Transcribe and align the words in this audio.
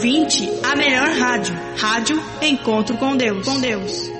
ouvinte 0.00 0.48
a 0.62 0.74
melhor 0.74 1.10
rádio. 1.10 1.54
Rádio 1.76 2.22
Encontro 2.40 2.96
com 2.96 3.14
Deus. 3.14 3.46
Com 3.46 3.60
Deus. 3.60 4.19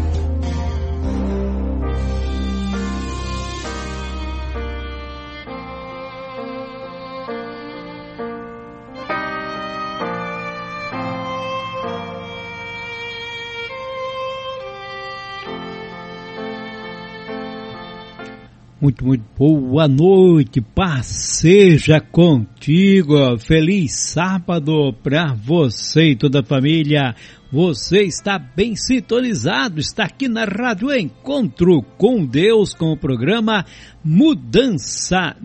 Muito, 18.81 19.05
muito 19.05 19.23
boa 19.37 19.87
noite, 19.87 20.59
paz 20.59 21.05
seja 21.05 21.99
contigo. 22.01 23.37
Feliz 23.37 23.91
sábado 23.93 24.91
para 25.03 25.35
você 25.35 26.13
e 26.13 26.15
toda 26.15 26.39
a 26.39 26.43
família. 26.43 27.13
Você 27.51 28.01
está 28.01 28.39
bem 28.39 28.75
sintonizado, 28.75 29.79
está 29.79 30.05
aqui 30.05 30.27
na 30.27 30.45
Rádio 30.45 30.91
Encontro 30.97 31.83
com 31.95 32.25
Deus 32.25 32.73
com 32.73 32.91
o 32.91 32.97
programa 32.97 33.63
Mudança 34.03 35.35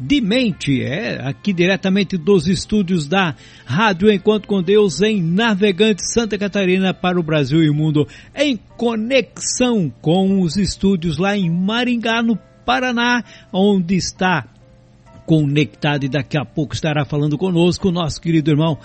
de 0.00 0.22
Mente. 0.22 0.82
É 0.82 1.20
aqui 1.20 1.52
diretamente 1.52 2.16
dos 2.16 2.48
estúdios 2.48 3.06
da 3.06 3.34
Rádio 3.66 4.10
Encontro 4.10 4.48
com 4.48 4.62
Deus 4.62 5.02
em 5.02 5.22
Navegante 5.22 6.02
Santa 6.02 6.38
Catarina 6.38 6.94
para 6.94 7.20
o 7.20 7.22
Brasil 7.22 7.62
e 7.62 7.68
o 7.68 7.74
mundo, 7.74 8.06
em 8.34 8.58
conexão 8.76 9.92
com 10.00 10.40
os 10.40 10.56
estúdios 10.56 11.18
lá 11.18 11.36
em 11.36 11.50
Maringá, 11.50 12.22
no 12.22 12.38
Paraná, 12.66 13.22
onde 13.52 13.94
está 13.94 14.44
conectado 15.26 16.04
e 16.04 16.08
daqui 16.08 16.38
a 16.38 16.44
pouco 16.44 16.72
estará 16.72 17.04
falando 17.04 17.36
conosco 17.36 17.88
o 17.88 17.92
nosso 17.92 18.20
querido 18.20 18.50
irmão 18.50 18.78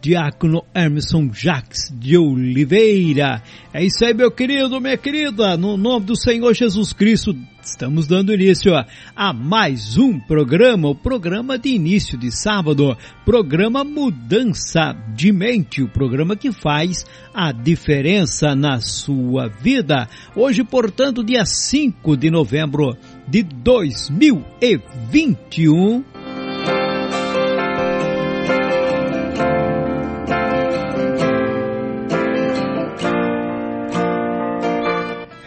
Diácono 0.00 0.62
Emerson 0.74 1.30
Jacques 1.32 1.90
de 1.98 2.18
Oliveira. 2.18 3.42
É 3.72 3.82
isso 3.82 4.04
aí, 4.04 4.12
meu 4.12 4.30
querido, 4.30 4.80
minha 4.80 4.98
querida, 4.98 5.56
no 5.56 5.76
nome 5.76 6.04
do 6.04 6.16
Senhor 6.16 6.52
Jesus 6.54 6.92
Cristo, 6.92 7.34
estamos 7.62 8.06
dando 8.06 8.34
início 8.34 8.74
a, 8.74 8.86
a 9.14 9.32
mais 9.32 9.96
um 9.96 10.20
programa, 10.20 10.88
o 10.88 10.94
programa 10.94 11.58
de 11.58 11.70
início 11.70 12.18
de 12.18 12.30
sábado, 12.30 12.96
programa 13.24 13.82
Mudança 13.82 14.94
de 15.14 15.32
Mente, 15.32 15.82
o 15.82 15.88
programa 15.88 16.36
que 16.36 16.52
faz 16.52 17.06
a 17.32 17.52
diferença 17.52 18.54
na 18.54 18.80
sua 18.80 19.48
vida. 19.48 20.08
Hoje, 20.34 20.62
portanto, 20.62 21.24
dia 21.24 21.44
5 21.46 22.16
de 22.16 22.30
novembro 22.30 22.96
de 23.26 23.42
2021. 23.42 26.04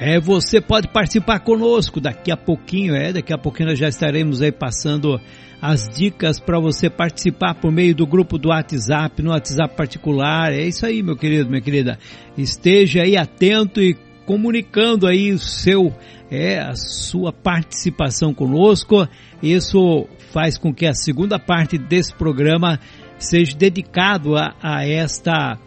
É, 0.01 0.17
você 0.19 0.59
pode 0.59 0.87
participar 0.87 1.39
conosco 1.39 2.01
daqui 2.01 2.31
a 2.31 2.37
pouquinho, 2.37 2.95
é, 2.95 3.13
daqui 3.13 3.31
a 3.31 3.37
pouquinho 3.37 3.69
nós 3.69 3.77
já 3.77 3.89
estaremos 3.89 4.41
aí 4.41 4.51
passando 4.51 5.21
as 5.61 5.87
dicas 5.89 6.39
para 6.39 6.59
você 6.59 6.89
participar 6.89 7.55
por 7.55 7.71
meio 7.71 7.93
do 7.93 8.07
grupo 8.07 8.37
do 8.37 8.49
WhatsApp, 8.49 9.21
no 9.21 9.31
WhatsApp 9.31 9.75
particular. 9.75 10.51
É 10.51 10.65
isso 10.65 10.85
aí, 10.85 11.03
meu 11.03 11.15
querido, 11.15 11.49
minha 11.49 11.61
querida. 11.61 11.99
Esteja 12.37 13.03
aí 13.03 13.17
atento 13.17 13.81
e 13.81 13.95
comunicando 14.29 15.07
aí 15.07 15.31
o 15.31 15.39
seu 15.39 15.91
é 16.29 16.59
a 16.59 16.75
sua 16.75 17.33
participação 17.33 18.31
conosco. 18.31 19.07
Isso 19.41 20.05
faz 20.31 20.55
com 20.55 20.71
que 20.71 20.85
a 20.85 20.93
segunda 20.93 21.39
parte 21.39 21.79
desse 21.79 22.13
programa 22.13 22.79
seja 23.17 23.57
dedicado 23.57 24.35
a, 24.37 24.53
a 24.61 24.87
esta 24.87 25.57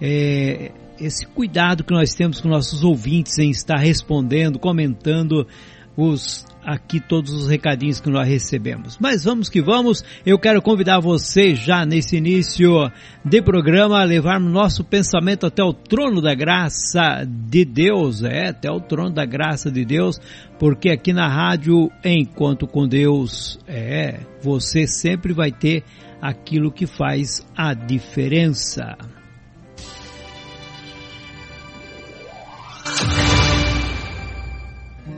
é, 0.00 0.72
esse 0.98 1.26
cuidado 1.26 1.84
que 1.84 1.92
nós 1.92 2.14
temos 2.14 2.40
com 2.40 2.48
nossos 2.48 2.82
ouvintes 2.82 3.38
em 3.38 3.50
estar 3.50 3.76
respondendo, 3.76 4.58
comentando 4.58 5.46
os 5.94 6.46
aqui 6.66 6.98
todos 6.98 7.32
os 7.32 7.48
recadinhos 7.48 8.00
que 8.00 8.10
nós 8.10 8.26
recebemos. 8.26 8.98
Mas 9.00 9.22
vamos 9.22 9.48
que 9.48 9.62
vamos, 9.62 10.04
eu 10.26 10.36
quero 10.36 10.60
convidar 10.60 10.98
você 10.98 11.54
já 11.54 11.86
nesse 11.86 12.16
início 12.16 12.90
de 13.24 13.40
programa 13.40 14.00
a 14.00 14.04
levar 14.04 14.40
nosso 14.40 14.82
pensamento 14.82 15.46
até 15.46 15.62
o 15.62 15.72
trono 15.72 16.20
da 16.20 16.34
graça 16.34 17.24
de 17.24 17.64
Deus, 17.64 18.24
é, 18.24 18.48
até 18.48 18.68
o 18.68 18.80
trono 18.80 19.12
da 19.12 19.24
graça 19.24 19.70
de 19.70 19.84
Deus, 19.84 20.18
porque 20.58 20.90
aqui 20.90 21.12
na 21.12 21.28
rádio 21.28 21.90
Enquanto 22.04 22.66
com 22.66 22.88
Deus, 22.88 23.58
é, 23.68 24.20
você 24.42 24.86
sempre 24.86 25.32
vai 25.32 25.52
ter 25.52 25.84
aquilo 26.20 26.72
que 26.72 26.86
faz 26.86 27.46
a 27.56 27.74
diferença. 27.74 28.96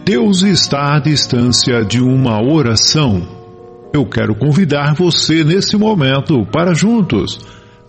Deus 0.09 0.41
está 0.41 0.97
à 0.97 1.01
distância 1.01 1.85
de 1.85 2.01
uma 2.01 2.43
oração. 2.43 3.29
Eu 3.93 4.07
quero 4.07 4.35
convidar 4.35 4.95
você 4.95 5.45
nesse 5.45 5.77
momento 5.77 6.47
para 6.51 6.73
juntos 6.73 7.39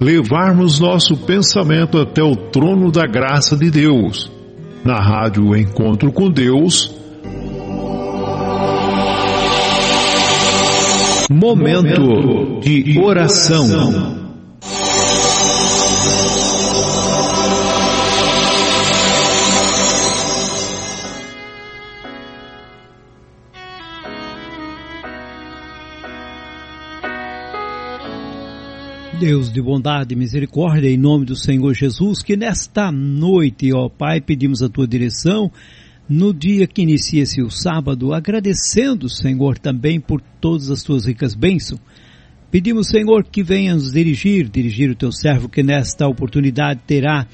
levarmos 0.02 0.82
nosso 0.82 1.16
pensamento 1.16 1.98
até 1.98 2.22
o 2.22 2.36
trono 2.36 2.92
da 2.92 3.08
graça 3.08 3.56
de 3.56 3.72
Deus. 3.72 4.30
Na 4.84 4.98
Rádio 4.98 5.56
Encontro 5.56 6.12
com 6.12 6.30
Deus. 6.30 6.94
Momento 11.32 12.60
de 12.60 13.00
oração. 13.00 14.29
Deus 29.20 29.52
de 29.52 29.62
bondade 29.62 30.14
e 30.14 30.18
misericórdia, 30.18 30.88
em 30.88 30.98
nome 30.98 31.26
do 31.26 31.36
Senhor 31.36 31.74
Jesus, 31.74 32.24
que 32.24 32.38
nesta 32.38 32.90
noite, 32.90 33.74
ó 33.74 33.90
Pai, 33.90 34.22
pedimos 34.22 34.64
a 34.64 34.70
tua 34.70 34.88
direção 34.88 35.52
no 36.08 36.34
dia 36.34 36.66
que 36.66 36.84
inicia-se 36.84 37.42
o 37.42 37.50
sábado, 37.50 38.14
agradecendo, 38.14 39.10
Senhor, 39.10 39.58
também 39.58 40.00
por 40.00 40.22
todas 40.40 40.70
as 40.72 40.84
tuas 40.84 41.06
ricas 41.06 41.36
bênçãos. 41.36 41.82
Pedimos, 42.50 42.88
Senhor, 42.88 43.26
que 43.26 43.44
venha 43.44 43.74
nos 43.74 43.92
dirigir, 43.92 44.48
dirigir 44.48 44.90
o 44.90 44.96
teu 44.96 45.12
servo 45.12 45.50
que 45.50 45.62
nesta 45.62 46.08
oportunidade 46.08 46.80
terá 46.88 47.28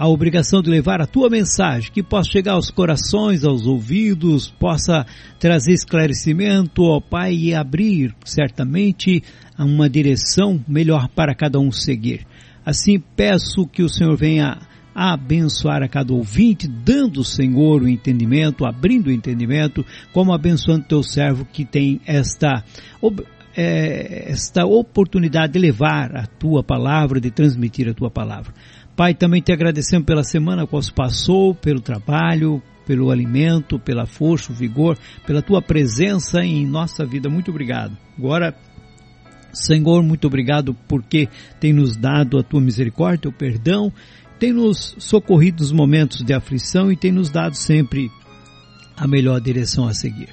a 0.00 0.08
obrigação 0.08 0.62
de 0.62 0.70
levar 0.70 1.02
a 1.02 1.06
tua 1.06 1.28
mensagem, 1.28 1.92
que 1.92 2.02
possa 2.02 2.30
chegar 2.30 2.54
aos 2.54 2.70
corações, 2.70 3.44
aos 3.44 3.66
ouvidos, 3.66 4.48
possa 4.48 5.04
trazer 5.38 5.74
esclarecimento, 5.74 6.84
ó 6.84 7.02
Pai, 7.02 7.34
e 7.34 7.54
abrir 7.54 8.14
certamente 8.24 9.22
uma 9.58 9.90
direção 9.90 10.58
melhor 10.66 11.06
para 11.08 11.34
cada 11.34 11.60
um 11.60 11.70
seguir. 11.70 12.26
Assim 12.64 12.98
peço 13.14 13.66
que 13.66 13.82
o 13.82 13.90
Senhor 13.90 14.16
venha 14.16 14.56
abençoar 14.94 15.82
a 15.82 15.88
cada 15.88 16.14
ouvinte, 16.14 16.66
dando, 16.66 17.22
Senhor, 17.22 17.82
o 17.82 17.88
entendimento, 17.88 18.64
abrindo 18.64 19.08
o 19.08 19.12
entendimento, 19.12 19.84
como 20.14 20.32
abençoando 20.32 20.86
teu 20.88 21.02
servo 21.02 21.44
que 21.44 21.66
tem 21.66 22.00
esta 22.06 22.64
é, 23.56 24.30
esta 24.30 24.64
oportunidade 24.64 25.52
de 25.52 25.58
levar 25.58 26.16
a 26.16 26.26
tua 26.26 26.62
palavra, 26.62 27.20
de 27.20 27.30
transmitir 27.30 27.88
a 27.88 27.94
tua 27.94 28.10
palavra. 28.10 28.54
Pai, 29.00 29.14
também 29.14 29.40
te 29.40 29.50
agradecemos 29.50 30.04
pela 30.04 30.22
semana 30.22 30.66
que 30.66 30.82
se 30.82 30.92
passou, 30.92 31.54
pelo 31.54 31.80
trabalho, 31.80 32.62
pelo 32.86 33.10
alimento, 33.10 33.78
pela 33.78 34.04
força, 34.04 34.52
o 34.52 34.54
vigor, 34.54 34.98
pela 35.26 35.40
tua 35.40 35.62
presença 35.62 36.42
em 36.42 36.66
nossa 36.66 37.06
vida. 37.06 37.30
Muito 37.30 37.50
obrigado. 37.50 37.96
Agora, 38.18 38.54
Senhor, 39.54 40.02
muito 40.02 40.26
obrigado 40.26 40.76
porque 40.86 41.30
tem 41.58 41.72
nos 41.72 41.96
dado 41.96 42.38
a 42.38 42.42
tua 42.42 42.60
misericórdia, 42.60 43.30
o 43.30 43.32
perdão, 43.32 43.90
tem 44.38 44.52
nos 44.52 44.94
socorrido 44.98 45.62
nos 45.62 45.72
momentos 45.72 46.22
de 46.22 46.34
aflição 46.34 46.92
e 46.92 46.96
tem 46.96 47.10
nos 47.10 47.30
dado 47.30 47.54
sempre 47.54 48.10
a 48.94 49.08
melhor 49.08 49.40
direção 49.40 49.88
a 49.88 49.94
seguir. 49.94 50.28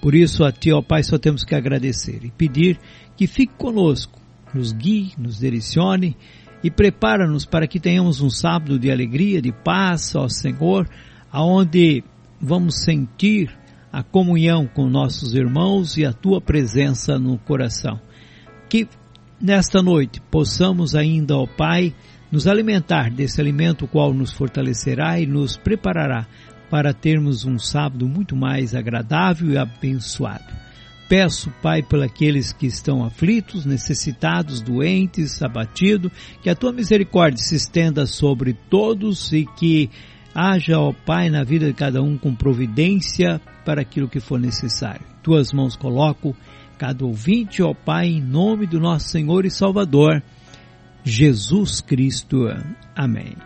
Por 0.00 0.14
isso, 0.14 0.44
a 0.44 0.52
Ti, 0.52 0.70
ó 0.70 0.80
Pai, 0.80 1.02
só 1.02 1.18
temos 1.18 1.42
que 1.42 1.56
agradecer 1.56 2.20
e 2.22 2.30
pedir 2.30 2.78
que 3.16 3.26
fique 3.26 3.54
conosco, 3.54 4.20
nos 4.54 4.70
guie, 4.70 5.10
nos 5.18 5.40
direcione 5.40 6.16
e 6.62 6.70
prepara-nos 6.70 7.44
para 7.44 7.66
que 7.66 7.80
tenhamos 7.80 8.20
um 8.20 8.30
sábado 8.30 8.78
de 8.78 8.90
alegria, 8.90 9.42
de 9.42 9.52
paz, 9.52 10.14
ó 10.14 10.28
Senhor, 10.28 10.88
aonde 11.30 12.04
vamos 12.40 12.82
sentir 12.84 13.50
a 13.92 14.02
comunhão 14.02 14.66
com 14.66 14.88
nossos 14.88 15.34
irmãos 15.34 15.96
e 15.96 16.06
a 16.06 16.12
tua 16.12 16.40
presença 16.40 17.18
no 17.18 17.36
coração. 17.38 18.00
Que 18.68 18.88
nesta 19.40 19.82
noite 19.82 20.20
possamos 20.30 20.94
ainda, 20.94 21.36
ó 21.36 21.46
Pai, 21.46 21.94
nos 22.30 22.46
alimentar 22.46 23.10
desse 23.10 23.40
alimento 23.40 23.86
qual 23.86 24.14
nos 24.14 24.32
fortalecerá 24.32 25.20
e 25.20 25.26
nos 25.26 25.56
preparará 25.56 26.26
para 26.70 26.94
termos 26.94 27.44
um 27.44 27.58
sábado 27.58 28.08
muito 28.08 28.34
mais 28.34 28.74
agradável 28.74 29.50
e 29.50 29.58
abençoado. 29.58 30.61
Peço, 31.12 31.52
Pai, 31.60 31.82
por 31.82 32.02
aqueles 32.02 32.54
que 32.54 32.64
estão 32.64 33.04
aflitos, 33.04 33.66
necessitados, 33.66 34.62
doentes, 34.62 35.42
abatidos, 35.42 36.10
que 36.42 36.48
a 36.48 36.54
tua 36.54 36.72
misericórdia 36.72 37.36
se 37.36 37.54
estenda 37.54 38.06
sobre 38.06 38.54
todos 38.54 39.30
e 39.30 39.44
que 39.44 39.90
haja, 40.34 40.78
ó 40.78 40.90
Pai, 40.90 41.28
na 41.28 41.44
vida 41.44 41.66
de 41.66 41.74
cada 41.74 42.02
um 42.02 42.16
com 42.16 42.34
providência 42.34 43.38
para 43.62 43.82
aquilo 43.82 44.08
que 44.08 44.20
for 44.20 44.40
necessário. 44.40 45.04
Tuas 45.22 45.52
mãos 45.52 45.76
coloco 45.76 46.34
cada 46.78 47.04
ouvinte, 47.04 47.62
ó 47.62 47.74
Pai, 47.74 48.06
em 48.06 48.22
nome 48.22 48.66
do 48.66 48.80
nosso 48.80 49.10
Senhor 49.10 49.44
e 49.44 49.50
Salvador, 49.50 50.22
Jesus 51.04 51.82
Cristo. 51.82 52.46
Amém. 52.96 53.36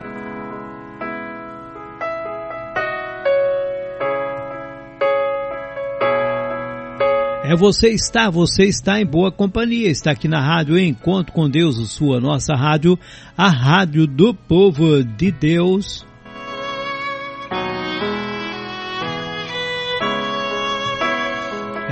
É 7.49 7.55
você 7.55 7.91
está, 7.91 8.29
você 8.29 8.65
está 8.65 9.01
em 9.01 9.07
boa 9.07 9.31
companhia. 9.31 9.89
Está 9.89 10.11
aqui 10.11 10.27
na 10.27 10.41
rádio 10.41 10.77
Encontro 10.77 11.33
com 11.33 11.49
Deus, 11.49 11.77
sua 11.93 12.19
nossa 12.19 12.57
rádio, 12.57 12.99
a 13.39 13.49
rádio 13.49 14.05
do 14.05 14.35
povo 14.35 15.05
de 15.05 15.31
Deus. 15.31 16.05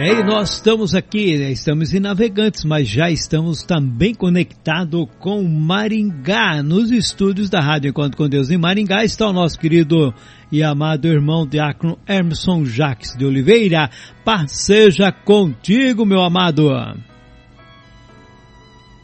É, 0.06 0.21
e 0.21 0.23
nós 0.23 0.56
estamos 0.56 0.95
aqui, 0.95 1.39
né, 1.39 1.53
estamos 1.53 1.95
em 1.95 1.99
Navegantes, 1.99 2.62
mas 2.62 2.87
já 2.87 3.11
estamos 3.11 3.62
também 3.62 4.15
conectados 4.15 5.06
com 5.19 5.43
Maringá, 5.43 6.62
nos 6.62 6.91
estúdios 6.91 7.49
da 7.49 7.59
Rádio 7.59 7.89
Encontro 7.89 8.19
com 8.19 8.29
Deus. 8.29 8.51
Em 8.51 8.59
Maringá 8.59 9.03
está 9.03 9.27
o 9.27 9.33
nosso 9.33 9.59
querido 9.59 10.12
e 10.53 10.62
amado 10.62 11.09
irmão 11.09 11.47
diácono 11.47 11.99
Emerson 12.06 12.67
Jacques 12.67 13.17
de 13.17 13.25
Oliveira. 13.25 13.89
Paz 14.23 14.53
seja 14.53 15.11
contigo, 15.11 16.05
meu 16.05 16.21
amado. 16.21 16.69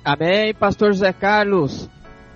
Amém, 0.05 0.53
pastor 0.53 0.93
José 0.93 1.15
Carlos. 1.15 1.89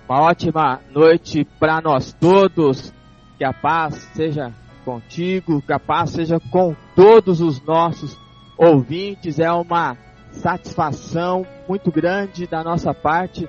Uma 0.08 0.22
ótima 0.22 0.80
noite 0.90 1.46
para 1.60 1.82
nós 1.82 2.14
todos. 2.14 2.94
Que 3.36 3.44
a 3.44 3.52
paz 3.52 4.08
seja 4.14 4.54
contigo, 4.86 5.60
que 5.60 5.72
a 5.74 5.78
paz 5.78 6.12
seja 6.12 6.40
com 6.50 6.74
todos 6.96 7.42
os 7.42 7.60
nossos 7.60 8.23
ouvintes, 8.56 9.38
é 9.38 9.50
uma 9.52 9.96
satisfação 10.30 11.46
muito 11.68 11.90
grande 11.90 12.46
da 12.46 12.62
nossa 12.62 12.92
parte 12.92 13.48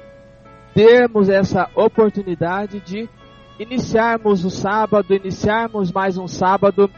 termos 0.74 1.30
essa 1.30 1.70
oportunidade 1.74 2.82
de 2.82 3.10
iniciarmos 3.58 4.44
o 4.44 4.50
sábado, 4.50 5.14
iniciarmos 5.14 5.92
mais 5.92 6.18
um 6.18 6.28
sábado 6.28 6.92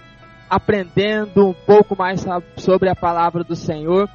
aprendendo 0.50 1.48
um 1.48 1.54
pouco 1.54 1.96
mais 1.96 2.26
sobre 2.58 2.90
a 2.90 2.96
palavra 2.96 3.44
do 3.44 3.56
Senhor 3.56 4.10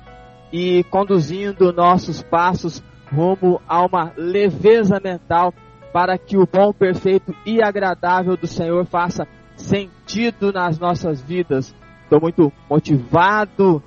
e 0.52 0.82
conduzindo 0.84 1.72
nossos 1.72 2.22
passos 2.22 2.82
rumo 3.12 3.60
a 3.68 3.84
uma 3.84 4.12
leveza 4.16 4.98
mental 5.02 5.52
para 5.92 6.16
que 6.16 6.36
o 6.36 6.46
bom, 6.46 6.72
perfeito 6.72 7.34
e 7.44 7.62
agradável 7.62 8.36
do 8.36 8.46
Senhor 8.46 8.84
faça 8.86 9.28
sentido 9.54 10.52
nas 10.52 10.78
nossas 10.78 11.20
vidas. 11.20 11.74
Estou 12.12 12.20
muito 12.20 12.52
motivado, 12.68 13.82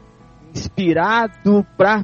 inspirado 0.51 1.63
para 1.77 2.03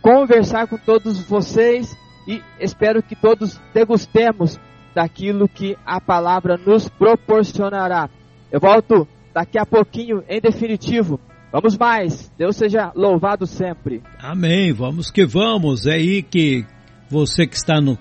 conversar 0.00 0.66
com 0.66 0.78
todos 0.78 1.20
vocês 1.28 1.94
e 2.26 2.40
espero 2.58 3.02
que 3.02 3.14
todos 3.14 3.60
degustemos 3.74 4.58
daquilo 4.94 5.46
que 5.46 5.76
a 5.84 6.00
palavra 6.00 6.56
nos 6.56 6.88
proporcionará. 6.88 8.08
Eu 8.50 8.58
volto 8.58 9.06
daqui 9.34 9.58
a 9.58 9.66
pouquinho, 9.66 10.24
em 10.30 10.40
definitivo. 10.40 11.20
Vamos 11.52 11.76
mais. 11.76 12.32
Deus 12.38 12.56
seja 12.56 12.90
louvado 12.94 13.46
sempre. 13.46 14.02
Amém. 14.18 14.72
Vamos 14.72 15.10
que 15.10 15.26
vamos. 15.26 15.86
É 15.86 15.92
aí 15.92 16.22
que 16.22 16.64
você 17.10 17.46
que 17.46 17.56
está 17.56 17.82
no, 17.82 17.98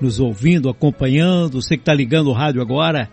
nos 0.00 0.18
ouvindo, 0.18 0.68
acompanhando, 0.68 1.62
você 1.62 1.76
que 1.76 1.82
está 1.82 1.94
ligando 1.94 2.28
o 2.28 2.34
rádio 2.34 2.60
agora, 2.60 3.08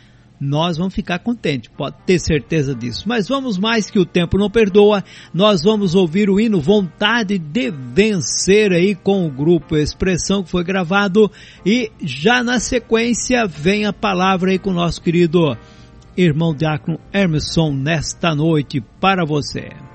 nós 0.41 0.75
vamos 0.75 0.95
ficar 0.95 1.19
contentes, 1.19 1.71
pode 1.77 1.95
ter 2.03 2.17
certeza 2.17 2.73
disso. 2.73 3.07
Mas 3.07 3.27
vamos 3.27 3.59
mais 3.59 3.91
que 3.91 3.99
o 3.99 4.05
tempo 4.05 4.39
não 4.39 4.49
perdoa, 4.49 5.03
nós 5.31 5.61
vamos 5.61 5.93
ouvir 5.93 6.31
o 6.31 6.39
hino 6.39 6.59
Vontade 6.59 7.37
de 7.37 7.69
Vencer 7.69 8.71
aí 8.71 8.95
com 8.95 9.27
o 9.27 9.29
grupo 9.31 9.77
Expressão 9.77 10.43
que 10.43 10.49
foi 10.49 10.63
gravado 10.63 11.31
e 11.63 11.91
já 12.01 12.43
na 12.43 12.59
sequência 12.59 13.45
vem 13.45 13.85
a 13.85 13.93
palavra 13.93 14.49
aí 14.49 14.57
com 14.57 14.71
o 14.71 14.73
nosso 14.73 14.99
querido 14.99 15.55
irmão 16.17 16.55
Diácono 16.55 16.99
Emerson 17.13 17.71
nesta 17.73 18.33
noite 18.33 18.81
para 18.99 19.23
você. 19.23 19.90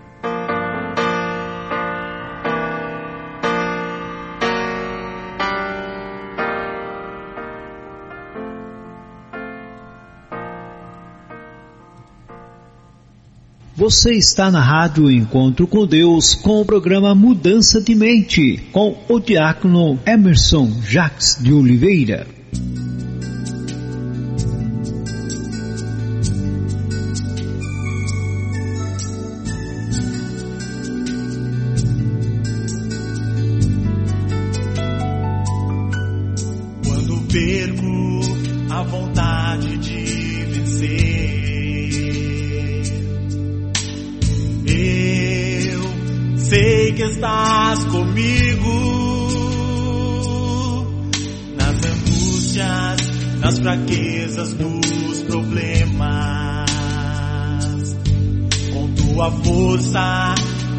Você 13.76 14.14
está 14.14 14.50
na 14.50 14.62
Rádio 14.62 15.10
Encontro 15.10 15.66
com 15.66 15.86
Deus 15.86 16.34
com 16.34 16.62
o 16.62 16.64
programa 16.64 17.14
Mudança 17.14 17.78
de 17.78 17.94
Mente 17.94 18.56
com 18.72 18.96
o 19.06 19.20
diácono 19.20 19.98
Emerson 20.06 20.72
Jacques 20.82 21.36
de 21.38 21.52
Oliveira. 21.52 22.26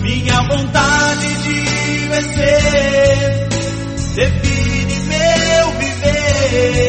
minha 0.00 0.40
vontade 0.42 1.42
de 1.42 2.08
vencer. 2.08 3.48
Define 4.14 4.94
meu 5.08 5.72
viver. 5.78 6.87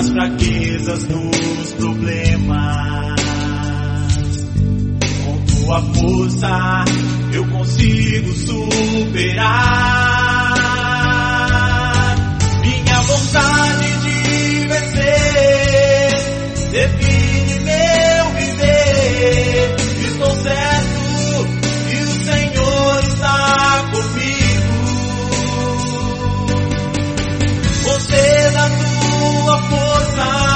Nas 0.00 0.08
fraquezas, 0.08 1.04
nos 1.08 1.72
problemas. 1.74 3.20
Com 5.24 5.38
tua 5.44 5.82
força 5.82 6.84
eu 7.32 7.46
consigo 7.48 8.32
superar 8.32 9.44
minha 12.62 13.02
vontade 13.02 13.79
tua 29.40 29.58
força, 29.62 30.49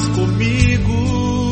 estás 0.00 0.08
comigo 0.08 1.50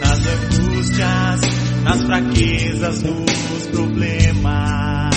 nas 0.00 0.20
angústias, 0.26 1.40
nas 1.84 2.02
fraquezas, 2.02 3.02
nos 3.02 3.66
problemas. 3.66 5.12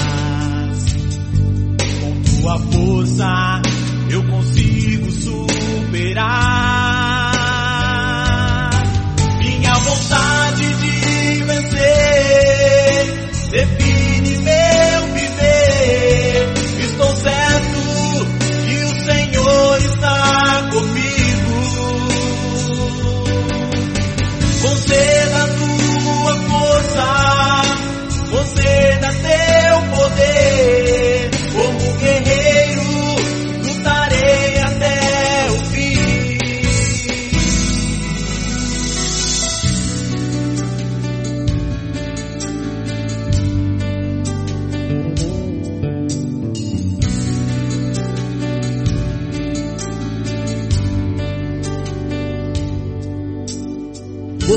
Com 2.02 2.22
tua 2.42 2.60
força 2.60 3.62
eu 4.10 4.24
consigo 4.24 5.12
superar 5.12 6.65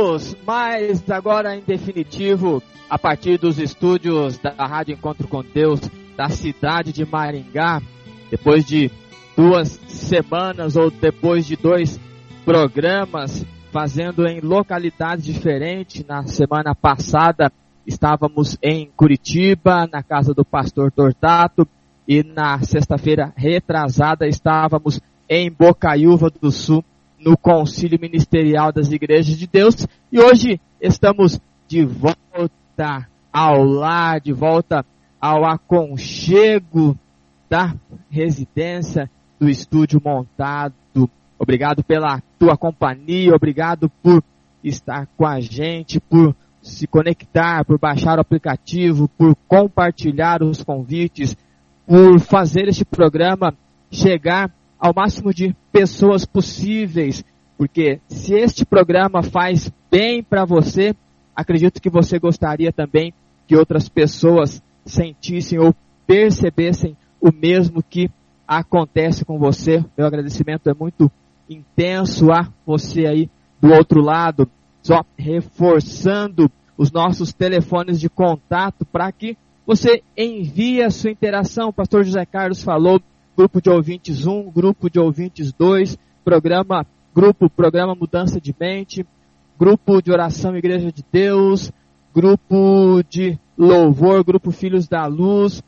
Vamos 0.00 0.34
mais 0.46 1.10
agora 1.10 1.54
em 1.54 1.60
definitivo, 1.60 2.62
a 2.88 2.98
partir 2.98 3.38
dos 3.38 3.58
estúdios 3.58 4.38
da 4.38 4.50
Rádio 4.66 4.94
Encontro 4.94 5.28
com 5.28 5.44
Deus, 5.44 5.78
da 6.16 6.30
cidade 6.30 6.90
de 6.90 7.04
Maringá, 7.04 7.82
depois 8.30 8.64
de 8.64 8.90
duas 9.36 9.68
semanas 9.88 10.74
ou 10.74 10.90
depois 10.90 11.44
de 11.44 11.54
dois 11.54 12.00
programas 12.46 13.44
fazendo 13.70 14.26
em 14.26 14.40
localidades 14.40 15.26
diferentes. 15.26 16.02
Na 16.06 16.26
semana 16.26 16.74
passada 16.74 17.52
estávamos 17.86 18.56
em 18.62 18.90
Curitiba, 18.96 19.86
na 19.86 20.02
casa 20.02 20.32
do 20.32 20.46
pastor 20.46 20.90
Tortato, 20.90 21.68
e 22.08 22.22
na 22.22 22.58
sexta-feira 22.62 23.34
retrasada 23.36 24.26
estávamos 24.26 24.98
em 25.28 25.50
Bocaiúva 25.50 26.30
do 26.30 26.50
Sul, 26.50 26.82
no 27.20 27.36
Concílio 27.36 27.98
Ministerial 28.00 28.72
das 28.72 28.90
Igrejas 28.90 29.36
de 29.36 29.46
Deus 29.46 29.86
e 30.10 30.18
hoje 30.18 30.60
estamos 30.80 31.38
de 31.68 31.84
volta 31.84 33.06
ao 33.32 33.62
lar, 33.62 34.20
de 34.20 34.32
volta 34.32 34.84
ao 35.20 35.44
aconchego 35.44 36.98
da 37.48 37.74
residência 38.10 39.10
do 39.38 39.48
estúdio 39.48 40.00
montado. 40.02 40.74
Obrigado 41.38 41.84
pela 41.84 42.22
tua 42.38 42.56
companhia, 42.56 43.34
obrigado 43.34 43.90
por 44.02 44.22
estar 44.64 45.06
com 45.16 45.26
a 45.26 45.40
gente, 45.40 46.00
por 46.00 46.34
se 46.62 46.86
conectar, 46.86 47.64
por 47.64 47.78
baixar 47.78 48.18
o 48.18 48.20
aplicativo, 48.20 49.08
por 49.08 49.34
compartilhar 49.46 50.42
os 50.42 50.62
convites, 50.62 51.36
por 51.86 52.18
fazer 52.20 52.68
este 52.68 52.84
programa 52.84 53.54
chegar 53.90 54.50
ao 54.80 54.94
máximo 54.96 55.34
de 55.34 55.54
pessoas 55.70 56.24
possíveis, 56.24 57.22
porque 57.58 58.00
se 58.08 58.34
este 58.34 58.64
programa 58.64 59.22
faz 59.22 59.70
bem 59.90 60.22
para 60.22 60.46
você, 60.46 60.94
acredito 61.36 61.80
que 61.80 61.90
você 61.90 62.18
gostaria 62.18 62.72
também 62.72 63.12
que 63.46 63.54
outras 63.54 63.88
pessoas 63.88 64.62
sentissem 64.86 65.58
ou 65.58 65.74
percebessem 66.06 66.96
o 67.20 67.30
mesmo 67.30 67.82
que 67.82 68.10
acontece 68.48 69.24
com 69.24 69.38
você. 69.38 69.84
Meu 69.96 70.06
agradecimento 70.06 70.70
é 70.70 70.74
muito 70.74 71.10
intenso 71.48 72.32
a 72.32 72.48
você 72.64 73.06
aí 73.06 73.30
do 73.60 73.72
outro 73.74 74.00
lado, 74.00 74.50
só 74.82 75.04
reforçando 75.18 76.50
os 76.78 76.90
nossos 76.90 77.32
telefones 77.32 78.00
de 78.00 78.08
contato 78.08 78.86
para 78.86 79.12
que 79.12 79.36
você 79.66 80.02
envie 80.16 80.82
a 80.82 80.90
sua 80.90 81.10
interação. 81.10 81.68
O 81.68 81.72
pastor 81.72 82.04
José 82.04 82.24
Carlos 82.24 82.62
falou 82.62 83.00
grupo 83.36 83.60
de 83.60 83.70
ouvintes 83.70 84.26
1, 84.26 84.50
grupo 84.50 84.90
de 84.90 84.98
ouvintes 84.98 85.52
2, 85.52 85.98
programa, 86.24 86.86
grupo, 87.14 87.48
programa 87.48 87.94
Mudança 87.94 88.40
de 88.40 88.54
Mente, 88.58 89.06
grupo 89.58 90.00
de 90.02 90.10
oração 90.12 90.56
Igreja 90.56 90.90
de 90.92 91.04
Deus, 91.10 91.72
grupo 92.14 93.02
de 93.08 93.38
louvor, 93.56 94.24
grupo 94.24 94.50
Filhos 94.50 94.88
da 94.88 95.06
Luz, 95.06 95.62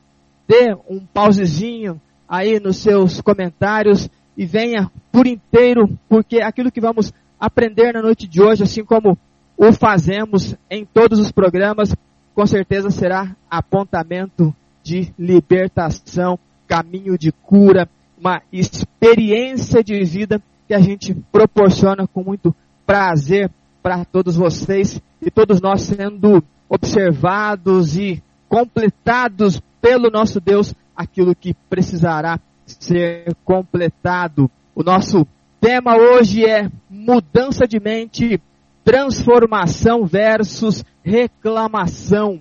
Dê 0.47 0.75
um 0.89 0.99
pausezinho 1.05 1.99
aí 2.27 2.59
nos 2.59 2.77
seus 2.77 3.21
comentários 3.21 4.09
e 4.37 4.45
venha 4.45 4.91
por 5.11 5.27
inteiro, 5.27 5.97
porque 6.09 6.41
aquilo 6.41 6.71
que 6.71 6.81
vamos 6.81 7.13
aprender 7.39 7.93
na 7.93 8.01
noite 8.01 8.27
de 8.27 8.41
hoje, 8.41 8.63
assim 8.63 8.83
como 8.83 9.17
o 9.57 9.71
fazemos 9.71 10.55
em 10.69 10.85
todos 10.85 11.19
os 11.19 11.31
programas, 11.31 11.95
com 12.33 12.45
certeza 12.45 12.89
será 12.91 13.35
apontamento 13.49 14.53
de 14.85 15.11
libertação 15.17 16.37
caminho 16.67 17.17
de 17.17 17.31
cura, 17.31 17.89
uma 18.15 18.39
experiência 18.53 19.83
de 19.83 20.03
vida 20.03 20.39
que 20.67 20.75
a 20.75 20.79
gente 20.79 21.13
proporciona 21.31 22.07
com 22.07 22.23
muito 22.23 22.55
prazer 22.85 23.49
para 23.81 24.05
todos 24.05 24.35
vocês 24.35 25.01
e 25.19 25.31
todos 25.31 25.59
nós 25.59 25.81
sendo 25.81 26.43
observados 26.69 27.97
e 27.97 28.21
completados 28.47 29.59
pelo 29.81 30.11
nosso 30.11 30.39
Deus 30.39 30.73
aquilo 30.95 31.35
que 31.35 31.55
precisará 31.67 32.39
ser 32.65 33.35
completado. 33.43 34.49
O 34.75 34.83
nosso 34.83 35.27
tema 35.59 35.95
hoje 35.97 36.45
é 36.45 36.69
mudança 36.87 37.67
de 37.67 37.79
mente, 37.79 38.39
transformação 38.83 40.05
versus 40.05 40.85
reclamação. 41.03 42.39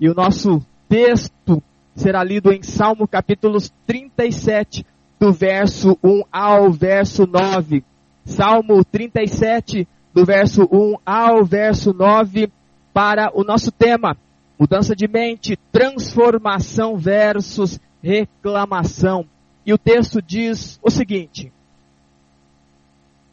E 0.00 0.08
o 0.08 0.14
nosso 0.14 0.60
texto 0.88 1.62
será 1.94 2.24
lido 2.24 2.52
em 2.52 2.62
Salmo 2.62 3.06
capítulos 3.06 3.72
37, 3.86 4.84
do 5.18 5.32
verso 5.32 5.96
1 6.02 6.24
ao 6.30 6.70
verso 6.72 7.26
9. 7.26 7.84
Salmo 8.24 8.84
37, 8.84 9.86
do 10.12 10.24
verso 10.24 10.68
1 10.70 10.96
ao 11.06 11.44
verso 11.44 11.92
9, 11.92 12.50
para 12.92 13.30
o 13.34 13.44
nosso 13.44 13.70
tema, 13.70 14.16
mudança 14.58 14.94
de 14.94 15.06
mente, 15.06 15.58
transformação 15.70 16.96
versus 16.96 17.80
reclamação. 18.02 19.26
E 19.64 19.72
o 19.72 19.78
texto 19.78 20.20
diz 20.20 20.78
o 20.82 20.90
seguinte: 20.90 21.52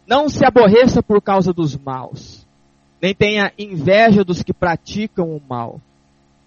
Não 0.06 0.30
se 0.30 0.46
aborreça 0.46 1.02
por 1.02 1.22
causa 1.22 1.52
dos 1.52 1.76
maus, 1.76 2.46
nem 3.02 3.14
tenha 3.14 3.52
inveja 3.58 4.24
dos 4.24 4.44
que 4.44 4.54
praticam 4.54 5.36
o 5.36 5.42
mal 5.50 5.82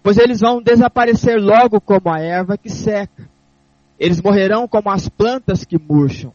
pois 0.05 0.19
eles 0.19 0.39
vão 0.39 0.61
desaparecer 0.61 1.41
logo 1.41 1.81
como 1.81 2.13
a 2.13 2.19
erva 2.19 2.59
que 2.59 2.69
seca. 2.69 3.27
Eles 3.99 4.21
morrerão 4.21 4.67
como 4.67 4.91
as 4.91 5.09
plantas 5.09 5.65
que 5.65 5.79
murcham. 5.79 6.31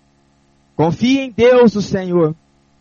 Confie 0.75 1.21
em 1.21 1.31
Deus, 1.31 1.77
o 1.77 1.81
Senhor, 1.81 2.35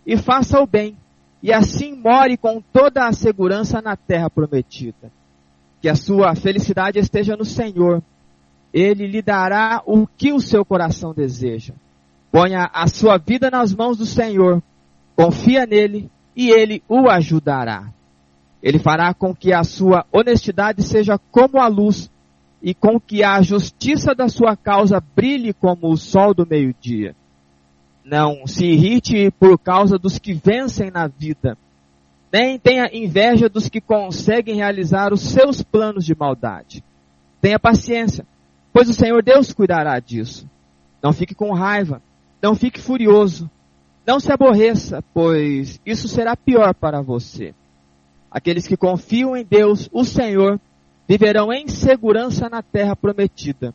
e 0.03 0.17
faça 0.17 0.59
o 0.59 0.65
bem, 0.65 0.97
e 1.43 1.53
assim 1.53 1.93
more 1.93 2.35
com 2.37 2.59
toda 2.73 3.05
a 3.05 3.13
segurança 3.13 3.79
na 3.83 3.95
terra 3.95 4.31
prometida. 4.31 5.11
Que 5.79 5.87
a 5.87 5.95
sua 5.95 6.33
felicidade 6.33 6.97
esteja 6.97 7.37
no 7.37 7.45
Senhor. 7.45 8.01
Ele 8.73 9.05
lhe 9.05 9.21
dará 9.21 9.83
o 9.85 10.07
que 10.07 10.33
o 10.33 10.39
seu 10.39 10.65
coração 10.65 11.13
deseja. 11.13 11.75
Ponha 12.31 12.67
a 12.73 12.87
sua 12.87 13.19
vida 13.19 13.51
nas 13.51 13.75
mãos 13.75 13.95
do 13.95 14.07
Senhor, 14.07 14.59
confia 15.15 15.67
nele 15.67 16.09
e 16.35 16.49
ele 16.49 16.81
o 16.89 17.07
ajudará. 17.07 17.93
Ele 18.61 18.79
fará 18.79 19.13
com 19.13 19.33
que 19.33 19.53
a 19.53 19.63
sua 19.63 20.05
honestidade 20.11 20.83
seja 20.83 21.17
como 21.31 21.59
a 21.59 21.67
luz 21.67 22.11
e 22.61 22.73
com 22.73 22.99
que 22.99 23.23
a 23.23 23.41
justiça 23.41 24.13
da 24.13 24.27
sua 24.27 24.55
causa 24.55 25.01
brilhe 25.15 25.53
como 25.53 25.89
o 25.91 25.97
sol 25.97 26.33
do 26.33 26.45
meio-dia. 26.45 27.15
Não 28.03 28.45
se 28.45 28.65
irrite 28.65 29.31
por 29.39 29.57
causa 29.57 29.97
dos 29.97 30.17
que 30.17 30.33
vencem 30.33 30.91
na 30.91 31.07
vida, 31.07 31.57
nem 32.31 32.59
tenha 32.59 32.89
inveja 32.93 33.49
dos 33.49 33.69
que 33.69 33.81
conseguem 33.81 34.55
realizar 34.55 35.13
os 35.13 35.21
seus 35.21 35.63
planos 35.63 36.05
de 36.05 36.15
maldade. 36.15 36.83
Tenha 37.41 37.59
paciência, 37.59 38.25
pois 38.73 38.89
o 38.89 38.93
Senhor 38.93 39.23
Deus 39.23 39.51
cuidará 39.53 39.99
disso. 39.99 40.47
Não 41.01 41.13
fique 41.13 41.33
com 41.33 41.53
raiva, 41.53 42.01
não 42.41 42.53
fique 42.53 42.79
furioso, 42.79 43.49
não 44.05 44.19
se 44.19 44.31
aborreça, 44.31 45.03
pois 45.13 45.79
isso 45.85 46.07
será 46.07 46.35
pior 46.35 46.73
para 46.73 47.01
você. 47.01 47.53
Aqueles 48.31 48.67
que 48.67 48.77
confiam 48.77 49.35
em 49.35 49.43
Deus, 49.43 49.89
o 49.91 50.03
Senhor, 50.03 50.59
viverão 51.07 51.51
em 51.51 51.67
segurança 51.67 52.47
na 52.49 52.61
terra 52.61 52.95
prometida. 52.95 53.73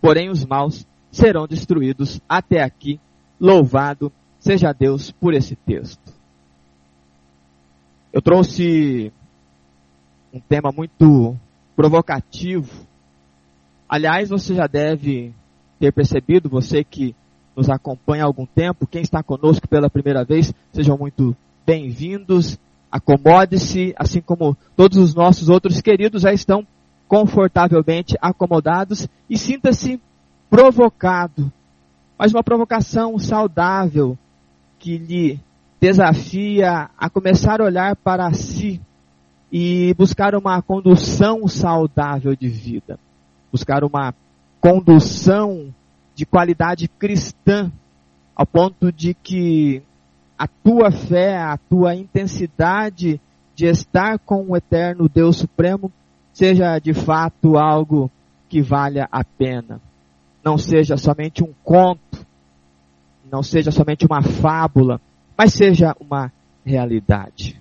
Porém, 0.00 0.28
os 0.28 0.44
maus 0.44 0.86
serão 1.10 1.46
destruídos 1.46 2.20
até 2.28 2.62
aqui. 2.62 3.00
Louvado 3.40 4.12
seja 4.38 4.72
Deus 4.72 5.10
por 5.10 5.32
esse 5.32 5.56
texto. 5.56 6.12
Eu 8.12 8.20
trouxe 8.20 9.10
um 10.32 10.40
tema 10.40 10.70
muito 10.70 11.34
provocativo. 11.74 12.86
Aliás, 13.88 14.28
você 14.28 14.54
já 14.54 14.66
deve 14.66 15.32
ter 15.80 15.92
percebido, 15.92 16.48
você 16.48 16.84
que 16.84 17.14
nos 17.56 17.70
acompanha 17.70 18.24
há 18.24 18.26
algum 18.26 18.44
tempo, 18.44 18.86
quem 18.86 19.02
está 19.02 19.22
conosco 19.22 19.66
pela 19.66 19.88
primeira 19.88 20.24
vez, 20.24 20.52
sejam 20.72 20.98
muito 20.98 21.34
bem-vindos 21.64 22.58
acomode-se, 22.94 23.92
assim 23.98 24.20
como 24.20 24.56
todos 24.76 24.98
os 24.98 25.16
nossos 25.16 25.48
outros 25.48 25.80
queridos 25.80 26.22
já 26.22 26.32
estão 26.32 26.64
confortavelmente 27.08 28.16
acomodados 28.22 29.08
e 29.28 29.36
sinta-se 29.36 30.00
provocado. 30.48 31.52
Mas 32.16 32.32
uma 32.32 32.44
provocação 32.44 33.18
saudável 33.18 34.16
que 34.78 34.96
lhe 34.96 35.40
desafia 35.80 36.88
a 36.96 37.10
começar 37.10 37.60
a 37.60 37.64
olhar 37.64 37.96
para 37.96 38.32
si 38.32 38.80
e 39.50 39.92
buscar 39.98 40.36
uma 40.36 40.62
condução 40.62 41.48
saudável 41.48 42.36
de 42.36 42.48
vida. 42.48 42.96
Buscar 43.50 43.82
uma 43.82 44.14
condução 44.60 45.74
de 46.14 46.24
qualidade 46.24 46.86
cristã, 46.86 47.72
ao 48.36 48.46
ponto 48.46 48.92
de 48.92 49.14
que 49.14 49.82
a 50.38 50.46
tua 50.46 50.90
fé, 50.90 51.36
a 51.36 51.56
tua 51.56 51.94
intensidade 51.94 53.20
de 53.54 53.66
estar 53.66 54.18
com 54.18 54.46
o 54.48 54.56
eterno 54.56 55.08
Deus 55.08 55.36
Supremo 55.36 55.92
seja 56.32 56.78
de 56.78 56.92
fato 56.92 57.56
algo 57.56 58.10
que 58.48 58.60
valha 58.60 59.08
a 59.10 59.24
pena. 59.24 59.80
Não 60.44 60.58
seja 60.58 60.96
somente 60.96 61.42
um 61.42 61.52
conto, 61.62 62.26
não 63.30 63.42
seja 63.42 63.70
somente 63.70 64.04
uma 64.04 64.22
fábula, 64.22 65.00
mas 65.36 65.54
seja 65.54 65.94
uma 66.00 66.32
realidade. 66.64 67.60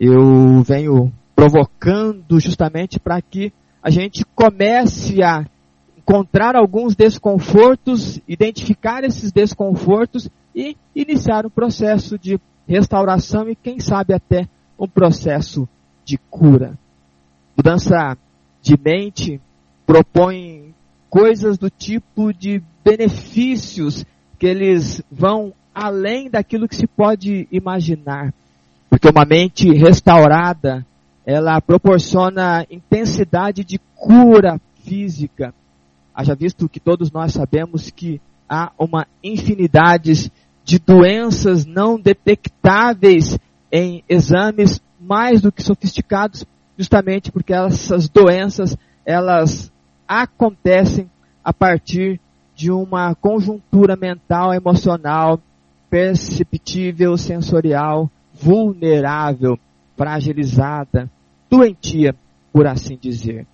Eu 0.00 0.62
venho 0.62 1.12
provocando 1.34 2.40
justamente 2.40 2.98
para 2.98 3.20
que 3.20 3.52
a 3.82 3.90
gente 3.90 4.24
comece 4.34 5.22
a 5.22 5.46
encontrar 5.96 6.56
alguns 6.56 6.96
desconfortos, 6.96 8.20
identificar 8.26 9.04
esses 9.04 9.30
desconfortos 9.30 10.30
e 10.56 10.74
iniciar 10.94 11.44
um 11.44 11.50
processo 11.50 12.18
de 12.18 12.40
restauração 12.66 13.46
e, 13.46 13.54
quem 13.54 13.78
sabe, 13.78 14.14
até 14.14 14.48
um 14.78 14.88
processo 14.88 15.68
de 16.02 16.16
cura. 16.30 16.78
Mudança 17.54 18.16
de 18.62 18.74
mente 18.82 19.38
propõe 19.86 20.74
coisas 21.10 21.58
do 21.58 21.68
tipo 21.68 22.32
de 22.32 22.62
benefícios 22.82 24.04
que 24.38 24.46
eles 24.46 25.02
vão 25.10 25.52
além 25.74 26.30
daquilo 26.30 26.66
que 26.66 26.74
se 26.74 26.86
pode 26.86 27.46
imaginar. 27.52 28.32
Porque 28.88 29.08
uma 29.08 29.26
mente 29.26 29.70
restaurada, 29.72 30.86
ela 31.24 31.60
proporciona 31.60 32.66
intensidade 32.70 33.62
de 33.62 33.78
cura 33.94 34.58
física. 34.84 35.54
Haja 36.14 36.34
visto 36.34 36.68
que 36.68 36.80
todos 36.80 37.10
nós 37.12 37.32
sabemos 37.32 37.90
que 37.90 38.20
há 38.48 38.72
uma 38.78 39.06
infinidade 39.22 40.30
de 40.66 40.80
doenças 40.80 41.64
não 41.64 41.96
detectáveis 41.96 43.38
em 43.70 44.02
exames 44.08 44.82
mais 45.00 45.40
do 45.40 45.52
que 45.52 45.62
sofisticados, 45.62 46.44
justamente 46.76 47.30
porque 47.30 47.54
essas 47.54 48.08
doenças 48.08 48.76
elas 49.04 49.72
acontecem 50.08 51.08
a 51.44 51.52
partir 51.52 52.20
de 52.52 52.72
uma 52.72 53.14
conjuntura 53.14 53.94
mental, 53.94 54.52
emocional, 54.52 55.40
perceptível, 55.88 57.16
sensorial, 57.16 58.10
vulnerável, 58.34 59.56
fragilizada, 59.96 61.08
doentia, 61.48 62.12
por 62.52 62.66
assim 62.66 62.98
dizer. 63.00 63.46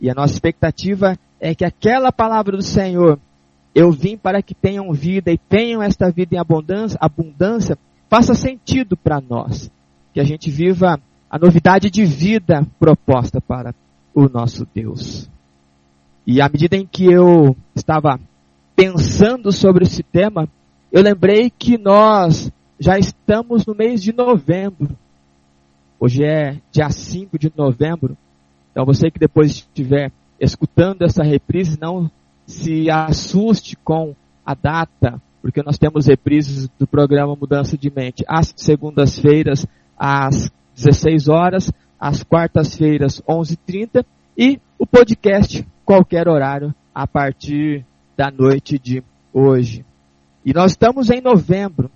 E 0.00 0.08
a 0.08 0.14
nossa 0.14 0.32
expectativa 0.32 1.18
é 1.38 1.54
que 1.54 1.64
aquela 1.64 2.10
palavra 2.10 2.56
do 2.56 2.62
Senhor 2.62 3.18
eu 3.74 3.90
vim 3.90 4.16
para 4.16 4.40
que 4.40 4.54
tenham 4.54 4.92
vida 4.92 5.32
e 5.32 5.38
tenham 5.38 5.82
esta 5.82 6.10
vida 6.10 6.36
em 6.36 6.38
abundância, 6.38 6.96
abundância 7.00 7.76
faça 8.08 8.34
sentido 8.34 8.96
para 8.96 9.20
nós. 9.20 9.70
Que 10.12 10.20
a 10.20 10.24
gente 10.24 10.48
viva 10.48 11.00
a 11.28 11.38
novidade 11.38 11.90
de 11.90 12.04
vida 12.04 12.64
proposta 12.78 13.40
para 13.40 13.74
o 14.14 14.28
nosso 14.28 14.64
Deus. 14.72 15.28
E 16.24 16.40
à 16.40 16.48
medida 16.48 16.76
em 16.76 16.86
que 16.86 17.04
eu 17.06 17.56
estava 17.74 18.20
pensando 18.76 19.50
sobre 19.50 19.84
esse 19.84 20.04
tema, 20.04 20.48
eu 20.92 21.02
lembrei 21.02 21.50
que 21.50 21.76
nós 21.76 22.52
já 22.78 22.96
estamos 22.96 23.66
no 23.66 23.74
mês 23.74 24.00
de 24.00 24.12
novembro. 24.12 24.96
Hoje 25.98 26.24
é 26.24 26.60
dia 26.70 26.88
5 26.88 27.36
de 27.36 27.52
novembro. 27.56 28.16
Então 28.70 28.84
você 28.84 29.10
que 29.10 29.18
depois 29.18 29.50
estiver 29.50 30.12
escutando 30.38 31.02
essa 31.02 31.24
reprise, 31.24 31.78
não 31.80 32.08
se 32.46 32.90
assuste 32.90 33.76
com 33.76 34.14
a 34.44 34.54
data, 34.54 35.20
porque 35.40 35.62
nós 35.62 35.78
temos 35.78 36.06
reprises 36.06 36.68
do 36.78 36.86
programa 36.86 37.36
Mudança 37.36 37.76
de 37.76 37.90
Mente 37.90 38.24
às 38.26 38.52
segundas-feiras, 38.56 39.66
às 39.98 40.50
16 40.74 41.28
horas, 41.28 41.72
às 41.98 42.22
quartas-feiras, 42.22 43.22
11h30 43.28 44.04
e 44.36 44.60
o 44.78 44.86
podcast 44.86 45.66
qualquer 45.84 46.28
horário 46.28 46.74
a 46.94 47.06
partir 47.06 47.84
da 48.16 48.30
noite 48.30 48.78
de 48.78 49.02
hoje. 49.32 49.84
E 50.44 50.52
nós 50.52 50.72
estamos 50.72 51.10
em 51.10 51.20
novembro. 51.20 51.90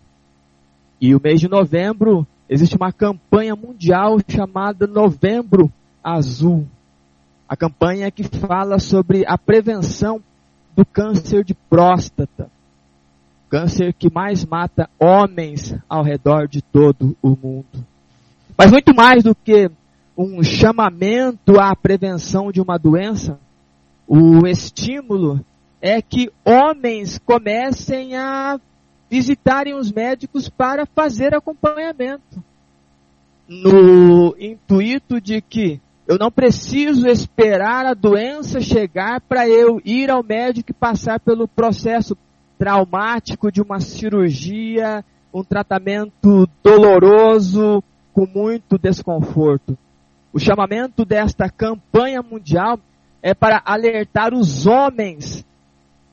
E 1.01 1.15
o 1.15 1.21
mês 1.23 1.41
de 1.41 1.49
novembro 1.49 2.27
existe 2.49 2.77
uma 2.77 2.93
campanha 2.93 3.55
mundial 3.55 4.19
chamada 4.27 4.87
Novembro 4.87 5.71
Azul. 6.03 6.67
A 7.49 7.57
campanha 7.57 8.11
que 8.11 8.25
fala 8.25 8.79
sobre 8.79 9.25
a 9.27 9.39
prevenção 9.39 10.21
do 10.79 10.87
câncer 10.87 11.43
de 11.43 11.55
próstata. 11.55 12.49
Câncer 13.51 13.93
que 13.93 14.09
mais 14.09 14.45
mata 14.45 14.89
homens 14.97 15.75
ao 15.89 16.05
redor 16.05 16.47
de 16.47 16.63
todo 16.63 17.17
o 17.21 17.31
mundo. 17.31 17.85
Mas 18.57 18.71
muito 18.71 18.95
mais 18.95 19.25
do 19.25 19.35
que 19.35 19.69
um 20.17 20.41
chamamento 20.41 21.59
à 21.59 21.75
prevenção 21.75 22.53
de 22.53 22.61
uma 22.61 22.79
doença, 22.79 23.41
o 24.07 24.47
estímulo 24.47 25.45
é 25.83 26.01
que 26.01 26.31
homens 26.45 27.19
comecem 27.19 28.15
a 28.15 28.61
visitarem 29.11 29.75
os 29.75 29.91
médicos 29.91 30.49
para 30.49 30.87
fazer 30.87 31.35
acompanhamento. 31.35 32.41
No 33.49 34.37
intuito 34.39 35.21
de 35.21 35.41
que 35.41 35.81
eu 36.09 36.17
não 36.19 36.31
preciso 36.31 37.07
esperar 37.07 37.85
a 37.85 37.93
doença 37.93 38.63
chegar 38.63 39.21
para 39.21 39.47
eu 39.47 39.79
ir 39.85 40.11
ao 40.11 40.25
médico 40.25 40.71
e 40.71 40.75
passar 40.75 41.21
pelo 41.21 41.47
processo 41.47 42.17
traumático 42.59 43.53
de 43.53 43.61
uma 43.61 43.79
cirurgia, 43.79 45.05
um 45.33 45.45
tratamento 45.45 46.49
doloroso, 46.65 47.85
com 48.15 48.27
muito 48.27 48.79
desconforto. 48.79 49.77
O 50.33 50.39
chamamento 50.39 51.05
desta 51.05 51.51
campanha 51.51 52.23
mundial 52.23 52.81
é 53.23 53.35
para 53.35 53.61
alertar 53.63 54.33
os 54.33 54.67
homens, 54.67 55.45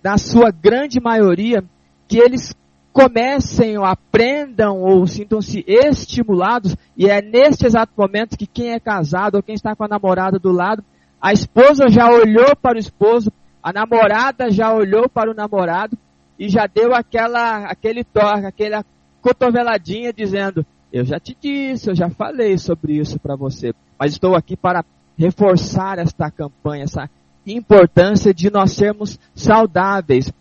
na 0.04 0.18
sua 0.18 0.52
grande 0.52 1.00
maioria, 1.00 1.64
que 2.06 2.18
eles 2.18 2.54
comecem 2.96 3.78
ou 3.78 3.84
aprendam 3.84 4.82
ou 4.82 5.06
sintam-se 5.06 5.66
estimulados, 5.68 6.78
e 6.96 7.10
é 7.10 7.22
neste 7.22 7.66
exato 7.66 7.92
momento 7.98 8.38
que 8.38 8.48
quem 8.48 8.72
é 8.72 8.80
casado 8.80 9.36
ou 9.36 9.44
quem 9.44 9.54
está 9.54 9.76
com 9.76 9.84
a 9.84 9.88
namorada 9.90 10.40
do 10.40 10.50
lado, 10.50 10.82
a 11.22 11.34
esposa 11.34 11.90
já 11.90 12.10
olhou 12.10 12.56
para 12.56 12.78
o 12.78 12.80
esposo, 12.80 13.34
a 13.62 13.74
namorada 13.74 14.50
já 14.50 14.74
olhou 14.74 15.10
para 15.10 15.30
o 15.30 15.34
namorado 15.34 15.98
e 16.40 16.48
já 16.48 16.68
deu 16.68 16.96
aquela, 16.96 17.66
aquele 17.66 18.02
toque, 18.06 18.46
aquela 18.46 18.86
cotoveladinha 19.22 20.14
dizendo, 20.14 20.66
Eu 20.90 21.04
já 21.04 21.20
te 21.20 21.36
disse, 21.38 21.90
eu 21.90 21.96
já 21.96 22.10
falei 22.10 22.58
sobre 22.58 22.94
isso 22.94 23.20
para 23.20 23.36
você, 23.36 23.74
mas 24.00 24.14
estou 24.14 24.38
aqui 24.38 24.56
para 24.56 24.86
reforçar 25.18 26.00
esta 26.00 26.32
campanha, 26.32 26.86
essa 26.86 27.10
importância 27.46 28.34
de 28.34 28.50
nós 28.50 28.72
sermos 28.72 29.20
saudáveis 29.36 30.32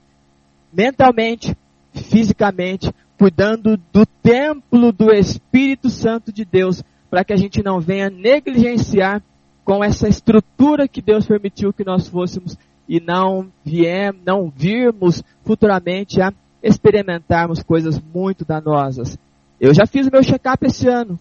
mentalmente, 0.73 1.57
fisicamente, 1.95 2.93
cuidando 3.19 3.77
do 3.93 4.05
templo 4.05 4.93
do 4.93 5.13
Espírito 5.13 5.89
Santo 5.89 6.33
de 6.33 6.45
Deus, 6.45 6.83
para 7.11 7.25
que 7.25 7.33
a 7.33 7.37
gente 7.37 7.63
não 7.63 7.81
venha 7.81 8.11
negligenciar 8.11 9.23
com 9.65 9.83
essa 9.83 10.09
estrutura 10.09 10.89
que 10.89 11.01
Deus 11.01 11.27
permitiu 11.27 11.73
que 11.73 11.85
nós 11.85 12.09
fôssemos 12.09 12.59
e 12.89 13.01
não 13.01 13.49
viemos, 13.65 14.21
não 14.25 14.53
virmos 14.55 15.23
futuramente 15.43 16.21
a 16.21 16.33
experimentarmos 16.63 17.63
coisas 17.63 18.01
muito 18.13 18.45
danosas. 18.45 19.19
Eu 19.61 19.73
já 19.73 19.87
fiz 19.87 20.07
o 20.07 20.11
meu 20.11 20.23
check-up 20.23 20.67
esse 20.67 20.89
ano. 20.89 21.19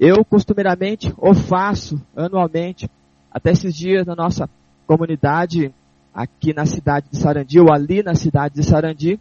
Eu 0.00 0.24
costumeiramente 0.24 1.12
o 1.16 1.34
faço 1.34 2.00
anualmente. 2.16 2.90
Até 3.30 3.52
esses 3.52 3.74
dias 3.74 4.06
na 4.06 4.16
nossa 4.16 4.48
comunidade 4.86 5.72
aqui 6.12 6.54
na 6.54 6.64
cidade 6.64 7.06
de 7.10 7.18
Sarandi, 7.18 7.60
ou 7.60 7.70
ali 7.70 8.02
na 8.02 8.14
cidade 8.14 8.54
de 8.54 8.62
Sarandi, 8.62 9.20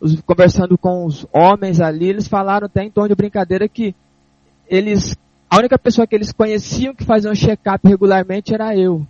os, 0.00 0.20
conversando 0.20 0.76
com 0.76 1.04
os 1.04 1.26
homens 1.32 1.80
ali, 1.80 2.08
eles 2.08 2.28
falaram 2.28 2.66
até 2.66 2.84
em 2.84 2.90
tom 2.90 3.06
de 3.08 3.14
brincadeira 3.14 3.68
que 3.68 3.94
eles, 4.68 5.16
a 5.48 5.58
única 5.58 5.78
pessoa 5.78 6.06
que 6.06 6.14
eles 6.14 6.32
conheciam 6.32 6.94
que 6.94 7.04
fazia 7.04 7.30
um 7.30 7.34
check-up 7.34 7.86
regularmente 7.86 8.54
era 8.54 8.76
eu. 8.76 9.06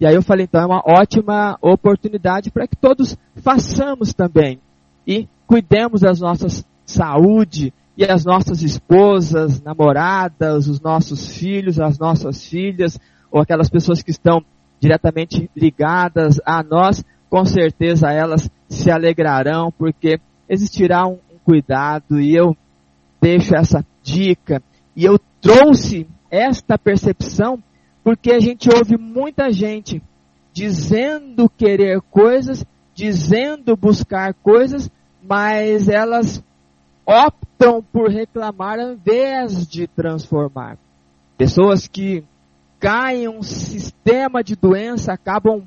E 0.00 0.06
aí 0.06 0.14
eu 0.14 0.22
falei, 0.22 0.44
então 0.44 0.60
é 0.60 0.66
uma 0.66 0.82
ótima 0.84 1.56
oportunidade 1.60 2.50
para 2.50 2.66
que 2.66 2.76
todos 2.76 3.16
façamos 3.36 4.12
também. 4.12 4.58
E 5.06 5.28
cuidemos 5.46 6.00
das 6.00 6.20
nossas 6.20 6.64
saúde 6.84 7.72
e 7.96 8.04
as 8.04 8.24
nossas 8.24 8.62
esposas, 8.62 9.62
namoradas, 9.62 10.68
os 10.68 10.80
nossos 10.80 11.36
filhos, 11.36 11.80
as 11.80 11.98
nossas 11.98 12.44
filhas, 12.46 12.98
ou 13.30 13.40
aquelas 13.40 13.70
pessoas 13.70 14.02
que 14.02 14.10
estão 14.10 14.44
diretamente 14.80 15.50
ligadas 15.56 16.40
a 16.44 16.62
nós, 16.62 17.04
com 17.30 17.44
certeza 17.44 18.12
elas 18.12 18.50
se 18.68 18.90
alegrarão, 18.90 19.72
porque 19.72 20.20
existirá 20.48 21.06
um, 21.06 21.18
um 21.32 21.38
cuidado 21.44 22.20
e 22.20 22.34
eu 22.34 22.56
deixo 23.20 23.54
essa 23.54 23.84
dica. 24.02 24.62
E 24.96 25.04
eu 25.04 25.18
trouxe 25.40 26.06
esta 26.30 26.78
percepção 26.78 27.62
porque 28.02 28.32
a 28.32 28.40
gente 28.40 28.68
ouve 28.68 28.98
muita 28.98 29.50
gente 29.50 30.02
dizendo 30.52 31.48
querer 31.48 32.00
coisas, 32.10 32.64
dizendo 32.94 33.76
buscar 33.76 34.34
coisas, 34.34 34.90
mas 35.22 35.88
elas 35.88 36.44
optam 37.06 37.82
por 37.82 38.10
reclamar 38.10 38.78
ao 38.78 38.92
invés 38.92 39.66
de 39.66 39.86
transformar. 39.86 40.78
Pessoas 41.36 41.88
que 41.88 42.22
caem 42.78 43.24
em 43.24 43.28
um 43.28 43.42
sistema 43.42 44.44
de 44.44 44.54
doença 44.54 45.12
acabam 45.12 45.66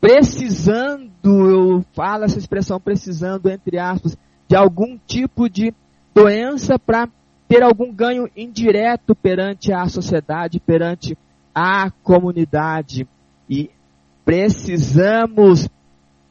precisando, 0.00 1.10
eu 1.24 1.84
falo 1.94 2.24
essa 2.24 2.38
expressão 2.38 2.80
precisando, 2.80 3.50
entre 3.50 3.78
aspas, 3.78 4.16
de 4.48 4.56
algum 4.56 4.98
tipo 5.06 5.48
de 5.48 5.74
doença 6.14 6.78
para 6.78 7.08
ter 7.48 7.62
algum 7.62 7.92
ganho 7.92 8.28
indireto 8.36 9.14
perante 9.14 9.72
a 9.72 9.86
sociedade, 9.88 10.60
perante 10.60 11.16
a 11.54 11.90
comunidade. 12.02 13.08
E 13.48 13.70
precisamos 14.24 15.68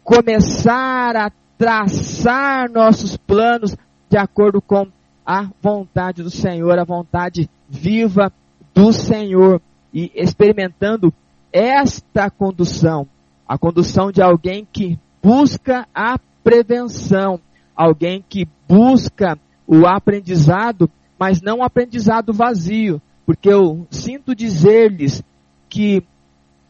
começar 0.03 1.15
a 1.15 1.31
traçar 1.57 2.69
nossos 2.69 3.17
planos 3.17 3.75
de 4.09 4.17
acordo 4.17 4.61
com 4.61 4.87
a 5.25 5.49
vontade 5.61 6.21
do 6.21 6.29
Senhor, 6.29 6.77
a 6.77 6.83
vontade 6.83 7.49
viva 7.67 8.31
do 8.73 8.93
Senhor 8.93 9.61
e 9.93 10.11
experimentando 10.13 11.13
esta 11.51 12.29
condução, 12.29 13.07
a 13.47 13.57
condução 13.57 14.11
de 14.11 14.21
alguém 14.21 14.67
que 14.71 14.99
busca 15.21 15.87
a 15.93 16.17
prevenção, 16.43 17.39
alguém 17.75 18.23
que 18.27 18.47
busca 18.67 19.37
o 19.67 19.85
aprendizado, 19.87 20.89
mas 21.17 21.41
não 21.41 21.59
o 21.59 21.63
aprendizado 21.63 22.33
vazio, 22.33 23.01
porque 23.25 23.49
eu 23.49 23.87
sinto 23.89 24.35
dizer-lhes 24.35 25.23
que 25.69 26.03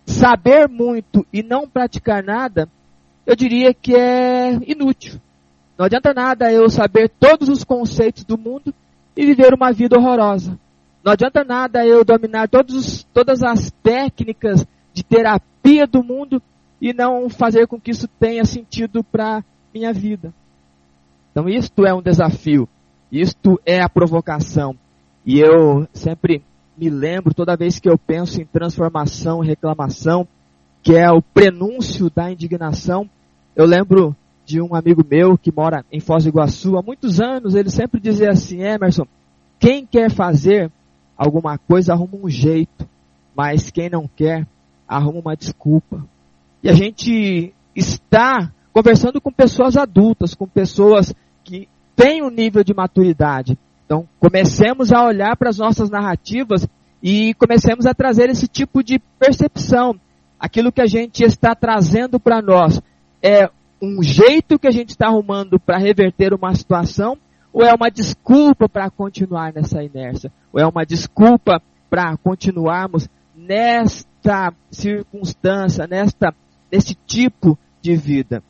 saber 0.06 0.70
muito 0.70 1.26
e 1.34 1.42
não 1.42 1.68
praticar 1.68 2.24
nada, 2.24 2.70
eu 3.26 3.36
diria 3.36 3.74
que 3.74 3.96
é 3.96 4.54
inútil. 4.68 5.20
Não 5.78 5.86
adianta 5.86 6.14
nada 6.14 6.52
eu 6.52 6.70
saber 6.70 7.10
todos 7.20 7.50
os 7.50 7.64
conceitos 7.64 8.24
do 8.24 8.38
mundo 8.38 8.74
e 9.16 9.26
viver 9.26 9.54
uma 9.54 9.74
vida 9.74 9.98
horrorosa. 9.98 10.58
Não 11.04 11.12
adianta 11.12 11.44
nada 11.44 11.86
eu 11.86 12.06
dominar 12.06 12.48
todos, 12.48 13.04
todas 13.14 13.44
as 13.44 13.72
técnicas 13.84 14.66
de 14.94 15.04
terapia 15.04 15.86
do 15.86 16.04
mundo 16.04 16.42
e 16.82 16.94
não 16.94 17.30
fazer 17.30 17.68
com 17.68 17.80
que 17.80 17.92
isso 17.92 18.08
tenha 18.20 18.44
sentido 18.46 19.04
para 19.04 19.44
minha 19.74 19.94
vida. 19.94 20.34
Então 21.32 21.50
isto 21.50 21.86
é 21.86 21.94
um 21.94 22.02
desafio, 22.02 22.68
isto 23.12 23.60
é 23.66 23.82
a 23.82 23.90
provocação. 23.90 24.76
E 25.26 25.40
eu 25.40 25.88
sempre 25.94 26.44
me 26.78 26.90
lembro, 26.90 27.34
toda 27.34 27.58
vez 27.58 27.80
que 27.80 27.90
eu 27.90 27.98
penso 27.98 28.42
em 28.42 28.46
transformação 28.46 29.40
reclamação, 29.40 30.28
que 30.84 30.96
é 30.96 31.10
o 31.12 31.22
prenúncio 31.22 32.10
da 32.10 32.32
indignação, 32.32 33.10
eu 33.56 33.66
lembro 33.66 34.16
de 34.46 34.62
um 34.62 34.76
amigo 34.76 35.04
meu 35.10 35.38
que 35.38 35.52
mora 35.52 35.84
em 35.92 36.00
Foz 36.00 36.24
do 36.24 36.30
Iguaçu 36.30 36.78
há 36.78 36.82
muitos 36.82 37.20
anos, 37.20 37.56
ele 37.56 37.70
sempre 37.70 38.00
dizia 38.00 38.30
assim, 38.30 38.62
Emerson, 38.62 39.08
quem 39.60 39.86
quer 39.86 40.12
fazer 40.12 40.72
alguma 41.18 41.58
coisa, 41.58 41.94
arruma 41.94 42.18
um 42.18 42.30
jeito. 42.30 42.88
Mas 43.36 43.70
quem 43.70 43.90
não 43.90 44.08
quer, 44.08 44.48
arruma 44.88 45.20
uma 45.20 45.36
desculpa. 45.36 46.06
E 46.66 46.70
a 46.70 46.74
gente 46.74 47.54
está 47.76 48.52
conversando 48.74 49.22
com 49.22 49.32
pessoas 49.32 49.78
adultas, 49.78 50.34
com 50.34 50.48
pessoas 50.48 51.14
que 51.44 51.70
têm 51.96 52.24
um 52.24 52.32
nível 52.32 52.64
de 52.64 52.74
maturidade. 52.74 53.56
Então, 53.86 54.10
comecemos 54.20 54.92
a 54.92 55.06
olhar 55.06 55.38
para 55.38 55.52
as 55.52 55.60
nossas 55.60 55.92
narrativas 55.92 56.68
e 57.04 57.36
comecemos 57.36 57.86
a 57.86 57.94
trazer 57.94 58.32
esse 58.32 58.48
tipo 58.48 58.84
de 58.84 58.98
percepção. 59.20 59.96
Aquilo 60.40 60.72
que 60.72 60.82
a 60.82 60.88
gente 60.88 61.24
está 61.24 61.54
trazendo 61.54 62.20
para 62.20 62.42
nós 62.42 62.82
é 63.22 63.48
um 63.80 64.02
jeito 64.02 64.58
que 64.58 64.68
a 64.68 64.72
gente 64.72 64.90
está 64.90 65.06
arrumando 65.06 65.60
para 65.60 65.78
reverter 65.78 66.34
uma 66.34 66.56
situação 66.56 67.16
ou 67.54 67.64
é 67.64 67.76
uma 67.76 67.92
desculpa 67.92 68.68
para 68.68 68.90
continuar 68.90 69.54
nessa 69.54 69.84
inércia? 69.84 70.32
Ou 70.52 70.60
é 70.60 70.66
uma 70.66 70.84
desculpa 70.84 71.62
para 71.92 72.18
continuarmos 72.18 73.08
nesta 73.36 74.52
circunstância, 74.72 75.86
nesta, 75.86 76.34
nesse 76.72 76.96
tipo 76.96 77.58
de 77.82 77.96
vida? 77.96 78.44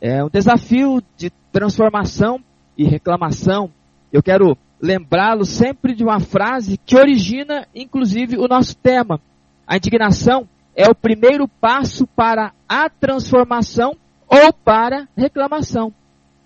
É 0.00 0.24
um 0.24 0.28
desafio 0.28 1.02
de 1.16 1.30
transformação 1.52 2.42
e 2.76 2.84
reclamação. 2.84 3.70
Eu 4.12 4.22
quero 4.22 4.56
lembrá-lo 4.80 5.44
sempre 5.44 5.94
de 5.94 6.02
uma 6.02 6.20
frase 6.20 6.78
que 6.78 6.96
origina, 6.96 7.66
inclusive, 7.74 8.36
o 8.38 8.48
nosso 8.48 8.76
tema. 8.76 9.20
A 9.66 9.76
indignação 9.76 10.48
é 10.74 10.88
o 10.88 10.94
primeiro 10.94 11.46
passo 11.46 12.06
para 12.06 12.52
a 12.68 12.88
transformação 12.88 13.96
ou 14.26 14.52
para 14.52 15.08
reclamação. 15.16 15.92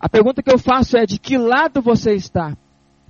A 0.00 0.08
pergunta 0.08 0.42
que 0.42 0.52
eu 0.52 0.58
faço 0.58 0.96
é: 0.96 1.06
de 1.06 1.18
que 1.18 1.38
lado 1.38 1.80
você 1.80 2.14
está? 2.14 2.56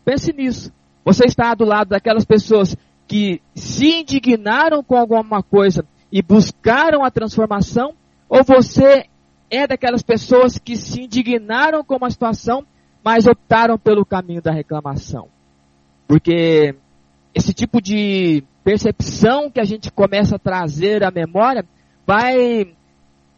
Pense 0.04 0.32
nisso. 0.32 0.72
Você 1.04 1.24
está 1.24 1.54
do 1.54 1.64
lado 1.64 1.88
daquelas 1.88 2.24
pessoas 2.24 2.76
que 3.06 3.40
se 3.54 4.00
indignaram 4.00 4.82
com 4.82 4.96
alguma 4.96 5.42
coisa 5.42 5.84
e 6.12 6.22
buscaram 6.22 7.04
a 7.04 7.10
transformação? 7.10 7.94
Ou 8.34 8.42
você 8.42 9.04
é 9.48 9.64
daquelas 9.64 10.02
pessoas 10.02 10.58
que 10.58 10.74
se 10.74 11.02
indignaram 11.02 11.84
com 11.84 11.94
uma 11.94 12.10
situação, 12.10 12.66
mas 13.04 13.28
optaram 13.28 13.78
pelo 13.78 14.04
caminho 14.04 14.42
da 14.42 14.50
reclamação? 14.50 15.28
Porque 16.08 16.74
esse 17.32 17.54
tipo 17.54 17.80
de 17.80 18.42
percepção 18.64 19.48
que 19.48 19.60
a 19.60 19.64
gente 19.64 19.88
começa 19.92 20.34
a 20.34 20.38
trazer 20.40 21.04
à 21.04 21.12
memória 21.12 21.64
vai 22.04 22.74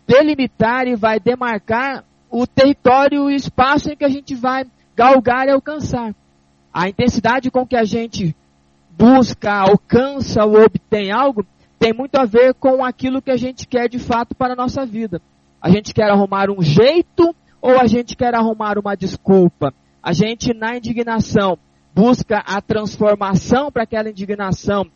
delimitar 0.06 0.86
e 0.86 0.96
vai 0.96 1.20
demarcar 1.20 2.02
o 2.30 2.46
território 2.46 3.28
e 3.28 3.34
o 3.34 3.36
espaço 3.36 3.90
em 3.90 3.96
que 3.96 4.04
a 4.04 4.08
gente 4.08 4.34
vai 4.34 4.64
galgar 4.96 5.46
e 5.46 5.50
alcançar. 5.50 6.14
A 6.72 6.88
intensidade 6.88 7.50
com 7.50 7.66
que 7.66 7.76
a 7.76 7.84
gente 7.84 8.34
busca, 8.96 9.52
alcança 9.52 10.42
ou 10.46 10.58
obtém 10.58 11.12
algo 11.12 11.44
tem 11.78 11.92
muito 11.92 12.16
a 12.16 12.24
ver 12.24 12.54
com 12.54 12.84
aquilo 12.84 13.20
que 13.20 13.30
a 13.30 13.36
gente 13.36 13.66
quer 13.66 13.88
de 13.88 13.98
fato 13.98 14.34
para 14.34 14.54
a 14.54 14.56
nossa 14.56 14.84
vida. 14.86 15.20
A 15.60 15.70
gente 15.70 15.92
quer 15.92 16.10
arrumar 16.10 16.50
um 16.50 16.62
jeito 16.62 17.34
ou 17.60 17.78
a 17.80 17.86
gente 17.86 18.16
quer 18.16 18.34
arrumar 18.34 18.78
uma 18.78 18.96
desculpa. 18.96 19.74
A 20.02 20.12
gente, 20.12 20.54
na 20.54 20.76
indignação, 20.76 21.58
busca 21.94 22.38
a 22.38 22.60
transformação 22.60 23.70
para 23.70 23.82
aquela 23.82 24.10
indignação 24.10 24.86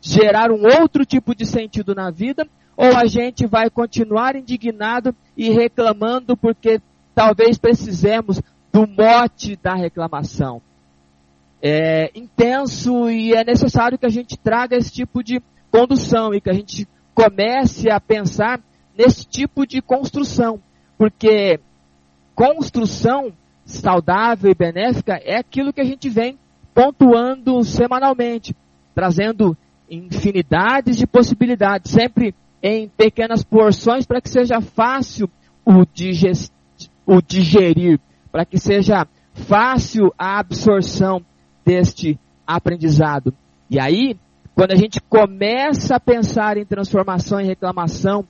gerar 0.00 0.50
um 0.50 0.62
outro 0.80 1.04
tipo 1.04 1.34
de 1.34 1.46
sentido 1.46 1.94
na 1.94 2.10
vida 2.10 2.46
ou 2.76 2.96
a 2.96 3.06
gente 3.06 3.46
vai 3.46 3.70
continuar 3.70 4.36
indignado 4.36 5.14
e 5.36 5.48
reclamando 5.50 6.36
porque 6.36 6.80
talvez 7.14 7.56
precisemos 7.56 8.42
do 8.72 8.86
mote 8.86 9.56
da 9.56 9.74
reclamação. 9.74 10.60
é, 11.66 12.10
intenso 12.14 13.08
e 13.08 13.32
é 13.32 13.42
necessário 13.42 13.96
que 13.98 14.04
a 14.04 14.10
gente 14.10 14.36
traga 14.36 14.76
esse 14.76 14.92
tipo 14.92 15.24
de 15.24 15.40
condução 15.74 16.32
e 16.32 16.40
que 16.40 16.48
a 16.48 16.52
gente 16.52 16.86
comece 17.12 17.90
a 17.90 17.98
pensar 17.98 18.60
nesse 18.96 19.26
tipo 19.26 19.66
de 19.66 19.82
construção, 19.82 20.60
porque 20.96 21.58
construção 22.32 23.32
saudável 23.64 24.52
e 24.52 24.54
benéfica 24.54 25.20
é 25.24 25.36
aquilo 25.36 25.72
que 25.72 25.80
a 25.80 25.84
gente 25.84 26.08
vem 26.08 26.38
pontuando 26.72 27.64
semanalmente, 27.64 28.54
trazendo 28.94 29.56
infinidades 29.90 30.96
de 30.96 31.08
possibilidades, 31.08 31.90
sempre 31.90 32.36
em 32.62 32.88
pequenas 32.88 33.42
porções 33.42 34.06
para 34.06 34.20
que 34.20 34.28
seja 34.28 34.60
fácil 34.60 35.28
o, 35.64 35.84
digest, 35.92 36.52
o 37.04 37.20
digerir, 37.20 37.98
para 38.30 38.44
que 38.44 38.58
seja 38.58 39.08
fácil 39.32 40.14
a 40.16 40.38
absorção 40.38 41.20
deste 41.64 42.16
aprendizado. 42.46 43.34
E 43.68 43.80
aí, 43.80 44.16
quando 44.54 44.70
a 44.70 44.76
gente 44.76 45.00
começa 45.00 45.96
a 45.96 46.00
pensar 46.00 46.56
em 46.56 46.64
transformação 46.64 47.40
e 47.40 47.44
reclamação, 47.44 48.24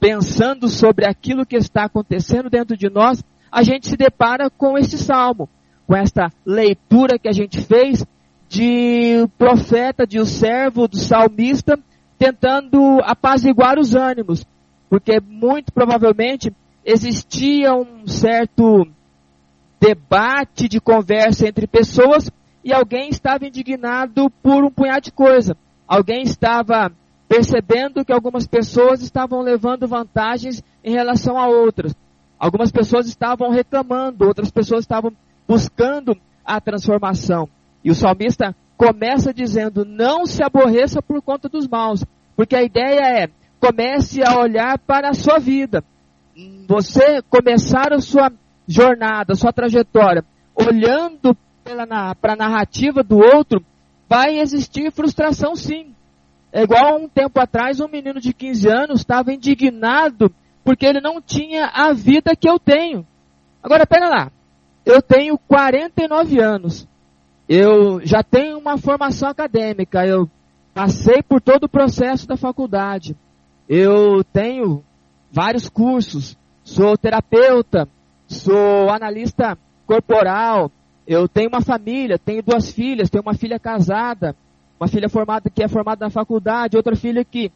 pensando 0.00 0.68
sobre 0.68 1.06
aquilo 1.06 1.46
que 1.46 1.56
está 1.56 1.84
acontecendo 1.84 2.50
dentro 2.50 2.76
de 2.76 2.90
nós, 2.90 3.22
a 3.50 3.62
gente 3.62 3.88
se 3.88 3.96
depara 3.96 4.50
com 4.50 4.76
esse 4.76 4.98
salmo, 4.98 5.48
com 5.86 5.94
esta 5.94 6.30
leitura 6.44 7.18
que 7.18 7.28
a 7.28 7.32
gente 7.32 7.60
fez 7.60 8.04
de 8.48 9.26
profeta, 9.38 10.06
de 10.06 10.18
o 10.18 10.22
um 10.22 10.26
servo, 10.26 10.88
do 10.88 10.98
salmista, 10.98 11.78
tentando 12.18 12.98
apaziguar 13.04 13.78
os 13.78 13.94
ânimos, 13.94 14.44
porque 14.90 15.20
muito 15.20 15.72
provavelmente 15.72 16.52
existia 16.84 17.74
um 17.74 18.06
certo 18.06 18.86
debate 19.80 20.68
de 20.68 20.80
conversa 20.80 21.46
entre 21.46 21.66
pessoas 21.66 22.30
e 22.64 22.72
alguém 22.72 23.10
estava 23.10 23.46
indignado 23.46 24.30
por 24.42 24.64
um 24.64 24.70
punhado 24.70 25.02
de 25.02 25.12
coisa. 25.12 25.56
Alguém 25.86 26.22
estava 26.22 26.90
percebendo 27.28 28.04
que 28.04 28.12
algumas 28.12 28.46
pessoas 28.46 29.02
estavam 29.02 29.42
levando 29.42 29.86
vantagens 29.86 30.64
em 30.82 30.92
relação 30.92 31.38
a 31.38 31.46
outras. 31.46 31.94
Algumas 32.38 32.72
pessoas 32.72 33.06
estavam 33.06 33.50
reclamando, 33.50 34.26
outras 34.26 34.50
pessoas 34.50 34.80
estavam 34.80 35.12
buscando 35.46 36.16
a 36.44 36.60
transformação. 36.60 37.48
E 37.84 37.90
o 37.90 37.94
salmista 37.94 38.56
começa 38.78 39.32
dizendo: 39.32 39.84
Não 39.84 40.24
se 40.24 40.42
aborreça 40.42 41.02
por 41.02 41.20
conta 41.20 41.48
dos 41.48 41.68
maus, 41.68 42.02
porque 42.34 42.56
a 42.56 42.62
ideia 42.62 43.24
é 43.24 43.28
comece 43.60 44.22
a 44.22 44.38
olhar 44.38 44.78
para 44.78 45.10
a 45.10 45.14
sua 45.14 45.38
vida. 45.38 45.84
Você 46.66 47.22
começar 47.30 47.92
a 47.92 48.00
sua 48.00 48.30
jornada, 48.66 49.32
a 49.32 49.36
sua 49.36 49.52
trajetória, 49.52 50.24
olhando 50.54 51.36
para 52.20 52.32
a 52.34 52.36
narrativa 52.36 53.02
do 53.02 53.18
outro, 53.18 53.64
vai 54.08 54.38
existir 54.38 54.92
frustração 54.92 55.56
sim. 55.56 55.94
É 56.52 56.62
igual 56.62 57.00
um 57.00 57.08
tempo 57.08 57.40
atrás, 57.40 57.80
um 57.80 57.88
menino 57.88 58.20
de 58.20 58.32
15 58.32 58.68
anos 58.68 59.00
estava 59.00 59.32
indignado 59.32 60.32
porque 60.62 60.86
ele 60.86 61.00
não 61.00 61.20
tinha 61.20 61.66
a 61.66 61.92
vida 61.92 62.36
que 62.36 62.48
eu 62.48 62.58
tenho. 62.58 63.06
Agora, 63.62 63.86
pera 63.86 64.08
lá. 64.08 64.32
Eu 64.84 65.02
tenho 65.02 65.36
49 65.36 66.40
anos. 66.40 66.86
Eu 67.48 68.00
já 68.04 68.22
tenho 68.22 68.58
uma 68.58 68.78
formação 68.78 69.28
acadêmica. 69.28 70.06
Eu 70.06 70.28
passei 70.72 71.22
por 71.22 71.40
todo 71.40 71.64
o 71.64 71.68
processo 71.68 72.26
da 72.26 72.36
faculdade. 72.36 73.16
Eu 73.68 74.22
tenho 74.24 74.82
vários 75.30 75.68
cursos. 75.68 76.36
Sou 76.62 76.96
terapeuta. 76.96 77.88
Sou 78.26 78.90
analista 78.90 79.58
corporal. 79.86 80.70
Eu 81.06 81.28
tenho 81.28 81.48
uma 81.48 81.60
família. 81.60 82.18
Tenho 82.18 82.42
duas 82.42 82.72
filhas. 82.72 83.10
Tenho 83.10 83.22
uma 83.22 83.34
filha 83.34 83.58
casada. 83.58 84.34
Uma 84.78 84.88
filha 84.88 85.08
formada 85.08 85.50
que 85.50 85.62
é 85.62 85.68
formada 85.68 86.04
na 86.04 86.10
faculdade. 86.10 86.76
Outra 86.76 86.96
filha 86.96 87.24
que 87.24 87.50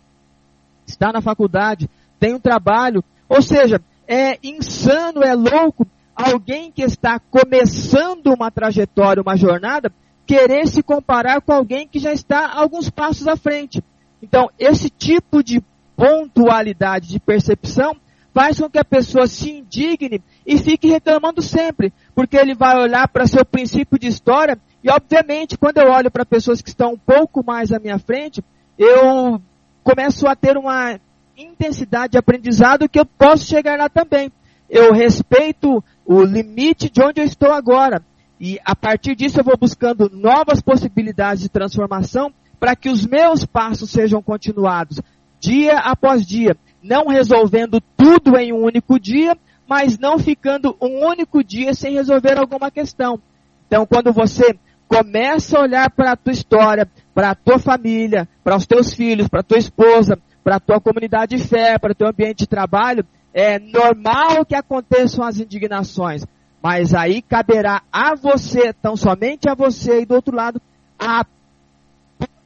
está 0.87 1.13
na 1.13 1.21
faculdade 1.21 1.89
tem 2.19 2.35
um 2.35 2.41
trabalho. 2.41 3.03
Ou 3.29 3.43
seja, 3.43 3.81
é 4.07 4.39
insano, 4.43 5.23
é 5.23 5.35
louco 5.35 5.87
alguém 6.17 6.73
que 6.73 6.83
está 6.83 7.21
começando 7.21 8.27
uma 8.29 8.51
trajetória, 8.51 9.23
uma 9.23 9.37
jornada, 9.37 9.93
querer 10.27 10.67
se 10.67 10.83
comparar 10.83 11.41
com 11.41 11.53
alguém 11.53 11.87
que 11.87 12.01
já 12.01 12.13
está 12.13 12.53
alguns 12.53 12.91
passos 12.91 13.29
à 13.29 13.37
frente. 13.37 13.83
Então, 14.21 14.51
esse 14.59 14.91
tipo 14.91 15.45
de 15.45 15.63
pontualidade 15.97 17.09
de 17.09 17.21
percepção 17.21 17.97
faz 18.33 18.59
com 18.61 18.69
que 18.69 18.79
a 18.79 18.85
pessoa 18.85 19.27
se 19.27 19.51
indigne 19.51 20.23
e 20.47 20.59
fique 20.59 20.89
reclamando 20.89 21.43
sempre, 21.43 21.93
porque 22.15 22.37
ele 22.37 22.55
vai 22.55 22.77
olhar 22.77 23.09
para 23.09 23.27
seu 23.27 23.45
princípio 23.45 23.99
de 23.99 24.07
história 24.07 24.59
e, 24.83 24.91
obviamente, 24.91 25.59
quando 25.59 25.79
eu 25.79 25.91
olho 25.91 26.11
para 26.11 26.25
pessoas 26.25 26.63
que 26.63 26.69
estão 26.69 26.93
um 26.93 26.99
pouco 26.99 27.45
mais 27.45 27.73
à 27.73 27.79
minha 27.79 27.99
frente, 27.99 28.43
eu 28.79 29.41
começo 29.83 30.27
a 30.27 30.37
ter 30.37 30.57
uma 30.57 31.01
intensidade 31.37 32.13
de 32.13 32.19
aprendizado 32.19 32.89
que 32.89 32.99
eu 32.99 33.07
posso 33.07 33.47
chegar 33.47 33.79
lá 33.79 33.89
também. 33.89 34.31
Eu 34.71 34.93
respeito 34.93 35.83
o 36.05 36.23
limite 36.23 36.91
de 36.91 37.03
onde 37.03 37.21
eu 37.21 37.25
estou 37.25 37.53
agora. 37.53 38.03
E 38.41 38.59
a 38.65 38.77
partir 38.77 39.17
disso 39.17 39.41
eu 39.41 39.45
vou 39.45 39.57
buscando 39.57 40.09
novas 40.13 40.61
possibilidades 40.61 41.43
de 41.43 41.49
transformação 41.49 42.33
para 42.61 42.77
que 42.77 42.89
os 42.89 43.07
meus 43.07 43.45
passos 43.45 43.91
sejam 43.91 44.23
continuados 44.23 45.01
dia 45.41 45.79
após 45.79 46.27
dia, 46.27 46.57
não 46.83 47.07
resolvendo 47.07 47.81
tudo 47.97 48.37
em 48.37 48.53
um 48.53 48.63
único 48.63 48.99
dia, 48.99 49.37
mas 49.67 49.99
não 49.99 50.19
ficando 50.19 50.77
um 50.81 51.07
único 51.07 51.45
dia 51.45 51.75
sem 51.75 51.95
resolver 51.95 52.39
alguma 52.39 52.71
questão. 52.71 53.21
Então, 53.67 53.85
quando 53.85 54.13
você 54.13 54.59
começa 54.89 55.59
a 55.59 55.63
olhar 55.63 55.91
para 55.91 56.13
a 56.13 56.17
tua 56.17 56.33
história, 56.33 56.89
para 57.15 57.31
a 57.31 57.35
tua 57.35 57.59
família, 57.59 58.27
para 58.43 58.57
os 58.57 58.67
teus 58.67 58.95
filhos, 58.95 59.29
para 59.29 59.41
a 59.41 59.45
tua 59.45 59.59
esposa, 59.59 60.19
para 60.43 60.57
a 60.57 60.61
tua 60.61 60.81
comunidade 60.81 61.37
de 61.37 61.43
fé, 61.43 61.79
para 61.79 61.93
o 61.93 61.95
teu 61.95 62.09
ambiente 62.09 62.39
de 62.39 62.47
trabalho, 62.47 63.05
é 63.35 63.59
normal 63.59 64.47
que 64.47 64.55
aconteçam 64.55 65.23
as 65.23 65.39
indignações, 65.39 66.25
mas 66.63 66.95
aí 66.95 67.21
caberá 67.21 67.83
a 67.93 68.15
você, 68.15 68.73
tão 68.73 68.97
somente 68.97 69.49
a 69.49 69.55
você 69.55 70.01
e 70.01 70.07
do 70.07 70.15
outro 70.15 70.35
lado, 70.35 70.61
a 70.99 71.27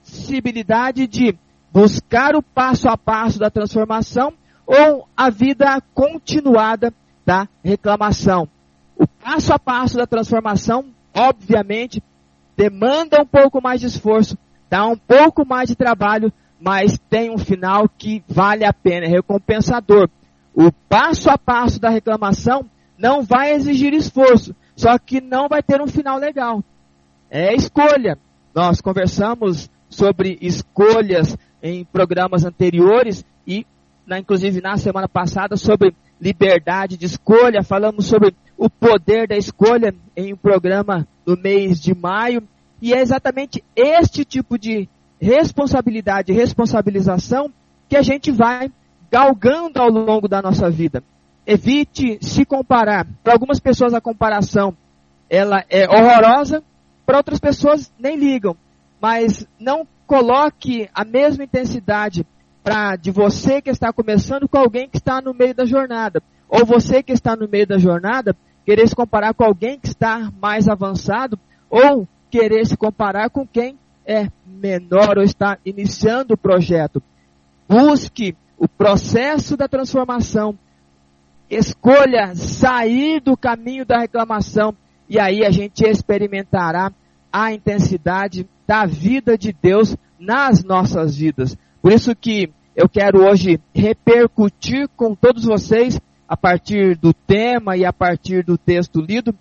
possibilidade 0.02 1.06
de 1.06 1.38
buscar 1.72 2.36
o 2.36 2.42
passo 2.42 2.88
a 2.88 2.96
passo 2.96 3.38
da 3.38 3.50
transformação 3.50 4.34
ou 4.66 5.08
a 5.16 5.30
vida 5.30 5.80
continuada 5.94 6.92
da 7.24 7.48
reclamação. 7.64 8.48
O 8.96 9.06
passo 9.06 9.52
a 9.52 9.58
passo 9.58 9.96
da 9.96 10.06
transformação, 10.06 10.86
obviamente, 11.14 12.02
demanda 12.56 13.22
um 13.22 13.26
pouco 13.26 13.60
mais 13.60 13.80
de 13.80 13.86
esforço, 13.86 14.36
dá 14.68 14.86
um 14.86 14.96
pouco 14.96 15.46
mais 15.46 15.68
de 15.68 15.74
trabalho, 15.74 16.32
mas 16.60 16.98
tem 17.08 17.30
um 17.30 17.38
final 17.38 17.88
que 17.88 18.22
vale 18.28 18.64
a 18.64 18.72
pena, 18.72 19.06
é 19.06 19.08
recompensador. 19.08 20.08
O 20.54 20.70
passo 20.88 21.30
a 21.30 21.38
passo 21.38 21.80
da 21.80 21.88
reclamação 21.88 22.66
não 22.98 23.22
vai 23.22 23.52
exigir 23.52 23.94
esforço, 23.94 24.54
só 24.76 24.98
que 24.98 25.20
não 25.20 25.48
vai 25.48 25.62
ter 25.62 25.80
um 25.80 25.86
final 25.86 26.18
legal. 26.18 26.62
É 27.30 27.54
escolha. 27.54 28.18
Nós 28.54 28.80
conversamos 28.82 29.70
sobre 29.88 30.38
escolhas 30.40 31.36
em 31.62 31.84
programas 31.84 32.44
anteriores 32.44 33.24
e, 33.46 33.64
na, 34.06 34.18
inclusive 34.18 34.60
na 34.60 34.76
semana 34.76 35.08
passada, 35.08 35.56
sobre 35.56 35.94
liberdade 36.20 36.96
de 36.96 37.06
escolha. 37.06 37.62
Falamos 37.62 38.06
sobre 38.06 38.34
o 38.56 38.68
poder 38.68 39.28
da 39.28 39.36
escolha 39.36 39.94
em 40.16 40.32
um 40.32 40.36
programa 40.36 41.06
no 41.26 41.36
mês 41.36 41.80
de 41.80 41.94
maio. 41.94 42.42
E 42.80 42.92
é 42.92 43.00
exatamente 43.00 43.62
este 43.76 44.24
tipo 44.24 44.58
de 44.58 44.88
responsabilidade 45.20 46.32
responsabilização 46.32 47.52
que 47.88 47.96
a 47.96 48.02
gente 48.02 48.32
vai 48.32 48.72
galgando 49.10 49.80
ao 49.80 49.88
longo 49.88 50.26
da 50.26 50.42
nossa 50.42 50.68
vida. 50.68 51.02
Evite 51.46 52.18
se 52.20 52.44
comparar. 52.44 53.06
Para 53.22 53.34
algumas 53.34 53.60
pessoas 53.60 53.94
a 53.94 54.00
comparação 54.00 54.76
ela 55.30 55.64
é 55.70 55.88
horrorosa, 55.88 56.62
para 57.06 57.18
outras 57.18 57.38
pessoas 57.38 57.92
nem 57.98 58.16
ligam. 58.16 58.56
Mas 59.00 59.46
não 59.58 59.86
coloque 60.06 60.88
a 60.94 61.04
mesma 61.04 61.44
intensidade 61.44 62.26
para 62.62 62.96
de 62.96 63.10
você 63.10 63.60
que 63.60 63.70
está 63.70 63.92
começando 63.92 64.48
com 64.48 64.58
alguém 64.58 64.88
que 64.88 64.98
está 64.98 65.20
no 65.20 65.34
meio 65.34 65.54
da 65.54 65.64
jornada, 65.64 66.22
ou 66.48 66.64
você 66.64 67.02
que 67.02 67.12
está 67.12 67.34
no 67.34 67.48
meio 67.48 67.66
da 67.66 67.78
jornada 67.78 68.36
querer 68.64 68.86
se 68.86 68.94
comparar 68.94 69.34
com 69.34 69.44
alguém 69.44 69.78
que 69.78 69.88
está 69.88 70.30
mais 70.40 70.68
avançado, 70.68 71.38
ou 71.68 72.06
querer 72.30 72.64
se 72.66 72.76
comparar 72.76 73.30
com 73.30 73.46
quem 73.46 73.76
é 74.06 74.28
menor 74.46 75.18
ou 75.18 75.24
está 75.24 75.58
iniciando 75.64 76.34
o 76.34 76.38
projeto. 76.38 77.02
Busque 77.68 78.36
o 78.56 78.68
processo 78.68 79.56
da 79.56 79.66
transformação. 79.66 80.56
Escolha 81.50 82.34
sair 82.34 83.20
do 83.20 83.36
caminho 83.36 83.84
da 83.84 83.98
reclamação 83.98 84.74
e 85.08 85.18
aí 85.18 85.44
a 85.44 85.50
gente 85.50 85.84
experimentará 85.84 86.90
a 87.30 87.52
intensidade 87.52 88.48
da 88.72 88.86
vida 88.86 89.36
de 89.36 89.52
Deus 89.52 89.94
nas 90.18 90.64
nossas 90.64 91.14
vidas. 91.14 91.58
Por 91.82 91.92
isso 91.92 92.16
que 92.16 92.50
eu 92.74 92.88
quero 92.88 93.22
hoje 93.22 93.60
repercutir 93.74 94.88
com 94.96 95.14
todos 95.14 95.44
vocês, 95.44 96.00
a 96.26 96.38
partir 96.38 96.96
do 96.96 97.12
tema 97.12 97.76
e 97.76 97.84
a 97.84 97.92
partir 97.92 98.42
do 98.42 98.56
texto 98.56 99.02
lido, 99.02 99.34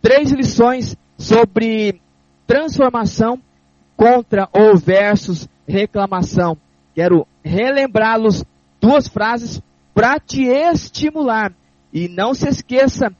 três 0.00 0.32
lições 0.32 0.96
sobre 1.18 2.00
transformação 2.46 3.38
contra 3.94 4.48
ou 4.54 4.74
versus 4.78 5.46
reclamação. 5.66 6.56
Quero 6.94 7.28
relembrá-los 7.44 8.42
duas 8.80 9.06
frases 9.06 9.60
para 9.92 10.18
te 10.18 10.44
estimular. 10.44 11.52
E 11.92 12.08
não 12.08 12.32
se 12.32 12.48
esqueça 12.48 13.14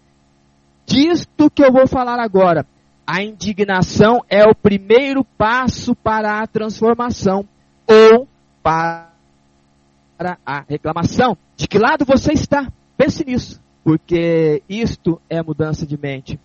disto 0.87 1.51
que 1.51 1.63
eu 1.63 1.71
vou 1.71 1.87
falar 1.87 2.19
agora. 2.19 2.65
A 3.11 3.23
indignação 3.23 4.23
é 4.29 4.43
o 4.43 4.55
primeiro 4.55 5.25
passo 5.25 5.95
para 5.95 6.43
a 6.43 6.47
transformação 6.47 7.49
ou 7.87 8.29
para 8.63 9.09
a 10.45 10.63
reclamação. 10.69 11.35
De 11.57 11.67
que 11.67 11.79
lado 11.79 12.05
você 12.05 12.35
está? 12.35 12.71
Pense 12.99 13.25
nisso, 13.25 13.63
porque 13.83 14.63
isto 14.69 15.19
é 15.27 15.43
mudança 15.43 15.87
de 15.87 15.97
mente. 15.97 16.39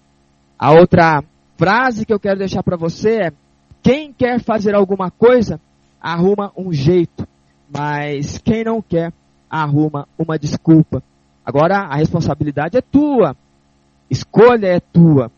A 0.58 0.72
outra 0.72 1.22
frase 1.58 2.06
que 2.06 2.14
eu 2.14 2.20
quero 2.20 2.40
deixar 2.40 2.64
para 2.64 2.78
você 2.78 3.24
é: 3.24 3.34
quem 3.82 4.14
quer 4.14 4.40
fazer 4.40 4.74
alguma 4.74 5.12
coisa, 5.12 5.60
arruma 6.00 6.54
um 6.56 6.72
jeito, 6.72 7.28
mas 7.70 8.38
quem 8.38 8.64
não 8.64 8.82
quer, 8.82 9.12
arruma 9.50 10.08
uma 10.18 10.40
desculpa. 10.40 11.04
Agora 11.46 11.80
a 11.80 11.98
responsabilidade 11.98 12.78
é 12.78 12.82
tua, 12.82 13.36
escolha 14.10 14.68
é 14.68 14.80
tua. 14.80 15.30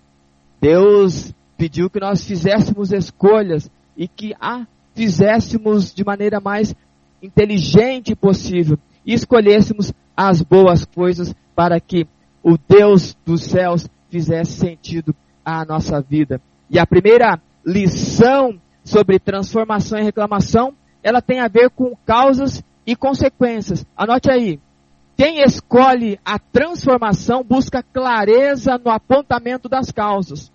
Deus 0.66 1.32
pediu 1.56 1.92
que 1.92 2.00
nós 2.00 2.26
fizéssemos 2.26 2.92
escolhas 2.92 3.70
e 3.96 4.08
que 4.08 4.34
a 4.42 4.66
fizéssemos 4.96 5.94
de 5.94 6.04
maneira 6.04 6.40
mais 6.40 6.74
inteligente 7.22 8.16
possível 8.16 8.76
e 9.06 9.14
escolhêssemos 9.14 9.94
as 10.18 10.42
boas 10.42 10.84
coisas 10.84 11.36
para 11.56 11.80
que 11.80 12.08
o 12.42 12.58
Deus 12.58 13.16
dos 13.24 13.44
céus 13.44 13.88
fizesse 14.10 14.54
sentido 14.54 15.16
à 15.46 15.64
nossa 15.64 16.02
vida. 16.02 16.42
E 16.68 16.80
a 16.80 16.88
primeira 16.88 17.40
lição 17.64 18.60
sobre 18.84 19.20
transformação 19.20 20.00
e 20.00 20.04
reclamação, 20.04 20.74
ela 21.04 21.22
tem 21.22 21.42
a 21.42 21.48
ver 21.48 21.70
com 21.70 21.96
causas 22.08 22.64
e 22.88 22.96
consequências. 22.96 23.86
Anote 23.96 24.32
aí. 24.32 24.60
Quem 25.16 25.44
escolhe 25.44 26.20
a 26.26 26.40
transformação 26.40 27.44
busca 27.44 27.84
clareza 27.84 28.82
no 28.84 28.90
apontamento 28.90 29.70
das 29.70 29.92
causas. 29.92 30.55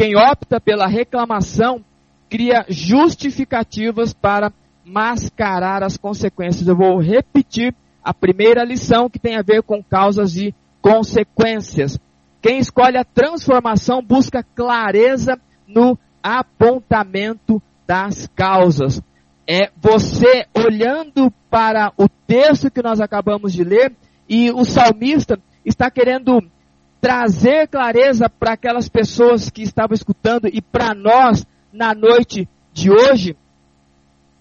Quem 0.00 0.16
opta 0.16 0.58
pela 0.58 0.86
reclamação 0.86 1.84
cria 2.30 2.64
justificativas 2.70 4.14
para 4.14 4.50
mascarar 4.82 5.82
as 5.82 5.98
consequências. 5.98 6.66
Eu 6.66 6.74
vou 6.74 6.98
repetir 6.98 7.74
a 8.02 8.14
primeira 8.14 8.64
lição 8.64 9.10
que 9.10 9.18
tem 9.18 9.36
a 9.36 9.42
ver 9.42 9.62
com 9.62 9.82
causas 9.82 10.38
e 10.38 10.54
consequências. 10.80 11.98
Quem 12.40 12.56
escolhe 12.56 12.96
a 12.96 13.04
transformação 13.04 14.02
busca 14.02 14.42
clareza 14.42 15.38
no 15.68 15.98
apontamento 16.22 17.62
das 17.86 18.26
causas. 18.28 19.02
É 19.46 19.70
você 19.76 20.46
olhando 20.56 21.30
para 21.50 21.92
o 21.98 22.08
texto 22.26 22.70
que 22.70 22.82
nós 22.82 23.02
acabamos 23.02 23.52
de 23.52 23.64
ler 23.64 23.92
e 24.26 24.50
o 24.50 24.64
salmista 24.64 25.38
está 25.62 25.90
querendo 25.90 26.40
trazer 27.00 27.68
clareza 27.68 28.28
para 28.28 28.52
aquelas 28.52 28.88
pessoas 28.88 29.48
que 29.48 29.62
estavam 29.62 29.94
escutando 29.94 30.46
e 30.46 30.60
para 30.60 30.94
nós 30.94 31.46
na 31.72 31.94
noite 31.94 32.48
de 32.72 32.90
hoje 32.90 33.36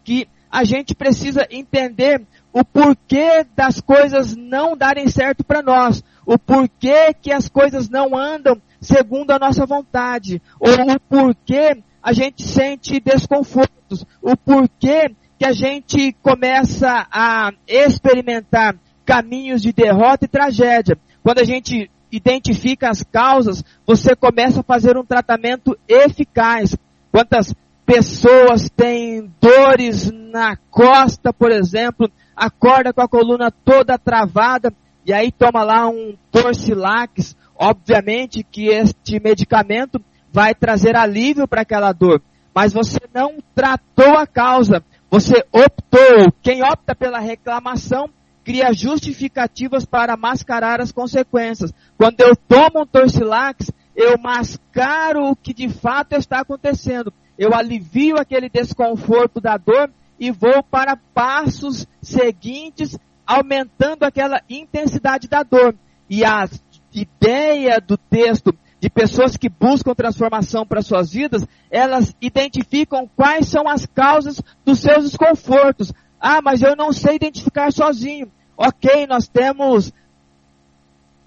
que 0.04 0.28
a 0.52 0.64
gente 0.64 0.96
precisa 0.96 1.48
entender 1.50 2.22
o 2.52 2.66
porquê 2.66 3.46
das 3.56 3.80
coisas 3.80 4.36
não 4.36 4.76
darem 4.76 5.08
certo 5.08 5.44
para 5.44 5.62
nós, 5.62 6.04
o 6.26 6.38
porquê 6.38 7.14
que 7.14 7.32
as 7.32 7.48
coisas 7.48 7.88
não 7.88 8.18
andam 8.18 8.60
segundo 8.82 9.32
a 9.32 9.40
nossa 9.40 9.66
vontade, 9.66 10.42
ou 10.60 10.96
o 10.96 11.00
porquê 11.00 11.78
a 12.02 12.14
gente 12.14 12.44
sente 12.44 13.00
desconfortos, 13.00 14.06
o 14.22 14.36
porquê 14.36 15.14
que 15.38 15.46
a 15.46 15.54
gente 15.54 16.14
começa 16.24 17.08
a 17.12 17.52
experimentar 17.68 18.76
caminhos 19.06 19.62
de 19.62 19.72
derrota 19.72 20.26
e 20.26 20.28
tragédia. 20.28 20.98
Quando 21.22 21.40
a 21.40 21.44
gente 21.44 21.90
identifica 22.12 22.90
as 22.90 23.04
causas, 23.04 23.64
você 23.86 24.16
começa 24.16 24.62
a 24.62 24.64
fazer 24.64 24.98
um 24.98 25.06
tratamento 25.06 25.78
eficaz. 25.88 26.76
Quantas 27.12 27.54
pessoas 27.86 28.70
têm 28.70 29.32
dores 29.42 30.12
na 30.12 30.56
costa, 30.70 31.34
por 31.34 31.52
exemplo, 31.52 32.10
acorda 32.36 32.94
com 32.94 33.02
a 33.02 33.08
coluna 33.08 33.52
toda 33.52 33.98
travada 33.98 34.74
e 35.06 35.14
aí 35.14 35.32
toma 35.32 35.64
lá 35.64 35.88
um 35.88 36.16
Torcilax. 36.32 37.36
Obviamente 37.56 38.44
que 38.44 38.68
este 38.68 39.20
medicamento 39.20 40.00
vai 40.32 40.54
trazer 40.54 40.96
alívio 40.96 41.48
para 41.48 41.62
aquela 41.62 41.92
dor, 41.92 42.22
mas 42.54 42.72
você 42.72 43.00
não 43.14 43.38
tratou 43.56 44.18
a 44.18 44.28
causa. 44.28 44.84
Você 45.10 45.44
optou. 45.52 46.32
Quem 46.42 46.62
opta 46.62 46.94
pela 46.94 47.20
reclamação 47.20 48.10
cria 48.50 48.74
justificativas 48.74 49.86
para 49.86 50.18
mascarar 50.18 50.82
as 50.82 50.92
consequências. 50.92 51.72
Quando 51.96 52.20
eu 52.22 52.36
tomo 52.36 52.82
um 52.82 52.86
Torcilax, 52.86 53.72
eu 53.96 54.18
mascaro 54.18 55.30
o 55.30 55.36
que 55.36 55.54
de 55.54 55.70
fato 55.70 56.14
está 56.14 56.40
acontecendo. 56.40 57.14
Eu 57.38 57.54
alivio 57.54 58.18
aquele 58.18 58.50
desconforto 58.50 59.40
da 59.40 59.56
dor 59.56 59.92
e 60.20 60.32
vou 60.32 60.64
para 60.64 60.98
passos 60.98 61.86
seguintes, 62.02 62.98
aumentando 63.24 64.04
aquela 64.04 64.42
intensidade 64.50 65.28
da 65.28 65.44
dor. 65.44 65.76
E 66.10 66.26
a 66.26 66.50
ideia 66.92 67.80
do 67.80 67.98
texto 67.98 68.52
de 68.80 68.90
pessoas 68.90 69.38
que 69.38 69.48
buscam 69.48 69.94
transformação 69.94 70.66
para 70.66 70.82
suas 70.82 71.12
vidas, 71.12 71.46
elas 71.70 72.16
identificam 72.20 73.08
quais 73.16 73.48
são 73.48 73.70
as 73.70 73.86
causas 73.86 74.42
dos 74.66 74.80
seus 74.80 75.04
desconfortos. 75.04 75.94
Ah, 76.20 76.42
mas 76.42 76.64
eu 76.64 76.76
não 76.76 76.92
sei 76.92 77.16
identificar 77.16 77.72
sozinho. 77.72 78.32
Ok, 78.62 79.08
nós 79.08 79.26
temos 79.26 79.94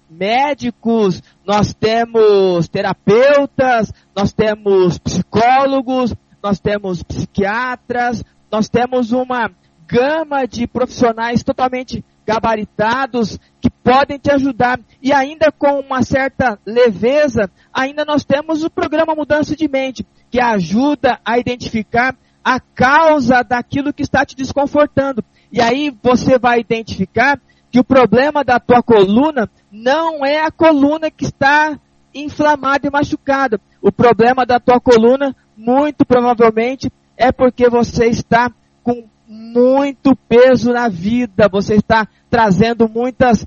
médicos, 0.07 1.19
nós 1.43 1.73
temos 1.73 2.67
terapeutas, 2.67 3.91
nós 4.15 4.31
temos 4.31 4.99
psicólogos, 4.99 6.13
nós 6.43 6.59
temos 6.59 7.01
psiquiatras, 7.01 8.23
nós 8.51 8.69
temos 8.69 9.11
uma 9.11 9.49
gama 9.87 10.45
de 10.45 10.67
profissionais 10.67 11.41
totalmente 11.41 12.05
gabaritados 12.23 13.39
que 13.59 13.69
podem 13.83 14.19
te 14.19 14.29
ajudar. 14.29 14.79
E 15.01 15.11
ainda 15.11 15.51
com 15.51 15.79
uma 15.79 16.03
certa 16.03 16.59
leveza, 16.63 17.49
ainda 17.73 18.05
nós 18.05 18.23
temos 18.23 18.63
o 18.63 18.69
programa 18.69 19.15
Mudança 19.15 19.55
de 19.55 19.67
Mente, 19.67 20.05
que 20.29 20.39
ajuda 20.39 21.19
a 21.25 21.39
identificar 21.39 22.15
a 22.43 22.59
causa 22.59 23.41
daquilo 23.41 23.91
que 23.91 24.03
está 24.03 24.23
te 24.23 24.35
desconfortando. 24.35 25.23
E 25.53 25.61
aí 25.61 25.95
você 26.01 26.39
vai 26.39 26.61
identificar 26.61 27.39
que 27.69 27.79
o 27.79 27.83
problema 27.83 28.43
da 28.43 28.59
tua 28.59 28.81
coluna 28.81 29.47
não 29.71 30.25
é 30.25 30.43
a 30.43 30.49
coluna 30.49 31.11
que 31.11 31.25
está 31.25 31.79
inflamada 32.11 32.87
e 32.87 32.89
machucada. 32.89 33.61
O 33.79 33.91
problema 33.91 34.47
da 34.47 34.59
tua 34.59 34.79
coluna, 34.79 35.35
muito 35.55 36.03
provavelmente, 36.07 36.91
é 37.15 37.31
porque 37.31 37.69
você 37.69 38.07
está 38.07 38.51
com 38.81 39.07
muito 39.27 40.15
peso 40.27 40.73
na 40.73 40.89
vida, 40.89 41.47
você 41.47 41.75
está 41.75 42.07
trazendo 42.31 42.89
muitas 42.89 43.45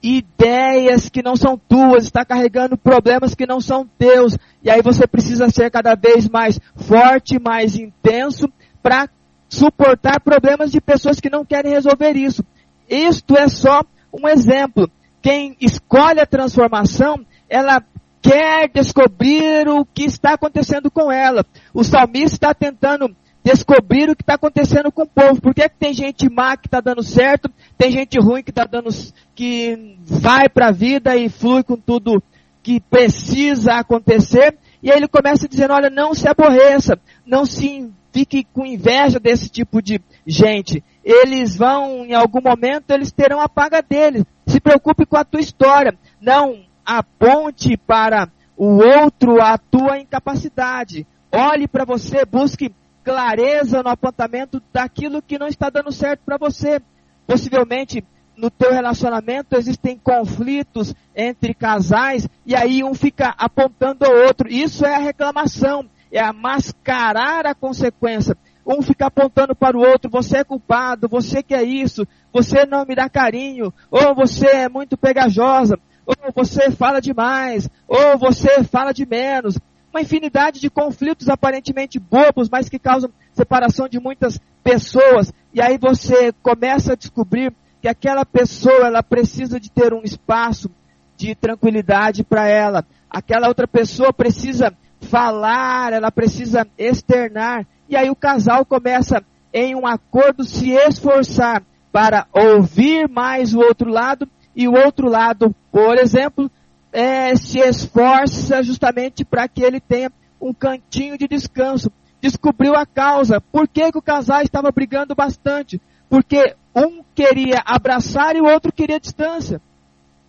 ideias 0.00 1.08
que 1.08 1.20
não 1.20 1.34
são 1.34 1.58
tuas, 1.58 2.04
está 2.04 2.24
carregando 2.24 2.78
problemas 2.78 3.34
que 3.34 3.44
não 3.44 3.60
são 3.60 3.84
teus, 3.98 4.38
e 4.62 4.70
aí 4.70 4.82
você 4.82 5.04
precisa 5.04 5.50
ser 5.50 5.68
cada 5.72 5.96
vez 5.96 6.28
mais 6.28 6.60
forte, 6.76 7.40
mais 7.40 7.74
intenso 7.74 8.48
para 8.80 9.08
suportar 9.48 10.20
problemas 10.20 10.70
de 10.70 10.80
pessoas 10.80 11.20
que 11.20 11.30
não 11.30 11.44
querem 11.44 11.72
resolver 11.72 12.16
isso. 12.16 12.44
Isto 12.88 13.36
é 13.36 13.48
só 13.48 13.82
um 14.12 14.28
exemplo. 14.28 14.90
Quem 15.20 15.56
escolhe 15.60 16.20
a 16.20 16.26
transformação, 16.26 17.24
ela 17.48 17.82
quer 18.20 18.68
descobrir 18.68 19.68
o 19.68 19.84
que 19.84 20.04
está 20.04 20.34
acontecendo 20.34 20.90
com 20.90 21.10
ela. 21.10 21.44
O 21.72 21.82
salmista 21.82 22.36
está 22.36 22.54
tentando 22.54 23.14
descobrir 23.42 24.10
o 24.10 24.16
que 24.16 24.22
está 24.22 24.34
acontecendo 24.34 24.92
com 24.92 25.02
o 25.02 25.08
povo. 25.08 25.40
Por 25.40 25.54
que, 25.54 25.62
é 25.62 25.68
que 25.68 25.76
tem 25.76 25.92
gente 25.92 26.28
má 26.28 26.56
que 26.56 26.66
está 26.66 26.80
dando 26.80 27.02
certo, 27.02 27.50
tem 27.76 27.90
gente 27.90 28.18
ruim 28.18 28.42
que 28.42 28.50
está 28.50 28.64
dando, 28.64 28.90
que 29.34 29.96
vai 30.04 30.48
para 30.48 30.68
a 30.68 30.72
vida 30.72 31.16
e 31.16 31.28
flui 31.28 31.62
com 31.62 31.76
tudo 31.76 32.22
que 32.62 32.80
precisa 32.80 33.74
acontecer. 33.74 34.56
E 34.82 34.90
aí 34.90 34.96
ele 34.96 35.08
começa 35.08 35.48
dizendo, 35.48 35.74
olha, 35.74 35.90
não 35.90 36.14
se 36.14 36.28
aborreça, 36.28 36.98
não 37.26 37.44
se 37.44 37.90
fique 38.12 38.44
com 38.52 38.64
inveja 38.64 39.18
desse 39.18 39.48
tipo 39.48 39.82
de 39.82 40.00
gente. 40.26 40.82
Eles 41.04 41.56
vão, 41.56 42.04
em 42.04 42.14
algum 42.14 42.40
momento, 42.40 42.90
eles 42.90 43.12
terão 43.12 43.40
a 43.40 43.48
paga 43.48 43.82
deles. 43.82 44.24
Se 44.46 44.60
preocupe 44.60 45.06
com 45.06 45.16
a 45.16 45.24
tua 45.24 45.40
história. 45.40 45.96
Não 46.20 46.64
aponte 46.84 47.76
para 47.76 48.28
o 48.56 48.78
outro 48.82 49.40
a 49.40 49.58
tua 49.58 49.98
incapacidade. 49.98 51.06
Olhe 51.30 51.68
para 51.68 51.84
você, 51.84 52.24
busque 52.24 52.72
clareza 53.04 53.82
no 53.82 53.90
apontamento 53.90 54.62
daquilo 54.72 55.22
que 55.22 55.38
não 55.38 55.46
está 55.46 55.70
dando 55.70 55.92
certo 55.92 56.20
para 56.24 56.38
você. 56.38 56.80
Possivelmente 57.26 58.04
no 58.38 58.50
teu 58.50 58.72
relacionamento 58.72 59.56
existem 59.56 59.98
conflitos 59.98 60.94
entre 61.14 61.52
casais 61.52 62.28
e 62.46 62.54
aí 62.54 62.84
um 62.84 62.94
fica 62.94 63.34
apontando 63.36 64.06
ao 64.06 64.26
outro. 64.26 64.48
Isso 64.48 64.86
é 64.86 64.94
a 64.94 65.00
reclamação. 65.00 65.84
é 66.10 66.20
a 66.20 66.32
mascarar 66.32 67.44
a 67.44 67.54
consequência. 67.54 68.34
Um 68.64 68.80
fica 68.80 69.06
apontando 69.06 69.54
para 69.54 69.76
o 69.76 69.80
outro, 69.80 70.10
você 70.10 70.38
é 70.38 70.44
culpado, 70.44 71.08
você 71.08 71.42
quer 71.42 71.64
isso, 71.64 72.06
você 72.32 72.64
não 72.64 72.84
me 72.86 72.94
dá 72.94 73.08
carinho, 73.08 73.72
ou 73.90 74.14
você 74.14 74.46
é 74.46 74.68
muito 74.68 74.96
pegajosa, 74.96 75.78
ou 76.06 76.14
você 76.34 76.70
fala 76.70 77.00
demais, 77.00 77.68
ou 77.86 78.16
você 78.18 78.64
fala 78.64 78.92
de 78.92 79.04
menos. 79.04 79.58
Uma 79.92 80.02
infinidade 80.02 80.60
de 80.60 80.70
conflitos 80.70 81.28
aparentemente 81.28 81.98
bobos, 81.98 82.48
mas 82.48 82.68
que 82.68 82.78
causam 82.78 83.10
separação 83.32 83.88
de 83.88 83.98
muitas 83.98 84.38
pessoas. 84.62 85.32
E 85.52 85.60
aí 85.60 85.78
você 85.78 86.32
começa 86.42 86.92
a 86.92 86.96
descobrir 86.96 87.52
que 87.80 87.88
aquela 87.88 88.24
pessoa 88.24 88.86
ela 88.86 89.02
precisa 89.02 89.58
de 89.60 89.70
ter 89.70 89.92
um 89.92 90.02
espaço 90.02 90.70
de 91.16 91.34
tranquilidade 91.34 92.24
para 92.24 92.46
ela. 92.48 92.84
Aquela 93.10 93.48
outra 93.48 93.66
pessoa 93.66 94.12
precisa 94.12 94.72
falar, 95.00 95.92
ela 95.92 96.10
precisa 96.10 96.66
externar. 96.76 97.66
E 97.88 97.96
aí 97.96 98.10
o 98.10 98.16
casal 98.16 98.64
começa 98.64 99.22
em 99.52 99.74
um 99.74 99.86
acordo 99.86 100.44
se 100.44 100.70
esforçar 100.70 101.62
para 101.90 102.26
ouvir 102.32 103.08
mais 103.08 103.54
o 103.54 103.60
outro 103.60 103.90
lado 103.90 104.28
e 104.54 104.68
o 104.68 104.74
outro 104.74 105.08
lado, 105.08 105.54
por 105.70 105.96
exemplo, 105.98 106.50
é, 106.92 107.34
se 107.36 107.60
esforça 107.60 108.62
justamente 108.62 109.24
para 109.24 109.46
que 109.48 109.62
ele 109.62 109.80
tenha 109.80 110.10
um 110.40 110.52
cantinho 110.52 111.16
de 111.16 111.28
descanso. 111.28 111.90
Descobriu 112.20 112.74
a 112.74 112.84
causa. 112.84 113.40
Por 113.40 113.68
que, 113.68 113.92
que 113.92 113.98
o 113.98 114.02
casal 114.02 114.42
estava 114.42 114.70
brigando 114.70 115.14
bastante? 115.14 115.80
Porque 116.08 116.56
um 116.78 117.02
queria 117.14 117.62
abraçar 117.64 118.36
e 118.36 118.40
o 118.40 118.46
outro 118.46 118.72
queria 118.72 119.00
distância. 119.00 119.60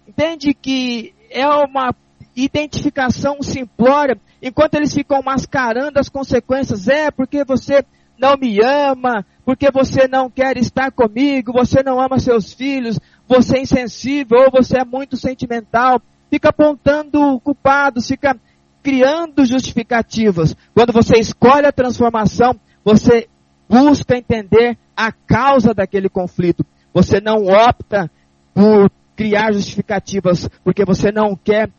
Entende 0.08 0.54
que 0.54 1.14
é 1.30 1.48
uma 1.48 1.94
identificação 2.36 3.42
simplória, 3.42 4.20
enquanto 4.42 4.76
eles 4.76 4.94
ficam 4.94 5.22
mascarando 5.22 6.00
as 6.00 6.10
consequências. 6.10 6.88
É 6.88 7.12
porque 7.12 7.44
você 7.44 7.86
não 8.18 8.36
me 8.38 8.60
ama, 8.64 9.26
porque 9.46 9.72
você 9.72 10.08
não 10.08 10.30
quer 10.30 10.58
estar 10.58 10.92
comigo, 10.92 11.54
você 11.54 11.82
não 11.84 12.00
ama 12.00 12.20
seus 12.20 12.54
filhos, 12.54 13.00
você 13.28 13.58
é 13.58 13.62
insensível 13.62 14.40
ou 14.40 14.52
você 14.52 14.80
é 14.80 14.86
muito 14.86 15.16
sentimental. 15.16 16.02
Fica 16.30 16.50
apontando 16.50 17.40
culpados, 17.40 18.08
fica 18.08 18.38
criando 18.84 19.46
justificativas. 19.46 20.56
Quando 20.74 20.94
você 20.94 21.18
escolhe 21.18 21.66
a 21.66 21.72
transformação, 21.72 22.56
você 22.84 23.28
busca 23.70 24.18
entender 24.18 24.78
a 24.98 25.12
causa 25.12 25.74
daquele 25.74 26.10
conflito. 26.10 26.66
Você 26.94 27.22
não 27.22 27.46
opta 27.46 28.10
por 28.54 28.92
criar 29.16 29.54
justificativas, 29.54 30.50
porque 30.64 30.84
você 30.84 31.12
não 31.12 31.36
quer 31.36 31.70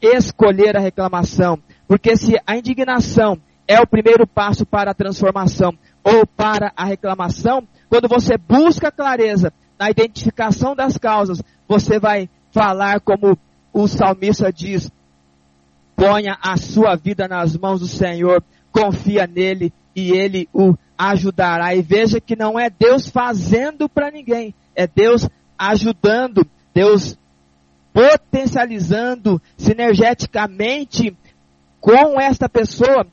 escolher 0.00 0.76
a 0.76 0.80
reclamação. 0.80 1.58
Porque 1.86 2.16
se 2.16 2.34
a 2.46 2.56
indignação 2.56 3.38
é 3.68 3.78
o 3.80 3.86
primeiro 3.86 4.26
passo 4.26 4.64
para 4.64 4.92
a 4.92 4.94
transformação 4.94 5.76
ou 6.02 6.26
para 6.26 6.72
a 6.76 6.84
reclamação, 6.84 7.66
quando 7.88 8.08
você 8.08 8.38
busca 8.38 8.90
clareza 8.90 9.52
na 9.78 9.90
identificação 9.90 10.74
das 10.74 10.96
causas, 10.96 11.42
você 11.68 11.98
vai 11.98 12.30
falar 12.50 13.00
como 13.00 13.38
o 13.72 13.86
salmista 13.86 14.52
diz: 14.52 14.90
ponha 15.94 16.38
a 16.40 16.56
sua 16.56 16.96
vida 16.96 17.28
nas 17.28 17.56
mãos 17.56 17.80
do 17.80 17.88
Senhor, 17.88 18.42
confia 18.72 19.26
nele 19.26 19.72
e 19.94 20.12
ele 20.12 20.48
o 20.52 20.74
ajudará. 20.96 21.74
E 21.74 21.82
veja 21.82 22.20
que 22.20 22.36
não 22.36 22.58
é 22.58 22.70
Deus 22.70 23.08
fazendo 23.08 23.88
para 23.88 24.10
ninguém, 24.10 24.54
é 24.74 24.86
Deus 24.86 25.28
ajudando, 25.58 26.46
Deus 26.74 27.18
potencializando 27.92 29.40
sinergeticamente 29.56 31.16
com 31.80 32.20
esta 32.20 32.48
pessoa 32.48 33.06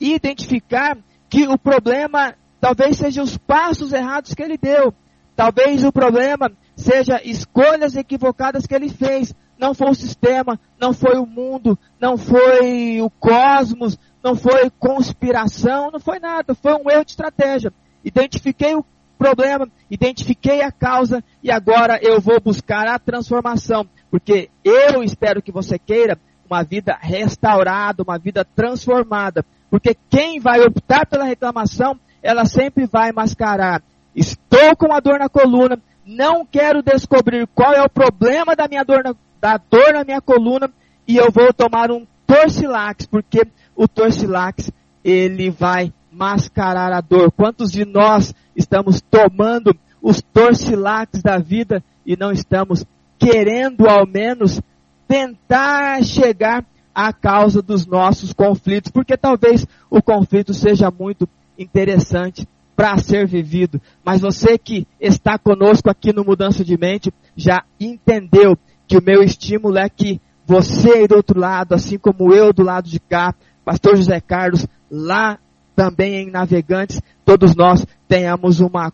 identificar 0.00 0.98
que 1.30 1.46
o 1.48 1.58
problema 1.58 2.34
talvez 2.60 2.96
seja 2.96 3.22
os 3.22 3.36
passos 3.36 3.92
errados 3.92 4.34
que 4.34 4.42
ele 4.42 4.58
deu. 4.58 4.92
Talvez 5.34 5.84
o 5.84 5.92
problema 5.92 6.50
seja 6.76 7.20
escolhas 7.24 7.96
equivocadas 7.96 8.66
que 8.66 8.74
ele 8.74 8.88
fez. 8.88 9.34
Não 9.58 9.74
foi 9.74 9.90
o 9.90 9.94
sistema, 9.94 10.58
não 10.80 10.92
foi 10.92 11.18
o 11.18 11.26
mundo, 11.26 11.78
não 12.00 12.16
foi 12.16 13.00
o 13.00 13.10
cosmos, 13.10 13.98
não 14.22 14.34
foi 14.34 14.70
conspiração, 14.70 15.90
não 15.90 16.00
foi 16.00 16.18
nada, 16.18 16.54
foi 16.54 16.74
um 16.74 16.90
erro 16.90 17.04
de 17.04 17.12
estratégia. 17.12 17.72
Identifiquei 18.04 18.74
o 18.74 18.84
problema, 19.18 19.68
identifiquei 19.90 20.62
a 20.62 20.70
causa 20.70 21.22
e 21.42 21.50
agora 21.50 21.98
eu 22.02 22.20
vou 22.20 22.40
buscar 22.40 22.86
a 22.86 22.98
transformação, 22.98 23.86
porque 24.10 24.48
eu 24.64 25.02
espero 25.02 25.42
que 25.42 25.52
você 25.52 25.78
queira 25.78 26.18
uma 26.48 26.62
vida 26.62 26.96
restaurada, 27.00 28.02
uma 28.02 28.18
vida 28.18 28.44
transformada. 28.44 29.44
Porque 29.70 29.94
quem 30.08 30.40
vai 30.40 30.60
optar 30.60 31.06
pela 31.06 31.24
reclamação, 31.24 31.98
ela 32.22 32.44
sempre 32.46 32.86
vai 32.86 33.12
mascarar. 33.12 33.82
Estou 34.14 34.74
com 34.76 34.86
uma 34.86 35.00
dor 35.00 35.18
na 35.18 35.28
coluna, 35.28 35.78
não 36.06 36.46
quero 36.46 36.82
descobrir 36.82 37.46
qual 37.54 37.74
é 37.74 37.82
o 37.82 37.90
problema 37.90 38.56
da 38.56 38.66
minha 38.66 38.82
dor 38.82 39.04
na, 39.04 39.14
da 39.40 39.58
dor 39.58 39.92
na 39.92 40.04
minha 40.04 40.20
coluna 40.20 40.70
e 41.06 41.16
eu 41.16 41.30
vou 41.30 41.52
tomar 41.52 41.90
um 41.90 42.06
torcilax, 42.26 43.06
porque 43.06 43.46
o 43.78 43.86
torcilax 43.86 44.72
ele 45.04 45.50
vai 45.50 45.92
mascarar 46.10 46.92
a 46.92 47.00
dor. 47.00 47.30
Quantos 47.30 47.70
de 47.70 47.84
nós 47.84 48.34
estamos 48.56 49.00
tomando 49.00 49.74
os 50.02 50.20
torcilax 50.20 51.22
da 51.22 51.38
vida 51.38 51.82
e 52.04 52.16
não 52.16 52.32
estamos 52.32 52.84
querendo 53.16 53.88
ao 53.88 54.04
menos 54.04 54.60
tentar 55.06 56.02
chegar 56.02 56.64
à 56.92 57.12
causa 57.12 57.62
dos 57.62 57.86
nossos 57.86 58.32
conflitos, 58.32 58.90
porque 58.90 59.16
talvez 59.16 59.64
o 59.88 60.02
conflito 60.02 60.52
seja 60.52 60.90
muito 60.90 61.28
interessante 61.56 62.48
para 62.74 62.98
ser 62.98 63.26
vivido, 63.26 63.80
mas 64.04 64.20
você 64.20 64.58
que 64.58 64.86
está 65.00 65.38
conosco 65.38 65.88
aqui 65.88 66.12
no 66.12 66.24
Mudança 66.24 66.64
de 66.64 66.76
Mente 66.76 67.12
já 67.36 67.64
entendeu 67.78 68.58
que 68.86 68.98
o 68.98 69.02
meu 69.02 69.22
estímulo 69.22 69.78
é 69.78 69.88
que 69.88 70.20
você 70.46 70.92
aí 70.92 71.06
do 71.06 71.16
outro 71.16 71.38
lado, 71.38 71.74
assim 71.74 71.98
como 71.98 72.32
eu 72.32 72.52
do 72.52 72.62
lado 72.62 72.88
de 72.88 72.98
cá, 72.98 73.34
Pastor 73.68 73.98
José 73.98 74.18
Carlos, 74.18 74.66
lá 74.90 75.38
também 75.76 76.14
em 76.14 76.30
Navegantes, 76.30 77.02
todos 77.22 77.54
nós 77.54 77.86
tenhamos 78.08 78.60
uma 78.60 78.90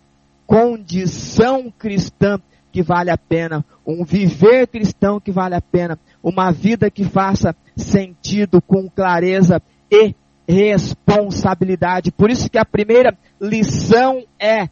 condição 0.48 1.72
cristã 1.78 2.40
que 2.72 2.82
vale 2.82 3.08
a 3.08 3.16
pena, 3.16 3.64
um 3.86 4.04
viver 4.04 4.66
cristão 4.66 5.20
que 5.20 5.30
vale 5.30 5.54
a 5.54 5.60
pena, 5.60 5.96
uma 6.20 6.50
vida 6.50 6.90
que 6.90 7.04
faça 7.04 7.54
sentido 7.76 8.60
com 8.60 8.90
clareza 8.90 9.62
e 9.88 10.12
responsabilidade. 10.48 12.10
Por 12.10 12.28
isso 12.28 12.50
que 12.50 12.58
a 12.58 12.64
primeira 12.64 13.16
lição 13.40 14.24
é 14.40 14.68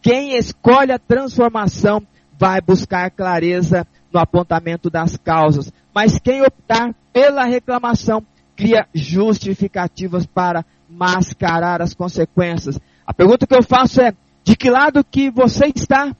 quem 0.00 0.38
escolhe 0.38 0.90
a 0.90 0.98
transformação 0.98 2.02
vai 2.38 2.62
buscar 2.62 3.10
clareza 3.10 3.86
no 4.10 4.18
apontamento 4.18 4.88
das 4.88 5.18
causas. 5.18 5.70
Mas 5.94 6.18
quem 6.18 6.40
optar 6.40 6.94
pela 7.12 7.44
reclamação 7.44 8.24
cria 8.56 8.86
justificativas 8.94 10.26
para 10.26 10.64
mascarar 10.88 11.82
as 11.82 11.94
consequências. 11.94 12.78
A 13.06 13.12
pergunta 13.12 13.46
que 13.46 13.54
eu 13.54 13.62
faço 13.62 14.00
é: 14.00 14.14
de 14.42 14.56
que 14.56 14.70
lado 14.70 15.04
que 15.04 15.30
você 15.30 15.66
está? 15.74 16.14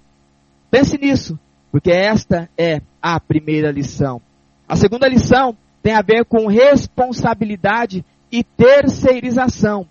Pense 0.70 0.98
nisso, 0.98 1.38
porque 1.70 1.90
esta 1.90 2.48
é 2.58 2.80
a 3.00 3.18
primeira 3.20 3.70
lição. 3.70 4.20
A 4.68 4.76
segunda 4.76 5.08
lição 5.08 5.56
tem 5.82 5.92
a 5.92 6.02
ver 6.02 6.24
com 6.24 6.46
responsabilidade 6.46 8.04
e 8.32 8.42
terceirização. 8.42 9.86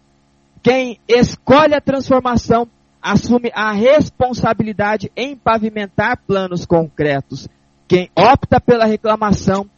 Quem 0.62 1.00
escolhe 1.08 1.74
a 1.76 1.82
transformação 1.82 2.68
assume 3.02 3.52
a 3.54 3.72
responsabilidade 3.74 5.12
em 5.16 5.36
pavimentar 5.36 6.18
planos 6.26 6.66
concretos. 6.66 7.48
Quem 7.88 8.10
opta 8.16 8.62
pela 8.62 8.86
reclamação 8.86 9.70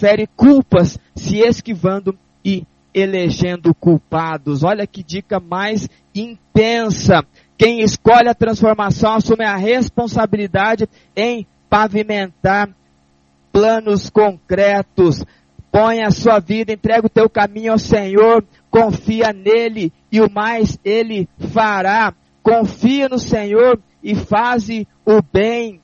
transfere 0.00 0.26
culpas, 0.34 0.98
se 1.14 1.40
esquivando 1.40 2.18
e 2.42 2.64
elegendo 2.94 3.74
culpados. 3.74 4.64
Olha 4.64 4.86
que 4.86 5.02
dica 5.02 5.38
mais 5.38 5.88
intensa. 6.14 7.22
Quem 7.58 7.82
escolhe 7.82 8.28
a 8.28 8.34
transformação 8.34 9.14
assume 9.14 9.44
a 9.44 9.56
responsabilidade 9.56 10.88
em 11.14 11.46
pavimentar 11.68 12.70
planos 13.52 14.08
concretos. 14.08 15.22
Põe 15.70 16.02
a 16.02 16.10
sua 16.10 16.40
vida, 16.40 16.72
entrega 16.72 17.06
o 17.06 17.10
teu 17.10 17.28
caminho 17.28 17.72
ao 17.72 17.78
Senhor, 17.78 18.44
confia 18.70 19.32
nele 19.32 19.92
e 20.10 20.20
o 20.20 20.30
mais 20.30 20.78
ele 20.82 21.28
fará. 21.52 22.14
Confia 22.42 23.08
no 23.08 23.18
Senhor 23.18 23.78
e 24.02 24.14
faze 24.14 24.88
o 25.04 25.20
bem. 25.22 25.80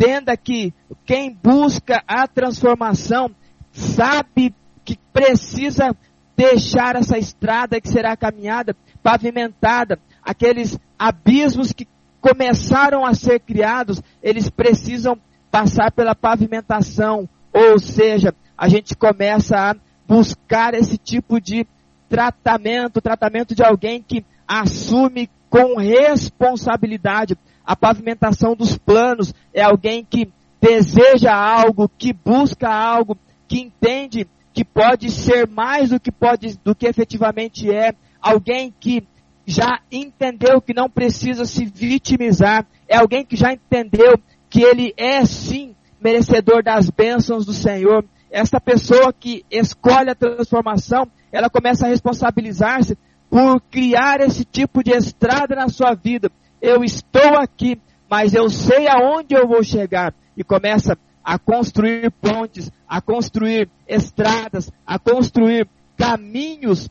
Entenda 0.00 0.34
que 0.34 0.72
quem 1.04 1.30
busca 1.30 2.02
a 2.08 2.26
transformação 2.26 3.30
sabe 3.70 4.54
que 4.82 4.98
precisa 5.12 5.94
deixar 6.34 6.96
essa 6.96 7.18
estrada 7.18 7.78
que 7.78 7.86
será 7.86 8.16
caminhada 8.16 8.74
pavimentada, 9.02 9.98
aqueles 10.22 10.78
abismos 10.98 11.74
que 11.74 11.86
começaram 12.18 13.04
a 13.04 13.12
ser 13.12 13.40
criados, 13.40 14.00
eles 14.22 14.48
precisam 14.48 15.18
passar 15.50 15.92
pela 15.92 16.14
pavimentação, 16.14 17.28
ou 17.52 17.78
seja, 17.78 18.34
a 18.56 18.70
gente 18.70 18.96
começa 18.96 19.54
a 19.54 19.76
buscar 20.08 20.72
esse 20.72 20.96
tipo 20.96 21.38
de 21.38 21.66
tratamento, 22.08 23.02
tratamento 23.02 23.54
de 23.54 23.62
alguém 23.62 24.02
que 24.02 24.24
assume 24.48 25.28
com 25.50 25.76
responsabilidade 25.76 27.36
a 27.70 27.76
pavimentação 27.76 28.56
dos 28.56 28.76
planos, 28.76 29.32
é 29.54 29.62
alguém 29.62 30.04
que 30.04 30.28
deseja 30.60 31.32
algo, 31.32 31.88
que 31.88 32.12
busca 32.12 32.68
algo, 32.68 33.16
que 33.46 33.60
entende 33.60 34.26
que 34.52 34.64
pode 34.64 35.08
ser 35.08 35.46
mais 35.46 35.90
do 35.90 36.00
que 36.00 36.10
pode, 36.10 36.58
do 36.64 36.74
que 36.74 36.88
efetivamente 36.88 37.70
é, 37.70 37.94
alguém 38.20 38.74
que 38.80 39.06
já 39.46 39.78
entendeu 39.88 40.60
que 40.60 40.74
não 40.74 40.90
precisa 40.90 41.44
se 41.44 41.64
vitimizar, 41.64 42.66
é 42.88 42.96
alguém 42.96 43.24
que 43.24 43.36
já 43.36 43.52
entendeu 43.52 44.20
que 44.48 44.64
ele 44.64 44.92
é 44.96 45.24
sim 45.24 45.76
merecedor 46.00 46.64
das 46.64 46.90
bênçãos 46.90 47.46
do 47.46 47.52
Senhor. 47.52 48.04
Esta 48.32 48.60
pessoa 48.60 49.12
que 49.12 49.44
escolhe 49.48 50.10
a 50.10 50.16
transformação, 50.16 51.06
ela 51.30 51.48
começa 51.48 51.86
a 51.86 51.88
responsabilizar-se 51.88 52.98
por 53.30 53.60
criar 53.70 54.20
esse 54.20 54.44
tipo 54.44 54.82
de 54.82 54.90
estrada 54.90 55.54
na 55.54 55.68
sua 55.68 55.94
vida. 55.94 56.32
Eu 56.60 56.84
estou 56.84 57.38
aqui, 57.38 57.80
mas 58.08 58.34
eu 58.34 58.48
sei 58.50 58.88
aonde 58.88 59.34
eu 59.34 59.46
vou 59.46 59.62
chegar. 59.62 60.14
E 60.36 60.44
começa 60.44 60.96
a 61.24 61.38
construir 61.38 62.10
pontes, 62.10 62.70
a 62.88 63.00
construir 63.00 63.68
estradas, 63.86 64.70
a 64.86 64.98
construir 64.98 65.68
caminhos 65.96 66.88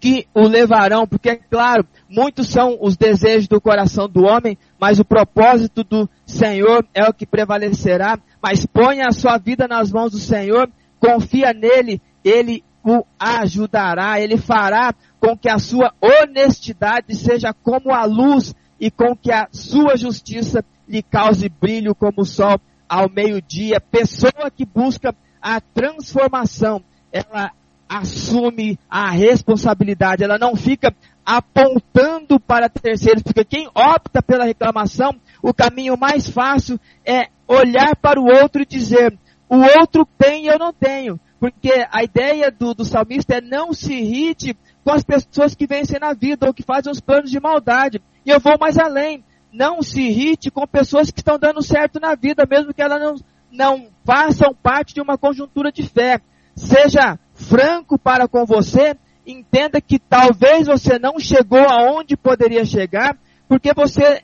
que 0.00 0.26
o 0.32 0.42
levarão, 0.42 1.06
porque 1.06 1.30
é 1.30 1.36
claro, 1.36 1.84
muitos 2.08 2.48
são 2.48 2.78
os 2.80 2.96
desejos 2.96 3.48
do 3.48 3.60
coração 3.60 4.08
do 4.08 4.24
homem, 4.24 4.56
mas 4.78 5.00
o 5.00 5.04
propósito 5.04 5.82
do 5.82 6.08
Senhor 6.24 6.86
é 6.94 7.04
o 7.08 7.12
que 7.12 7.26
prevalecerá. 7.26 8.18
Mas 8.40 8.64
ponha 8.64 9.06
a 9.08 9.12
sua 9.12 9.38
vida 9.38 9.66
nas 9.66 9.90
mãos 9.90 10.12
do 10.12 10.18
Senhor, 10.18 10.70
confia 11.00 11.52
nele, 11.52 12.00
ele 12.24 12.62
o 12.84 13.04
ajudará, 13.18 14.20
ele 14.20 14.38
fará 14.38 14.94
com 15.20 15.36
que 15.36 15.48
a 15.48 15.58
sua 15.58 15.92
honestidade 16.00 17.14
seja 17.14 17.52
como 17.52 17.92
a 17.92 18.04
luz 18.04 18.54
e 18.80 18.90
com 18.90 19.16
que 19.16 19.32
a 19.32 19.48
sua 19.50 19.96
justiça 19.96 20.64
lhe 20.88 21.02
cause 21.02 21.48
brilho 21.48 21.94
como 21.94 22.22
o 22.22 22.24
sol 22.24 22.60
ao 22.88 23.10
meio-dia. 23.10 23.80
Pessoa 23.80 24.50
que 24.54 24.64
busca 24.64 25.14
a 25.42 25.60
transformação, 25.60 26.82
ela 27.12 27.52
assume 27.88 28.78
a 28.88 29.10
responsabilidade, 29.10 30.22
ela 30.22 30.38
não 30.38 30.54
fica 30.54 30.94
apontando 31.24 32.38
para 32.38 32.68
terceiros, 32.68 33.22
porque 33.22 33.44
quem 33.44 33.68
opta 33.74 34.22
pela 34.22 34.44
reclamação, 34.44 35.14
o 35.42 35.52
caminho 35.52 35.96
mais 35.96 36.28
fácil 36.28 36.78
é 37.04 37.28
olhar 37.46 37.96
para 37.96 38.20
o 38.20 38.24
outro 38.24 38.62
e 38.62 38.66
dizer, 38.66 39.18
o 39.48 39.56
outro 39.56 40.06
tem 40.18 40.44
e 40.44 40.48
eu 40.48 40.58
não 40.58 40.72
tenho. 40.72 41.18
Porque 41.40 41.70
a 41.90 42.02
ideia 42.02 42.50
do, 42.50 42.74
do 42.74 42.84
salmista 42.84 43.36
é 43.36 43.40
não 43.40 43.72
se 43.72 43.92
irrite 43.92 44.56
com 44.88 44.94
as 44.94 45.04
pessoas 45.04 45.54
que 45.54 45.66
vencem 45.66 46.00
na 46.00 46.14
vida 46.14 46.46
ou 46.46 46.54
que 46.54 46.62
fazem 46.62 46.90
os 46.90 46.98
planos 46.98 47.30
de 47.30 47.38
maldade. 47.38 48.00
E 48.24 48.30
eu 48.30 48.40
vou 48.40 48.56
mais 48.58 48.78
além. 48.78 49.22
Não 49.52 49.82
se 49.82 50.00
irrite 50.00 50.50
com 50.50 50.66
pessoas 50.66 51.10
que 51.10 51.20
estão 51.20 51.38
dando 51.38 51.62
certo 51.62 52.00
na 52.00 52.14
vida, 52.14 52.46
mesmo 52.48 52.72
que 52.72 52.80
elas 52.80 52.98
não, 52.98 53.16
não 53.52 53.88
façam 54.02 54.54
parte 54.54 54.94
de 54.94 55.02
uma 55.02 55.18
conjuntura 55.18 55.70
de 55.70 55.82
fé. 55.82 56.22
Seja 56.56 57.18
franco 57.34 57.98
para 57.98 58.26
com 58.26 58.46
você, 58.46 58.96
entenda 59.26 59.78
que 59.78 59.98
talvez 59.98 60.66
você 60.66 60.98
não 60.98 61.20
chegou 61.20 61.68
aonde 61.68 62.16
poderia 62.16 62.64
chegar, 62.64 63.14
porque 63.46 63.74
você 63.74 64.22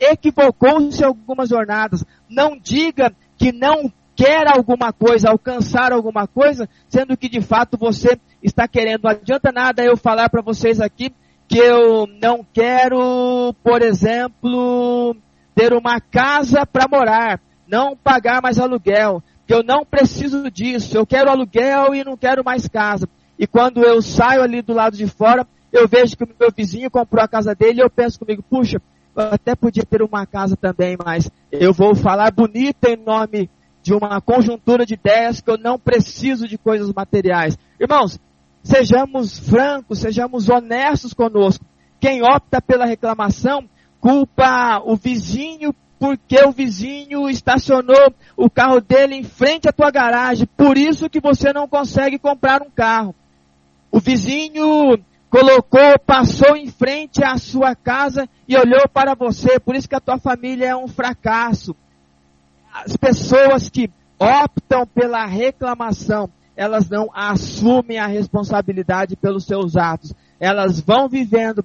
equivocou-se 0.00 1.02
em 1.02 1.06
algumas 1.06 1.50
jornadas. 1.50 2.04
Não 2.28 2.58
diga 2.58 3.14
que 3.38 3.52
não 3.52 3.92
quer 4.20 4.46
alguma 4.54 4.92
coisa, 4.92 5.30
alcançar 5.30 5.92
alguma 5.92 6.26
coisa, 6.26 6.68
sendo 6.90 7.16
que 7.16 7.26
de 7.26 7.40
fato 7.40 7.78
você 7.78 8.20
está 8.42 8.68
querendo. 8.68 9.04
Não 9.04 9.10
adianta 9.12 9.50
nada 9.50 9.82
eu 9.82 9.96
falar 9.96 10.28
para 10.28 10.42
vocês 10.42 10.78
aqui 10.78 11.10
que 11.48 11.56
eu 11.56 12.06
não 12.20 12.44
quero, 12.52 13.54
por 13.64 13.80
exemplo, 13.80 15.16
ter 15.54 15.72
uma 15.72 15.98
casa 16.02 16.66
para 16.66 16.86
morar, 16.86 17.40
não 17.66 17.96
pagar 17.96 18.42
mais 18.42 18.58
aluguel, 18.58 19.22
que 19.46 19.54
eu 19.54 19.62
não 19.62 19.86
preciso 19.86 20.50
disso, 20.50 20.98
eu 20.98 21.06
quero 21.06 21.30
aluguel 21.30 21.94
e 21.94 22.04
não 22.04 22.14
quero 22.14 22.44
mais 22.44 22.68
casa. 22.68 23.08
E 23.38 23.46
quando 23.46 23.82
eu 23.82 24.02
saio 24.02 24.42
ali 24.42 24.60
do 24.60 24.74
lado 24.74 24.98
de 24.98 25.06
fora, 25.06 25.46
eu 25.72 25.88
vejo 25.88 26.14
que 26.14 26.24
o 26.24 26.28
meu 26.38 26.50
vizinho 26.54 26.90
comprou 26.90 27.24
a 27.24 27.28
casa 27.28 27.54
dele 27.54 27.80
e 27.80 27.82
eu 27.82 27.88
penso 27.88 28.18
comigo, 28.18 28.44
puxa, 28.50 28.82
eu 29.16 29.32
até 29.32 29.54
podia 29.54 29.82
ter 29.82 30.02
uma 30.02 30.26
casa 30.26 30.58
também, 30.58 30.94
mas 31.02 31.30
eu 31.50 31.72
vou 31.72 31.94
falar 31.94 32.30
bonito 32.30 32.84
em 32.84 32.96
nome 32.96 33.48
de 33.82 33.94
uma 33.94 34.20
conjuntura 34.20 34.84
de 34.84 34.94
ideias 34.94 35.40
que 35.40 35.50
eu 35.50 35.58
não 35.58 35.78
preciso 35.78 36.46
de 36.46 36.58
coisas 36.58 36.92
materiais. 36.92 37.56
Irmãos, 37.78 38.18
sejamos 38.62 39.38
francos, 39.38 40.00
sejamos 40.00 40.48
honestos 40.48 41.14
conosco. 41.14 41.64
Quem 41.98 42.22
opta 42.22 42.60
pela 42.60 42.84
reclamação 42.84 43.68
culpa 44.00 44.80
o 44.84 44.96
vizinho 44.96 45.74
porque 45.98 46.42
o 46.42 46.50
vizinho 46.50 47.28
estacionou 47.28 48.14
o 48.34 48.48
carro 48.48 48.80
dele 48.80 49.16
em 49.16 49.22
frente 49.22 49.68
à 49.68 49.72
tua 49.72 49.90
garagem, 49.90 50.48
por 50.56 50.78
isso 50.78 51.10
que 51.10 51.20
você 51.20 51.52
não 51.52 51.68
consegue 51.68 52.18
comprar 52.18 52.62
um 52.62 52.70
carro. 52.70 53.14
O 53.92 54.00
vizinho 54.00 54.98
colocou, 55.28 55.98
passou 56.06 56.56
em 56.56 56.68
frente 56.68 57.22
à 57.22 57.36
sua 57.36 57.76
casa 57.76 58.26
e 58.48 58.56
olhou 58.56 58.88
para 58.88 59.14
você, 59.14 59.60
por 59.60 59.76
isso 59.76 59.88
que 59.88 59.94
a 59.94 60.00
tua 60.00 60.18
família 60.18 60.68
é 60.68 60.76
um 60.76 60.88
fracasso. 60.88 61.76
As 62.72 62.96
pessoas 62.96 63.68
que 63.68 63.90
optam 64.18 64.86
pela 64.86 65.24
reclamação, 65.26 66.30
elas 66.56 66.88
não 66.88 67.10
assumem 67.14 67.98
a 67.98 68.06
responsabilidade 68.06 69.16
pelos 69.16 69.44
seus 69.44 69.76
atos. 69.76 70.12
Elas 70.38 70.80
vão 70.80 71.08
vivendo, 71.08 71.64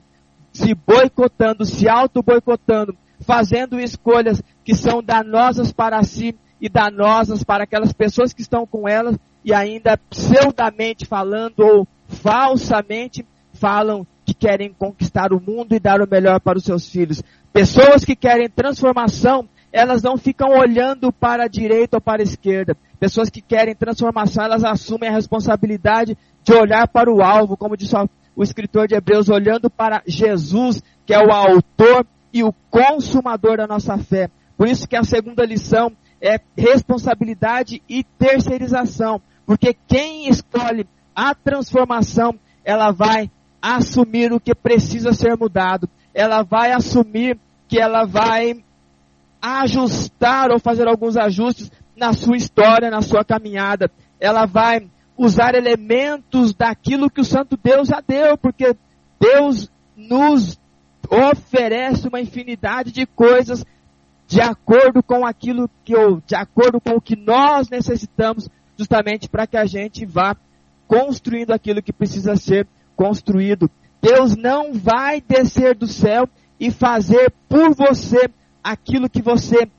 se 0.52 0.74
boicotando, 0.74 1.66
se 1.66 1.88
auto-boicotando, 1.88 2.96
fazendo 3.20 3.80
escolhas 3.80 4.42
que 4.64 4.74
são 4.74 5.04
danosas 5.04 5.72
para 5.72 6.02
si 6.04 6.36
e 6.60 6.70
danosas 6.70 7.44
para 7.44 7.66
aquelas 7.66 7.94
pessoas 7.94 8.34
que 8.34 8.42
estão 8.42 8.66
com 8.66 8.88
elas 8.88 9.18
e 9.44 9.54
ainda 9.54 9.98
pseudamente 10.10 11.06
falando 11.06 11.60
ou 11.60 11.88
falsamente 12.08 13.26
falam 13.54 14.06
que 14.26 14.34
querem 14.34 14.74
conquistar 14.74 15.32
o 15.32 15.40
mundo 15.40 15.76
e 15.76 15.80
dar 15.80 16.02
o 16.02 16.10
melhor 16.10 16.40
para 16.40 16.58
os 16.58 16.64
seus 16.64 16.90
filhos. 16.90 17.22
Pessoas 17.54 18.04
que 18.04 18.16
querem 18.16 18.50
transformação, 18.50 19.48
elas 19.76 20.02
não 20.02 20.16
ficam 20.16 20.58
olhando 20.58 21.12
para 21.12 21.44
a 21.44 21.48
direita 21.50 21.98
ou 21.98 22.02
para 22.02 22.22
a 22.22 22.24
esquerda. 22.24 22.78
Pessoas 22.98 23.30
que 23.30 23.42
querem 23.42 23.76
transformação, 23.76 24.46
elas 24.46 24.64
assumem 24.64 25.10
a 25.10 25.12
responsabilidade 25.12 26.18
de 26.46 26.54
olhar 26.54 26.88
para 26.88 27.12
o 27.12 27.22
alvo, 27.22 27.58
como 27.58 27.76
disse 27.76 27.94
o 28.34 28.42
escritor 28.42 28.88
de 28.88 28.96
Hebreus, 28.96 29.28
olhando 29.28 29.70
para 29.70 30.02
Jesus, 30.08 30.82
que 31.06 31.14
é 31.14 31.20
o 31.20 31.30
autor 31.30 32.08
e 32.32 32.42
o 32.42 32.54
consumador 32.70 33.58
da 33.58 33.68
nossa 33.68 33.98
fé. 33.98 34.30
Por 34.58 34.70
isso 34.70 34.88
que 34.88 34.96
a 34.96 35.04
segunda 35.04 35.46
lição 35.46 35.92
é 36.22 36.40
responsabilidade 36.58 37.84
e 37.90 38.02
terceirização. 38.18 39.22
Porque 39.46 39.76
quem 39.90 40.30
escolhe 40.30 40.88
a 41.14 41.36
transformação, 41.36 42.40
ela 42.64 42.92
vai 42.92 43.30
assumir 43.62 44.32
o 44.32 44.40
que 44.40 44.56
precisa 44.56 45.12
ser 45.12 45.36
mudado. 45.36 45.90
Ela 46.14 46.44
vai 46.44 46.72
assumir 46.72 47.38
que 47.68 47.78
ela 47.78 48.06
vai 48.06 48.64
ajustar 49.46 50.52
ou 50.52 50.60
fazer 50.60 50.88
alguns 50.88 51.16
ajustes 51.16 51.72
na 51.96 52.14
sua 52.14 52.36
história, 52.36 52.90
na 52.90 53.02
sua 53.02 53.24
caminhada. 53.24 53.92
Ela 54.20 54.46
vai 54.46 54.90
usar 55.16 55.54
elementos 55.54 56.54
daquilo 56.54 57.10
que 57.10 57.22
o 57.22 57.26
Santo 57.26 57.58
Deus 57.62 57.90
já 57.90 58.02
deu, 58.06 58.38
porque 58.38 58.76
Deus 59.20 59.70
nos 59.96 60.60
oferece 61.10 62.08
uma 62.08 62.20
infinidade 62.20 62.92
de 62.92 63.06
coisas 63.06 63.64
de 64.28 64.42
acordo 64.42 65.04
com 65.04 65.24
aquilo 65.24 65.70
que 65.84 65.96
ou 65.96 66.20
de 66.26 66.36
acordo 66.36 66.82
com 66.82 66.96
o 66.96 67.02
que 67.02 67.16
nós 67.16 67.70
necessitamos, 67.70 68.50
justamente 68.76 69.30
para 69.30 69.46
que 69.46 69.56
a 69.56 69.66
gente 69.66 70.06
vá 70.06 70.36
construindo 70.88 71.52
aquilo 71.52 71.84
que 71.84 71.94
precisa 71.94 72.36
ser 72.36 72.68
construído. 72.96 73.70
Deus 74.02 74.36
não 74.36 74.74
vai 74.74 75.22
descer 75.22 75.76
do 75.76 75.88
céu 75.88 76.28
e 76.60 76.72
fazer 76.72 77.32
por 77.48 77.76
você 77.76 78.28
aquilo 78.66 79.10
que 79.10 79.22
você 79.22 79.70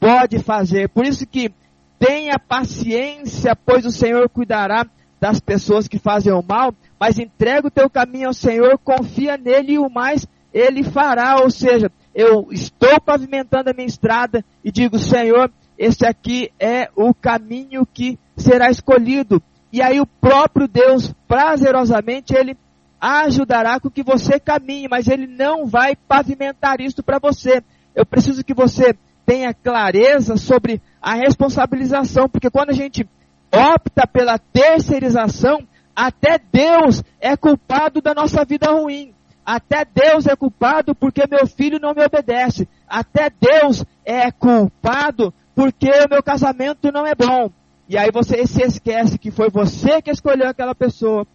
pode 0.00 0.38
fazer. 0.38 0.88
Por 0.88 1.04
isso 1.04 1.26
que 1.26 1.52
tenha 1.98 2.38
paciência, 2.38 3.54
pois 3.54 3.84
o 3.84 3.90
Senhor 3.90 4.28
cuidará 4.28 4.86
das 5.20 5.38
pessoas 5.38 5.86
que 5.86 5.98
fazem 5.98 6.32
o 6.32 6.42
mal, 6.42 6.74
mas 6.98 7.18
entrega 7.18 7.68
o 7.68 7.70
teu 7.70 7.88
caminho 7.88 8.28
ao 8.28 8.34
Senhor, 8.34 8.76
confia 8.78 9.36
nele 9.36 9.74
e 9.74 9.78
o 9.78 9.88
mais 9.88 10.26
ele 10.52 10.82
fará, 10.82 11.36
ou 11.40 11.50
seja, 11.50 11.90
eu 12.14 12.48
estou 12.50 13.00
pavimentando 13.00 13.70
a 13.70 13.72
minha 13.72 13.86
estrada 13.86 14.44
e 14.64 14.72
digo, 14.72 14.98
Senhor, 14.98 15.50
este 15.78 16.04
aqui 16.04 16.50
é 16.58 16.90
o 16.96 17.14
caminho 17.14 17.86
que 17.86 18.18
será 18.36 18.70
escolhido. 18.70 19.42
E 19.72 19.80
aí 19.80 20.00
o 20.00 20.06
próprio 20.06 20.66
Deus, 20.66 21.14
prazerosamente, 21.26 22.34
ele 22.34 22.56
ajudará 23.00 23.80
com 23.80 23.90
que 23.90 24.02
você 24.02 24.38
caminhe, 24.38 24.86
mas 24.88 25.08
ele 25.08 25.26
não 25.26 25.66
vai 25.66 25.96
pavimentar 25.96 26.80
isto 26.80 27.02
para 27.02 27.18
você. 27.18 27.62
Eu 27.94 28.06
preciso 28.06 28.44
que 28.44 28.54
você 28.54 28.94
tenha 29.24 29.54
clareza 29.54 30.36
sobre 30.36 30.80
a 31.00 31.14
responsabilização, 31.14 32.28
porque 32.28 32.50
quando 32.50 32.70
a 32.70 32.74
gente 32.74 33.08
opta 33.52 34.06
pela 34.06 34.38
terceirização, 34.38 35.66
até 35.94 36.38
Deus 36.38 37.02
é 37.20 37.36
culpado 37.36 38.00
da 38.00 38.14
nossa 38.14 38.44
vida 38.44 38.70
ruim. 38.70 39.14
Até 39.44 39.84
Deus 39.84 40.26
é 40.26 40.36
culpado 40.36 40.94
porque 40.94 41.22
meu 41.28 41.46
filho 41.46 41.78
não 41.80 41.94
me 41.94 42.04
obedece. 42.04 42.68
Até 42.88 43.30
Deus 43.30 43.84
é 44.04 44.30
culpado 44.30 45.34
porque 45.54 45.90
o 45.90 46.08
meu 46.08 46.22
casamento 46.22 46.90
não 46.92 47.06
é 47.06 47.14
bom. 47.14 47.50
E 47.88 47.98
aí 47.98 48.10
você 48.10 48.46
se 48.46 48.62
esquece 48.62 49.18
que 49.18 49.30
foi 49.30 49.50
você 49.50 50.00
que 50.00 50.10
escolheu 50.10 50.48
aquela 50.48 50.74
pessoa, 50.74 51.26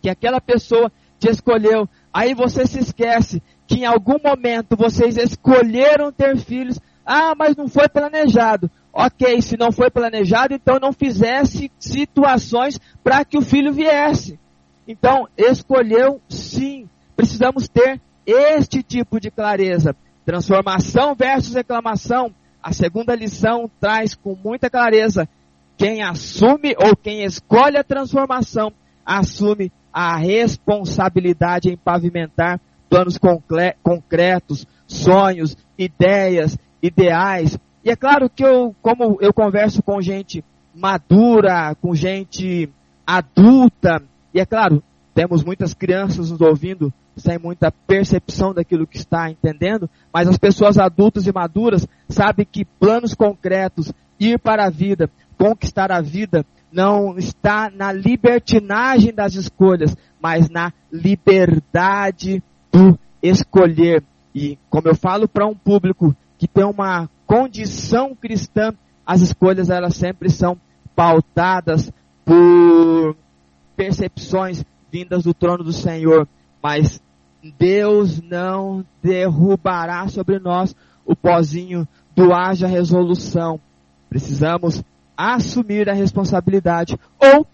que 0.00 0.08
aquela 0.08 0.40
pessoa 0.40 0.90
te 1.18 1.28
escolheu. 1.28 1.88
Aí 2.12 2.32
você 2.32 2.66
se 2.66 2.78
esquece 2.78 3.42
que 3.68 3.80
em 3.80 3.84
algum 3.84 4.16
momento 4.24 4.74
vocês 4.74 5.18
escolheram 5.18 6.10
ter 6.10 6.38
filhos. 6.38 6.80
Ah, 7.04 7.34
mas 7.36 7.54
não 7.54 7.68
foi 7.68 7.88
planejado. 7.88 8.70
Ok, 8.92 9.40
se 9.42 9.56
não 9.56 9.70
foi 9.70 9.90
planejado, 9.90 10.54
então 10.54 10.78
não 10.80 10.92
fizesse 10.92 11.70
situações 11.78 12.80
para 13.04 13.24
que 13.24 13.36
o 13.36 13.42
filho 13.42 13.72
viesse. 13.72 14.40
Então, 14.86 15.28
escolheu 15.36 16.20
sim. 16.28 16.88
Precisamos 17.14 17.68
ter 17.68 18.00
este 18.26 18.82
tipo 18.82 19.20
de 19.20 19.30
clareza. 19.30 19.94
Transformação 20.24 21.14
versus 21.14 21.54
reclamação. 21.54 22.34
A 22.62 22.72
segunda 22.72 23.14
lição 23.14 23.70
traz 23.78 24.14
com 24.14 24.34
muita 24.34 24.70
clareza 24.70 25.28
quem 25.76 26.02
assume 26.02 26.74
ou 26.76 26.96
quem 26.96 27.22
escolhe 27.22 27.76
a 27.76 27.84
transformação 27.84 28.72
assume 29.06 29.70
a 29.92 30.16
responsabilidade 30.16 31.70
em 31.70 31.76
pavimentar 31.76 32.60
planos 32.88 33.18
concretos, 33.82 34.66
sonhos, 34.86 35.56
ideias, 35.76 36.58
ideais. 36.82 37.58
E 37.84 37.90
é 37.90 37.96
claro 37.96 38.28
que 38.28 38.44
eu, 38.44 38.74
como 38.82 39.18
eu 39.20 39.32
converso 39.32 39.82
com 39.82 40.00
gente 40.00 40.44
madura, 40.74 41.74
com 41.80 41.94
gente 41.94 42.70
adulta, 43.06 44.02
e 44.32 44.40
é 44.40 44.46
claro, 44.46 44.82
temos 45.14 45.42
muitas 45.42 45.74
crianças 45.74 46.30
nos 46.30 46.40
ouvindo 46.40 46.92
sem 47.16 47.38
muita 47.38 47.72
percepção 47.72 48.54
daquilo 48.54 48.86
que 48.86 48.96
está 48.96 49.28
entendendo, 49.30 49.90
mas 50.12 50.28
as 50.28 50.38
pessoas 50.38 50.78
adultas 50.78 51.26
e 51.26 51.32
maduras 51.32 51.86
sabem 52.08 52.46
que 52.50 52.64
planos 52.64 53.14
concretos, 53.14 53.92
ir 54.20 54.38
para 54.38 54.66
a 54.66 54.70
vida, 54.70 55.10
conquistar 55.36 55.90
a 55.90 56.00
vida 56.00 56.44
não 56.70 57.16
está 57.18 57.70
na 57.70 57.92
libertinagem 57.92 59.12
das 59.12 59.34
escolhas, 59.34 59.96
mas 60.20 60.48
na 60.50 60.72
liberdade 60.92 62.42
do 62.72 62.98
escolher. 63.22 64.02
E 64.34 64.58
como 64.70 64.88
eu 64.88 64.94
falo 64.94 65.28
para 65.28 65.46
um 65.46 65.54
público 65.54 66.14
que 66.36 66.46
tem 66.46 66.64
uma 66.64 67.08
condição 67.26 68.14
cristã, 68.14 68.72
as 69.06 69.20
escolhas 69.20 69.70
elas 69.70 69.96
sempre 69.96 70.30
são 70.30 70.56
pautadas 70.94 71.92
por 72.24 73.16
percepções 73.76 74.64
vindas 74.90 75.24
do 75.24 75.34
trono 75.34 75.64
do 75.64 75.72
Senhor, 75.72 76.26
mas 76.62 77.00
Deus 77.58 78.20
não 78.20 78.84
derrubará 79.02 80.08
sobre 80.08 80.38
nós 80.38 80.74
o 81.06 81.14
pozinho 81.14 81.86
do 82.14 82.34
haja 82.34 82.66
resolução. 82.66 83.60
Precisamos 84.10 84.82
assumir 85.16 85.88
a 85.88 85.94
responsabilidade. 85.94 86.98
Ou, 87.18 87.46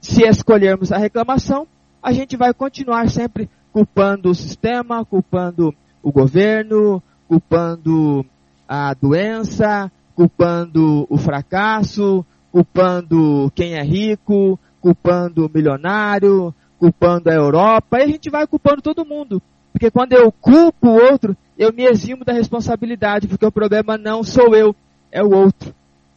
se 0.00 0.24
escolhermos 0.24 0.92
a 0.92 0.98
reclamação, 0.98 1.66
a 2.02 2.12
gente 2.12 2.36
vai 2.36 2.52
continuar 2.52 3.08
sempre 3.08 3.48
culpando 3.76 4.30
o 4.30 4.34
sistema, 4.34 5.04
culpando 5.04 5.74
o 6.02 6.10
governo, 6.10 7.02
culpando 7.28 8.24
a 8.66 8.94
doença, 8.94 9.92
culpando 10.14 11.06
o 11.10 11.18
fracasso, 11.18 12.24
culpando 12.50 13.52
quem 13.54 13.74
é 13.74 13.82
rico, 13.82 14.58
culpando 14.80 15.44
o 15.44 15.50
milionário, 15.52 16.54
culpando 16.78 17.28
a 17.28 17.34
Europa, 17.34 17.98
e 17.98 18.04
a 18.04 18.06
gente 18.06 18.30
vai 18.30 18.46
culpando 18.46 18.80
todo 18.80 19.04
mundo. 19.04 19.42
Porque 19.74 19.90
quando 19.90 20.14
eu 20.14 20.32
culpo 20.32 20.88
o 20.88 21.12
outro, 21.12 21.36
eu 21.58 21.70
me 21.70 21.84
eximo 21.84 22.24
da 22.24 22.32
responsabilidade, 22.32 23.28
porque 23.28 23.44
o 23.44 23.52
problema 23.52 23.98
não 23.98 24.24
sou 24.24 24.56
eu, 24.56 24.74
é 25.12 25.22
o 25.22 25.34
outro. 25.34 25.74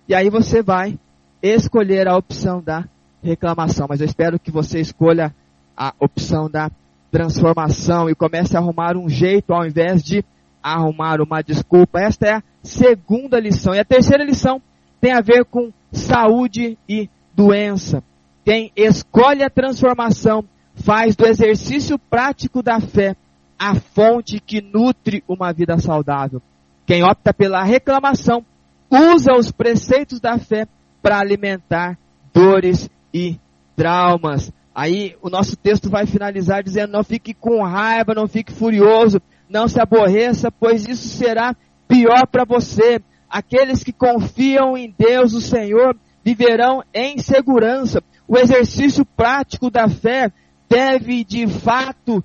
E 0.07 0.16
aí 0.16 0.30
você 0.30 0.64
vai 0.64 0.97
escolher 1.43 2.07
a 2.07 2.16
opção 2.16 2.62
da 2.62 2.86
reclamação. 3.22 3.86
Mas 3.89 3.99
eu 3.99 4.05
espero 4.05 4.39
que 4.39 4.49
você 4.49 4.80
escolha 4.80 5.36
a 5.76 5.93
opção 5.99 6.49
da 6.49 6.72
transformação 7.12 8.10
e 8.10 8.16
comece 8.16 8.55
a 8.55 8.60
arrumar 8.60 8.95
um 8.97 9.10
jeito 9.10 9.53
ao 9.53 9.66
invés 9.66 10.03
de 10.03 10.24
arrumar 10.62 11.22
uma 11.22 11.41
desculpa. 11.41 11.99
Esta 11.99 12.28
é 12.28 12.34
a 12.36 12.43
segunda 12.62 13.39
lição. 13.39 13.74
E 13.74 13.80
a 13.80 13.86
terceira 13.86 14.24
lição 14.24 14.62
tem 14.99 15.14
a 15.14 15.22
ver 15.22 15.45
com 15.45 15.72
saúde 15.91 16.78
e 16.88 17.10
doença. 17.36 18.03
Quem 18.43 18.72
escolhe 18.76 19.43
a 19.43 19.49
transformação 19.49 20.43
faz 20.76 21.16
do 21.16 21.26
exercício 21.26 21.97
prático 21.97 22.62
da 22.62 22.80
fé 22.80 23.16
a 23.57 23.76
fonte 23.76 24.39
que 24.39 24.62
nutre 24.62 25.24
uma 25.28 25.51
vida 25.51 25.78
saudável. 25.78 26.41
Quem 26.86 27.03
opta 27.03 27.34
pela 27.34 27.64
reclamação 27.64 28.45
usa 28.89 29.34
os 29.34 29.51
preceitos 29.51 30.20
da 30.20 30.38
fé 30.38 30.68
para 31.01 31.20
alimentar 31.20 31.97
dores 32.34 32.89
e 33.14 33.38
traumas. 33.76 34.51
Aí 34.80 35.17
o 35.21 35.30
nosso 35.30 35.57
texto 35.57 35.89
vai 35.89 36.05
finalizar 36.05 36.63
dizendo: 36.63 36.93
não 36.93 37.03
fique 37.03 37.34
com 37.34 37.61
raiva, 37.61 38.15
não 38.15 38.30
fique 38.30 38.53
furioso, 38.53 39.21
não 39.49 39.67
se 39.67 39.77
aborreça, 39.77 40.49
pois 40.49 40.88
isso 40.88 41.05
será 41.17 41.53
pior 41.86 42.25
para 42.25 42.45
você. 42.45 43.01
Aqueles 43.30 43.84
que 43.84 43.91
confiam 43.91 44.77
em 44.77 44.95
Deus, 44.97 45.34
o 45.34 45.41
Senhor, 45.41 45.97
viverão 46.23 46.82
em 46.93 47.17
segurança. 47.17 48.01
O 48.25 48.38
exercício 48.38 49.03
prático 49.03 49.69
da 49.69 49.89
fé 49.89 50.32
deve 50.69 51.25
de 51.25 51.45
fato 51.45 52.23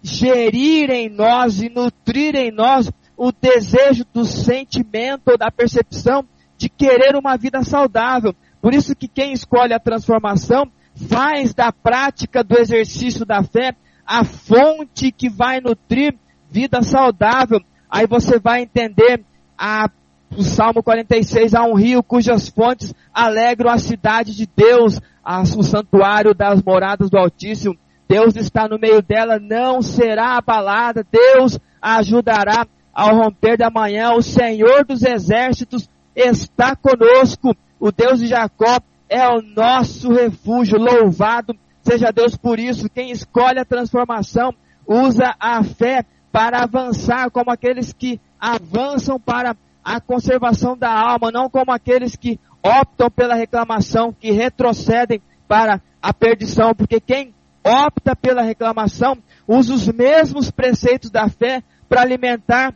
gerir 0.00 0.90
em 0.90 1.08
nós 1.08 1.60
e 1.60 1.68
nutrir 1.68 2.36
em 2.36 2.52
nós 2.52 2.88
o 3.16 3.32
desejo 3.32 4.04
do 4.14 4.24
sentimento 4.24 5.32
ou 5.32 5.36
da 5.36 5.50
percepção 5.50 6.24
de 6.56 6.68
querer 6.68 7.16
uma 7.16 7.36
vida 7.36 7.64
saudável. 7.64 8.32
Por 8.62 8.72
isso 8.72 8.94
que 8.94 9.08
quem 9.08 9.32
escolhe 9.32 9.74
a 9.74 9.80
transformação 9.80 10.70
faz 10.96 11.54
da 11.54 11.70
prática 11.70 12.42
do 12.42 12.58
exercício 12.58 13.24
da 13.24 13.42
fé 13.42 13.74
a 14.06 14.24
fonte 14.24 15.10
que 15.10 15.28
vai 15.28 15.60
nutrir 15.60 16.14
vida 16.48 16.82
saudável. 16.82 17.60
Aí 17.90 18.06
você 18.06 18.38
vai 18.38 18.62
entender 18.62 19.24
a, 19.58 19.90
o 20.36 20.42
Salmo 20.42 20.82
46, 20.82 21.54
há 21.54 21.62
um 21.62 21.74
rio 21.74 22.02
cujas 22.02 22.48
fontes 22.48 22.94
alegram 23.12 23.70
a 23.70 23.78
cidade 23.78 24.34
de 24.34 24.48
Deus, 24.56 25.00
a, 25.24 25.42
o 25.42 25.62
santuário 25.62 26.34
das 26.34 26.62
moradas 26.62 27.10
do 27.10 27.18
Altíssimo. 27.18 27.76
Deus 28.08 28.36
está 28.36 28.68
no 28.68 28.78
meio 28.78 29.02
dela, 29.02 29.38
não 29.40 29.82
será 29.82 30.36
abalada, 30.36 31.04
Deus 31.10 31.58
a 31.82 31.96
ajudará 31.96 32.66
ao 32.94 33.16
romper 33.16 33.58
da 33.58 33.68
manhã, 33.68 34.12
o 34.12 34.22
Senhor 34.22 34.84
dos 34.84 35.02
exércitos 35.02 35.88
está 36.14 36.74
conosco. 36.74 37.54
O 37.78 37.92
Deus 37.92 38.20
de 38.20 38.26
Jacó 38.26 38.80
é 39.08 39.26
o 39.28 39.40
nosso 39.40 40.12
refúgio. 40.12 40.78
Louvado 40.78 41.56
seja 41.82 42.12
Deus 42.12 42.36
por 42.36 42.58
isso. 42.58 42.88
Quem 42.88 43.10
escolhe 43.10 43.58
a 43.58 43.64
transformação 43.64 44.54
usa 44.86 45.34
a 45.38 45.62
fé 45.62 46.04
para 46.32 46.62
avançar 46.62 47.30
como 47.30 47.50
aqueles 47.50 47.92
que 47.92 48.20
avançam 48.38 49.18
para 49.18 49.56
a 49.82 50.00
conservação 50.00 50.76
da 50.76 50.90
alma, 50.90 51.30
não 51.30 51.48
como 51.48 51.72
aqueles 51.72 52.16
que 52.16 52.38
optam 52.62 53.10
pela 53.10 53.34
reclamação, 53.34 54.12
que 54.12 54.32
retrocedem 54.32 55.22
para 55.46 55.80
a 56.02 56.12
perdição, 56.12 56.74
porque 56.74 57.00
quem 57.00 57.32
opta 57.64 58.14
pela 58.14 58.42
reclamação 58.42 59.16
usa 59.46 59.74
os 59.74 59.88
mesmos 59.88 60.50
preceitos 60.50 61.10
da 61.10 61.28
fé 61.28 61.62
para 61.88 62.02
alimentar 62.02 62.74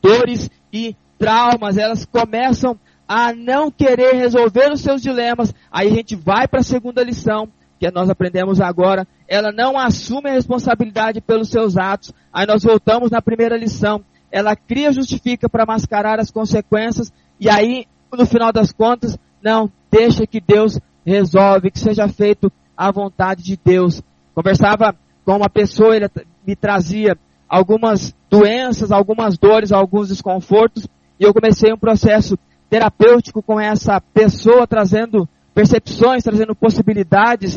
dores 0.00 0.50
e 0.72 0.96
traumas, 1.18 1.78
elas 1.78 2.04
começam 2.04 2.78
a 3.08 3.32
não 3.34 3.70
querer 3.70 4.14
resolver 4.14 4.72
os 4.72 4.80
seus 4.80 5.02
dilemas. 5.02 5.54
Aí 5.70 5.88
a 5.88 5.94
gente 5.94 6.16
vai 6.16 6.48
para 6.48 6.60
a 6.60 6.64
segunda 6.64 7.02
lição, 7.02 7.48
que 7.78 7.90
nós 7.90 8.08
aprendemos 8.08 8.60
agora. 8.60 9.06
Ela 9.28 9.52
não 9.52 9.78
assume 9.78 10.30
a 10.30 10.34
responsabilidade 10.34 11.20
pelos 11.20 11.48
seus 11.48 11.76
atos. 11.76 12.12
Aí 12.32 12.46
nós 12.46 12.62
voltamos 12.62 13.10
na 13.10 13.20
primeira 13.20 13.56
lição. 13.56 14.02
Ela 14.30 14.56
cria 14.56 14.92
justifica 14.92 15.48
para 15.48 15.66
mascarar 15.66 16.18
as 16.18 16.30
consequências. 16.30 17.12
E 17.38 17.48
aí, 17.48 17.86
no 18.12 18.26
final 18.26 18.52
das 18.52 18.72
contas, 18.72 19.18
não, 19.42 19.70
deixa 19.90 20.26
que 20.26 20.40
Deus 20.40 20.78
resolve, 21.04 21.70
que 21.70 21.78
seja 21.78 22.08
feito 22.08 22.50
a 22.76 22.90
vontade 22.90 23.42
de 23.42 23.58
Deus. 23.62 24.02
Conversava 24.34 24.96
com 25.24 25.36
uma 25.36 25.48
pessoa, 25.48 25.96
ele 25.96 26.08
me 26.46 26.56
trazia 26.56 27.16
algumas 27.48 28.14
doenças, 28.28 28.90
algumas 28.90 29.38
dores, 29.38 29.70
alguns 29.70 30.08
desconfortos, 30.08 30.88
e 31.18 31.24
eu 31.24 31.32
comecei 31.32 31.72
um 31.72 31.78
processo 31.78 32.36
terapêutico 32.74 33.40
com 33.40 33.60
essa 33.60 34.00
pessoa, 34.00 34.66
trazendo 34.66 35.28
percepções, 35.54 36.24
trazendo 36.24 36.56
possibilidades, 36.56 37.56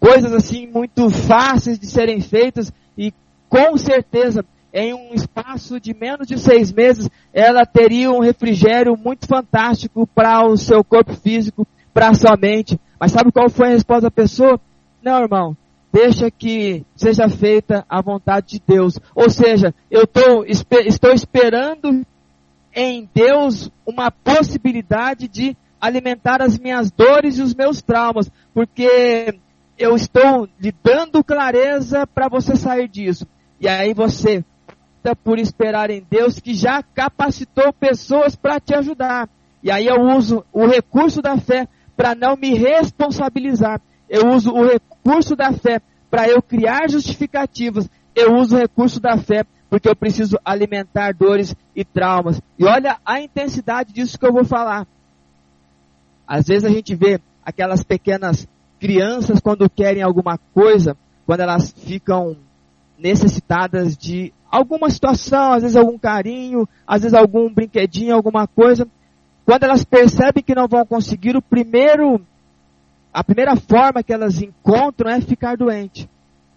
coisas 0.00 0.32
assim 0.32 0.66
muito 0.66 1.08
fáceis 1.10 1.78
de 1.78 1.86
serem 1.86 2.20
feitas, 2.20 2.72
e 2.98 3.14
com 3.48 3.76
certeza, 3.76 4.44
em 4.74 4.92
um 4.94 5.14
espaço 5.14 5.78
de 5.78 5.94
menos 5.94 6.26
de 6.26 6.40
seis 6.40 6.72
meses, 6.72 7.08
ela 7.32 7.64
teria 7.64 8.10
um 8.10 8.18
refrigério 8.18 8.96
muito 8.96 9.28
fantástico 9.28 10.08
para 10.08 10.44
o 10.44 10.56
seu 10.56 10.82
corpo 10.82 11.14
físico, 11.14 11.64
para 11.94 12.12
sua 12.12 12.36
mente. 12.36 12.80
Mas 12.98 13.12
sabe 13.12 13.30
qual 13.30 13.48
foi 13.48 13.68
a 13.68 13.72
resposta 13.74 14.02
da 14.02 14.10
pessoa? 14.10 14.58
Não, 15.00 15.22
irmão, 15.22 15.56
deixa 15.92 16.32
que 16.32 16.84
seja 16.96 17.28
feita 17.28 17.84
a 17.88 18.02
vontade 18.02 18.58
de 18.58 18.62
Deus. 18.66 18.98
Ou 19.14 19.30
seja, 19.30 19.72
eu 19.88 20.04
tô, 20.04 20.44
estou 20.44 21.12
esperando 21.12 22.04
em 22.74 23.08
Deus 23.14 23.70
uma 23.86 24.10
possibilidade 24.10 25.28
de 25.28 25.56
alimentar 25.80 26.40
as 26.40 26.58
minhas 26.58 26.90
dores 26.90 27.38
e 27.38 27.42
os 27.42 27.54
meus 27.54 27.82
traumas, 27.82 28.30
porque 28.54 29.38
eu 29.78 29.96
estou 29.96 30.48
lhe 30.60 30.72
dando 30.82 31.24
clareza 31.24 32.06
para 32.06 32.28
você 32.28 32.56
sair 32.56 32.88
disso. 32.88 33.26
E 33.60 33.68
aí 33.68 33.92
você 33.92 34.44
por 35.24 35.38
esperar 35.38 35.90
em 35.90 36.06
Deus 36.08 36.38
que 36.38 36.54
já 36.54 36.80
capacitou 36.80 37.72
pessoas 37.72 38.36
para 38.36 38.60
te 38.60 38.72
ajudar. 38.72 39.28
E 39.60 39.70
aí 39.70 39.86
eu 39.86 40.00
uso 40.00 40.44
o 40.52 40.64
recurso 40.64 41.20
da 41.20 41.36
fé 41.36 41.66
para 41.96 42.14
não 42.14 42.36
me 42.36 42.54
responsabilizar. 42.54 43.80
Eu 44.08 44.28
uso 44.28 44.52
o 44.52 44.64
recurso 44.64 45.34
da 45.34 45.52
fé 45.52 45.80
para 46.08 46.28
eu 46.28 46.40
criar 46.40 46.88
justificativas. 46.88 47.88
Eu 48.14 48.36
uso 48.36 48.54
o 48.54 48.58
recurso 48.58 49.00
da 49.00 49.16
fé 49.18 49.44
porque 49.72 49.88
eu 49.88 49.96
preciso 49.96 50.38
alimentar 50.44 51.14
dores 51.14 51.56
e 51.74 51.82
traumas. 51.82 52.38
E 52.58 52.64
olha 52.66 52.98
a 53.06 53.22
intensidade 53.22 53.90
disso 53.90 54.18
que 54.18 54.26
eu 54.26 54.32
vou 54.32 54.44
falar. 54.44 54.86
Às 56.28 56.46
vezes 56.46 56.66
a 56.66 56.68
gente 56.68 56.94
vê 56.94 57.18
aquelas 57.42 57.82
pequenas 57.82 58.46
crianças 58.78 59.40
quando 59.40 59.70
querem 59.70 60.02
alguma 60.02 60.36
coisa, 60.52 60.94
quando 61.24 61.40
elas 61.40 61.72
ficam 61.72 62.36
necessitadas 62.98 63.96
de 63.96 64.30
alguma 64.50 64.90
situação, 64.90 65.54
às 65.54 65.62
vezes 65.62 65.74
algum 65.74 65.96
carinho, 65.96 66.68
às 66.86 67.00
vezes 67.00 67.14
algum 67.14 67.50
brinquedinho, 67.50 68.14
alguma 68.14 68.46
coisa. 68.46 68.86
Quando 69.46 69.62
elas 69.64 69.84
percebem 69.84 70.42
que 70.42 70.54
não 70.54 70.68
vão 70.68 70.84
conseguir, 70.84 71.34
o 71.34 71.40
primeiro, 71.40 72.20
a 73.10 73.24
primeira 73.24 73.56
forma 73.56 74.02
que 74.02 74.12
elas 74.12 74.42
encontram 74.42 75.10
é 75.10 75.18
ficar 75.22 75.56
doente. 75.56 76.06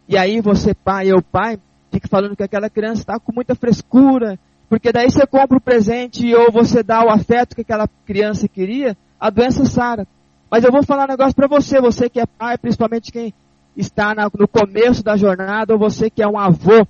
E 0.06 0.18
aí 0.18 0.42
você, 0.42 0.74
pai, 0.74 1.10
eu, 1.10 1.22
pai, 1.22 1.58
fica 1.96 2.08
falando 2.10 2.36
que 2.36 2.44
aquela 2.44 2.70
criança 2.70 3.02
está 3.02 3.20
com 3.20 3.32
muita 3.34 3.56
frescura, 3.56 4.38
porque 4.70 4.92
daí 4.92 5.10
você 5.10 5.26
compra 5.26 5.58
o 5.58 5.62
presente 5.62 6.34
ou 6.36 6.52
você 6.52 6.84
dá 6.84 7.04
o 7.04 7.10
afeto 7.10 7.56
que 7.56 7.62
aquela 7.62 7.88
criança 8.06 8.48
queria, 8.48 8.98
a 9.20 9.30
doença 9.30 9.66
sara. 9.66 10.06
Mas 10.52 10.64
eu 10.64 10.72
vou 10.72 10.84
falar 10.84 11.06
um 11.06 11.12
negócio 11.12 11.36
para 11.36 11.48
você, 11.48 11.80
você 11.80 12.10
que 12.10 12.20
é 12.20 12.26
pai, 12.26 12.58
principalmente 12.58 13.12
quem 13.12 13.34
está 13.78 14.14
no 14.38 14.48
começo 14.48 15.04
da 15.04 15.16
jornada, 15.16 15.74
ou 15.74 15.80
você 15.80 16.10
que 16.10 16.22
é 16.22 16.28
um 16.28 16.38
avô, 16.38 16.86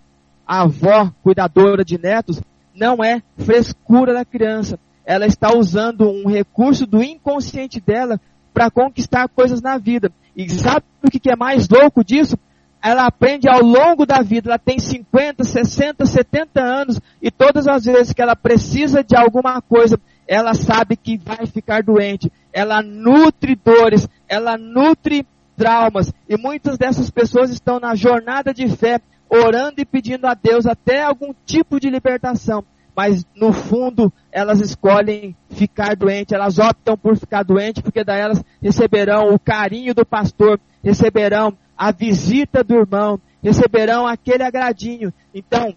avó, 0.46 1.12
cuidadora 1.24 1.86
de 1.86 1.98
netos, 2.00 2.42
não 2.76 3.04
é 3.04 3.22
frescura 3.38 4.14
da 4.14 4.26
criança. 4.26 4.80
Ela 5.06 5.28
está 5.28 5.56
usando 5.56 6.10
um 6.10 6.28
recurso 6.28 6.86
do 6.88 7.04
inconsciente 7.04 7.80
dela 7.80 8.20
para 8.54 8.72
conquistar 8.72 9.30
coisas 9.30 9.62
na 9.62 9.78
vida. 9.78 10.12
E 10.36 10.50
sabe 10.50 10.84
o 11.04 11.10
que 11.10 11.30
é 11.30 11.36
mais 11.36 11.70
louco 11.70 12.04
disso? 12.04 12.38
Ela 12.86 13.08
aprende 13.08 13.50
ao 13.50 13.62
longo 13.62 14.06
da 14.06 14.22
vida, 14.22 14.48
ela 14.48 14.60
tem 14.60 14.78
50, 14.78 15.44
60, 15.44 16.06
70 16.06 16.62
anos, 16.62 17.02
e 17.20 17.32
todas 17.32 17.68
as 17.68 17.86
vezes 17.86 18.14
que 18.14 18.22
ela 18.22 18.36
precisa 18.36 19.04
de 19.04 19.16
alguma 19.16 19.60
coisa, 19.60 20.00
ela 20.28 20.54
sabe 20.54 20.96
que 20.96 21.18
vai 21.18 21.48
ficar 21.48 21.82
doente. 21.82 22.32
Ela 22.54 22.84
nutre 22.84 23.56
dores, 23.56 24.08
ela 24.30 24.56
nutre 24.56 25.26
traumas. 25.58 26.14
E 26.30 26.38
muitas 26.38 26.78
dessas 26.78 27.10
pessoas 27.10 27.50
estão 27.50 27.80
na 27.80 27.96
jornada 27.96 28.54
de 28.54 28.68
fé, 28.68 29.02
orando 29.28 29.82
e 29.82 29.86
pedindo 29.86 30.28
a 30.28 30.36
Deus 30.36 30.68
até 30.68 31.02
algum 31.02 31.34
tipo 31.44 31.80
de 31.80 31.90
libertação. 31.90 32.64
Mas 32.96 33.26
no 33.36 33.52
fundo, 33.52 34.14
elas 34.32 34.62
escolhem 34.62 35.36
ficar 35.50 35.96
doente, 35.96 36.36
elas 36.36 36.60
optam 36.60 36.96
por 36.96 37.18
ficar 37.18 37.44
doente, 37.44 37.82
porque 37.82 38.04
daí 38.04 38.22
elas 38.22 38.46
receberão 38.62 39.34
o 39.34 39.40
carinho 39.40 39.96
do 39.96 40.06
pastor, 40.06 40.60
receberão 40.84 41.58
a 41.78 41.92
visita 41.92 42.64
do 42.64 42.76
irmão, 42.76 43.20
receberão 43.44 44.08
aquele 44.08 44.44
agradinho. 44.44 45.14
Então, 45.34 45.76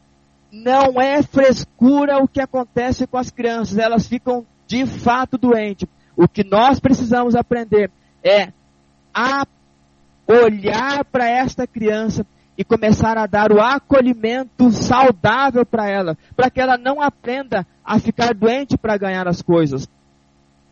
não 0.51 1.01
é 1.01 1.23
frescura 1.23 2.19
o 2.19 2.29
que 2.29 2.41
acontece 2.41 3.07
com 3.07 3.19
as 3.19 3.31
crianças, 3.31 3.79
elas 3.79 4.07
ficam 4.07 4.47
de 4.67 4.87
fato 4.87 5.37
doentes. 5.37 5.89
O 6.17 6.27
que 6.27 6.45
nós 6.45 6.81
precisamos 6.81 7.35
aprender 7.35 7.91
é 8.25 8.53
a 9.15 9.47
olhar 10.27 11.05
para 11.05 11.29
esta 11.29 11.67
criança 11.67 12.27
e 12.57 12.65
começar 12.65 13.17
a 13.17 13.27
dar 13.27 13.53
o 13.53 13.61
acolhimento 13.61 14.71
saudável 14.73 15.65
para 15.65 15.89
ela, 15.89 16.19
para 16.37 16.51
que 16.51 16.61
ela 16.61 16.77
não 16.77 17.01
aprenda 17.01 17.67
a 17.85 17.99
ficar 17.99 18.35
doente 18.35 18.77
para 18.77 18.97
ganhar 18.97 19.29
as 19.29 19.41
coisas. 19.41 19.89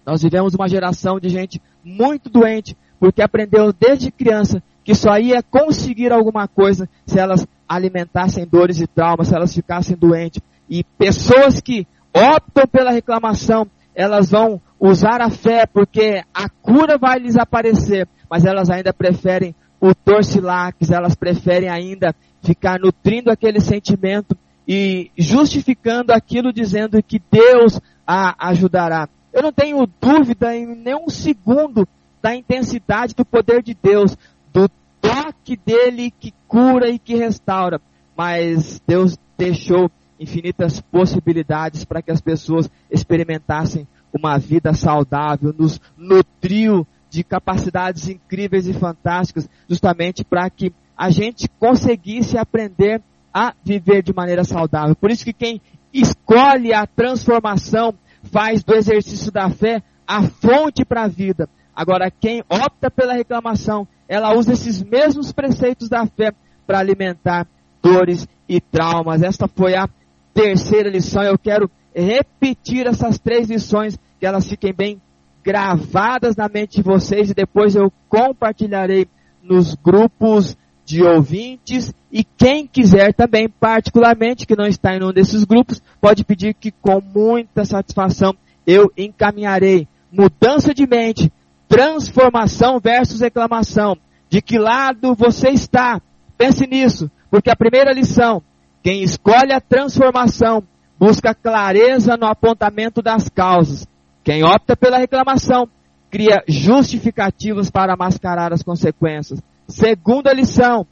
Nós 0.04 0.22
vivemos 0.22 0.54
uma 0.54 0.68
geração 0.68 1.18
de 1.18 1.28
gente 1.28 1.62
muito 1.84 2.28
doente, 2.28 2.76
porque 2.98 3.22
aprendeu 3.22 3.72
desde 3.72 4.10
criança 4.10 4.62
que 4.86 4.94
só 4.94 5.18
ia 5.18 5.42
conseguir 5.42 6.12
alguma 6.12 6.46
coisa 6.46 6.88
se 7.04 7.18
elas 7.18 7.44
alimentassem 7.68 8.46
dores 8.46 8.80
e 8.80 8.86
traumas, 8.86 9.26
se 9.26 9.34
elas 9.34 9.52
ficassem 9.52 9.96
doentes. 9.96 10.40
E 10.70 10.84
pessoas 10.96 11.60
que 11.60 11.88
optam 12.14 12.68
pela 12.68 12.92
reclamação, 12.92 13.66
elas 13.96 14.30
vão 14.30 14.60
usar 14.78 15.20
a 15.20 15.28
fé 15.28 15.66
porque 15.66 16.22
a 16.32 16.48
cura 16.48 16.96
vai 16.96 17.18
lhes 17.18 17.36
aparecer, 17.36 18.06
mas 18.30 18.44
elas 18.44 18.70
ainda 18.70 18.94
preferem 18.94 19.56
o 19.80 19.92
torcilax, 19.92 20.92
elas 20.92 21.16
preferem 21.16 21.68
ainda 21.68 22.14
ficar 22.40 22.78
nutrindo 22.78 23.28
aquele 23.28 23.58
sentimento 23.58 24.38
e 24.68 25.10
justificando 25.18 26.12
aquilo 26.12 26.52
dizendo 26.52 27.02
que 27.02 27.20
Deus 27.28 27.80
a 28.06 28.50
ajudará. 28.50 29.08
Eu 29.32 29.42
não 29.42 29.52
tenho 29.52 29.84
dúvida 30.00 30.54
em 30.54 30.76
nenhum 30.76 31.08
segundo 31.08 31.88
da 32.22 32.36
intensidade 32.36 33.14
do 33.14 33.24
poder 33.24 33.62
de 33.62 33.72
Deus, 33.74 34.16
do 34.56 34.70
toque 35.02 35.54
dele 35.54 36.10
que 36.10 36.32
cura 36.48 36.88
e 36.88 36.98
que 36.98 37.14
restaura. 37.14 37.78
Mas 38.16 38.80
Deus 38.86 39.18
deixou 39.36 39.90
infinitas 40.18 40.80
possibilidades 40.80 41.84
para 41.84 42.00
que 42.00 42.10
as 42.10 42.22
pessoas 42.22 42.70
experimentassem 42.90 43.86
uma 44.10 44.38
vida 44.38 44.72
saudável, 44.72 45.54
nos 45.58 45.78
nutriu 45.94 46.86
de 47.10 47.22
capacidades 47.22 48.08
incríveis 48.08 48.66
e 48.66 48.72
fantásticas, 48.72 49.46
justamente 49.68 50.24
para 50.24 50.48
que 50.48 50.72
a 50.96 51.10
gente 51.10 51.46
conseguisse 51.60 52.38
aprender 52.38 53.02
a 53.32 53.52
viver 53.62 54.02
de 54.02 54.14
maneira 54.14 54.42
saudável. 54.42 54.96
Por 54.96 55.10
isso 55.10 55.22
que 55.22 55.34
quem 55.34 55.60
escolhe 55.92 56.72
a 56.72 56.86
transformação 56.86 57.94
faz 58.22 58.64
do 58.64 58.74
exercício 58.74 59.30
da 59.30 59.50
fé 59.50 59.82
a 60.06 60.22
fonte 60.22 60.82
para 60.82 61.02
a 61.02 61.08
vida. 61.08 61.46
Agora, 61.76 62.10
quem 62.10 62.42
opta 62.48 62.90
pela 62.90 63.12
reclamação, 63.12 63.86
ela 64.08 64.34
usa 64.34 64.54
esses 64.54 64.82
mesmos 64.82 65.30
preceitos 65.30 65.90
da 65.90 66.06
fé 66.06 66.32
para 66.66 66.78
alimentar 66.78 67.46
dores 67.82 68.26
e 68.48 68.62
traumas. 68.62 69.22
Esta 69.22 69.46
foi 69.46 69.76
a 69.76 69.86
terceira 70.32 70.88
lição. 70.88 71.22
Eu 71.22 71.38
quero 71.38 71.70
repetir 71.94 72.86
essas 72.86 73.18
três 73.18 73.50
lições, 73.50 73.98
que 74.18 74.24
elas 74.24 74.48
fiquem 74.48 74.72
bem 74.72 75.00
gravadas 75.44 76.34
na 76.34 76.48
mente 76.48 76.76
de 76.76 76.82
vocês 76.82 77.30
e 77.30 77.34
depois 77.34 77.76
eu 77.76 77.92
compartilharei 78.08 79.06
nos 79.42 79.74
grupos 79.74 80.56
de 80.84 81.02
ouvintes 81.02 81.92
e 82.10 82.24
quem 82.24 82.66
quiser 82.66 83.12
também, 83.12 83.48
particularmente, 83.48 84.46
que 84.46 84.56
não 84.56 84.66
está 84.66 84.96
em 84.96 85.04
um 85.04 85.12
desses 85.12 85.44
grupos, 85.44 85.82
pode 86.00 86.24
pedir 86.24 86.54
que 86.54 86.70
com 86.70 87.00
muita 87.00 87.64
satisfação 87.64 88.34
eu 88.66 88.90
encaminharei 88.96 89.86
mudança 90.10 90.72
de 90.72 90.86
mente, 90.86 91.30
transformação 91.68 92.78
versus 92.80 93.20
reclamação. 93.20 93.96
De 94.28 94.42
que 94.42 94.58
lado 94.58 95.14
você 95.14 95.50
está? 95.50 96.00
Pense 96.36 96.66
nisso, 96.66 97.10
porque 97.30 97.50
a 97.50 97.56
primeira 97.56 97.92
lição, 97.92 98.42
quem 98.82 99.02
escolhe 99.02 99.52
a 99.52 99.60
transformação 99.60 100.62
busca 100.98 101.34
clareza 101.34 102.16
no 102.16 102.26
apontamento 102.26 103.02
das 103.02 103.28
causas. 103.28 103.86
Quem 104.24 104.44
opta 104.44 104.76
pela 104.76 104.98
reclamação 104.98 105.68
cria 106.10 106.42
justificativos 106.48 107.70
para 107.70 107.96
mascarar 107.96 108.52
as 108.52 108.62
consequências. 108.62 109.40
Segunda 109.68 110.32
lição, 110.32 110.86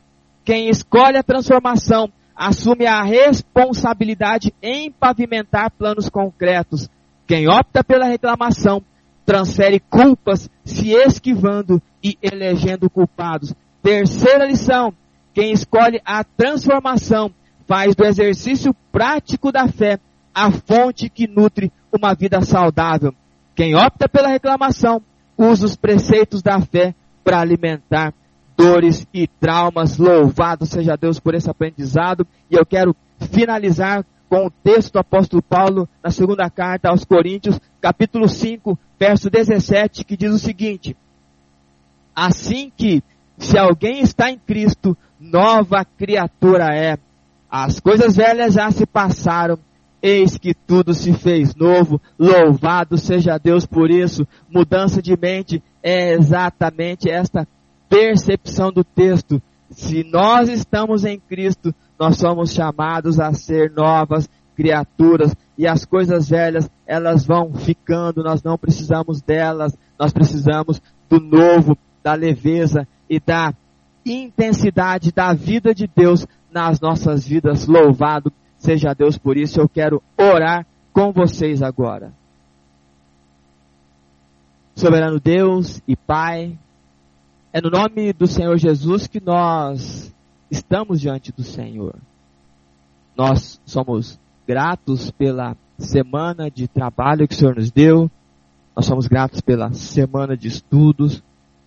quem 0.44 0.68
escolhe 0.68 1.16
a 1.16 1.22
transformação 1.22 2.10
assume 2.36 2.86
a 2.86 3.02
responsabilidade 3.02 4.52
em 4.62 4.90
pavimentar 4.90 5.70
planos 5.70 6.08
concretos. 6.08 6.88
Quem 7.26 7.48
opta 7.48 7.82
pela 7.82 8.06
reclamação 8.06 8.82
transfere 9.24 9.80
culpas, 9.80 10.50
se 10.64 10.92
esquivando 10.92 11.80
e 12.02 12.18
elegendo 12.22 12.90
culpados. 12.90 13.54
Terceira 13.82 14.46
lição, 14.46 14.92
quem 15.32 15.52
escolhe 15.52 16.00
a 16.04 16.22
transformação 16.22 17.32
faz 17.66 17.94
do 17.94 18.04
exercício 18.04 18.74
prático 18.92 19.50
da 19.50 19.66
fé 19.68 19.98
a 20.34 20.50
fonte 20.50 21.08
que 21.08 21.26
nutre 21.26 21.72
uma 21.92 22.14
vida 22.14 22.40
saudável. 22.42 23.14
Quem 23.54 23.74
opta 23.74 24.08
pela 24.08 24.28
reclamação 24.28 25.00
usa 25.38 25.66
os 25.66 25.76
preceitos 25.76 26.42
da 26.42 26.60
fé 26.60 26.94
para 27.22 27.40
alimentar 27.40 28.12
dores 28.56 29.06
e 29.14 29.26
traumas. 29.26 29.96
Louvado 29.96 30.66
seja 30.66 30.96
Deus 30.96 31.20
por 31.20 31.34
esse 31.34 31.48
aprendizado. 31.48 32.26
E 32.50 32.56
eu 32.56 32.66
quero 32.66 32.96
finalizar 33.30 34.04
com 34.28 34.46
o 34.46 34.50
texto 34.50 34.92
do 34.92 34.98
apóstolo 34.98 35.42
Paulo 35.42 35.88
na 36.02 36.10
segunda 36.10 36.48
carta 36.50 36.88
aos 36.88 37.04
Coríntios, 37.04 37.60
capítulo 37.80 38.28
5, 38.28 38.78
verso 38.98 39.30
17, 39.30 40.04
que 40.04 40.16
diz 40.16 40.32
o 40.32 40.38
seguinte: 40.38 40.96
Assim 42.14 42.72
que, 42.76 43.02
se 43.38 43.58
alguém 43.58 44.00
está 44.00 44.30
em 44.30 44.38
Cristo, 44.38 44.96
nova 45.18 45.84
criatura 45.84 46.74
é. 46.74 46.98
As 47.50 47.78
coisas 47.78 48.16
velhas 48.16 48.54
já 48.54 48.70
se 48.70 48.84
passaram, 48.84 49.58
eis 50.02 50.36
que 50.36 50.54
tudo 50.54 50.92
se 50.92 51.12
fez 51.12 51.54
novo. 51.54 52.00
Louvado 52.18 52.98
seja 52.98 53.38
Deus 53.38 53.64
por 53.64 53.90
isso. 53.90 54.26
Mudança 54.48 55.00
de 55.00 55.16
mente 55.16 55.62
é 55.82 56.12
exatamente 56.14 57.08
esta 57.08 57.46
percepção 57.88 58.72
do 58.72 58.82
texto. 58.82 59.40
Se 59.70 60.04
nós 60.04 60.48
estamos 60.48 61.04
em 61.04 61.18
Cristo, 61.18 61.74
nós 61.98 62.16
somos 62.16 62.52
chamados 62.52 63.20
a 63.20 63.32
ser 63.32 63.70
novas 63.70 64.28
criaturas 64.56 65.34
e 65.56 65.66
as 65.66 65.84
coisas 65.84 66.28
velhas, 66.28 66.68
elas 66.86 67.24
vão 67.24 67.54
ficando, 67.54 68.22
nós 68.22 68.42
não 68.42 68.58
precisamos 68.58 69.20
delas, 69.20 69.76
nós 69.98 70.12
precisamos 70.12 70.80
do 71.08 71.20
novo, 71.20 71.76
da 72.02 72.14
leveza 72.14 72.86
e 73.08 73.20
da 73.20 73.54
intensidade 74.04 75.12
da 75.12 75.32
vida 75.32 75.74
de 75.74 75.86
Deus 75.86 76.26
nas 76.52 76.80
nossas 76.80 77.26
vidas. 77.26 77.66
Louvado 77.66 78.32
seja 78.58 78.94
Deus 78.94 79.16
por 79.16 79.36
isso. 79.36 79.60
Eu 79.60 79.68
quero 79.68 80.02
orar 80.18 80.66
com 80.92 81.12
vocês 81.12 81.62
agora. 81.62 82.12
Soberano 84.74 85.20
Deus 85.20 85.80
e 85.86 85.94
Pai, 85.94 86.58
é 87.52 87.60
no 87.60 87.70
nome 87.70 88.12
do 88.12 88.26
Senhor 88.26 88.56
Jesus 88.58 89.06
que 89.06 89.20
nós 89.20 90.13
estamos 90.50 91.00
diante 91.00 91.32
do 91.32 91.42
Senhor. 91.42 91.94
Nós 93.16 93.60
somos 93.64 94.18
gratos 94.46 95.10
pela 95.10 95.56
semana 95.78 96.50
de 96.50 96.68
trabalho 96.68 97.26
que 97.26 97.34
o 97.34 97.38
Senhor 97.38 97.56
nos 97.56 97.70
deu. 97.70 98.10
Nós 98.76 98.86
somos 98.86 99.06
gratos 99.06 99.40
pela 99.40 99.72
semana 99.72 100.36
de 100.36 100.48
estudos. 100.48 101.22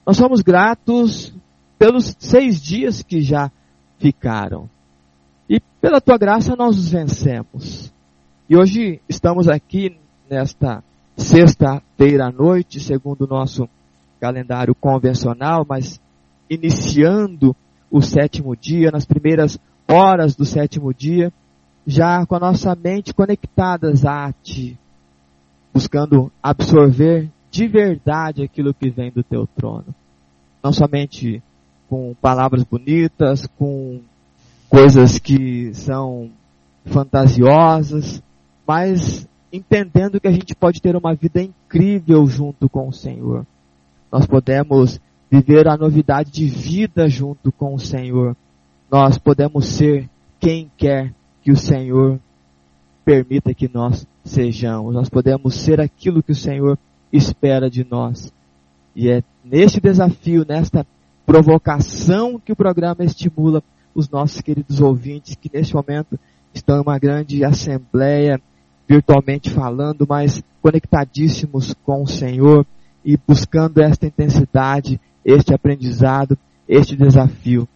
Nós 0.06 0.18
somos 0.18 0.42
gratos 0.42 1.34
pelos 1.78 2.16
seis 2.20 2.62
dias 2.62 3.02
que 3.02 3.22
já 3.22 3.52
ficaram. 3.98 4.70
E 5.50 5.60
pela 5.82 6.02
tua 6.02 6.18
graça 6.18 6.56
nós 6.56 6.78
os 6.78 6.90
vencemos. 6.90 7.94
E 8.50 8.56
hoje 8.56 9.02
estamos 9.08 9.48
aqui 9.48 9.98
nesta 10.30 10.84
sexta-feira 11.16 12.28
à 12.28 12.32
noite, 12.32 12.80
segundo 12.80 13.24
o 13.24 13.28
nosso 13.28 13.68
calendário 14.20 14.76
convencional, 14.76 15.66
mas 15.68 16.00
iniciando 16.50 17.56
o 17.90 18.02
sétimo 18.02 18.56
dia, 18.56 18.92
nas 18.92 19.06
primeiras 19.06 19.60
horas 19.88 20.36
do 20.36 20.46
sétimo 20.46 20.94
dia, 20.94 21.32
já 21.86 22.26
com 22.26 22.36
a 22.36 22.40
nossa 22.40 22.76
mente 22.76 23.14
conectadas 23.14 24.06
a 24.06 24.34
Ti, 24.44 24.78
buscando 25.74 26.32
absorver 26.44 27.30
de 27.50 27.68
verdade 27.68 28.44
aquilo 28.44 28.74
que 28.74 28.90
vem 28.90 29.12
do 29.12 29.24
Teu 29.24 29.48
trono. 29.48 29.96
Não 30.62 30.74
somente 30.74 31.42
com 31.90 32.14
palavras 32.22 32.64
bonitas, 32.64 33.48
com 33.58 34.02
coisas 34.70 35.18
que 35.18 35.74
são 35.74 36.30
fantasiosas, 36.86 38.22
mas 38.68 39.28
entendendo 39.52 40.20
que 40.20 40.28
a 40.28 40.32
gente 40.32 40.54
pode 40.54 40.82
ter 40.82 40.96
uma 40.96 41.16
vida 41.16 41.42
incrível 41.42 42.26
junto 42.28 42.68
com 42.68 42.90
o 42.90 42.94
Senhor. 42.94 43.46
Nós 44.12 44.26
podemos 44.26 45.00
viver 45.30 45.68
a 45.68 45.78
novidade 45.78 46.32
de 46.32 46.46
vida 46.48 47.08
junto 47.08 47.52
com 47.52 47.74
o 47.74 47.80
Senhor. 47.80 48.36
Nós 48.90 49.18
podemos 49.18 49.66
ser 49.66 50.10
quem 50.40 50.72
quer 50.78 51.14
que 51.42 51.52
o 51.52 51.58
Senhor 51.58 52.20
permita 53.04 53.54
que 53.54 53.70
nós 53.74 54.06
sejamos. 54.24 54.94
Nós 54.94 55.10
podemos 55.10 55.56
ser 55.56 55.80
aquilo 55.80 56.24
que 56.24 56.32
o 56.32 56.36
Senhor 56.36 56.78
espera 57.12 57.70
de 57.70 57.86
nós. 57.90 58.34
E 58.96 59.10
é 59.10 59.24
neste 59.44 59.80
desafio, 59.80 60.46
nesta 60.48 60.86
provocação 61.26 62.40
que 62.40 62.52
o 62.52 62.56
programa 62.56 63.04
estimula 63.04 63.62
os 63.94 64.10
nossos 64.10 64.42
queridos 64.42 64.80
ouvintes 64.80 65.36
que 65.36 65.50
neste 65.54 65.76
momento 65.76 66.20
estão 66.54 66.78
em 66.78 66.82
uma 66.82 66.98
grande 66.98 67.44
assembleia, 67.44 68.40
virtualmente 68.88 69.50
falando, 69.50 70.06
mas 70.08 70.44
conectadíssimos 70.62 71.74
com 71.84 72.04
o 72.04 72.08
Senhor 72.08 72.66
e 73.04 73.18
buscando 73.18 73.80
esta 73.80 74.06
intensidade, 74.06 75.00
este 75.28 75.54
aprendizado, 75.54 76.38
este 76.70 76.96
desafio. 76.96 77.68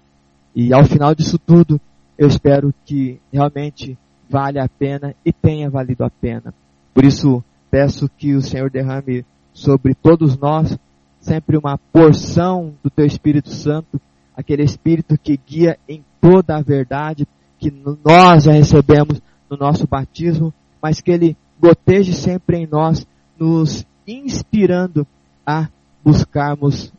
E 0.55 0.73
ao 0.73 0.85
final 0.85 1.13
disso 1.13 1.37
tudo, 1.37 1.81
eu 2.17 2.29
espero 2.29 2.73
que 2.85 3.19
realmente 3.31 3.97
valha 4.29 4.63
a 4.63 4.69
pena 4.69 5.13
e 5.25 5.33
tenha 5.33 5.69
valido 5.69 6.05
a 6.05 6.09
pena. 6.09 6.53
Por 6.93 7.03
isso, 7.03 7.43
peço 7.69 8.09
que 8.17 8.33
o 8.35 8.41
Senhor 8.41 8.69
derrame 8.69 9.25
sobre 9.53 9.93
todos 9.93 10.37
nós 10.37 10.77
sempre 11.19 11.57
uma 11.57 11.77
porção 11.77 12.73
do 12.81 12.89
teu 12.89 13.05
Espírito 13.05 13.49
Santo, 13.49 13.99
aquele 14.35 14.63
Espírito 14.63 15.17
que 15.17 15.37
guia 15.37 15.77
em 15.87 16.03
toda 16.21 16.55
a 16.55 16.61
verdade, 16.61 17.27
que 17.59 17.71
nós 18.03 18.45
já 18.45 18.53
recebemos 18.53 19.21
no 19.49 19.57
nosso 19.57 19.85
batismo, 19.85 20.53
mas 20.81 21.01
que 21.01 21.11
ele 21.11 21.37
goteje 21.59 22.13
sempre 22.13 22.57
em 22.57 22.65
nós, 22.65 23.05
nos 23.37 23.85
inspirando 24.07 25.05
a 25.45 25.67
buscarmos 26.03 26.91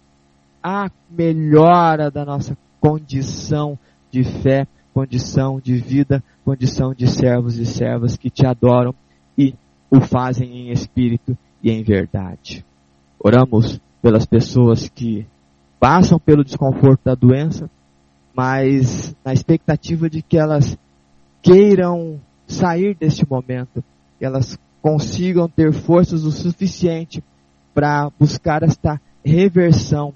a 0.63 0.91
melhora 1.11 2.11
da 2.11 2.25
nossa 2.25 2.57
condição 2.81 3.79
de 4.11 4.23
fé, 4.25 4.67
condição 4.95 5.61
de 5.61 5.77
vida, 5.77 6.23
condição 6.45 6.95
de 6.95 7.07
servos 7.07 7.57
e 7.59 7.67
servas 7.67 8.17
que 8.17 8.31
te 8.31 8.47
adoram 8.47 8.95
e 9.37 9.55
o 9.91 10.01
fazem 10.01 10.51
em 10.51 10.71
espírito 10.71 11.37
e 11.63 11.71
em 11.71 11.83
verdade. 11.83 12.65
Oramos 13.19 13.81
pelas 14.01 14.27
pessoas 14.27 14.89
que 14.89 15.27
passam 15.79 16.19
pelo 16.19 16.45
desconforto 16.45 17.01
da 17.05 17.15
doença, 17.15 17.71
mas 18.35 19.15
na 19.25 19.33
expectativa 19.33 20.09
de 20.09 20.23
que 20.23 20.39
elas 20.39 20.77
queiram 21.41 22.21
sair 22.47 22.95
deste 22.95 23.29
momento, 23.29 23.83
que 24.19 24.25
elas 24.25 24.59
consigam 24.81 25.49
ter 25.49 25.73
forças 25.73 26.25
o 26.25 26.33
suficiente 26.33 27.23
para 27.75 28.11
buscar 28.19 28.63
esta 28.63 29.01
reversão, 29.25 30.13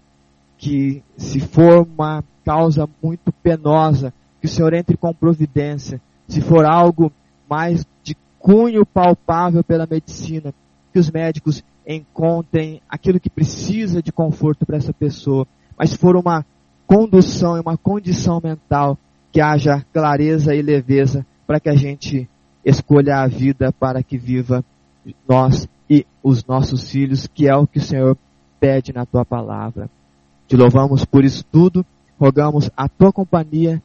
que 0.59 1.03
se 1.17 1.41
for 1.41 1.87
uma 1.87 2.25
causa 2.45 2.89
muito 3.03 3.33
penosa, 3.43 4.13
que 4.41 4.47
o 4.47 4.49
Senhor 4.49 4.73
entre 4.75 4.97
com 4.97 5.13
providência, 5.13 6.01
se 6.29 6.41
for 6.41 6.65
algo 6.65 7.13
mais 7.49 7.87
de 8.03 8.17
cunho 8.39 8.85
palpável 8.87 9.63
pela 9.63 9.87
medicina, 9.91 10.55
que 10.93 10.99
os 10.99 11.11
médicos 11.11 11.65
encontrem 11.87 12.81
aquilo 12.89 13.21
que 13.21 13.31
precisa 13.31 14.03
de 14.03 14.13
conforto 14.13 14.65
para 14.65 14.77
essa 14.77 14.93
pessoa, 14.93 15.47
mas 15.79 15.91
se 15.91 15.99
for 15.99 16.17
uma 16.17 16.45
condução 16.87 17.57
e 17.57 17.61
uma 17.61 17.77
condição 17.77 18.41
mental, 18.43 18.99
que 19.33 19.41
haja 19.41 19.85
clareza 19.93 20.55
e 20.55 20.63
leveza 20.63 21.27
para 21.47 21.61
que 21.61 21.69
a 21.69 21.75
gente 21.75 22.29
escolha 22.65 23.19
a 23.19 23.27
vida 23.27 23.73
para 23.73 24.03
que 24.03 24.17
viva 24.17 24.65
nós 25.29 25.69
e 25.89 26.05
os 26.23 26.45
nossos 26.45 26.91
filhos, 26.91 27.27
que 27.27 27.49
é 27.49 27.55
o 27.55 27.67
que 27.67 27.79
o 27.79 27.83
Senhor 27.83 28.17
pede 28.59 28.93
na 28.93 29.07
tua 29.07 29.25
palavra. 29.25 29.89
Te 30.47 30.57
louvamos 30.57 31.05
por 31.05 31.25
isso 31.25 31.45
tudo, 31.51 31.85
rogamos 32.19 32.71
a 32.77 32.89
tua 32.89 33.13
companhia 33.13 33.83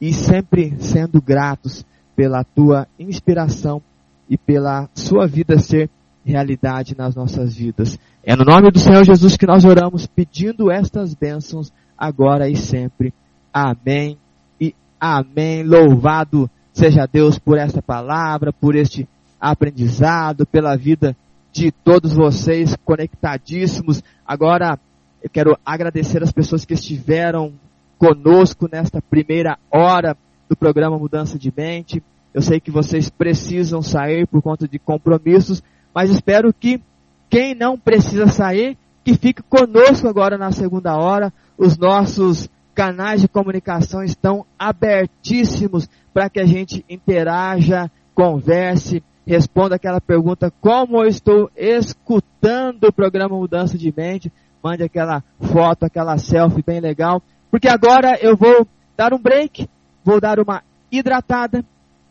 e 0.00 0.12
sempre 0.12 0.74
sendo 0.78 1.22
gratos 1.22 1.84
pela 2.14 2.44
tua 2.44 2.86
inspiração 2.98 3.80
e 4.28 4.36
pela 4.36 4.88
sua 4.94 5.26
vida 5.26 5.58
ser 5.58 5.88
realidade 6.24 6.96
nas 6.96 7.14
nossas 7.14 7.54
vidas. 7.54 7.98
É 8.22 8.36
no 8.36 8.44
nome 8.44 8.70
do 8.70 8.78
Senhor 8.78 9.04
Jesus 9.04 9.36
que 9.36 9.46
nós 9.46 9.64
oramos, 9.64 10.06
pedindo 10.06 10.70
estas 10.70 11.14
bênçãos 11.14 11.72
agora 11.96 12.48
e 12.48 12.56
sempre. 12.56 13.12
Amém 13.52 14.18
e 14.60 14.74
amém. 15.00 15.64
Louvado 15.64 16.50
seja 16.72 17.06
Deus 17.10 17.38
por 17.38 17.58
esta 17.58 17.82
palavra, 17.82 18.52
por 18.52 18.74
este 18.74 19.08
aprendizado, 19.40 20.46
pela 20.46 20.76
vida 20.76 21.16
de 21.52 21.70
todos 21.70 22.12
vocês 22.12 22.76
conectadíssimos. 22.84 24.02
Agora 24.26 24.78
eu 25.22 25.30
quero 25.30 25.56
agradecer 25.64 26.22
as 26.22 26.32
pessoas 26.32 26.64
que 26.64 26.74
estiveram 26.74 27.52
conosco 27.96 28.68
nesta 28.70 29.00
primeira 29.00 29.56
hora 29.70 30.16
do 30.48 30.56
programa 30.56 30.98
Mudança 30.98 31.38
de 31.38 31.52
Mente. 31.56 32.02
Eu 32.34 32.42
sei 32.42 32.58
que 32.58 32.70
vocês 32.70 33.08
precisam 33.08 33.80
sair 33.82 34.26
por 34.26 34.42
conta 34.42 34.66
de 34.66 34.78
compromissos, 34.78 35.62
mas 35.94 36.10
espero 36.10 36.52
que 36.52 36.82
quem 37.30 37.54
não 37.54 37.78
precisa 37.78 38.26
sair, 38.26 38.76
que 39.04 39.14
fique 39.14 39.42
conosco 39.42 40.08
agora 40.08 40.36
na 40.36 40.50
segunda 40.50 40.96
hora. 40.96 41.32
Os 41.56 41.78
nossos 41.78 42.50
canais 42.74 43.20
de 43.20 43.28
comunicação 43.28 44.02
estão 44.02 44.44
abertíssimos 44.58 45.88
para 46.12 46.28
que 46.28 46.40
a 46.40 46.46
gente 46.46 46.84
interaja, 46.90 47.90
converse, 48.14 49.02
responda 49.24 49.76
aquela 49.76 50.00
pergunta, 50.00 50.52
como 50.60 50.98
eu 50.98 51.06
estou 51.06 51.48
escutando 51.56 52.84
o 52.88 52.92
programa 52.92 53.36
Mudança 53.36 53.78
de 53.78 53.94
Mente, 53.96 54.32
mande 54.62 54.82
aquela 54.82 55.22
foto, 55.40 55.84
aquela 55.84 56.16
selfie 56.18 56.62
bem 56.62 56.80
legal, 56.80 57.22
porque 57.50 57.68
agora 57.68 58.18
eu 58.20 58.36
vou 58.36 58.66
dar 58.96 59.12
um 59.12 59.18
break, 59.18 59.68
vou 60.04 60.20
dar 60.20 60.38
uma 60.38 60.62
hidratada 60.90 61.64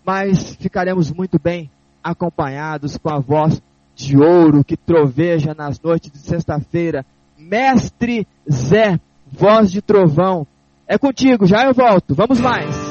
mas 0.06 0.56
ficaremos 0.56 1.12
muito 1.12 1.40
bem 1.40 1.70
acompanhados 2.04 2.98
com 2.98 3.10
a 3.10 3.20
voz 3.20 3.62
de 3.96 4.18
ouro 4.18 4.64
que 4.64 4.76
troveja 4.76 5.54
nas 5.54 5.80
noites 5.80 6.12
de 6.12 6.18
sexta-feira. 6.18 7.06
Mestre 7.38 8.28
Zé, 8.52 9.00
voz 9.32 9.72
de 9.72 9.82
trovão. 9.82 10.48
É 10.88 10.98
contigo, 10.98 11.46
já 11.46 11.66
eu 11.66 11.74
volto. 11.74 12.16
Vamos 12.16 12.40
mais. 12.40 12.91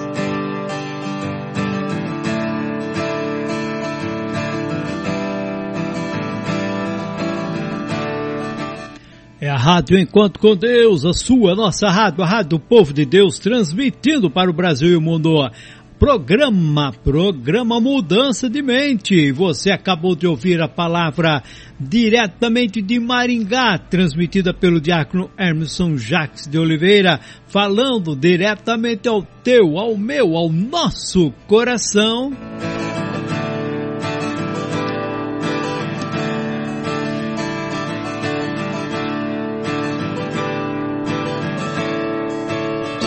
É 9.41 9.49
a 9.49 9.57
Rádio 9.57 9.99
Encontro 9.99 10.39
com 10.39 10.55
Deus, 10.55 11.07
a 11.07 11.15
sua, 11.15 11.55
nossa 11.55 11.89
rádio, 11.89 12.23
a 12.23 12.27
rádio 12.27 12.59
povo 12.59 12.93
de 12.93 13.07
Deus, 13.07 13.39
transmitindo 13.39 14.31
para 14.31 14.51
o 14.51 14.53
Brasil 14.53 14.91
e 14.91 14.97
o 14.97 15.01
mundo. 15.01 15.51
Programa, 15.99 16.93
programa 17.03 17.81
Mudança 17.81 18.51
de 18.51 18.61
Mente. 18.61 19.33
Você 19.33 19.71
acabou 19.71 20.15
de 20.15 20.27
ouvir 20.27 20.61
a 20.61 20.69
palavra 20.69 21.43
diretamente 21.81 22.83
de 22.83 23.01
Maringá, 23.01 23.79
transmitida 23.79 24.53
pelo 24.53 24.79
diácono 24.79 25.31
Emerson 25.39 25.97
Jacques 25.97 26.47
de 26.47 26.59
Oliveira, 26.59 27.19
falando 27.47 28.15
diretamente 28.15 29.09
ao 29.09 29.23
teu, 29.43 29.79
ao 29.79 29.97
meu, 29.97 30.37
ao 30.37 30.51
nosso 30.51 31.33
coração. 31.47 32.31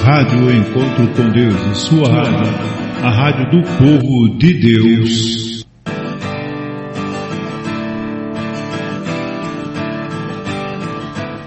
Rádio 0.03 0.51
Encontro 0.51 1.07
com 1.15 1.29
Deus, 1.29 1.55
a 1.55 1.75
sua 1.75 2.09
rádio, 2.09 2.51
a 3.01 3.09
rádio 3.09 3.51
do 3.51 3.67
povo 3.77 4.37
de 4.37 4.53
Deus. 4.53 5.65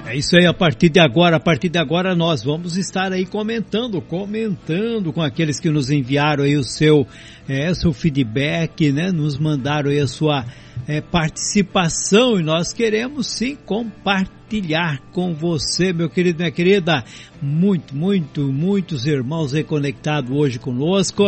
É 0.07 0.16
isso 0.16 0.34
aí, 0.38 0.46
a 0.46 0.54
partir 0.54 0.88
de 0.88 0.98
agora, 0.98 1.36
a 1.36 1.40
partir 1.40 1.68
de 1.68 1.78
agora 1.78 2.16
nós 2.16 2.42
vamos 2.42 2.78
estar 2.78 3.12
aí 3.12 3.26
comentando, 3.26 4.00
comentando 4.00 5.12
com 5.12 5.20
aqueles 5.20 5.61
que 5.61 5.68
nos 5.68 5.90
enviaram 5.90 6.44
aí 6.44 6.57
o 6.57 6.64
seu, 6.64 7.07
é, 7.46 7.74
seu 7.74 7.92
feedback, 7.92 8.90
né? 8.90 9.12
Nos 9.12 9.36
mandaram 9.36 9.90
aí 9.90 10.00
a 10.00 10.07
sua 10.07 10.46
é, 10.86 11.00
participação 11.00 12.38
e 12.38 12.42
nós 12.42 12.72
queremos 12.72 13.26
sim 13.26 13.56
compartilhar 13.56 15.00
com 15.12 15.34
você, 15.34 15.92
meu 15.92 16.08
querido, 16.08 16.38
minha 16.38 16.50
querida. 16.50 17.04
Muito, 17.42 17.94
muito, 17.94 18.52
muitos 18.52 19.06
irmãos 19.06 19.54
aí 19.54 19.64
conectados 19.64 20.30
hoje 20.30 20.58
conosco 20.58 21.24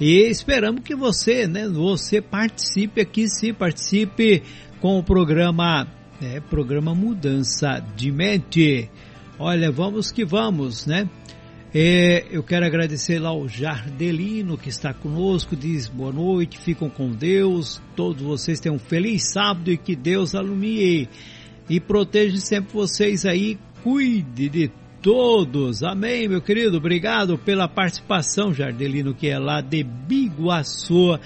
e 0.00 0.28
esperamos 0.28 0.82
que 0.82 0.94
você, 0.94 1.46
né, 1.46 1.68
você 1.68 2.20
participe 2.20 3.00
aqui, 3.00 3.28
sim, 3.28 3.52
participe 3.52 4.42
com 4.80 4.98
o 4.98 5.02
programa 5.02 5.86
é, 6.20 6.40
programa 6.40 6.94
Mudança 6.94 7.82
de 7.96 8.10
Mente. 8.10 8.90
Olha, 9.38 9.70
vamos 9.70 10.10
que 10.10 10.24
vamos, 10.24 10.84
né? 10.84 11.08
É, 11.74 12.24
eu 12.30 12.42
quero 12.42 12.64
agradecer 12.64 13.18
lá 13.18 13.28
ao 13.28 13.46
Jardelino 13.46 14.56
que 14.56 14.70
está 14.70 14.94
conosco, 14.94 15.54
diz 15.54 15.86
boa 15.86 16.10
noite, 16.10 16.58
ficam 16.58 16.88
com 16.88 17.10
Deus, 17.10 17.82
todos 17.94 18.22
vocês 18.22 18.58
tenham 18.58 18.76
um 18.76 18.78
feliz 18.78 19.30
sábado 19.30 19.70
e 19.70 19.76
que 19.76 19.94
Deus 19.94 20.34
alumie. 20.34 21.10
E 21.68 21.78
proteja 21.78 22.38
sempre 22.38 22.72
vocês 22.72 23.26
aí, 23.26 23.58
cuide 23.84 24.48
de 24.48 24.70
todos, 25.02 25.82
amém 25.82 26.26
meu 26.26 26.40
querido, 26.40 26.78
obrigado 26.78 27.36
pela 27.36 27.68
participação 27.68 28.54
Jardelino 28.54 29.14
que 29.14 29.28
é 29.28 29.38
lá 29.38 29.60
de 29.60 29.82
Biguaçu, 29.82 31.18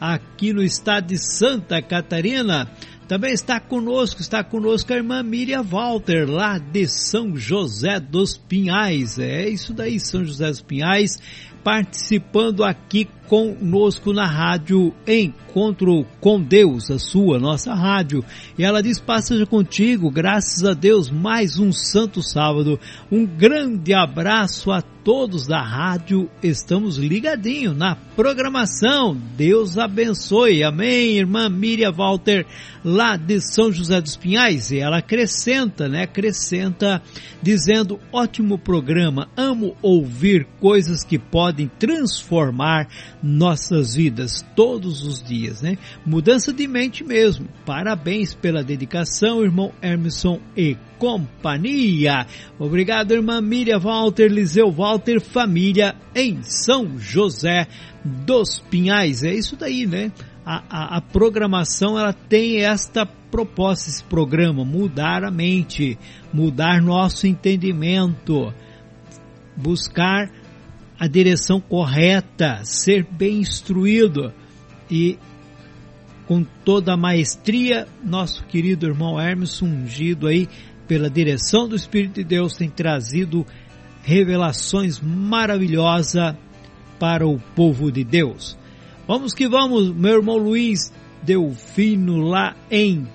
aqui 0.00 0.54
no 0.54 0.62
estado 0.62 1.08
de 1.08 1.18
Santa 1.18 1.82
Catarina, 1.82 2.70
também 3.10 3.32
está 3.32 3.58
conosco, 3.58 4.20
está 4.20 4.44
conosco 4.44 4.92
a 4.92 4.96
irmã 4.96 5.20
Miriam 5.20 5.64
Walter, 5.64 6.30
lá 6.30 6.58
de 6.58 6.86
São 6.86 7.36
José 7.36 7.98
dos 7.98 8.36
Pinhais. 8.36 9.18
É 9.18 9.48
isso 9.48 9.74
daí, 9.74 9.98
São 9.98 10.24
José 10.24 10.46
dos 10.46 10.62
Pinhais, 10.62 11.18
participando 11.62 12.64
aqui 12.64 13.08
conosco 13.30 14.12
na 14.12 14.26
rádio 14.26 14.92
Encontro 15.06 16.04
com 16.20 16.42
Deus, 16.42 16.90
a 16.90 16.98
sua, 16.98 17.38
nossa 17.38 17.72
rádio. 17.72 18.24
E 18.58 18.64
ela 18.64 18.82
diz: 18.82 18.98
Passa 18.98 19.46
contigo, 19.46 20.10
graças 20.10 20.64
a 20.64 20.74
Deus, 20.74 21.08
mais 21.08 21.58
um 21.58 21.72
santo 21.72 22.22
sábado. 22.22 22.78
Um 23.10 23.24
grande 23.24 23.94
abraço 23.94 24.72
a 24.72 24.82
todos 24.82 25.46
da 25.46 25.62
rádio. 25.62 26.28
Estamos 26.42 26.96
ligadinho 26.96 27.72
na 27.72 27.94
programação. 28.16 29.16
Deus 29.36 29.78
abençoe. 29.78 30.64
Amém, 30.64 31.16
irmã 31.16 31.48
Miriam 31.48 31.92
Walter, 31.92 32.46
lá 32.84 33.16
de 33.16 33.40
São 33.40 33.72
José 33.72 34.00
dos 34.00 34.16
Pinhais. 34.16 34.72
E 34.72 34.78
ela 34.78 34.98
acrescenta, 34.98 35.88
né? 35.88 36.02
Acrescenta 36.02 37.00
dizendo: 37.40 38.00
ótimo 38.12 38.58
programa. 38.58 39.28
Amo 39.36 39.76
ouvir 39.80 40.46
coisas 40.60 41.04
que 41.04 41.18
podem 41.18 41.49
transformar 41.78 42.88
nossas 43.22 43.94
vidas 43.94 44.44
todos 44.54 45.06
os 45.06 45.22
dias, 45.22 45.62
né? 45.62 45.76
Mudança 46.04 46.52
de 46.52 46.66
mente 46.66 47.04
mesmo. 47.04 47.46
Parabéns 47.64 48.34
pela 48.34 48.62
dedicação, 48.62 49.42
irmão 49.42 49.72
Emerson 49.82 50.40
e 50.56 50.76
companhia. 50.98 52.26
Obrigado, 52.58 53.12
irmã 53.12 53.40
Miriam 53.40 53.78
Walter, 53.78 54.28
Liseu 54.28 54.70
Walter, 54.70 55.20
família 55.20 55.94
em 56.14 56.42
São 56.42 56.98
José 56.98 57.66
dos 58.04 58.60
Pinhais. 58.70 59.24
É 59.24 59.32
isso 59.32 59.56
daí, 59.56 59.86
né? 59.86 60.12
A, 60.44 60.62
a, 60.68 60.96
a 60.96 61.00
programação 61.00 61.98
ela 61.98 62.12
tem 62.12 62.62
esta 62.62 63.06
proposta, 63.06 63.88
esse 63.88 64.02
programa, 64.04 64.64
mudar 64.64 65.24
a 65.24 65.30
mente, 65.30 65.98
mudar 66.32 66.82
nosso 66.82 67.26
entendimento, 67.26 68.52
buscar 69.56 70.30
a 71.00 71.06
direção 71.06 71.58
correta, 71.62 72.60
ser 72.62 73.06
bem 73.10 73.38
instruído 73.38 74.34
e 74.90 75.18
com 76.26 76.44
toda 76.62 76.92
a 76.92 76.96
maestria, 76.96 77.88
nosso 78.04 78.44
querido 78.44 78.86
irmão 78.86 79.18
Hermes, 79.18 79.62
ungido 79.62 80.26
aí 80.26 80.46
pela 80.86 81.08
direção 81.08 81.66
do 81.66 81.74
Espírito 81.74 82.16
de 82.16 82.24
Deus, 82.24 82.54
tem 82.54 82.68
trazido 82.68 83.46
revelações 84.02 85.00
maravilhosas 85.00 86.36
para 86.98 87.26
o 87.26 87.40
povo 87.56 87.90
de 87.90 88.04
Deus. 88.04 88.58
Vamos 89.08 89.32
que 89.32 89.48
vamos, 89.48 89.90
meu 89.94 90.18
irmão 90.18 90.36
Luiz 90.36 90.92
Delfino, 91.22 92.18
lá 92.18 92.54
em 92.70 93.08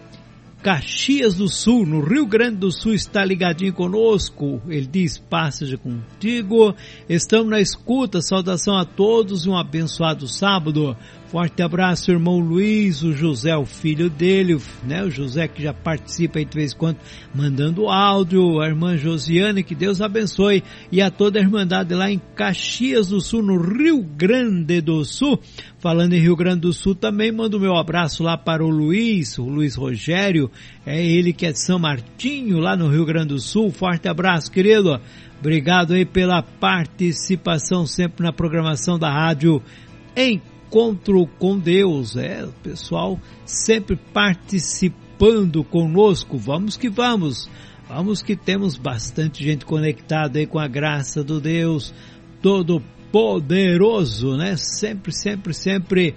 Caxias 0.65 1.35
do 1.35 1.47
Sul, 1.47 1.85
no 1.85 2.01
Rio 2.01 2.25
Grande 2.25 2.55
do 2.55 2.71
Sul, 2.71 2.95
está 2.95 3.23
ligadinho 3.23 3.71
conosco. 3.71 4.59
Ele 4.67 4.87
diz: 4.87 5.15
Passeja 5.15 5.77
contigo. 5.77 6.73
Estamos 7.07 7.51
na 7.51 7.59
escuta. 7.59 8.19
Saudação 8.19 8.75
a 8.75 8.83
todos 8.83 9.45
e 9.45 9.49
um 9.49 9.55
abençoado 9.55 10.27
sábado. 10.27 10.97
Forte 11.27 11.63
abraço, 11.63 12.11
irmão 12.11 12.39
Luiz, 12.39 13.01
o 13.01 13.11
José, 13.11 13.57
o 13.57 13.65
filho 13.65 14.09
dele, 14.09 14.57
né? 14.83 15.03
O 15.03 15.09
José 15.09 15.47
que 15.47 15.61
já 15.61 15.73
participa 15.73 16.37
aí 16.37 16.45
de 16.45 16.55
vez 16.55 16.71
em 16.71 16.77
quando, 16.77 16.97
mandando 17.33 17.89
áudio, 17.89 18.61
a 18.61 18.67
irmã 18.67 18.95
Josiane, 18.95 19.63
que 19.63 19.73
Deus 19.73 20.01
abençoe, 20.01 20.63
e 20.91 21.01
a 21.01 21.09
toda 21.09 21.39
a 21.39 21.41
Irmandade 21.41 21.95
lá 21.95 22.11
em 22.11 22.21
Caxias 22.35 23.07
do 23.07 23.19
Sul, 23.19 23.41
no 23.41 23.59
Rio 23.59 24.03
Grande 24.03 24.79
do 24.81 25.03
Sul. 25.03 25.39
Falando 25.79 26.13
em 26.13 26.21
Rio 26.21 26.35
Grande 26.35 26.61
do 26.61 26.73
Sul, 26.73 26.93
também 26.93 27.31
mando 27.31 27.59
meu 27.59 27.75
abraço 27.75 28.23
lá 28.23 28.37
para 28.37 28.63
o 28.63 28.69
Luiz, 28.69 29.37
o 29.39 29.45
Luiz 29.45 29.75
Rogério, 29.75 30.49
é 30.85 31.03
ele 31.03 31.33
que 31.33 31.47
é 31.47 31.51
de 31.51 31.59
São 31.59 31.79
Martinho, 31.79 32.59
lá 32.59 32.77
no 32.77 32.87
Rio 32.87 33.05
Grande 33.05 33.29
do 33.29 33.39
Sul. 33.39 33.71
Forte 33.71 34.07
abraço, 34.07 34.51
querido. 34.51 35.01
Obrigado 35.39 35.93
aí 35.93 36.05
pela 36.05 36.41
participação 36.41 37.85
sempre 37.85 38.23
na 38.23 38.31
programação 38.31 38.97
da 38.97 39.11
rádio 39.11 39.61
em 40.15 40.41
encontro 40.67 41.27
com 41.39 41.57
Deus. 41.57 42.15
É, 42.15 42.47
pessoal 42.63 43.19
sempre 43.45 43.95
participando 43.95 45.63
conosco. 45.63 46.37
Vamos 46.37 46.75
que 46.77 46.89
vamos. 46.89 47.49
Vamos 47.87 48.23
que 48.23 48.35
temos 48.35 48.75
bastante 48.75 49.43
gente 49.43 49.65
conectada 49.65 50.39
aí 50.39 50.47
com 50.47 50.57
a 50.57 50.67
graça 50.67 51.23
do 51.23 51.39
Deus 51.39 51.93
todo 52.41 52.81
poderoso, 53.11 54.35
né? 54.35 54.55
Sempre, 54.57 55.13
sempre, 55.13 55.53
sempre 55.53 56.15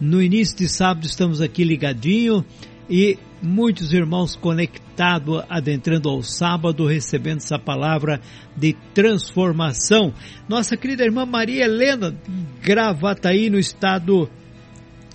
no 0.00 0.22
início 0.22 0.56
de 0.56 0.68
sábado 0.68 1.06
estamos 1.06 1.40
aqui 1.40 1.64
ligadinho 1.64 2.44
e 2.88 3.18
muitos 3.42 3.92
irmãos 3.92 4.34
conectados, 4.34 5.42
adentrando 5.48 6.08
ao 6.08 6.22
sábado, 6.22 6.86
recebendo 6.86 7.38
essa 7.38 7.58
palavra 7.58 8.20
de 8.56 8.74
transformação. 8.94 10.12
Nossa 10.48 10.76
querida 10.76 11.04
irmã 11.04 11.24
Maria 11.24 11.64
Helena, 11.64 12.14
Gravataí, 12.62 13.50
no 13.50 13.58
estado 13.58 14.28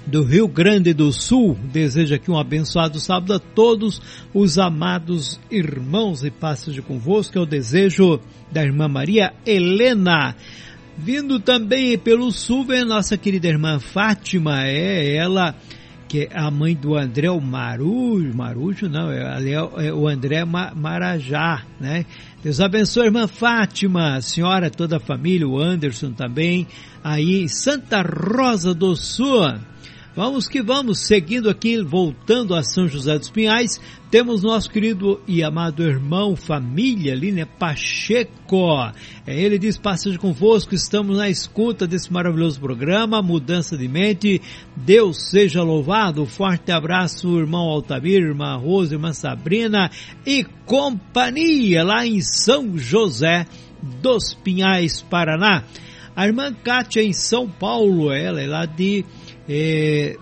do 0.06 0.24
Rio 0.24 0.48
Grande 0.48 0.94
do 0.94 1.12
Sul, 1.12 1.58
deseja 1.72 2.16
aqui 2.16 2.30
um 2.30 2.38
abençoado 2.38 3.00
sábado 3.00 3.34
a 3.34 3.40
todos 3.40 4.02
os 4.34 4.58
amados 4.58 5.40
irmãos 5.50 6.24
e 6.24 6.32
passos 6.32 6.74
de 6.74 6.82
convosco, 6.82 7.38
é 7.38 7.41
o 7.41 7.45
desejo 7.45 8.20
da 8.52 8.62
irmã 8.64 8.88
Maria 8.88 9.34
Helena. 9.45 10.36
Vindo 10.98 11.40
também 11.40 11.98
pelo 11.98 12.32
sul 12.32 12.66
vem 12.66 12.86
nossa 12.86 13.18
querida 13.18 13.48
irmã 13.48 13.80
Fátima, 13.80 14.64
é 14.68 15.16
ela 15.16 15.56
que 16.14 16.30
é 16.31 16.38
a 16.38 16.52
mãe 16.52 16.76
do 16.76 16.95
André, 16.95 17.27
o 17.31 17.41
Marujo, 17.41 18.38
Marujo 18.38 18.88
não, 18.88 19.11
é, 19.11 19.52
é 19.52 19.91
o 19.91 20.07
André 20.07 20.45
Marajá, 20.45 21.64
né? 21.81 22.06
Deus 22.44 22.61
abençoe 22.61 23.02
a 23.02 23.06
irmã 23.07 23.26
Fátima, 23.26 24.18
a 24.18 24.22
senhora, 24.22 24.69
toda 24.69 24.98
a 24.98 24.99
família, 24.99 25.48
o 25.48 25.60
Anderson 25.60 26.11
também, 26.11 26.68
aí 27.03 27.49
Santa 27.49 28.03
Rosa 28.03 28.76
do 28.76 28.95
Sul. 28.95 29.56
Vamos 30.15 30.48
que 30.48 30.61
vamos, 30.61 30.99
seguindo 31.07 31.49
aqui, 31.49 31.81
voltando 31.81 32.53
a 32.53 32.61
São 32.61 32.88
José 32.88 33.18
dos 33.18 33.31
Pinhais, 33.31 33.81
temos 34.11 34.44
nosso 34.44 34.69
querido 34.69 35.19
e 35.27 35.41
amado 35.41 35.81
irmão, 35.81 36.35
família 36.35 37.14
ali, 37.14 37.31
né, 37.31 37.45
Pacheco. 37.45 38.91
É, 39.26 39.41
ele 39.41 39.57
diz, 39.57 39.76
passagem 39.76 40.19
convosco, 40.19 40.76
estamos 40.76 41.18
na 41.18 41.30
escuta 41.30 41.88
desse 41.88 42.14
maravilhoso 42.14 42.60
programa, 42.60 43.23
Mudança 43.23 43.76
de 43.76 43.88
Mente, 43.88 44.40
Deus 44.76 45.31
seja 45.31 45.64
louvado, 45.64 46.27
forte 46.27 46.72
abraço, 46.72 47.40
irmão 47.40 47.68
Altamir, 47.68 48.22
irmã 48.22 48.56
Rosa, 48.56 48.94
irmã 48.94 49.14
Sabrina 49.14 49.90
e 50.27 50.44
companhia 50.68 51.84
lá 51.84 52.06
em 52.06 52.22
São 52.22 52.77
José 52.77 53.48
dos 53.81 54.35
Pinhais, 54.35 55.02
Paraná. 55.02 55.64
A 56.15 56.27
irmã 56.27 56.53
Kátia 56.53 57.02
em 57.02 57.14
São 57.14 57.49
Paulo, 57.49 58.11
ela 58.11 58.40
é 58.40 58.45
lá 58.45 58.68
de 58.68 59.03
é, 59.48 60.18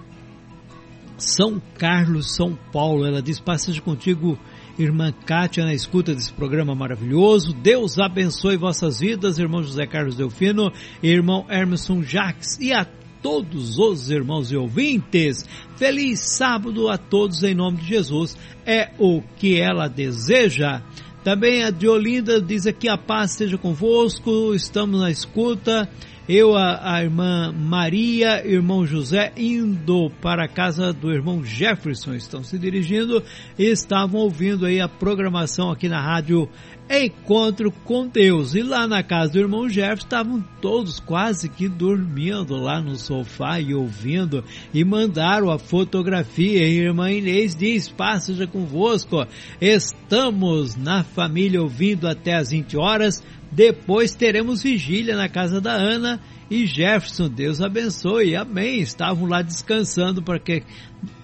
São 1.18 1.62
Carlos, 1.78 2.36
São 2.36 2.58
Paulo. 2.72 3.06
Ela 3.06 3.22
diz: 3.22 3.40
Passagem 3.40 3.82
contigo, 3.82 4.38
irmã 4.78 5.12
Kátia, 5.12 5.64
na 5.64 5.74
escuta 5.74 6.14
desse 6.14 6.34
programa 6.34 6.74
maravilhoso. 6.76 7.54
Deus 7.54 8.00
abençoe 8.00 8.58
vossas 8.58 9.00
vidas, 9.00 9.38
irmão 9.38 9.64
José 9.64 9.86
Carlos 9.86 10.16
Delfino 10.16 10.72
irmão 11.02 11.46
Emerson 11.50 12.02
Jacques 12.02 12.58
e 12.60 12.74
a 12.74 12.86
todos 13.22 13.78
os 13.78 14.10
irmãos 14.10 14.52
e 14.52 14.58
ouvintes. 14.58 15.46
Feliz 15.78 16.20
sábado 16.20 16.90
a 16.90 16.98
todos 16.98 17.44
em 17.44 17.54
nome 17.54 17.78
de 17.78 17.88
Jesus. 17.88 18.38
É 18.66 18.92
o 18.98 19.22
que 19.38 19.60
ela 19.60 19.88
deseja. 19.88 20.82
Também 21.24 21.64
a 21.64 21.70
Diolinda 21.70 22.42
diz 22.42 22.66
aqui: 22.66 22.90
a 22.90 22.98
paz 22.98 23.32
seja 23.32 23.58
convosco, 23.58 24.54
estamos 24.56 25.00
na 25.00 25.12
escuta 25.12 25.88
eu, 26.34 26.56
a, 26.56 26.96
a, 26.96 27.04
irmã 27.04 27.52
Maria, 27.52 28.48
irmão 28.48 28.86
José, 28.86 29.34
indo 29.36 30.10
para 30.22 30.46
a 30.46 30.48
casa 30.48 30.94
do 30.94 31.12
irmão 31.12 31.44
Jefferson, 31.44 32.14
estão 32.14 32.42
se 32.42 32.58
dirigindo. 32.58 33.22
E 33.60 33.66
estavam 33.66 34.22
ouvindo 34.22 34.66
aí 34.66 34.80
a 34.80 34.88
programação 34.88 35.70
aqui 35.70 35.90
na 35.90 36.02
rádio 36.02 36.48
Encontro 36.90 37.70
com 37.84 38.08
Deus. 38.08 38.56
E 38.56 38.62
lá 38.62 38.88
na 38.88 39.04
casa 39.04 39.34
do 39.34 39.40
irmão 39.40 39.68
Jefferson 39.68 40.06
estavam 40.06 40.44
todos 40.62 41.02
quase 41.02 41.50
que 41.50 41.68
dormindo 41.68 42.56
lá 42.56 42.82
no 42.82 42.96
sofá 42.96 43.60
e 43.60 43.74
ouvindo. 43.74 44.42
E 44.74 44.86
mandaram 44.86 45.50
a 45.50 45.60
fotografia. 45.60 46.66
E 46.66 46.80
a 46.80 46.84
irmã 46.86 47.12
Inês 47.12 47.54
diz, 47.54 47.90
paz 47.90 48.24
seja 48.24 48.48
convosco, 48.48 49.26
estamos 49.60 50.78
na 50.78 51.04
família 51.04 51.62
ouvindo 51.62 52.08
até 52.08 52.36
as 52.36 52.52
20 52.52 52.78
horas, 52.78 53.22
depois 53.52 54.16
teremos 54.16 54.64
vigília 54.64 55.16
na 55.16 55.28
casa 55.28 55.60
da 55.60 55.74
Ana 55.74 56.22
e 56.50 56.66
Jefferson. 56.66 57.28
Deus 57.28 57.62
abençoe. 57.62 58.36
Amém. 58.36 58.80
Estavam 58.80 59.28
lá 59.28 59.42
descansando 59.42 60.22
porque 60.22 60.64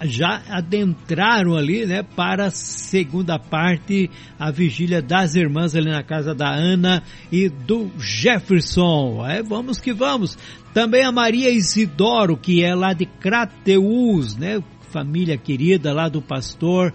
já 0.03 0.41
adentraram 0.49 1.55
ali, 1.55 1.85
né, 1.85 2.03
para 2.03 2.47
a 2.47 2.51
segunda 2.51 3.39
parte, 3.39 4.09
a 4.37 4.51
vigília 4.51 5.01
das 5.01 5.35
irmãs 5.35 5.75
ali 5.75 5.89
na 5.89 6.03
casa 6.03 6.35
da 6.35 6.53
Ana 6.53 7.01
e 7.31 7.47
do 7.47 7.89
Jefferson. 7.97 9.25
É, 9.25 9.41
vamos 9.41 9.79
que 9.79 9.93
vamos. 9.93 10.37
Também 10.73 11.03
a 11.05 11.11
Maria 11.11 11.49
Isidoro, 11.49 12.35
que 12.35 12.63
é 12.63 12.75
lá 12.75 12.91
de 12.91 13.05
Crateus, 13.05 14.35
né, 14.35 14.61
família 14.91 15.37
querida 15.37 15.93
lá 15.93 16.09
do 16.09 16.21
pastor 16.21 16.93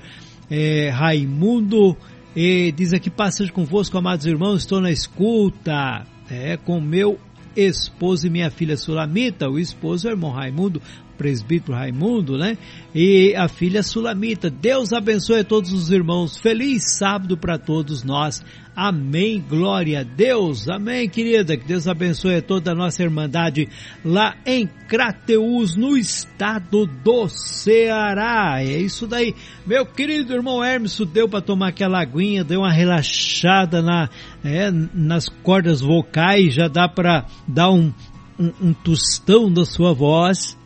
é, 0.50 0.90
Raimundo 0.90 1.96
e 2.34 2.72
diz 2.72 2.94
aqui, 2.94 3.10
passagem 3.10 3.52
convosco, 3.52 3.98
amados 3.98 4.24
irmãos, 4.24 4.62
estou 4.62 4.80
na 4.80 4.90
escuta, 4.90 6.06
é, 6.30 6.56
com 6.56 6.80
meu 6.80 7.18
esposo 7.54 8.26
e 8.26 8.30
minha 8.30 8.50
filha 8.50 8.76
Sulamita, 8.76 9.50
o 9.50 9.58
esposo 9.58 10.08
é 10.08 10.10
o 10.10 10.14
irmão 10.14 10.30
Raimundo, 10.30 10.80
presbítero 11.18 11.76
Raimundo, 11.76 12.38
né? 12.38 12.56
E 12.94 13.34
a 13.36 13.48
filha 13.48 13.82
Sulamita. 13.82 14.50
Deus 14.50 14.92
abençoe 14.92 15.40
a 15.40 15.44
todos 15.44 15.72
os 15.72 15.90
irmãos. 15.90 16.38
Feliz 16.38 16.96
sábado 16.98 17.36
para 17.36 17.58
todos 17.58 18.02
nós. 18.02 18.42
Amém. 18.74 19.44
Glória 19.46 20.00
a 20.00 20.02
Deus. 20.02 20.68
Amém, 20.68 21.08
querida. 21.08 21.56
Que 21.56 21.66
Deus 21.66 21.86
abençoe 21.86 22.36
a 22.36 22.42
toda 22.42 22.72
a 22.72 22.74
nossa 22.74 23.02
irmandade 23.02 23.68
lá 24.02 24.34
em 24.46 24.66
Crateus, 24.88 25.76
no 25.76 25.96
estado 25.96 26.86
do 26.86 27.28
Ceará. 27.28 28.62
É 28.62 28.78
isso 28.78 29.06
daí. 29.06 29.34
Meu 29.66 29.84
querido 29.84 30.32
irmão 30.32 30.64
Hermes, 30.64 30.98
deu 31.12 31.28
para 31.28 31.42
tomar 31.42 31.68
aquela 31.68 32.00
aguinha, 32.00 32.42
deu 32.42 32.60
uma 32.60 32.72
relaxada 32.72 33.82
na, 33.82 34.08
é, 34.42 34.70
nas 34.70 35.28
cordas 35.28 35.80
vocais, 35.80 36.54
já 36.54 36.66
dá 36.66 36.88
para 36.88 37.26
dar 37.46 37.70
um, 37.70 37.92
um, 38.38 38.52
um 38.68 38.72
tostão 38.72 39.52
da 39.52 39.66
sua 39.66 39.92
voz. 39.92 40.56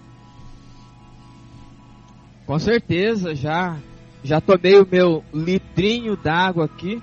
Com 2.46 2.58
certeza, 2.60 3.34
já 3.34 3.76
já 4.22 4.40
tomei 4.40 4.76
o 4.78 4.86
meu 4.90 5.24
litrinho 5.32 6.16
d'água 6.16 6.64
aqui. 6.64 7.00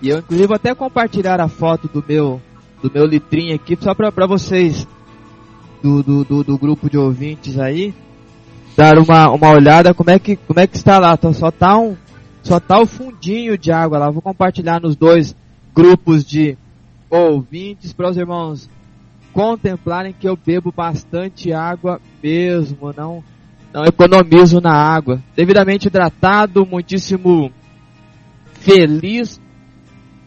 E 0.00 0.08
eu 0.08 0.18
inclusive 0.18 0.46
vou 0.46 0.56
até 0.56 0.74
compartilhar 0.74 1.40
a 1.40 1.48
foto 1.48 1.88
do 1.88 2.04
meu 2.06 2.40
do 2.82 2.90
meu 2.92 3.04
litrinho 3.04 3.54
aqui 3.54 3.76
só 3.80 3.92
para 3.94 4.26
vocês 4.26 4.86
do, 5.82 6.02
do, 6.02 6.24
do, 6.24 6.44
do, 6.44 6.58
grupo 6.58 6.88
de 6.88 6.96
ouvintes 6.96 7.58
aí 7.58 7.92
dar 8.76 8.98
uma, 8.98 9.28
uma 9.30 9.50
olhada 9.50 9.92
como 9.92 10.10
é 10.10 10.18
que 10.18 10.36
como 10.36 10.60
é 10.60 10.66
que 10.66 10.76
está 10.76 10.98
lá. 10.98 11.14
Então, 11.14 11.32
só 11.32 11.50
tá 11.50 11.76
um 11.76 11.96
só 12.42 12.60
tá 12.60 12.80
o 12.80 12.86
fundinho 12.86 13.58
de 13.58 13.72
água 13.72 13.98
lá. 13.98 14.10
Vou 14.10 14.22
compartilhar 14.22 14.80
nos 14.80 14.94
dois 14.94 15.34
grupos 15.74 16.24
de 16.24 16.56
ouvintes 17.10 17.92
para 17.92 18.10
os 18.10 18.16
irmãos 18.16 18.70
contemplarem 19.32 20.12
que 20.12 20.28
eu 20.28 20.36
bebo 20.36 20.72
bastante 20.72 21.52
água 21.52 22.00
mesmo, 22.22 22.92
não 22.96 23.22
não 23.72 23.84
economizo 23.84 24.60
na 24.60 24.72
água. 24.72 25.22
Devidamente 25.36 25.88
hidratado, 25.88 26.64
muitíssimo 26.64 27.52
feliz 28.54 29.40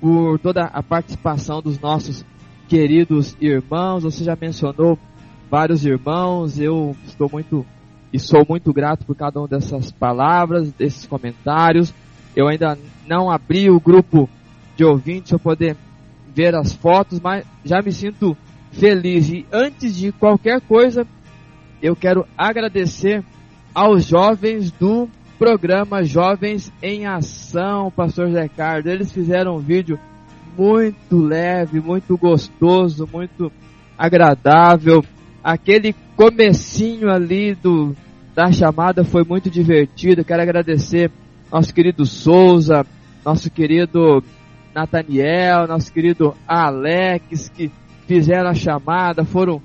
por 0.01 0.39
toda 0.39 0.63
a 0.63 0.81
participação 0.81 1.61
dos 1.61 1.79
nossos 1.79 2.25
queridos 2.67 3.37
irmãos. 3.39 4.03
Você 4.03 4.23
já 4.23 4.35
mencionou 4.35 4.97
vários 5.49 5.85
irmãos, 5.85 6.59
eu 6.59 6.95
estou 7.05 7.29
muito 7.31 7.63
e 8.11 8.19
sou 8.19 8.45
muito 8.49 8.73
grato 8.73 9.05
por 9.05 9.15
cada 9.15 9.39
uma 9.39 9.47
dessas 9.47 9.91
palavras, 9.91 10.73
desses 10.73 11.05
comentários. 11.05 11.93
Eu 12.35 12.47
ainda 12.47 12.77
não 13.07 13.29
abri 13.29 13.69
o 13.69 13.79
grupo 13.79 14.27
de 14.75 14.83
ouvintes 14.83 15.31
para 15.31 15.39
poder 15.39 15.77
ver 16.33 16.55
as 16.55 16.73
fotos, 16.73 17.19
mas 17.19 17.45
já 17.63 17.81
me 17.81 17.91
sinto 17.91 18.35
feliz. 18.71 19.29
E 19.29 19.45
antes 19.51 19.95
de 19.95 20.11
qualquer 20.11 20.59
coisa, 20.61 21.05
eu 21.81 21.95
quero 21.95 22.25
agradecer 22.37 23.23
aos 23.73 24.05
jovens 24.05 24.71
do 24.71 25.07
programa 25.41 26.03
Jovens 26.03 26.71
em 26.83 27.07
Ação, 27.07 27.89
Pastor 27.89 28.29
Zé 28.29 28.47
Carlos. 28.47 28.85
Eles 28.85 29.11
fizeram 29.11 29.55
um 29.55 29.59
vídeo 29.59 29.99
muito 30.55 31.17
leve, 31.17 31.79
muito 31.79 32.15
gostoso, 32.15 33.09
muito 33.11 33.51
agradável. 33.97 35.03
Aquele 35.43 35.95
comecinho 36.15 37.09
ali 37.09 37.55
do 37.55 37.95
da 38.35 38.51
chamada 38.51 39.03
foi 39.03 39.23
muito 39.23 39.49
divertido. 39.49 40.23
Quero 40.23 40.43
agradecer 40.43 41.09
nosso 41.51 41.73
querido 41.73 42.05
Souza, 42.05 42.85
nosso 43.25 43.49
querido 43.49 44.23
Nathaniel, 44.75 45.67
nosso 45.67 45.91
querido 45.91 46.35
Alex, 46.47 47.49
que 47.49 47.71
fizeram 48.05 48.51
a 48.51 48.53
chamada, 48.53 49.25
foram 49.25 49.59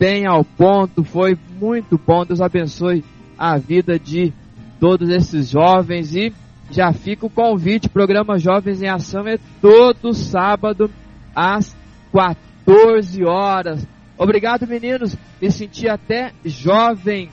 bem 0.00 0.26
ao 0.26 0.42
ponto, 0.42 1.04
foi 1.04 1.36
muito 1.60 1.98
bom. 1.98 2.24
Deus 2.24 2.40
abençoe 2.40 3.04
a 3.36 3.58
vida 3.58 3.98
de 3.98 4.32
todos 4.80 5.08
esses 5.08 5.50
jovens 5.50 6.14
e 6.14 6.32
já 6.70 6.92
fica 6.92 7.26
o 7.26 7.30
convite, 7.30 7.88
programa 7.88 8.38
Jovens 8.38 8.82
em 8.82 8.88
Ação 8.88 9.26
é 9.26 9.38
todo 9.60 10.12
sábado 10.12 10.90
às 11.34 11.74
14 12.12 13.24
horas. 13.24 13.86
Obrigado 14.18 14.66
meninos, 14.66 15.16
me 15.40 15.50
senti 15.50 15.88
até 15.88 16.32
jovem 16.44 17.30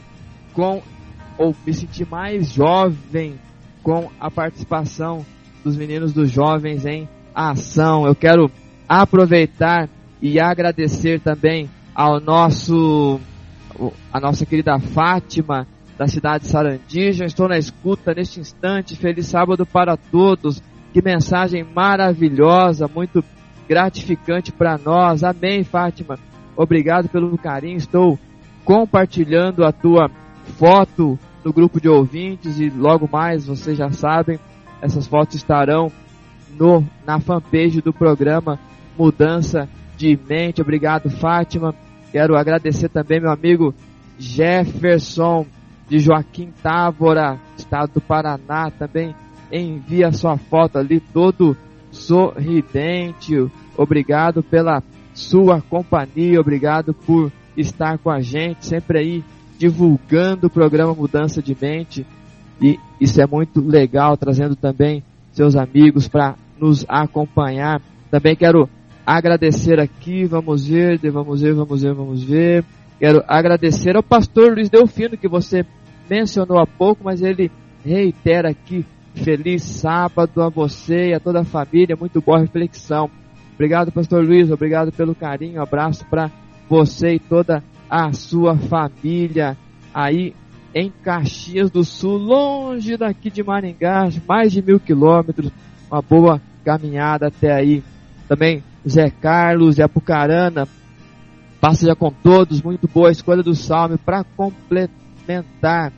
com 0.54 0.82
ou 1.38 1.54
me 1.66 1.74
senti 1.74 2.06
mais 2.06 2.54
jovem 2.54 3.36
com 3.84 4.10
a 4.20 4.32
participação 4.32 5.26
dos 5.64 5.76
meninos 5.76 6.14
dos 6.14 6.32
jovens 6.32 6.86
em 6.86 7.10
ação. 7.34 8.06
Eu 8.08 8.16
quero 8.16 8.50
aproveitar 8.88 9.90
e 10.22 10.40
agradecer 10.40 11.20
também 11.20 11.70
ao 11.94 12.22
nosso 12.22 13.20
a 14.14 14.20
nossa 14.22 14.46
querida 14.46 14.80
Fátima 14.80 15.68
da 15.98 16.08
cidade 16.08 16.46
de 16.46 16.50
Sarandi. 16.50 17.12
Já 17.12 17.26
estou 17.26 17.48
na 17.48 17.58
escuta 17.58 18.14
neste 18.14 18.40
instante. 18.40 18.96
Feliz 18.96 19.28
sábado 19.28 19.66
para 19.66 19.98
todos. 19.98 20.62
Que 20.94 21.02
mensagem 21.02 21.64
maravilhosa, 21.64 22.88
muito 22.88 23.24
gratificante 23.68 24.52
para 24.52 24.78
nós. 24.78 25.24
Amém, 25.24 25.64
Fátima. 25.64 26.18
Obrigado 26.56 27.10
pelo 27.10 27.38
carinho. 27.38 27.78
Estou 27.78 28.18
compartilhando 28.64 29.66
a 29.66 29.72
tua 29.72 30.10
foto 30.58 31.20
no 31.44 31.54
grupo 31.54 31.80
de 31.80 31.88
ouvintes 31.88 32.60
e 32.60 32.70
logo 32.70 33.08
mais, 33.12 33.46
vocês 33.46 33.78
já 33.78 33.92
sabem, 33.92 34.40
essas 34.82 35.06
fotos 35.06 35.36
estarão 35.36 35.92
no 36.58 36.84
na 37.06 37.20
fanpage 37.20 37.82
do 37.82 37.94
programa 37.94 38.60
Mudança 38.98 39.70
de 39.96 40.18
Mente. 40.28 40.62
Obrigado, 40.62 41.10
Fátima. 41.10 41.76
Quero 42.12 42.36
agradecer 42.36 42.90
também 42.90 43.20
meu 43.20 43.30
amigo 43.30 43.76
Jefferson 44.18 45.46
de 45.88 46.00
Joaquim 46.00 46.52
Távora, 46.62 47.40
estado 47.58 47.94
do 47.96 48.02
Paraná, 48.02 48.72
também 48.72 49.16
envia 49.52 50.12
sua 50.12 50.38
foto 50.38 50.78
ali 50.78 51.00
todo 51.00 51.56
sorridente. 51.92 53.34
Obrigado 53.78 54.42
pela 54.42 54.84
sua 55.14 55.62
companhia, 55.62 56.40
obrigado 56.40 56.94
por 56.94 57.32
estar 57.56 57.98
com 57.98 58.10
a 58.10 58.20
gente, 58.20 58.66
sempre 58.66 59.00
aí 59.00 59.24
divulgando 59.58 60.48
o 60.48 60.50
programa 60.50 60.94
Mudança 60.94 61.42
de 61.42 61.56
Mente. 61.60 62.06
E 62.62 62.78
isso 63.00 63.22
é 63.22 63.28
muito 63.28 63.62
legal, 63.62 64.18
trazendo 64.18 64.56
também 64.56 65.04
seus 65.32 65.56
amigos 65.56 66.08
para 66.08 66.36
nos 66.60 66.86
acompanhar. 66.88 67.82
Também 68.10 68.36
quero 68.36 68.70
agradecer 69.06 69.80
aqui, 69.80 70.26
vamos 70.26 70.68
ver, 70.68 71.00
vamos 71.12 71.42
ver, 71.42 71.54
vamos 71.54 71.82
ver, 71.82 71.94
vamos 71.94 72.24
ver. 72.24 72.66
Quero 73.00 73.24
agradecer 73.28 73.96
ao 73.96 74.04
pastor 74.04 74.54
Luiz 74.54 74.70
Delfino, 74.70 75.18
que 75.18 75.28
você 75.28 75.66
mencionou 76.10 76.60
há 76.60 76.66
pouco, 76.66 77.04
mas 77.04 77.22
ele 77.22 77.52
reitera 77.84 78.50
aqui. 78.50 78.86
Feliz 79.14 79.64
sábado 79.64 80.42
a 80.42 80.50
você 80.50 81.10
e 81.10 81.14
a 81.14 81.20
toda 81.20 81.42
a 81.42 81.46
família, 81.46 81.96
muito 81.96 82.22
boa 82.22 82.40
reflexão. 82.40 83.10
Obrigado, 83.54 83.92
pastor 83.92 84.26
Luiz, 84.26 84.52
obrigado 84.52 84.92
pelo 84.92 85.16
carinho, 85.16 85.62
abraço 85.62 86.06
para 86.10 86.30
você 86.70 87.14
e 87.14 87.20
toda 87.20 87.64
a 87.90 88.12
sua 88.12 88.58
família 88.58 89.56
aí 89.94 90.36
em 90.74 90.92
Caxias 90.92 91.72
do 91.72 91.86
Sul, 91.86 92.18
longe 92.18 92.98
daqui 92.98 93.30
de 93.30 93.42
Maringá, 93.42 94.10
mais 94.28 94.52
de 94.52 94.62
mil 94.62 94.78
quilômetros, 94.78 95.50
uma 95.90 96.02
boa 96.02 96.42
caminhada 96.66 97.28
até 97.28 97.54
aí. 97.54 97.82
Também 98.28 98.62
Zé 98.86 99.10
Carlos 99.10 99.76
de 99.76 99.82
Apucarana, 99.82 100.68
passa 101.66 101.88
já 101.88 101.96
com 101.96 102.12
todos, 102.12 102.62
muito 102.62 102.88
boa 102.88 103.10
escolha 103.10 103.42
do 103.42 103.56
salmo 103.56 103.98
para 103.98 104.24
complementar. 104.24 105.92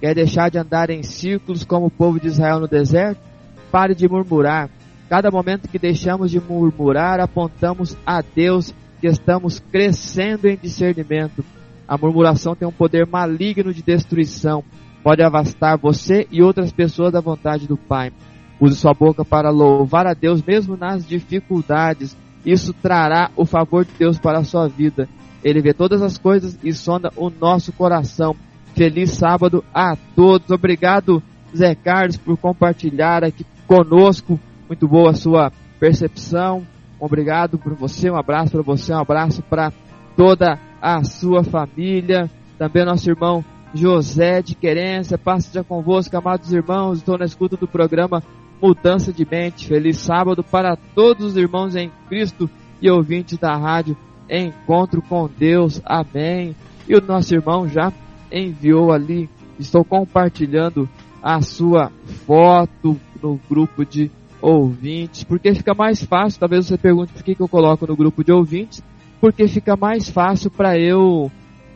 Quer 0.00 0.14
deixar 0.14 0.48
de 0.48 0.58
andar 0.58 0.90
em 0.90 1.02
círculos 1.02 1.64
como 1.64 1.86
o 1.86 1.90
povo 1.90 2.20
de 2.20 2.28
Israel 2.28 2.60
no 2.60 2.68
deserto? 2.68 3.20
Pare 3.68 3.96
de 3.96 4.08
murmurar. 4.08 4.70
Cada 5.08 5.28
momento 5.28 5.68
que 5.68 5.76
deixamos 5.76 6.30
de 6.30 6.38
murmurar, 6.38 7.18
apontamos 7.18 7.96
a 8.06 8.22
Deus 8.22 8.72
que 9.00 9.08
estamos 9.08 9.58
crescendo 9.58 10.46
em 10.46 10.56
discernimento. 10.56 11.44
A 11.88 11.98
murmuração 11.98 12.54
tem 12.54 12.68
um 12.68 12.70
poder 12.70 13.04
maligno 13.04 13.74
de 13.74 13.82
destruição. 13.82 14.62
Pode 15.02 15.20
avastar 15.20 15.76
você 15.78 16.28
e 16.30 16.40
outras 16.40 16.70
pessoas 16.70 17.12
da 17.12 17.20
vontade 17.20 17.66
do 17.66 17.76
Pai. 17.76 18.12
Use 18.60 18.76
sua 18.76 18.94
boca 18.94 19.24
para 19.24 19.50
louvar 19.50 20.06
a 20.06 20.14
Deus 20.14 20.40
mesmo 20.40 20.76
nas 20.76 21.04
dificuldades. 21.04 22.16
Isso 22.48 22.72
trará 22.72 23.30
o 23.36 23.44
favor 23.44 23.84
de 23.84 23.92
Deus 23.98 24.18
para 24.18 24.38
a 24.38 24.44
sua 24.44 24.66
vida. 24.68 25.06
Ele 25.44 25.60
vê 25.60 25.74
todas 25.74 26.00
as 26.00 26.16
coisas 26.16 26.58
e 26.64 26.72
sonda 26.72 27.12
o 27.14 27.28
nosso 27.28 27.74
coração. 27.74 28.34
Feliz 28.74 29.10
sábado 29.10 29.62
a 29.74 29.94
todos. 30.16 30.50
Obrigado, 30.50 31.22
Zé 31.54 31.74
Carlos, 31.74 32.16
por 32.16 32.38
compartilhar 32.38 33.22
aqui 33.22 33.44
conosco. 33.66 34.40
Muito 34.66 34.88
boa 34.88 35.10
a 35.10 35.14
sua 35.14 35.52
percepção. 35.78 36.66
Obrigado 36.98 37.58
por 37.58 37.74
você, 37.74 38.10
um 38.10 38.16
abraço 38.16 38.52
para 38.52 38.62
você, 38.62 38.94
um 38.94 38.98
abraço 38.98 39.42
para 39.42 39.70
toda 40.16 40.58
a 40.80 41.04
sua 41.04 41.44
família. 41.44 42.30
Também 42.56 42.86
nosso 42.86 43.10
irmão 43.10 43.44
José 43.74 44.40
de 44.40 44.54
Querência, 44.54 45.18
passa 45.18 45.52
já 45.52 45.62
convosco, 45.62 46.16
amados 46.16 46.50
irmãos. 46.50 46.98
Estou 46.98 47.18
na 47.18 47.26
escuta 47.26 47.58
do 47.58 47.68
programa 47.68 48.22
Mudança 48.60 49.12
de 49.12 49.26
Mente. 49.28 49.66
Feliz 49.66 49.98
sábado 49.98 50.42
para 50.42 50.76
todos 50.94 51.26
os 51.26 51.36
irmãos 51.36 51.76
em 51.76 51.90
Cristo 52.08 52.48
e 52.80 52.90
ouvintes 52.90 53.38
da 53.38 53.56
rádio 53.56 53.96
Encontro 54.30 55.00
com 55.02 55.28
Deus. 55.28 55.80
Amém. 55.84 56.54
E 56.88 56.94
o 56.94 57.00
nosso 57.00 57.34
irmão 57.34 57.68
já 57.68 57.92
enviou 58.30 58.92
ali, 58.92 59.28
estou 59.58 59.84
compartilhando 59.84 60.88
a 61.22 61.40
sua 61.40 61.90
foto 62.26 62.98
no 63.22 63.40
grupo 63.48 63.84
de 63.84 64.10
ouvintes, 64.40 65.24
porque 65.24 65.54
fica 65.54 65.74
mais 65.74 66.02
fácil. 66.04 66.40
Talvez 66.40 66.66
você 66.66 66.78
pergunte 66.78 67.12
por 67.12 67.22
que, 67.22 67.34
que 67.34 67.42
eu 67.42 67.48
coloco 67.48 67.86
no 67.86 67.96
grupo 67.96 68.22
de 68.22 68.32
ouvintes, 68.32 68.82
porque 69.20 69.48
fica 69.48 69.76
mais 69.76 70.08
fácil 70.08 70.50
para 70.50 70.78
eu 70.78 71.30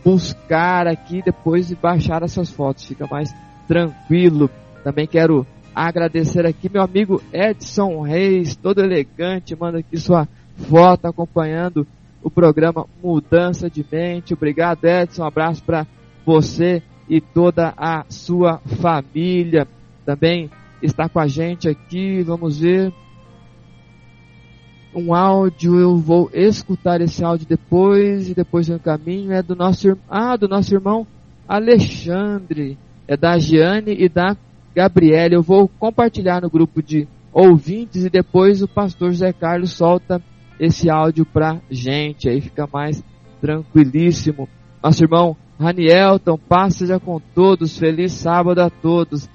buscar 0.05 0.87
aqui 0.87 1.23
depois 1.25 1.71
e 1.71 1.75
baixar 1.75 2.23
essas 2.23 2.51
fotos, 2.51 2.85
fica 2.85 3.07
mais 3.07 3.33
tranquilo. 3.67 4.51
Também 4.85 5.07
quero 5.07 5.47
agradecer 5.75 6.47
aqui 6.47 6.71
meu 6.73 6.83
amigo 6.83 7.23
Edson 7.33 8.03
Reis, 8.03 8.55
todo 8.57 8.81
elegante, 8.81 9.57
manda 9.57 9.79
aqui 9.79 9.97
sua 9.97 10.29
foto 10.57 11.07
acompanhando 11.07 11.87
o 12.23 12.31
programa 12.31 12.87
Mudança 13.03 13.69
de 13.69 13.85
Mente. 13.91 14.35
Obrigado, 14.35 14.85
Edson. 14.85 15.23
Um 15.23 15.27
abraço 15.27 15.63
para 15.65 15.87
você 16.25 16.83
e 17.09 17.21
toda 17.21 17.75
a 17.77 18.05
sua 18.09 18.59
família. 18.81 19.67
Também 20.05 20.51
está 20.81 21.09
com 21.09 21.19
a 21.19 21.27
gente 21.27 21.69
aqui. 21.69 22.23
Vamos 22.23 22.61
ver. 22.61 22.93
Um 24.95 25.15
áudio, 25.15 25.81
eu 25.81 25.97
vou 25.97 26.31
escutar 26.35 27.01
esse 27.01 27.25
áudio 27.25 27.47
depois 27.47 28.29
e 28.29 28.35
depois 28.35 28.69
no 28.69 28.79
caminho 28.79 29.33
é 29.33 29.43
do 29.43 29.57
nosso 29.57 29.97
ah, 30.09 30.37
do 30.37 30.47
nosso 30.47 30.75
irmão 30.75 31.07
Alexandre, 31.49 32.79
é 33.09 33.17
da 33.17 33.39
Giane 33.39 33.97
e 33.99 34.07
da 34.07 34.37
Gabriela. 34.75 35.35
Eu 35.35 35.43
vou 35.43 35.69
compartilhar 35.69 36.41
no 36.41 36.51
grupo 36.51 36.83
de 36.83 37.07
ouvintes 37.33 38.05
e 38.05 38.11
depois 38.11 38.63
o 38.63 38.69
pastor 38.69 39.13
Zé 39.13 39.33
Carlos 39.33 39.73
solta 39.73 40.23
esse 40.61 40.91
áudio 40.91 41.25
pra 41.25 41.61
gente, 41.71 42.29
aí 42.29 42.41
fica 42.41 42.69
mais 42.73 43.03
tranquilíssimo. 43.41 44.49
Nosso 44.83 45.03
irmão 45.03 45.37
Ranielton, 45.59 46.37
paz 46.37 46.77
seja 46.77 47.01
com 47.01 47.21
todos, 47.35 47.79
feliz 47.79 48.13
sábado 48.13 48.61
a 48.61 48.71
todos. 48.71 49.29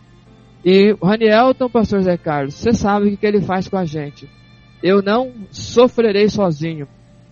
E 0.64 0.96
Ranielton, 1.02 1.70
pastor 1.70 2.02
Zé 2.02 2.18
Carlos, 2.18 2.54
você 2.54 2.74
sabe 2.74 3.08
o 3.08 3.10
que, 3.12 3.18
que 3.18 3.26
ele 3.26 3.42
faz 3.42 3.68
com 3.68 3.78
a 3.78 3.86
gente. 3.86 4.30
Eu 4.82 5.02
não 5.02 5.32
sofrerei 5.50 6.30
sozinho, 6.30 6.88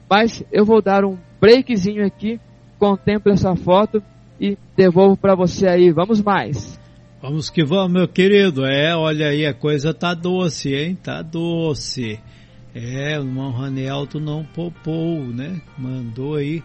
mas 0.10 0.44
eu 0.52 0.66
vou 0.66 0.82
dar 0.82 1.06
um 1.06 1.18
breakzinho 1.40 2.06
aqui, 2.06 2.40
contemple 2.80 3.34
essa 3.34 3.56
foto 3.56 4.02
e 4.40 4.58
devolvo 4.76 5.16
para 5.16 5.36
você 5.36 5.68
aí. 5.68 5.92
Vamos 5.92 6.22
mais. 6.22 6.80
Vamos 7.28 7.50
que 7.50 7.64
vamos, 7.66 7.92
meu 7.92 8.08
querido. 8.08 8.64
É, 8.68 8.96
olha 8.96 9.30
aí, 9.30 9.48
a 9.48 9.54
coisa 9.54 9.92
tá 9.92 10.14
doce, 10.14 10.76
hein? 10.76 10.94
Tá 10.94 11.24
doce. 11.24 12.20
É, 12.72 13.18
o 13.18 13.24
irmão 13.24 13.52
Ranielton 13.52 14.20
não 14.20 14.46
poupou, 14.46 15.26
né? 15.26 15.60
Mandou 15.76 16.36
aí 16.36 16.62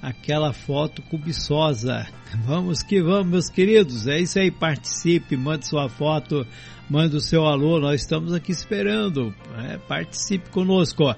aquela 0.00 0.50
foto 0.54 1.02
cobiçosa. 1.02 2.06
Vamos 2.46 2.82
que 2.82 3.02
vamos, 3.02 3.30
meus 3.30 3.50
queridos. 3.50 4.06
É 4.06 4.18
isso 4.18 4.38
aí, 4.38 4.50
participe, 4.50 5.36
mande 5.36 5.66
sua 5.66 5.90
foto, 5.90 6.46
mande 6.88 7.14
o 7.14 7.20
seu 7.20 7.44
alô. 7.44 7.78
Nós 7.78 8.00
estamos 8.00 8.32
aqui 8.32 8.50
esperando. 8.50 9.34
É, 9.58 9.76
participe 9.76 10.48
conosco. 10.48 11.14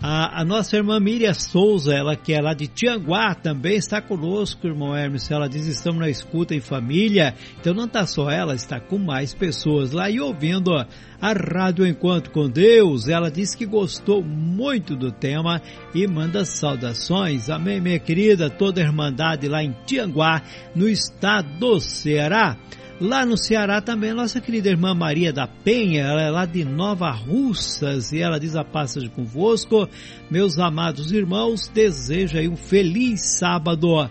A, 0.00 0.42
a, 0.42 0.44
nossa 0.44 0.76
irmã 0.76 1.00
Miriam 1.00 1.32
Souza, 1.32 1.94
ela 1.94 2.14
que 2.14 2.34
é 2.34 2.40
lá 2.40 2.52
de 2.52 2.66
Tianguá, 2.66 3.34
também 3.34 3.76
está 3.76 4.00
conosco, 4.02 4.66
irmão 4.66 4.94
Hermes. 4.94 5.30
Ela 5.30 5.48
diz: 5.48 5.66
estamos 5.66 6.00
na 6.00 6.10
escuta 6.10 6.54
em 6.54 6.60
família. 6.60 7.34
Então 7.58 7.72
não 7.72 7.86
está 7.86 8.06
só 8.06 8.30
ela, 8.30 8.54
está 8.54 8.78
com 8.78 8.98
mais 8.98 9.32
pessoas 9.32 9.92
lá 9.92 10.10
e 10.10 10.20
ouvindo 10.20 10.70
a 10.74 10.86
Rádio 11.32 11.86
Enquanto 11.86 12.30
com 12.30 12.48
Deus. 12.48 13.08
Ela 13.08 13.30
diz 13.30 13.54
que 13.54 13.64
gostou 13.64 14.22
muito 14.22 14.94
do 14.94 15.10
tema 15.10 15.62
e 15.94 16.06
manda 16.06 16.44
saudações. 16.44 17.48
Amém, 17.48 17.80
minha 17.80 17.98
querida, 17.98 18.50
toda 18.50 18.82
a 18.82 18.84
Irmandade 18.84 19.48
lá 19.48 19.64
em 19.64 19.74
Tianguá, 19.86 20.42
no 20.74 20.86
estado 20.86 21.58
do 21.58 21.80
Ceará. 21.80 22.58
Lá 22.98 23.26
no 23.26 23.36
Ceará 23.36 23.82
também, 23.82 24.14
nossa 24.14 24.40
querida 24.40 24.70
irmã 24.70 24.94
Maria 24.94 25.30
da 25.30 25.46
Penha, 25.46 26.02
ela 26.02 26.22
é 26.22 26.30
lá 26.30 26.46
de 26.46 26.64
Nova 26.64 27.10
Russas 27.10 28.10
e 28.10 28.20
ela 28.20 28.40
diz 28.40 28.56
a 28.56 28.64
passagem 28.64 29.10
convosco. 29.10 29.86
Meus 30.30 30.58
amados 30.58 31.12
irmãos, 31.12 31.68
desejo 31.68 32.38
aí 32.38 32.48
um 32.48 32.56
feliz 32.56 33.20
sábado 33.38 34.08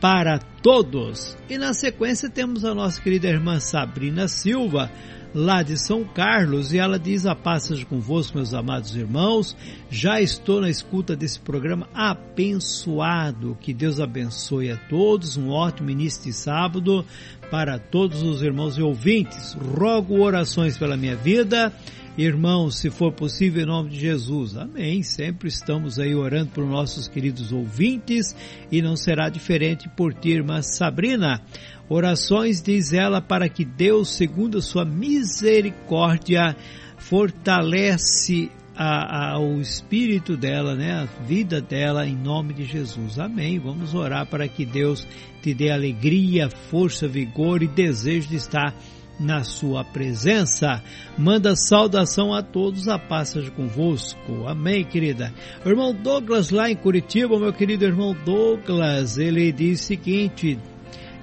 para 0.00 0.40
todos. 0.60 1.36
E 1.48 1.56
na 1.56 1.72
sequência 1.72 2.28
temos 2.28 2.64
a 2.64 2.74
nossa 2.74 3.00
querida 3.00 3.28
irmã 3.28 3.60
Sabrina 3.60 4.26
Silva, 4.26 4.90
lá 5.32 5.62
de 5.62 5.76
São 5.78 6.02
Carlos, 6.02 6.72
e 6.72 6.78
ela 6.78 6.98
diz 6.98 7.26
a 7.26 7.34
passagem 7.34 7.84
convosco, 7.84 8.36
meus 8.36 8.54
amados 8.54 8.96
irmãos. 8.96 9.56
Já 9.90 10.20
estou 10.20 10.60
na 10.60 10.68
escuta 10.68 11.14
desse 11.14 11.38
programa 11.38 11.88
abençoado. 11.94 13.56
Que 13.60 13.72
Deus 13.72 14.00
abençoe 14.00 14.70
a 14.70 14.76
todos. 14.76 15.36
Um 15.36 15.50
ótimo 15.50 15.90
início 15.90 16.24
de 16.24 16.32
sábado 16.32 17.04
para 17.50 17.78
todos 17.78 18.22
os 18.22 18.42
irmãos 18.42 18.76
e 18.78 18.82
ouvintes. 18.82 19.54
Rogo 19.54 20.20
orações 20.20 20.76
pela 20.76 20.96
minha 20.96 21.16
vida 21.16 21.72
Irmãos, 22.18 22.78
se 22.78 22.88
for 22.88 23.12
possível, 23.12 23.62
em 23.62 23.66
nome 23.66 23.90
de 23.90 24.00
Jesus. 24.00 24.56
Amém. 24.56 25.02
Sempre 25.02 25.48
estamos 25.48 25.98
aí 25.98 26.14
orando 26.14 26.50
por 26.50 26.64
nossos 26.64 27.06
queridos 27.06 27.52
ouvintes 27.52 28.34
e 28.72 28.80
não 28.80 28.96
será 28.96 29.28
diferente 29.28 29.86
por 29.90 30.14
ti, 30.14 30.30
irmã 30.30 30.62
Sabrina. 30.62 31.42
Orações, 31.90 32.62
diz 32.62 32.94
ela, 32.94 33.20
para 33.20 33.50
que 33.50 33.66
Deus, 33.66 34.16
segundo 34.16 34.56
a 34.56 34.62
sua 34.62 34.82
misericórdia, 34.82 36.56
fortalece 36.96 38.50
a, 38.76 39.32
a, 39.32 39.38
o 39.38 39.60
espírito 39.60 40.36
dela, 40.36 40.74
né, 40.74 40.92
a 40.92 41.24
vida 41.24 41.60
dela, 41.60 42.06
em 42.06 42.14
nome 42.14 42.52
de 42.52 42.64
Jesus. 42.64 43.18
Amém. 43.18 43.58
Vamos 43.58 43.94
orar 43.94 44.26
para 44.26 44.46
que 44.46 44.66
Deus 44.66 45.06
te 45.42 45.54
dê 45.54 45.70
alegria, 45.70 46.50
força, 46.50 47.08
vigor 47.08 47.62
e 47.62 47.66
desejo 47.66 48.28
de 48.28 48.36
estar 48.36 48.74
na 49.18 49.42
sua 49.42 49.82
presença. 49.82 50.82
Manda 51.16 51.56
saudação 51.56 52.34
a 52.34 52.42
todos, 52.42 52.86
a 52.86 52.98
paz 52.98 53.30
seja 53.30 53.50
convosco. 53.50 54.46
Amém, 54.46 54.84
querida. 54.84 55.32
O 55.64 55.68
irmão 55.68 55.94
Douglas 55.94 56.50
lá 56.50 56.70
em 56.70 56.76
Curitiba, 56.76 57.38
meu 57.38 57.52
querido 57.52 57.84
irmão 57.84 58.14
Douglas, 58.24 59.16
ele 59.16 59.50
diz 59.52 59.80
o 59.80 59.84
seguinte, 59.84 60.58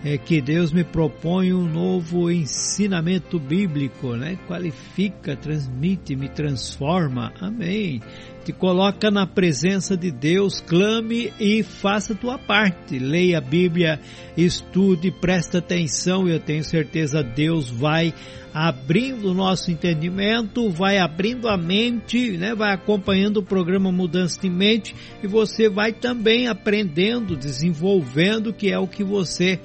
é 0.03 0.17
que 0.17 0.41
Deus 0.41 0.73
me 0.73 0.83
propõe 0.83 1.53
um 1.53 1.65
novo 1.65 2.29
ensinamento 2.29 3.39
bíblico, 3.39 4.15
né? 4.15 4.37
Qualifica, 4.47 5.35
transmite, 5.35 6.15
me 6.15 6.27
transforma. 6.27 7.31
Amém. 7.39 8.01
Te 8.43 8.51
coloca 8.51 9.09
na 9.09 9.25
presença 9.25 9.95
de 9.95 10.11
Deus, 10.11 10.59
clame 10.59 11.31
e 11.39 11.63
faça 11.63 12.13
tua 12.13 12.37
parte. 12.37 12.99
Leia 12.99 13.37
a 13.37 13.41
Bíblia, 13.41 14.01
estude, 14.35 15.09
presta 15.09 15.59
atenção 15.59 16.27
e 16.27 16.33
eu 16.33 16.39
tenho 16.41 16.63
certeza 16.65 17.23
Deus 17.23 17.69
vai 17.69 18.13
abrindo 18.53 19.31
o 19.31 19.33
nosso 19.33 19.71
entendimento, 19.71 20.69
vai 20.69 20.99
abrindo 20.99 21.47
a 21.47 21.57
mente, 21.57 22.37
né? 22.37 22.53
vai 22.53 22.73
acompanhando 22.73 23.37
o 23.37 23.43
programa 23.43 23.91
Mudança 23.91 24.39
de 24.39 24.49
Mente 24.49 24.93
e 25.23 25.27
você 25.27 25.67
vai 25.67 25.91
também 25.91 26.47
aprendendo, 26.47 27.35
desenvolvendo, 27.35 28.53
que 28.53 28.69
é 28.69 28.77
o 28.77 28.87
que 28.87 29.03
você 29.03 29.59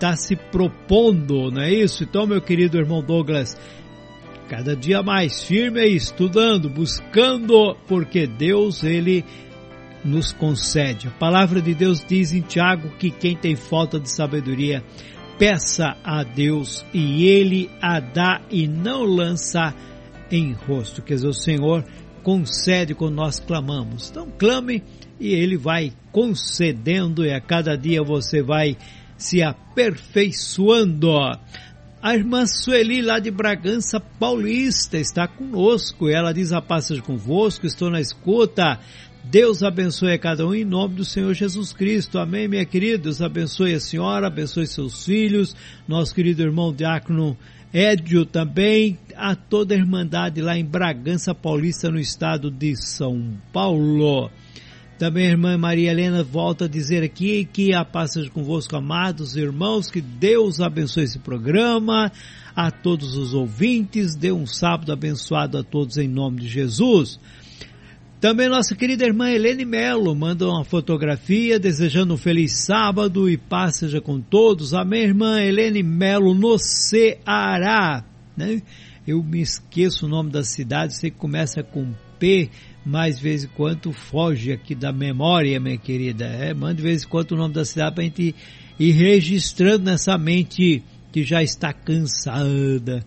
está 0.00 0.16
se 0.16 0.34
propondo, 0.34 1.50
não 1.50 1.60
é 1.60 1.70
isso? 1.70 2.04
Então, 2.04 2.26
meu 2.26 2.40
querido 2.40 2.78
irmão 2.78 3.02
Douglas, 3.02 3.54
cada 4.48 4.74
dia 4.74 5.02
mais 5.02 5.44
firme 5.44 5.78
aí, 5.78 5.94
estudando, 5.94 6.70
buscando, 6.70 7.76
porque 7.86 8.26
Deus, 8.26 8.82
Ele 8.82 9.22
nos 10.02 10.32
concede. 10.32 11.08
A 11.08 11.10
palavra 11.10 11.60
de 11.60 11.74
Deus 11.74 12.02
diz 12.02 12.32
em 12.32 12.40
Tiago 12.40 12.88
que 12.98 13.10
quem 13.10 13.36
tem 13.36 13.54
falta 13.54 14.00
de 14.00 14.10
sabedoria, 14.10 14.82
peça 15.38 15.94
a 16.02 16.22
Deus 16.22 16.82
e 16.94 17.26
Ele 17.26 17.70
a 17.82 18.00
dá 18.00 18.40
e 18.50 18.66
não 18.66 19.02
lança 19.02 19.74
em 20.30 20.54
rosto. 20.54 21.02
Quer 21.02 21.16
dizer, 21.16 21.28
o 21.28 21.34
Senhor 21.34 21.84
concede 22.22 22.94
quando 22.94 23.16
nós 23.16 23.38
clamamos. 23.38 24.08
Então 24.08 24.28
clame 24.38 24.82
e 25.18 25.34
Ele 25.34 25.58
vai 25.58 25.92
concedendo 26.10 27.26
e 27.26 27.34
a 27.34 27.40
cada 27.40 27.76
dia 27.76 28.02
você 28.02 28.42
vai 28.42 28.78
se 29.22 29.42
aperfeiçoando. 29.42 31.10
A 32.02 32.14
irmã 32.14 32.46
Sueli, 32.46 33.02
lá 33.02 33.18
de 33.18 33.30
Bragança 33.30 34.00
Paulista, 34.00 34.96
está 34.96 35.28
conosco. 35.28 36.08
Ela 36.08 36.32
diz 36.32 36.52
a 36.52 36.62
passagem 36.62 37.02
convosco, 37.02 37.66
estou 37.66 37.90
na 37.90 38.00
escuta. 38.00 38.80
Deus 39.22 39.62
abençoe 39.62 40.14
a 40.14 40.18
cada 40.18 40.46
um 40.46 40.54
em 40.54 40.64
nome 40.64 40.94
do 40.94 41.04
Senhor 41.04 41.34
Jesus 41.34 41.74
Cristo. 41.74 42.18
Amém, 42.18 42.48
minha 42.48 42.64
querida. 42.64 43.04
Deus 43.04 43.20
abençoe 43.20 43.74
a 43.74 43.80
senhora, 43.80 44.28
abençoe 44.28 44.66
seus 44.66 45.04
filhos, 45.04 45.54
nosso 45.86 46.14
querido 46.14 46.42
irmão 46.42 46.72
Diácono 46.72 47.36
Édio 47.72 48.24
também, 48.24 48.98
a 49.14 49.36
toda 49.36 49.74
a 49.74 49.78
Irmandade 49.78 50.40
lá 50.40 50.58
em 50.58 50.64
Bragança 50.64 51.34
Paulista, 51.34 51.90
no 51.90 52.00
estado 52.00 52.50
de 52.50 52.74
São 52.74 53.36
Paulo. 53.52 54.30
Também 55.00 55.28
a 55.28 55.30
irmã 55.30 55.56
Maria 55.56 55.92
Helena 55.92 56.22
volta 56.22 56.66
a 56.66 56.68
dizer 56.68 57.02
aqui 57.02 57.48
que 57.50 57.74
a 57.74 57.86
paz 57.86 58.12
seja 58.12 58.28
convosco, 58.28 58.76
amados 58.76 59.34
irmãos, 59.34 59.90
que 59.90 60.02
Deus 60.02 60.60
abençoe 60.60 61.04
esse 61.04 61.18
programa, 61.18 62.12
a 62.54 62.70
todos 62.70 63.16
os 63.16 63.32
ouvintes, 63.32 64.14
dê 64.14 64.30
um 64.30 64.44
sábado 64.44 64.92
abençoado 64.92 65.56
a 65.56 65.64
todos 65.64 65.96
em 65.96 66.06
nome 66.06 66.42
de 66.42 66.48
Jesus. 66.48 67.18
Também 68.20 68.46
nossa 68.50 68.76
querida 68.76 69.06
irmã 69.06 69.30
Helene 69.30 69.64
Melo 69.64 70.14
manda 70.14 70.46
uma 70.46 70.64
fotografia 70.66 71.58
desejando 71.58 72.12
um 72.12 72.18
feliz 72.18 72.58
sábado 72.58 73.26
e 73.26 73.38
paz 73.38 73.78
seja 73.78 74.02
com 74.02 74.20
todos. 74.20 74.74
Amém, 74.74 75.04
irmã 75.04 75.40
Helene 75.40 75.82
Melo 75.82 76.34
no 76.34 76.58
Ceará. 76.58 78.04
Né? 78.36 78.60
Eu 79.06 79.22
me 79.22 79.40
esqueço 79.40 80.04
o 80.04 80.10
nome 80.10 80.30
da 80.30 80.44
cidade, 80.44 80.94
sei 80.94 81.10
que 81.10 81.16
começa 81.16 81.62
com 81.62 81.94
P, 82.18 82.50
mas 82.84 83.16
de 83.16 83.22
vez 83.22 83.44
em 83.44 83.48
quando 83.48 83.92
foge 83.92 84.52
aqui 84.52 84.74
da 84.74 84.92
memória, 84.92 85.60
minha 85.60 85.76
querida. 85.76 86.24
É, 86.24 86.54
manda 86.54 86.74
de 86.74 86.82
vez 86.82 87.04
em 87.04 87.08
quando 87.08 87.32
o 87.32 87.36
nome 87.36 87.54
da 87.54 87.64
cidade 87.64 87.94
para 87.94 88.02
a 88.02 88.06
gente 88.06 88.34
ir 88.78 88.92
registrando 88.92 89.84
nessa 89.84 90.16
mente 90.16 90.82
que 91.12 91.22
já 91.22 91.42
está 91.42 91.72
cansada. 91.72 93.04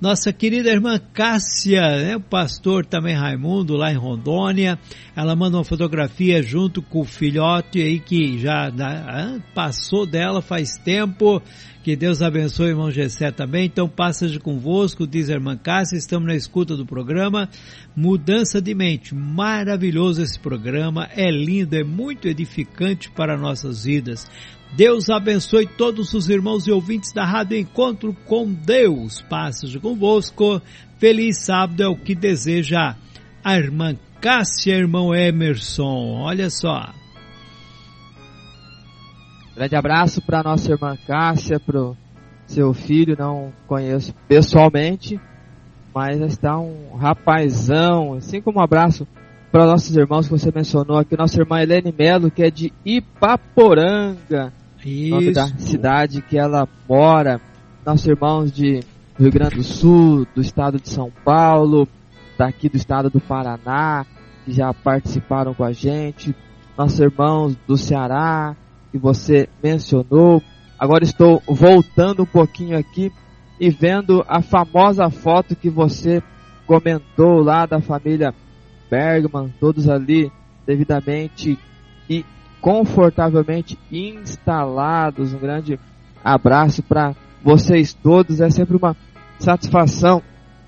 Nossa 0.00 0.32
querida 0.32 0.70
irmã 0.70 0.98
Cássia, 0.98 1.80
né, 1.80 2.16
o 2.16 2.20
pastor 2.20 2.84
também 2.84 3.14
Raimundo, 3.14 3.76
lá 3.76 3.92
em 3.92 3.96
Rondônia, 3.96 4.78
ela 5.16 5.36
manda 5.36 5.56
uma 5.56 5.64
fotografia 5.64 6.42
junto 6.42 6.82
com 6.82 7.00
o 7.00 7.04
filhote 7.04 7.80
aí 7.80 8.00
que 8.00 8.38
já 8.38 8.70
né, 8.70 9.40
passou 9.54 10.04
dela 10.04 10.42
faz 10.42 10.76
tempo. 10.76 11.40
Que 11.84 11.94
Deus 11.94 12.22
abençoe 12.22 12.68
o 12.68 12.70
irmão 12.70 12.90
Gessé 12.90 13.30
também. 13.30 13.66
Então, 13.66 13.86
passa 13.86 14.26
de 14.26 14.40
convosco, 14.40 15.06
diz 15.06 15.28
a 15.28 15.34
irmã 15.34 15.54
Cássia, 15.54 15.98
estamos 15.98 16.26
na 16.26 16.34
escuta 16.34 16.74
do 16.74 16.86
programa. 16.86 17.46
Mudança 17.94 18.60
de 18.60 18.74
mente, 18.74 19.14
maravilhoso 19.14 20.22
esse 20.22 20.40
programa, 20.40 21.10
é 21.14 21.30
lindo, 21.30 21.76
é 21.76 21.84
muito 21.84 22.26
edificante 22.26 23.10
para 23.10 23.36
nossas 23.36 23.84
vidas. 23.84 24.26
Deus 24.76 25.08
abençoe 25.08 25.68
todos 25.68 26.14
os 26.14 26.28
irmãos 26.28 26.66
e 26.66 26.72
ouvintes 26.72 27.12
da 27.12 27.24
Rádio 27.24 27.56
Encontro 27.56 28.12
com 28.26 28.52
Deus. 28.52 29.20
Passe 29.20 29.78
convosco. 29.78 30.60
Feliz 30.98 31.44
sábado 31.44 31.80
é 31.80 31.86
o 31.86 31.94
que 31.94 32.12
deseja 32.12 32.96
a 33.44 33.56
irmã 33.56 33.96
Cássia, 34.20 34.74
irmão 34.74 35.14
Emerson. 35.14 36.22
Olha 36.22 36.50
só. 36.50 36.92
Grande 39.54 39.76
abraço 39.76 40.20
para 40.20 40.42
nossa 40.42 40.72
irmã 40.72 40.96
Cássia, 41.06 41.60
pro 41.60 41.96
seu 42.44 42.74
filho, 42.74 43.14
não 43.16 43.52
conheço 43.68 44.12
pessoalmente, 44.26 45.20
mas 45.94 46.20
está 46.20 46.58
um 46.58 46.96
rapazão, 46.96 48.14
assim 48.14 48.40
como 48.40 48.58
um 48.58 48.62
abraço 48.62 49.06
para 49.52 49.66
nossos 49.66 49.96
irmãos 49.96 50.26
que 50.26 50.32
você 50.32 50.50
mencionou 50.52 50.98
aqui, 50.98 51.16
nossa 51.16 51.40
irmã 51.40 51.62
Helene 51.62 51.94
Melo, 51.96 52.28
que 52.28 52.42
é 52.42 52.50
de 52.50 52.72
Ipaporanga, 52.84 54.52
Isso. 54.84 55.10
nome 55.10 55.32
da 55.32 55.46
cidade 55.58 56.22
que 56.22 56.38
ela 56.38 56.68
mora, 56.88 57.40
nossos 57.84 58.06
irmãos 58.06 58.52
de 58.52 58.80
Rio 59.18 59.30
Grande 59.30 59.56
do 59.56 59.62
Sul, 59.62 60.26
do 60.34 60.40
estado 60.40 60.80
de 60.80 60.88
São 60.88 61.10
Paulo, 61.24 61.88
daqui 62.38 62.68
do 62.68 62.76
estado 62.76 63.08
do 63.08 63.20
Paraná, 63.20 64.04
que 64.44 64.52
já 64.52 64.72
participaram 64.74 65.54
com 65.54 65.64
a 65.64 65.72
gente, 65.72 66.34
nossos 66.76 66.98
irmãos 67.00 67.56
do 67.66 67.76
Ceará, 67.76 68.56
que 68.90 68.98
você 68.98 69.48
mencionou. 69.62 70.42
Agora 70.78 71.04
estou 71.04 71.42
voltando 71.46 72.22
um 72.22 72.26
pouquinho 72.26 72.76
aqui 72.76 73.10
e 73.58 73.70
vendo 73.70 74.24
a 74.28 74.42
famosa 74.42 75.08
foto 75.10 75.54
que 75.54 75.70
você 75.70 76.22
comentou 76.66 77.40
lá 77.40 77.66
da 77.66 77.80
família 77.80 78.34
Bergman, 78.90 79.52
todos 79.60 79.88
ali 79.88 80.30
devidamente 80.66 81.58
e 82.08 82.24
confortavelmente 82.64 83.78
instalados. 83.92 85.34
Um 85.34 85.38
grande 85.38 85.78
abraço 86.24 86.82
para 86.82 87.14
vocês 87.42 87.92
todos. 87.92 88.40
É 88.40 88.48
sempre 88.48 88.74
uma 88.74 88.96
satisfação 89.38 90.22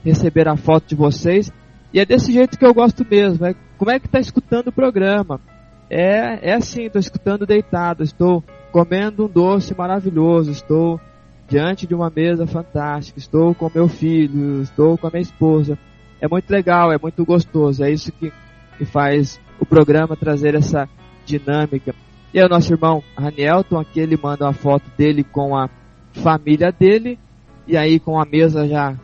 receber 0.05 0.47
a 0.47 0.59
foto 0.59 0.89
de 0.89 0.94
vocês. 0.94 1.51
E 1.94 1.98
é 1.98 2.05
desse 2.05 2.31
jeito 2.31 2.59
que 2.59 2.66
eu 2.66 2.74
gosto 2.74 3.02
mesmo. 3.10 3.47
É 3.47 3.55
como 3.78 3.90
é 3.90 3.98
que 3.98 4.05
está 4.05 4.20
escutando 4.20 4.68
o 4.68 4.73
programa? 4.73 5.40
É, 5.89 6.51
é 6.51 6.55
assim, 6.55 6.82
estou 6.82 7.01
escutando 7.01 7.47
deitado, 7.47 8.02
estou 8.02 8.44
comendo 8.70 9.24
um 9.24 9.28
doce 9.28 9.74
maravilhoso, 9.74 10.51
estou 10.51 11.01
diante 11.48 11.86
de 11.86 11.94
uma 11.94 12.12
mesa 12.14 12.47
fantástica, 12.47 13.18
estou 13.18 13.55
com 13.55 13.70
meu 13.74 13.89
filho, 13.89 14.60
estou 14.60 14.98
com 14.98 15.06
a 15.06 15.10
minha 15.10 15.23
esposa. 15.23 15.78
É 16.20 16.28
muito 16.28 16.51
legal, 16.51 16.93
é 16.93 16.98
muito 16.98 17.24
gostoso, 17.24 17.82
é 17.82 17.90
isso 17.90 18.12
que, 18.12 18.31
que 18.77 18.85
faz 18.85 19.40
o 19.59 19.64
programa 19.64 20.14
trazer 20.14 20.55
essa 20.55 20.86
dinâmica. 21.26 21.94
E 22.32 22.38
aí 22.38 22.46
o 22.46 22.48
nosso 22.48 22.72
irmão 22.72 23.02
Ranielton 23.16 23.78
aqui, 23.78 24.00
ele 24.00 24.16
manda 24.16 24.44
uma 24.46 24.52
foto 24.52 24.84
dele 24.96 25.24
com 25.24 25.56
a 25.56 25.68
família 26.12 26.72
dele, 26.72 27.18
e 27.66 27.76
aí 27.76 27.98
com 27.98 28.20
a 28.20 28.24
mesa 28.24 28.66
já 28.66 28.94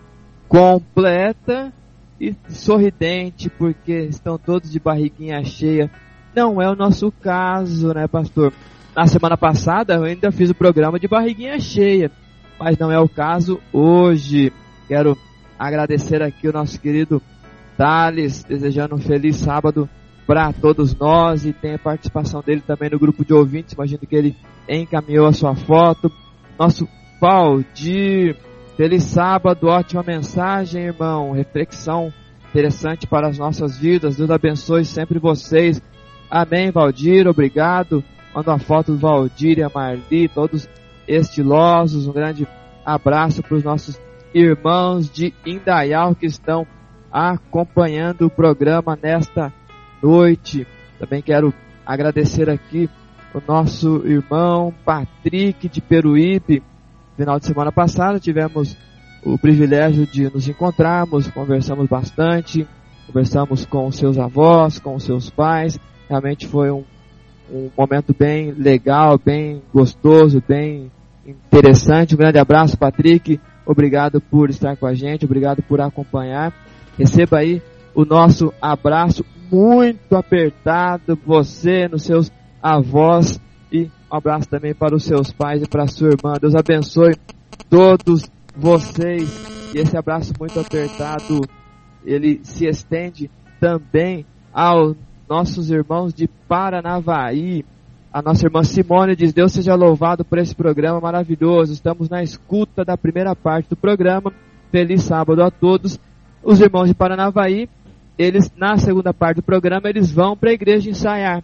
completa 0.49 1.73
e 2.21 2.35
sorridente, 2.49 3.51
porque 3.51 3.93
estão 3.93 4.39
todos 4.39 4.71
de 4.71 4.79
barriguinha 4.79 5.43
cheia. 5.45 5.91
Não 6.35 6.63
é 6.63 6.71
o 6.71 6.77
nosso 6.77 7.11
caso, 7.11 7.93
né, 7.93 8.07
pastor? 8.07 8.53
Na 8.95 9.07
semana 9.07 9.37
passada 9.37 9.95
eu 9.95 10.05
ainda 10.05 10.31
fiz 10.31 10.51
o 10.51 10.55
programa 10.55 10.99
de 10.99 11.09
barriguinha 11.09 11.59
cheia 11.59 12.11
mas 12.63 12.79
não 12.79 12.93
é 12.93 12.99
o 12.99 13.09
caso 13.09 13.61
hoje. 13.73 14.53
Quero 14.87 15.19
agradecer 15.59 16.23
aqui 16.23 16.49
o 16.49 16.53
nosso 16.53 16.81
querido 16.81 17.21
Thales, 17.77 18.45
desejando 18.45 18.95
um 18.95 18.99
feliz 18.99 19.37
sábado 19.37 19.89
para 20.27 20.53
todos 20.53 20.95
nós 20.95 21.45
e 21.45 21.53
tem 21.53 21.75
a 21.75 21.79
participação 21.79 22.41
dele 22.41 22.63
também 22.67 22.91
no 22.91 22.99
grupo 22.99 23.25
de 23.25 23.35
ouvintes. 23.35 23.75
Imagino 23.75 24.01
que 24.01 24.17
ele 24.17 24.37
encaminhou 24.69 25.27
a 25.27 25.33
sua 25.33 25.55
foto. 25.55 26.11
Nosso 26.59 26.89
Valdir, 27.21 28.37
feliz 28.77 29.05
sábado, 29.05 29.69
ótima 29.69 30.03
mensagem, 30.03 30.85
irmão. 30.85 31.33
Reflexão 31.33 32.13
interessante 32.51 33.07
para 33.07 33.29
as 33.29 33.39
nossas 33.39 33.79
vidas. 33.79 34.17
Deus 34.17 34.31
abençoe 34.31 34.85
sempre 34.85 35.19
vocês. 35.19 35.81
Amém, 36.31 36.71
Valdir, 36.71 37.27
obrigado. 37.29 38.03
Manda 38.35 38.51
uma 38.51 38.59
foto 38.59 38.93
do 38.93 38.99
Valdir 38.99 39.59
e 39.59 39.63
a 39.63 39.71
Marli, 39.73 40.29
todos 40.29 40.69
estilosos. 41.07 42.07
Um 42.07 42.13
grande 42.13 42.47
abraço 42.85 43.43
para 43.43 43.57
os 43.57 43.65
nossos 43.65 44.01
irmãos 44.35 45.11
de 45.11 45.35
Indaial 45.45 46.15
que 46.15 46.27
estão 46.27 46.67
acompanhando 47.11 48.27
o 48.27 48.31
programa 48.31 48.99
nesta 49.01 49.53
noite. 50.03 50.67
Também 50.99 51.23
quero 51.23 51.55
agradecer 51.87 52.51
aqui 52.51 52.91
o 53.35 53.41
nosso 53.47 54.03
irmão 54.07 54.75
Patrick 54.85 55.69
de 55.69 55.81
Peruíbe. 55.81 56.63
Final 57.17 57.39
de 57.39 57.47
semana 57.47 57.71
passada 57.71 58.19
tivemos 58.19 58.77
o 59.25 59.39
privilégio 59.39 60.07
de 60.07 60.25
nos 60.25 60.49
encontrarmos, 60.49 61.29
conversamos 61.29 61.89
bastante, 61.89 62.67
conversamos 63.07 63.65
com 63.65 63.91
seus 63.93 64.19
avós, 64.19 64.79
com 64.79 64.99
seus 64.99 65.31
pais. 65.31 65.79
Realmente 66.09 66.47
foi 66.47 66.71
um, 66.71 66.85
um 67.51 67.71
momento 67.77 68.15
bem 68.19 68.53
legal, 68.53 69.19
bem 69.19 69.63
gostoso, 69.73 70.43
bem 70.47 70.91
interessante. 71.25 72.15
Um 72.15 72.19
grande 72.19 72.39
abraço, 72.39 72.77
Patrick. 72.77 73.41
Obrigado 73.65 74.21
por 74.21 74.51
estar 74.51 74.77
com 74.77 74.87
a 74.87 74.95
gente, 74.95 75.25
obrigado 75.25 75.63
por 75.63 75.81
acompanhar. 75.81 76.53
Receba 76.99 77.39
aí 77.39 77.63
o 77.95 78.05
nosso 78.05 78.53
abraço 78.61 79.25
muito 79.51 80.17
apertado, 80.17 81.19
você, 81.25 81.89
nos 81.89 82.03
seus 82.03 82.31
avós 82.63 83.41
e 83.71 83.91
um 84.11 84.17
abraço 84.17 84.49
também 84.49 84.75
para 84.75 84.95
os 84.95 85.05
seus 85.05 85.33
pais 85.33 85.63
e 85.63 85.69
para 85.69 85.85
a 85.85 85.89
sua 85.89 86.11
irmã. 86.11 86.35
Deus 86.41 86.55
abençoe 86.55 87.17
todos 87.71 88.31
vocês. 88.55 89.73
E 89.75 89.79
esse 89.79 89.97
abraço 89.97 90.35
muito 90.39 90.61
apertado, 90.61 91.41
ele 92.05 92.41
se 92.43 92.67
estende 92.67 93.31
também 93.59 94.27
aos 94.53 94.95
nossos 95.27 95.71
irmãos 95.71 96.13
de 96.13 96.29
Paranavaí. 96.47 97.65
A 98.13 98.21
nossa 98.21 98.47
irmã 98.47 98.63
Simone 98.63 99.17
diz: 99.17 99.33
Deus 99.33 99.53
seja 99.53 99.75
louvado 99.75 100.23
por 100.23 100.37
esse 100.37 100.55
programa 100.55 101.01
maravilhoso. 101.01 101.73
Estamos 101.73 102.11
na 102.11 102.23
escuta 102.23 102.85
da 102.85 102.99
primeira 102.99 103.35
parte 103.35 103.71
do 103.71 103.77
programa. 103.77 104.31
Feliz 104.71 105.05
sábado 105.05 105.43
a 105.43 105.51
todos. 105.51 105.99
Os 106.45 106.61
irmãos 106.61 106.89
de 106.89 106.95
Paranavaí 106.95 107.69
eles, 108.23 108.53
na 108.57 108.77
segunda 108.77 109.13
parte 109.13 109.37
do 109.37 109.43
programa, 109.43 109.89
eles 109.89 110.11
vão 110.11 110.37
para 110.37 110.51
a 110.51 110.55
igreja 110.55 110.91
ensaiar. 110.91 111.43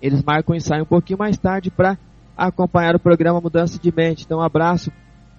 Eles 0.00 0.22
marcam 0.22 0.52
o 0.52 0.56
ensaio 0.56 0.82
um 0.82 0.86
pouquinho 0.86 1.18
mais 1.18 1.36
tarde 1.36 1.70
para 1.70 1.98
acompanhar 2.36 2.94
o 2.94 3.00
programa 3.00 3.40
Mudança 3.40 3.78
de 3.78 3.92
Mente. 3.94 4.24
Então, 4.24 4.38
um 4.38 4.42
abraço 4.42 4.90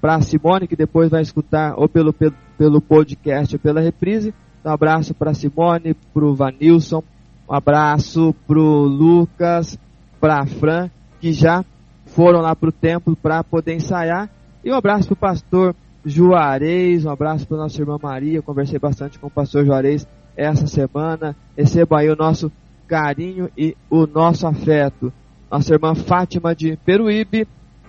para 0.01 0.15
a 0.15 0.21
Simone, 0.21 0.67
que 0.67 0.75
depois 0.75 1.09
vai 1.09 1.21
escutar 1.21 1.73
ou 1.77 1.87
pelo, 1.87 2.13
pelo, 2.13 2.33
pelo 2.57 2.81
podcast 2.81 3.55
ou 3.55 3.59
pela 3.59 3.81
reprise. 3.81 4.33
Um 4.65 4.69
abraço 4.69 5.13
para 5.13 5.31
a 5.31 5.33
Simone, 5.33 5.93
para 5.93 6.25
o 6.25 6.35
Vanilson, 6.35 7.03
um 7.49 7.53
abraço 7.53 8.35
para 8.45 8.59
o 8.59 8.83
Lucas, 8.85 9.77
para 10.19 10.41
a 10.41 10.45
Fran, 10.45 10.89
que 11.21 11.31
já 11.31 11.63
foram 12.05 12.41
lá 12.41 12.55
para 12.55 12.69
o 12.69 12.71
templo 12.71 13.15
para 13.15 13.43
poder 13.43 13.75
ensaiar. 13.75 14.29
E 14.63 14.71
um 14.71 14.75
abraço 14.75 15.07
para 15.07 15.13
o 15.13 15.17
pastor 15.17 15.75
Juarez, 16.05 17.05
um 17.05 17.09
abraço 17.09 17.47
para 17.47 17.57
nossa 17.57 17.81
irmã 17.81 17.97
Maria. 18.01 18.37
Eu 18.37 18.43
conversei 18.43 18.79
bastante 18.79 19.19
com 19.19 19.27
o 19.27 19.31
pastor 19.31 19.65
Juarez 19.65 20.07
essa 20.37 20.67
semana. 20.67 21.35
Receba 21.57 21.99
aí 21.99 22.09
o 22.09 22.15
nosso 22.15 22.51
carinho 22.87 23.49
e 23.57 23.75
o 23.89 24.05
nosso 24.05 24.47
afeto. 24.47 25.11
Nossa 25.51 25.73
irmã 25.73 25.95
Fátima 25.95 26.55
de 26.55 26.77
Peruíbe, 26.85 27.47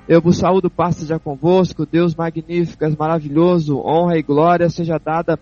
eu 0.08 0.22
vos 0.22 0.38
saúdo, 0.38 0.70
paz 0.70 0.96
seja 0.96 1.18
convosco, 1.18 1.84
Deus 1.84 2.14
magnífico, 2.14 2.84
maravilhoso, 2.98 3.78
honra 3.78 4.16
e 4.16 4.22
glória 4.22 4.70
seja 4.70 4.98
dada 4.98 5.38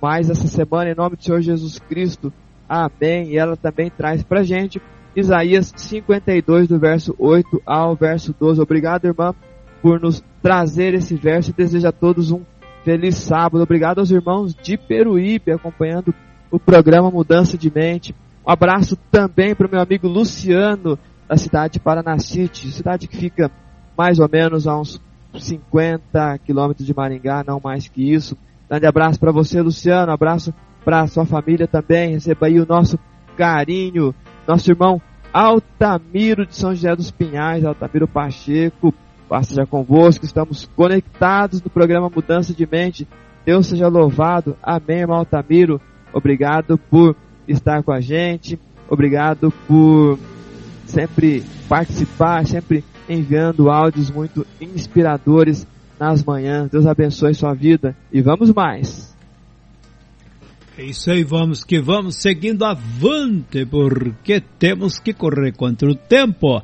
mais 0.00 0.30
essa 0.30 0.46
semana 0.46 0.90
em 0.90 0.94
nome 0.94 1.16
do 1.16 1.24
Senhor 1.24 1.40
Jesus 1.40 1.78
Cristo. 1.78 2.32
Amém. 2.68 3.30
E 3.30 3.38
ela 3.38 3.56
também 3.56 3.90
traz 3.90 4.22
pra 4.22 4.42
gente 4.42 4.80
Isaías 5.16 5.72
52, 5.74 6.68
do 6.68 6.78
verso 6.78 7.14
8 7.18 7.62
ao 7.64 7.96
verso 7.96 8.34
12. 8.38 8.60
Obrigado, 8.60 9.06
irmã, 9.06 9.34
por 9.80 9.98
nos 9.98 10.22
trazer 10.42 10.94
esse 10.94 11.16
verso 11.16 11.50
e 11.50 11.54
desejo 11.54 11.88
a 11.88 11.92
todos 11.92 12.30
um 12.30 12.42
feliz 12.84 13.16
sábado. 13.16 13.62
Obrigado 13.62 13.98
aos 13.98 14.10
irmãos 14.10 14.54
de 14.54 14.76
Peruíbe 14.76 15.50
acompanhando 15.52 16.14
o 16.56 16.58
programa 16.58 17.10
Mudança 17.10 17.58
de 17.58 17.70
Mente. 17.70 18.14
Um 18.46 18.50
abraço 18.50 18.96
também 19.10 19.54
para 19.54 19.66
o 19.66 19.70
meu 19.70 19.80
amigo 19.80 20.08
Luciano, 20.08 20.98
da 21.28 21.36
cidade 21.36 21.74
de 21.74 21.80
Paranacite, 21.80 22.72
cidade 22.72 23.06
que 23.06 23.16
fica 23.16 23.50
mais 23.96 24.18
ou 24.18 24.26
menos 24.26 24.66
a 24.66 24.78
uns 24.78 24.98
50 25.38 26.38
quilômetros 26.38 26.86
de 26.86 26.96
Maringá, 26.96 27.44
não 27.46 27.60
mais 27.62 27.88
que 27.88 28.10
isso. 28.10 28.38
Grande 28.70 28.86
abraço 28.86 29.20
para 29.20 29.30
você, 29.30 29.60
Luciano. 29.60 30.10
Abraço 30.10 30.54
para 30.82 31.02
a 31.02 31.06
sua 31.06 31.26
família 31.26 31.68
também. 31.68 32.12
Receba 32.12 32.46
aí 32.46 32.58
o 32.58 32.66
nosso 32.66 32.98
carinho. 33.36 34.14
Nosso 34.48 34.70
irmão 34.70 35.00
Altamiro 35.34 36.46
de 36.46 36.56
São 36.56 36.74
José 36.74 36.96
dos 36.96 37.10
Pinhais, 37.10 37.66
Altamiro 37.66 38.08
Pacheco. 38.08 38.94
Paz 39.28 39.48
seja 39.48 39.66
convosco. 39.66 40.24
Estamos 40.24 40.64
conectados 40.74 41.60
no 41.60 41.68
programa 41.68 42.08
Mudança 42.08 42.54
de 42.54 42.66
Mente. 42.66 43.06
Deus 43.44 43.66
seja 43.66 43.88
louvado. 43.88 44.56
Amém, 44.62 45.00
irmão 45.00 45.18
Altamiro. 45.18 45.80
Obrigado 46.16 46.78
por 46.78 47.14
estar 47.46 47.82
com 47.82 47.92
a 47.92 48.00
gente. 48.00 48.58
Obrigado 48.88 49.52
por 49.68 50.18
sempre 50.86 51.44
participar, 51.68 52.46
sempre 52.46 52.82
enviando 53.06 53.68
áudios 53.68 54.10
muito 54.10 54.46
inspiradores 54.58 55.66
nas 56.00 56.24
manhãs. 56.24 56.70
Deus 56.70 56.86
abençoe 56.86 57.34
sua 57.34 57.52
vida 57.52 57.94
e 58.10 58.22
vamos 58.22 58.50
mais. 58.50 59.14
É 60.78 60.84
isso 60.84 61.10
aí, 61.10 61.22
vamos 61.22 61.62
que 61.62 61.78
vamos, 61.80 62.16
seguindo 62.16 62.64
avante, 62.64 63.66
porque 63.66 64.40
temos 64.58 64.98
que 64.98 65.12
correr 65.12 65.52
contra 65.52 65.90
o 65.90 65.94
tempo. 65.94 66.62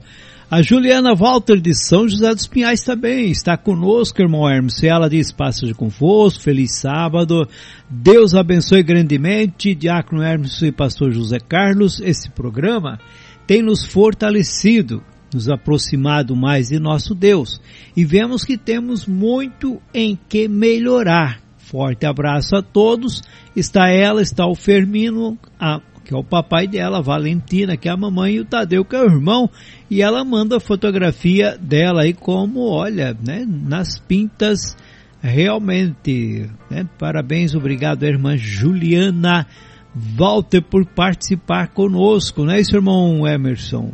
A 0.53 0.61
Juliana 0.61 1.15
Walter 1.15 1.59
de 1.59 1.75
São 1.75 2.07
José 2.07 2.29
dos 2.35 2.47
Pinhais 2.47 2.85
também 2.85 3.31
está 3.31 3.57
conosco, 3.57 4.21
irmão 4.21 4.47
Hermes. 4.47 4.85
Ela 4.85 5.09
diz 5.09 5.33
passa 5.33 5.65
de 5.65 5.73
conforto, 5.73 6.43
feliz 6.43 6.73
sábado. 6.75 7.49
Deus 7.89 8.35
abençoe 8.35 8.83
grandemente. 8.83 9.75
Diácono 9.75 10.23
Hermes 10.23 10.61
e 10.61 10.71
pastor 10.71 11.11
José 11.11 11.39
Carlos. 11.41 12.03
Esse 12.03 12.31
programa 12.31 13.01
tem 13.47 13.63
nos 13.63 13.87
fortalecido, 13.87 15.03
nos 15.33 15.49
aproximado 15.49 16.37
mais 16.37 16.69
de 16.69 16.79
nosso 16.79 17.15
Deus. 17.15 17.59
E 17.97 18.05
vemos 18.05 18.45
que 18.45 18.59
temos 18.59 19.07
muito 19.07 19.81
em 19.95 20.19
que 20.29 20.49
melhorar. 20.49 21.41
Forte 21.57 22.05
abraço 22.05 22.55
a 22.57 22.61
todos. 22.61 23.23
Está 23.57 23.89
ela, 23.89 24.21
está 24.21 24.47
o 24.47 24.55
Fermino, 24.55 25.39
a 25.59 25.81
que 26.05 26.15
é 26.15 26.17
o 26.17 26.25
papai 26.25 26.67
dela, 26.67 27.03
Valentina, 27.03 27.77
que 27.77 27.89
é 27.89 27.93
a 27.93 27.97
mamãe, 27.97 28.35
e 28.35 28.41
o 28.41 28.45
Tadeu, 28.45 28.85
que 28.85 28.97
é 28.97 29.01
o 29.01 29.07
irmão, 29.07 29.49
e 29.91 30.03
ela 30.03 30.25
manda 30.25 30.57
a 30.57 30.61
fotografia 30.61 31.57
dela 31.59 32.03
aí 32.03 32.13
como, 32.13 32.69
olha, 32.69 33.17
né, 33.25 33.47
nas 33.47 33.99
pintas, 33.99 34.77
realmente, 35.21 36.51
né, 36.71 36.87
parabéns, 36.99 37.55
obrigado, 37.55 38.03
irmã 38.05 38.37
Juliana 38.37 39.47
Walter, 39.95 40.63
por 40.63 40.85
participar 40.87 41.69
conosco, 41.69 42.45
não 42.45 42.53
é 42.53 42.61
isso, 42.61 42.75
irmão 42.75 43.27
Emerson? 43.27 43.93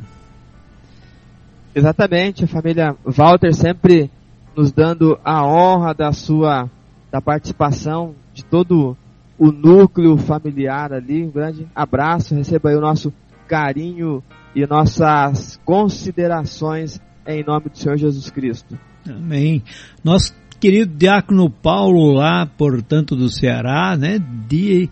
Exatamente, 1.75 2.45
a 2.45 2.49
família 2.49 2.97
Walter 3.05 3.53
sempre 3.53 4.11
nos 4.57 4.73
dando 4.73 5.19
a 5.25 5.47
honra 5.47 5.95
da 5.95 6.13
sua, 6.13 6.69
da 7.13 7.21
participação 7.21 8.15
de 8.33 8.45
todo 8.45 8.97
o 9.39 9.53
núcleo 9.53 10.17
familiar 10.17 10.93
ali. 10.93 11.25
Um 11.25 11.31
grande 11.31 11.67
abraço, 11.75 12.35
receba 12.35 12.71
aí 12.71 12.77
o 12.77 12.81
nosso 12.81 13.13
carinho 13.47 14.23
e 14.55 14.67
nossas 14.67 15.59
considerações 15.65 17.01
em 17.27 17.45
nome 17.45 17.69
do 17.69 17.79
Senhor 17.79 17.97
Jesus 17.97 18.31
Cristo. 18.31 18.79
Amém. 19.09 19.63
Nosso 20.03 20.35
querido 20.59 20.95
diácono 20.97 21.51
Paulo 21.51 22.13
lá, 22.13 22.47
portanto, 22.47 23.15
do 23.15 23.29
Ceará, 23.29 23.97
né, 23.97 24.19
de, 24.49 24.89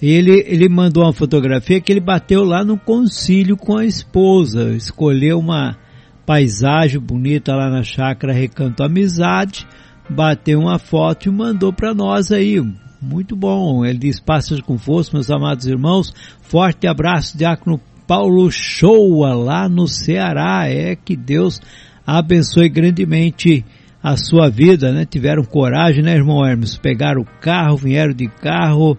ele, 0.00 0.44
ele 0.46 0.68
mandou 0.68 1.02
uma 1.04 1.12
fotografia 1.12 1.80
que 1.80 1.90
ele 1.90 2.00
bateu 2.00 2.44
lá 2.44 2.64
no 2.64 2.78
concílio 2.78 3.56
com 3.56 3.76
a 3.76 3.84
esposa, 3.84 4.70
escolheu 4.74 5.38
uma 5.38 5.76
paisagem 6.24 7.00
bonita 7.00 7.54
lá 7.54 7.70
na 7.70 7.82
chácara 7.82 8.32
Recanto 8.32 8.82
Amizade, 8.82 9.66
bateu 10.08 10.60
uma 10.60 10.78
foto 10.78 11.28
e 11.28 11.32
mandou 11.32 11.72
para 11.72 11.94
nós 11.94 12.30
aí, 12.30 12.60
muito 13.00 13.36
bom. 13.36 13.84
Ele 13.84 13.98
diz: 13.98 14.20
Passas 14.20 14.60
com 14.60 14.78
força, 14.78 15.10
meus 15.12 15.30
amados 15.30 15.66
irmãos. 15.66 16.12
Forte 16.40 16.86
abraço, 16.86 17.36
Diácono 17.36 17.80
Paulo 18.06 18.50
Shoa, 18.50 19.34
lá 19.34 19.68
no 19.68 19.86
Ceará. 19.86 20.68
É 20.68 20.96
que 20.96 21.16
Deus 21.16 21.60
abençoe 22.06 22.68
grandemente 22.68 23.64
a 24.02 24.16
sua 24.16 24.48
vida, 24.48 24.92
né? 24.92 25.04
Tiveram 25.04 25.44
coragem, 25.44 26.02
né, 26.02 26.14
irmão 26.14 26.44
Hermes? 26.44 26.76
Pegaram 26.76 27.22
o 27.22 27.40
carro, 27.40 27.76
vieram 27.76 28.14
de 28.14 28.28
carro 28.28 28.96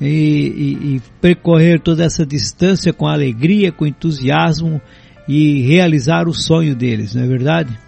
e, 0.00 0.06
e, 0.06 0.96
e 0.96 1.02
percorrer 1.20 1.80
toda 1.80 2.04
essa 2.04 2.26
distância 2.26 2.92
com 2.92 3.06
alegria, 3.06 3.72
com 3.72 3.86
entusiasmo 3.86 4.80
e 5.28 5.62
realizar 5.62 6.26
o 6.26 6.34
sonho 6.34 6.74
deles, 6.74 7.14
não 7.14 7.22
é 7.22 7.26
verdade? 7.26 7.78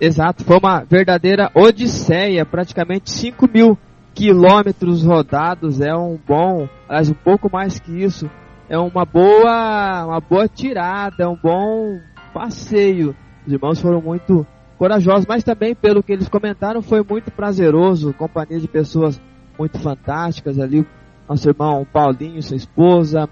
Exato, 0.00 0.44
foi 0.44 0.58
uma 0.58 0.84
verdadeira 0.84 1.50
odisseia, 1.54 2.46
praticamente 2.46 3.10
5 3.10 3.48
mil 3.52 3.78
quilômetros 4.18 5.04
rodados, 5.04 5.80
é 5.80 5.94
um 5.94 6.18
bom, 6.26 6.68
aliás, 6.88 7.08
um 7.08 7.14
pouco 7.14 7.48
mais 7.48 7.78
que 7.78 8.02
isso, 8.02 8.28
é 8.68 8.76
uma 8.76 9.04
boa, 9.04 10.06
uma 10.06 10.20
boa 10.20 10.48
tirada, 10.48 11.22
é 11.22 11.28
um 11.28 11.38
bom 11.40 12.00
passeio. 12.34 13.14
Os 13.46 13.52
irmãos 13.52 13.80
foram 13.80 14.02
muito 14.02 14.44
corajosos, 14.76 15.24
mas 15.24 15.44
também, 15.44 15.72
pelo 15.72 16.02
que 16.02 16.12
eles 16.12 16.28
comentaram, 16.28 16.82
foi 16.82 17.00
muito 17.08 17.30
prazeroso, 17.30 18.12
companhia 18.12 18.58
de 18.58 18.66
pessoas 18.66 19.20
muito 19.56 19.78
fantásticas 19.78 20.58
ali, 20.58 20.84
nosso 21.28 21.48
irmão 21.48 21.86
Paulinho, 21.92 22.42
sua 22.42 22.56
esposa, 22.56 23.28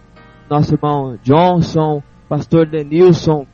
nosso 0.48 0.72
irmão 0.72 1.18
Johnson, 1.20 2.00
pastor 2.28 2.64
Denilson 2.64 3.44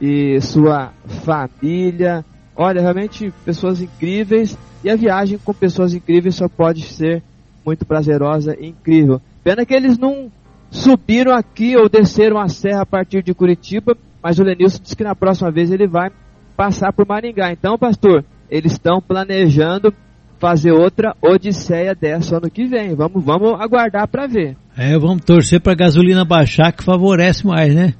e 0.00 0.40
sua 0.40 0.90
família, 1.04 2.24
Olha, 2.60 2.80
realmente 2.80 3.32
pessoas 3.44 3.80
incríveis 3.80 4.58
e 4.82 4.90
a 4.90 4.96
viagem 4.96 5.38
com 5.38 5.52
pessoas 5.52 5.94
incríveis 5.94 6.36
só 6.36 6.48
pode 6.48 6.82
ser 6.82 7.22
muito 7.64 7.84
prazerosa 7.84 8.56
e 8.58 8.68
incrível. 8.68 9.20
Pena 9.42 9.64
que 9.66 9.74
eles 9.74 9.98
não 9.98 10.30
subiram 10.70 11.34
aqui 11.34 11.76
ou 11.76 11.88
desceram 11.88 12.38
a 12.38 12.48
serra 12.48 12.82
a 12.82 12.86
partir 12.86 13.22
de 13.22 13.34
Curitiba, 13.34 13.96
mas 14.22 14.38
o 14.38 14.42
Lenilson 14.42 14.80
disse 14.82 14.96
que 14.96 15.04
na 15.04 15.14
próxima 15.14 15.50
vez 15.50 15.70
ele 15.70 15.86
vai 15.86 16.10
passar 16.56 16.92
por 16.92 17.06
Maringá. 17.06 17.52
Então, 17.52 17.78
pastor, 17.78 18.24
eles 18.50 18.72
estão 18.72 19.00
planejando 19.00 19.92
fazer 20.38 20.72
outra 20.72 21.16
odisseia 21.20 21.94
dessa 21.94 22.36
ano 22.36 22.50
que 22.50 22.66
vem. 22.66 22.94
Vamos, 22.94 23.24
vamos 23.24 23.60
aguardar 23.60 24.06
para 24.06 24.26
ver. 24.26 24.56
É, 24.76 24.96
vamos 24.98 25.24
torcer 25.24 25.60
para 25.60 25.72
a 25.72 25.76
gasolina 25.76 26.24
baixar 26.24 26.72
que 26.72 26.84
favorece 26.84 27.46
mais, 27.46 27.74
né? 27.74 27.94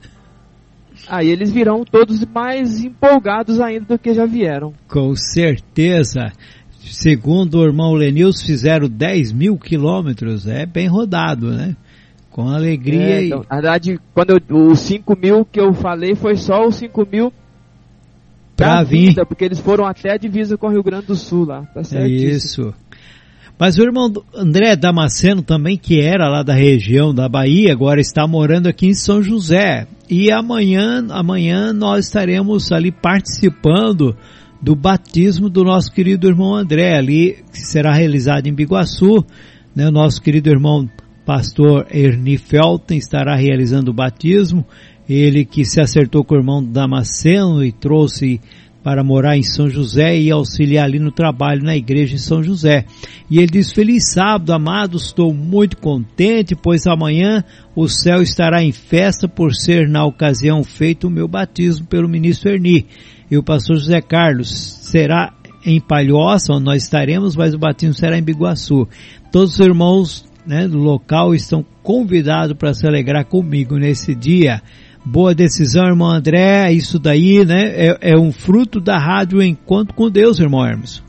aí 1.09 1.29
eles 1.29 1.51
virão 1.51 1.85
todos 1.85 2.25
mais 2.27 2.85
empolgados 2.85 3.61
ainda 3.61 3.87
do 3.87 3.99
que 3.99 4.13
já 4.13 4.27
vieram. 4.27 4.73
Com 4.87 5.15
certeza. 5.15 6.33
Segundo 6.85 7.59
o 7.59 7.65
irmão 7.65 7.93
Lenils, 7.93 8.43
fizeram 8.43 8.89
10 8.89 9.33
mil 9.33 9.59
quilômetros. 9.59 10.47
É 10.47 10.65
bem 10.65 10.87
rodado, 10.87 11.51
né? 11.51 11.77
Com 12.31 12.49
alegria. 12.49 13.21
É, 13.21 13.27
então, 13.27 13.45
Na 13.51 13.57
verdade, 13.57 14.01
quando 14.15 14.31
eu, 14.31 14.69
os 14.69 14.81
5 14.81 15.17
mil 15.17 15.45
que 15.45 15.61
eu 15.61 15.73
falei 15.73 16.15
foi 16.15 16.37
só 16.37 16.67
os 16.67 16.77
5 16.77 17.07
mil 17.11 17.33
pra 18.57 18.83
vir. 18.83 19.09
Vida, 19.09 19.27
porque 19.27 19.45
eles 19.45 19.61
foram 19.61 19.87
até 19.87 20.13
a 20.13 20.17
divisa 20.17 20.57
com 20.57 20.67
o 20.67 20.71
Rio 20.71 20.83
Grande 20.83 21.07
do 21.07 21.15
Sul 21.15 21.47
lá. 21.47 21.63
Tá 21.75 21.81
Isso. 22.07 22.75
Mas 23.59 23.77
o 23.77 23.83
irmão 23.83 24.13
André 24.33 24.77
Damasceno 24.77 25.43
também, 25.43 25.77
que 25.77 26.01
era 26.01 26.29
lá 26.29 26.45
da 26.45 26.55
região 26.55 27.13
da 27.13 27.29
Bahia, 27.29 27.73
agora 27.73 28.01
está 28.01 28.25
morando 28.27 28.69
aqui 28.69 28.87
em 28.87 28.95
São 28.95 29.21
José. 29.21 29.89
E 30.09 30.31
amanhã, 30.31 31.05
amanhã 31.11 31.73
nós 31.73 32.07
estaremos 32.07 32.71
ali 32.71 32.93
participando 32.93 34.17
do 34.61 34.75
batismo 34.75 35.49
do 35.49 35.63
nosso 35.63 35.93
querido 35.93 36.29
irmão 36.29 36.55
André, 36.55 36.97
ali, 36.97 37.45
que 37.53 37.61
será 37.61 37.93
realizado 37.95 38.47
em 38.47 38.55
Biguaçu. 38.55 39.25
Né? 39.75 39.89
O 39.89 39.93
nosso 39.93 40.21
querido 40.21 40.51
irmão 40.51 40.89
pastor 41.25 41.87
Ernie 41.91 42.39
Felten 42.39 42.99
estará 42.99 43.37
realizando 43.37 43.91
o 43.91 43.95
batismo. 43.95 44.67
Ele 45.09 45.45
que 45.45 45.65
se 45.65 45.81
acertou 45.81 46.25
com 46.25 46.35
o 46.35 46.39
irmão 46.39 46.63
Damasceno 46.63 47.65
e 47.65 47.73
trouxe 47.73 48.41
para 48.83 49.05
morar 49.05 49.37
em 49.37 49.43
São 49.43 49.69
José 49.69 50.19
e 50.19 50.31
auxiliar 50.31 50.87
ali 50.87 50.99
no 50.99 51.11
trabalho 51.11 51.63
na 51.63 51.77
igreja 51.77 52.15
em 52.15 52.19
São 52.19 52.43
José. 52.43 52.85
E 53.31 53.39
ele 53.39 53.49
diz: 53.49 53.73
Feliz 53.73 54.13
sábado, 54.13 54.53
amados, 54.53 55.07
estou 55.07 55.35
muito 55.35 55.77
contente, 55.77 56.55
pois 56.55 56.87
amanhã 56.87 57.45
o 57.77 57.89
céu 57.89 58.23
estará 58.23 58.63
em 58.63 58.73
festa 58.73 59.29
por 59.29 59.55
ser 59.55 59.89
na 59.89 60.05
ocasião 60.05 60.65
feito 60.65 61.07
o 61.07 61.11
meu 61.11 61.29
batismo 61.29 61.87
pelo 61.87 62.09
ministro 62.09 62.51
Erni. 62.51 62.87
E 63.31 63.37
o 63.37 63.43
pastor 63.43 63.77
José 63.77 64.01
Carlos 64.01 64.49
será 64.83 65.35
em 65.65 65.81
Palhoça, 65.81 66.53
onde 66.53 66.65
nós 66.65 66.83
estaremos, 66.83 67.37
mas 67.37 67.53
o 67.53 67.59
batismo 67.59 67.95
será 67.95 68.19
em 68.19 68.23
Biguaçu. 68.23 68.89
Todos 69.31 69.55
os 69.55 69.61
irmãos 69.61 70.29
né, 70.47 70.67
do 70.67 70.79
local 70.79 71.35
estão 71.35 71.65
convidados 71.83 72.57
para 72.57 72.73
se 72.73 72.87
alegrar 72.87 73.27
comigo 73.27 73.77
nesse 73.77 74.15
dia. 74.15 74.63
Boa 75.05 75.35
decisão, 75.35 75.87
irmão 75.87 76.11
André. 76.11 76.73
Isso 76.73 76.99
daí, 76.99 77.45
né, 77.45 77.65
é, 77.75 78.13
é 78.13 78.19
um 78.19 78.33
fruto 78.33 78.81
da 78.81 78.99
rádio 78.99 79.43
Encontro 79.43 79.95
com 79.95 80.09
Deus, 80.09 80.39
irmão 80.39 80.65
Hermes. 80.65 81.03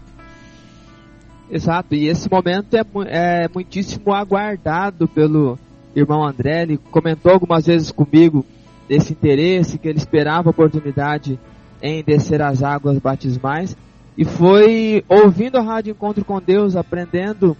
Exato, 1.52 1.96
e 1.96 2.08
esse 2.08 2.30
momento 2.30 2.76
é, 2.76 2.84
é 3.08 3.50
muitíssimo 3.52 4.14
aguardado 4.14 5.08
pelo 5.08 5.58
irmão 5.96 6.24
André. 6.24 6.64
Ele 6.64 6.78
comentou 6.78 7.32
algumas 7.32 7.66
vezes 7.66 7.92
comigo 7.92 8.46
desse 8.88 9.14
interesse, 9.14 9.78
que 9.78 9.88
ele 9.88 9.98
esperava 9.98 10.50
a 10.50 10.52
oportunidade 10.52 11.40
em 11.82 12.04
descer 12.04 12.42
as 12.42 12.64
águas 12.64 12.98
batismais. 13.00 13.76
E 14.18 14.26
foi 14.26 15.04
ouvindo 15.08 15.58
a 15.58 15.62
Rádio 15.62 15.92
Encontro 15.92 16.26
com 16.26 16.42
Deus, 16.42 16.76
aprendendo 16.76 17.56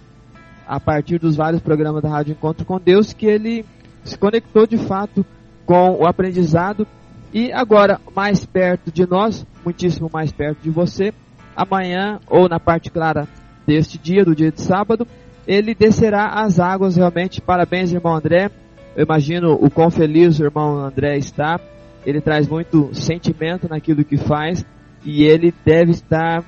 a 0.66 0.78
partir 0.78 1.18
dos 1.18 1.36
vários 1.36 1.62
programas 1.62 2.02
da 2.02 2.08
Rádio 2.08 2.32
Encontro 2.32 2.64
com 2.64 2.78
Deus, 2.78 3.12
que 3.12 3.26
ele 3.26 3.64
se 4.04 4.16
conectou 4.16 4.66
de 4.66 4.76
fato 4.76 5.24
com 5.64 5.96
o 5.96 6.06
aprendizado. 6.06 6.86
E 7.32 7.52
agora, 7.52 8.00
mais 8.14 8.44
perto 8.44 8.90
de 8.92 9.08
nós, 9.08 9.46
muitíssimo 9.64 10.10
mais 10.12 10.32
perto 10.32 10.60
de 10.62 10.70
você, 10.70 11.12
amanhã 11.56 12.20
ou 12.28 12.48
na 12.48 12.58
parte 12.58 12.90
clara 12.90 13.26
deste 13.66 13.98
dia, 13.98 14.24
do 14.24 14.34
dia 14.34 14.50
de 14.50 14.60
sábado, 14.60 15.06
ele 15.46 15.74
descerá 15.74 16.26
as 16.42 16.60
águas 16.60 16.96
realmente. 16.96 17.40
Parabéns, 17.40 17.92
irmão 17.92 18.14
André. 18.14 18.50
Eu 18.96 19.04
imagino 19.04 19.52
o 19.54 19.70
quão 19.70 19.90
feliz 19.90 20.38
o 20.38 20.44
irmão 20.44 20.78
André 20.78 21.16
está. 21.16 21.60
Ele 22.04 22.20
traz 22.20 22.48
muito 22.48 22.90
sentimento 22.92 23.68
naquilo 23.68 24.04
que 24.04 24.16
faz 24.16 24.64
e 25.04 25.24
ele 25.24 25.52
deve 25.64 25.92
estar 25.92 26.44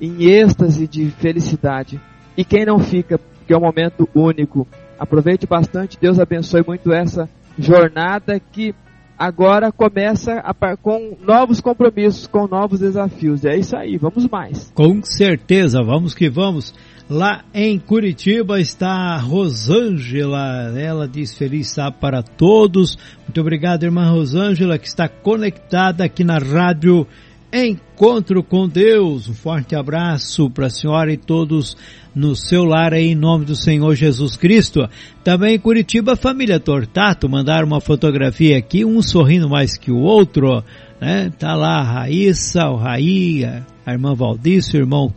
em 0.00 0.24
êxtase 0.24 0.86
de 0.86 1.10
felicidade. 1.10 2.00
E 2.36 2.44
quem 2.44 2.64
não 2.64 2.78
fica, 2.78 3.18
porque 3.18 3.52
é 3.52 3.56
um 3.56 3.60
momento 3.60 4.08
único. 4.14 4.66
Aproveite 4.98 5.46
bastante, 5.46 5.98
Deus 6.00 6.18
abençoe 6.18 6.64
muito 6.66 6.92
essa 6.92 7.28
jornada 7.58 8.40
que 8.40 8.74
agora 9.18 9.70
começa 9.70 10.34
a, 10.40 10.76
com 10.76 11.16
novos 11.20 11.60
compromissos, 11.60 12.26
com 12.26 12.46
novos 12.46 12.80
desafios. 12.80 13.44
É 13.44 13.56
isso 13.56 13.76
aí, 13.76 13.96
vamos 13.96 14.28
mais. 14.28 14.70
Com 14.74 15.02
certeza, 15.02 15.82
vamos 15.82 16.14
que 16.14 16.28
vamos. 16.28 16.74
Lá 17.08 17.44
em 17.52 17.78
Curitiba 17.78 18.58
está 18.58 18.88
a 18.88 19.18
Rosângela. 19.18 20.72
Ela 20.78 21.06
diz 21.06 21.36
feliz 21.36 21.68
sábado 21.68 22.00
para 22.00 22.22
todos. 22.22 22.96
Muito 23.34 23.40
obrigado, 23.40 23.82
irmã 23.82 24.12
Rosângela, 24.12 24.78
que 24.78 24.86
está 24.86 25.08
conectada 25.08 26.04
aqui 26.04 26.22
na 26.22 26.38
rádio 26.38 27.04
Encontro 27.52 28.44
com 28.44 28.68
Deus. 28.68 29.28
Um 29.28 29.34
forte 29.34 29.74
abraço 29.74 30.48
para 30.48 30.66
a 30.66 30.70
senhora 30.70 31.12
e 31.12 31.16
todos 31.16 31.76
no 32.14 32.36
seu 32.36 32.62
lar 32.62 32.94
aí, 32.94 33.08
em 33.08 33.16
nome 33.16 33.44
do 33.44 33.56
Senhor 33.56 33.92
Jesus 33.96 34.36
Cristo. 34.36 34.88
Também 35.24 35.58
Curitiba, 35.58 36.14
família 36.14 36.60
Tortato, 36.60 37.28
mandaram 37.28 37.66
uma 37.66 37.80
fotografia 37.80 38.56
aqui, 38.56 38.84
um 38.84 39.02
sorrindo 39.02 39.48
mais 39.48 39.76
que 39.76 39.90
o 39.90 39.98
outro, 39.98 40.62
né? 41.00 41.28
Tá 41.36 41.56
lá 41.56 41.80
a 41.80 41.82
Raíssa, 41.82 42.68
o 42.68 42.76
Raí, 42.76 43.44
a 43.44 43.92
irmã 43.92 44.14
Valdício, 44.14 44.78
o 44.78 44.82
irmão 44.84 45.12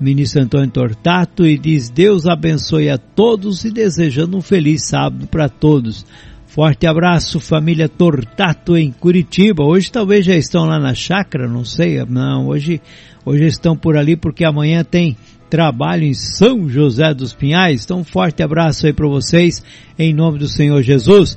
ministro 0.00 0.42
Antônio 0.42 0.70
Tortato 0.70 1.44
e 1.44 1.58
diz 1.58 1.90
Deus 1.90 2.24
abençoe 2.24 2.88
a 2.88 2.96
todos 2.96 3.66
e 3.66 3.70
desejando 3.70 4.38
um 4.38 4.40
feliz 4.40 4.88
sábado 4.88 5.26
para 5.26 5.50
todos. 5.50 6.06
Forte 6.48 6.86
abraço, 6.86 7.38
família 7.38 7.90
Tortato 7.90 8.74
em 8.74 8.90
Curitiba. 8.90 9.62
Hoje 9.64 9.92
talvez 9.92 10.24
já 10.24 10.34
estão 10.34 10.64
lá 10.64 10.80
na 10.80 10.94
chácara, 10.94 11.46
não 11.46 11.62
sei. 11.62 12.02
Não, 12.06 12.48
hoje, 12.48 12.80
hoje 13.22 13.44
estão 13.44 13.76
por 13.76 13.98
ali 13.98 14.16
porque 14.16 14.44
amanhã 14.44 14.82
tem 14.82 15.14
trabalho 15.50 16.04
em 16.04 16.14
São 16.14 16.66
José 16.66 17.12
dos 17.12 17.34
Pinhais. 17.34 17.84
Então, 17.84 18.00
um 18.00 18.04
forte 18.04 18.42
abraço 18.42 18.86
aí 18.86 18.94
para 18.94 19.06
vocês, 19.06 19.62
em 19.98 20.14
nome 20.14 20.38
do 20.38 20.48
Senhor 20.48 20.80
Jesus. 20.80 21.36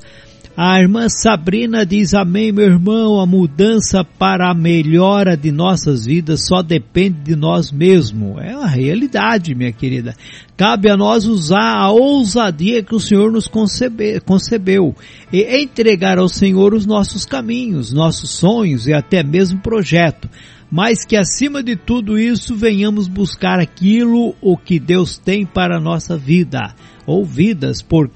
A 0.56 0.82
irmã 0.82 1.08
Sabrina 1.08 1.86
diz: 1.86 2.14
Amém, 2.14 2.52
meu 2.52 2.66
irmão. 2.66 3.22
A 3.22 3.26
mudança 3.26 4.04
para 4.04 4.52
a 4.52 4.54
melhora 4.54 5.38
de 5.38 5.50
nossas 5.50 6.06
vidas 6.06 6.46
só 6.46 6.62
depende 6.62 7.20
de 7.22 7.36
nós 7.38 7.72
mesmos. 7.72 8.38
É 8.42 8.56
uma 8.58 8.68
realidade, 8.68 9.56
minha 9.56 9.72
querida. 9.72 10.14
Cabe 10.58 10.90
a 10.90 10.98
nós 10.98 11.26
usar 11.26 11.78
a 11.78 11.90
ousadia 11.90 12.84
que 12.84 12.94
o 12.94 13.00
Senhor 13.00 13.32
nos 13.32 13.48
concebe, 13.48 14.20
concebeu 14.20 14.94
e 15.32 15.42
entregar 15.64 16.18
ao 16.18 16.28
Senhor 16.28 16.74
os 16.74 16.86
nossos 16.86 17.26
caminhos, 17.26 17.94
nossos 17.94 18.32
sonhos 18.32 18.88
e 18.88 18.94
até 18.94 19.24
mesmo 19.24 19.62
projeto. 19.62 20.30
Mas 20.70 21.06
que 21.06 21.16
acima 21.16 21.64
de 21.64 21.78
tudo 21.78 22.20
isso 22.20 22.56
venhamos 22.56 23.08
buscar 23.08 23.60
aquilo 23.60 24.36
o 24.42 24.58
que 24.58 24.80
Deus 24.80 25.18
tem 25.18 25.46
para 25.46 25.78
a 25.78 25.82
nossa 25.82 26.18
vida, 26.18 26.74
ou 27.06 27.26
vidas, 27.26 27.82
por 27.82 28.10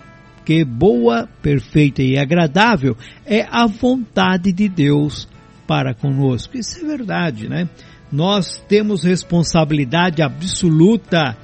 porque 0.46 0.64
boa, 0.64 1.28
perfeita 1.42 2.04
e 2.04 2.20
agradável 2.20 2.96
é 3.26 3.48
a 3.50 3.66
vontade 3.66 4.54
de 4.54 4.70
Deus 4.70 5.28
para 5.66 5.96
conosco. 5.96 6.56
Isso 6.56 6.86
é 6.86 6.88
verdade, 6.88 7.50
né? 7.50 7.68
Nós 8.12 8.64
temos 8.70 9.04
responsabilidade 9.04 10.22
absoluta 10.22 11.36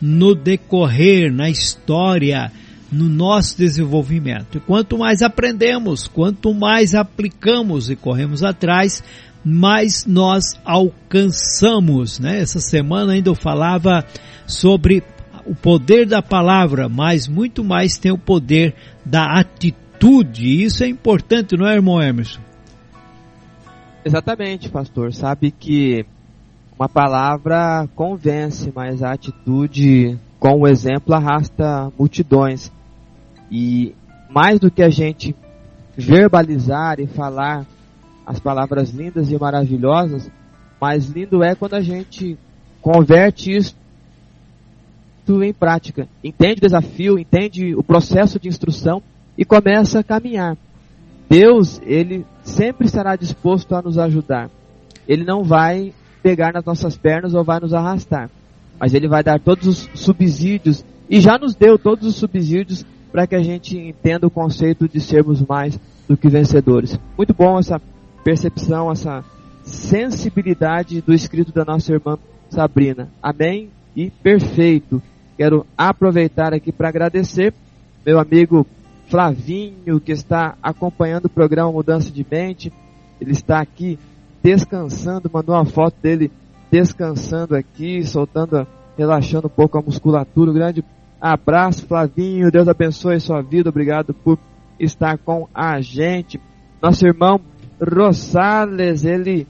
no 0.00 0.34
decorrer, 0.34 1.30
na 1.30 1.50
história 1.50 2.50
no 2.90 3.10
nosso 3.10 3.58
desenvolvimento. 3.58 4.56
E 4.56 4.60
quanto 4.60 4.96
mais 4.96 5.20
aprendemos, 5.20 6.08
quanto 6.08 6.54
mais 6.54 6.94
aplicamos 6.94 7.90
e 7.90 7.96
corremos 7.96 8.42
atrás, 8.42 9.04
mais 9.44 10.06
nós 10.06 10.54
alcançamos. 10.64 12.18
Né? 12.18 12.40
Essa 12.40 12.60
semana 12.60 13.12
ainda 13.12 13.28
eu 13.28 13.34
falava 13.34 14.02
sobre 14.46 15.02
o 15.46 15.54
poder 15.54 16.06
da 16.06 16.20
palavra, 16.20 16.88
mas 16.88 17.28
muito 17.28 17.64
mais 17.64 17.96
tem 17.96 18.12
o 18.12 18.18
poder 18.18 18.74
da 19.04 19.38
atitude. 19.38 20.64
Isso 20.64 20.82
é 20.82 20.88
importante, 20.88 21.56
não 21.56 21.66
é, 21.66 21.74
irmão 21.74 22.02
Emerson? 22.02 22.40
Exatamente, 24.04 24.68
pastor. 24.68 25.12
Sabe 25.14 25.50
que 25.50 26.04
uma 26.78 26.88
palavra 26.88 27.88
convence, 27.94 28.70
mas 28.74 29.02
a 29.02 29.12
atitude 29.12 30.18
com 30.38 30.60
o 30.60 30.68
exemplo 30.68 31.14
arrasta 31.14 31.90
multidões. 31.98 32.70
E 33.50 33.94
mais 34.28 34.58
do 34.58 34.70
que 34.70 34.82
a 34.82 34.90
gente 34.90 35.34
verbalizar 35.96 37.00
e 37.00 37.06
falar 37.06 37.64
as 38.26 38.40
palavras 38.40 38.90
lindas 38.90 39.30
e 39.30 39.38
maravilhosas, 39.38 40.30
mais 40.80 41.06
lindo 41.06 41.42
é 41.42 41.54
quando 41.54 41.74
a 41.74 41.80
gente 41.80 42.36
converte 42.82 43.56
isso 43.56 43.74
em 45.42 45.52
prática, 45.52 46.08
entende 46.22 46.58
o 46.58 46.62
desafio, 46.62 47.18
entende 47.18 47.74
o 47.74 47.82
processo 47.82 48.38
de 48.38 48.48
instrução 48.48 49.02
e 49.36 49.44
começa 49.44 50.00
a 50.00 50.04
caminhar. 50.04 50.56
Deus, 51.28 51.80
ele 51.84 52.24
sempre 52.42 52.86
estará 52.86 53.16
disposto 53.16 53.74
a 53.74 53.82
nos 53.82 53.98
ajudar. 53.98 54.48
Ele 55.06 55.24
não 55.24 55.42
vai 55.42 55.92
pegar 56.22 56.52
nas 56.52 56.64
nossas 56.64 56.96
pernas 56.96 57.34
ou 57.34 57.44
vai 57.44 57.60
nos 57.60 57.74
arrastar, 57.74 58.30
mas 58.78 58.94
ele 58.94 59.08
vai 59.08 59.22
dar 59.22 59.40
todos 59.40 59.66
os 59.66 59.90
subsídios 59.94 60.84
e 61.08 61.20
já 61.20 61.38
nos 61.38 61.54
deu 61.54 61.78
todos 61.78 62.06
os 62.06 62.16
subsídios 62.16 62.84
para 63.12 63.26
que 63.26 63.34
a 63.34 63.42
gente 63.42 63.78
entenda 63.78 64.26
o 64.26 64.30
conceito 64.30 64.88
de 64.88 65.00
sermos 65.00 65.40
mais 65.42 65.78
do 66.08 66.16
que 66.16 66.28
vencedores. 66.28 66.98
Muito 67.16 67.32
bom 67.32 67.58
essa 67.58 67.80
percepção, 68.24 68.90
essa 68.90 69.24
sensibilidade 69.62 71.00
do 71.00 71.12
escrito 71.12 71.52
da 71.52 71.64
nossa 71.64 71.92
irmã 71.92 72.18
Sabrina. 72.50 73.08
Amém? 73.22 73.70
E 73.94 74.10
perfeito. 74.10 75.02
Quero 75.36 75.66
aproveitar 75.76 76.54
aqui 76.54 76.72
para 76.72 76.88
agradecer 76.88 77.52
meu 78.04 78.18
amigo 78.18 78.66
Flavinho, 79.08 80.00
que 80.00 80.12
está 80.12 80.56
acompanhando 80.62 81.26
o 81.26 81.30
programa 81.30 81.70
Mudança 81.70 82.10
de 82.10 82.26
Mente. 82.28 82.72
Ele 83.20 83.32
está 83.32 83.60
aqui 83.60 83.98
descansando, 84.42 85.30
mandou 85.32 85.54
uma 85.54 85.64
foto 85.64 85.94
dele 86.00 86.30
descansando 86.70 87.54
aqui, 87.54 88.04
soltando, 88.04 88.66
relaxando 88.96 89.46
um 89.46 89.50
pouco 89.50 89.78
a 89.78 89.82
musculatura. 89.82 90.50
Um 90.50 90.54
grande 90.54 90.84
abraço, 91.20 91.86
Flavinho. 91.86 92.50
Deus 92.50 92.68
abençoe 92.68 93.20
sua 93.20 93.42
vida. 93.42 93.68
Obrigado 93.68 94.14
por 94.14 94.38
estar 94.80 95.18
com 95.18 95.48
a 95.54 95.80
gente. 95.80 96.40
Nosso 96.80 97.06
irmão 97.06 97.40
Rosales, 97.80 99.04
ele 99.04 99.46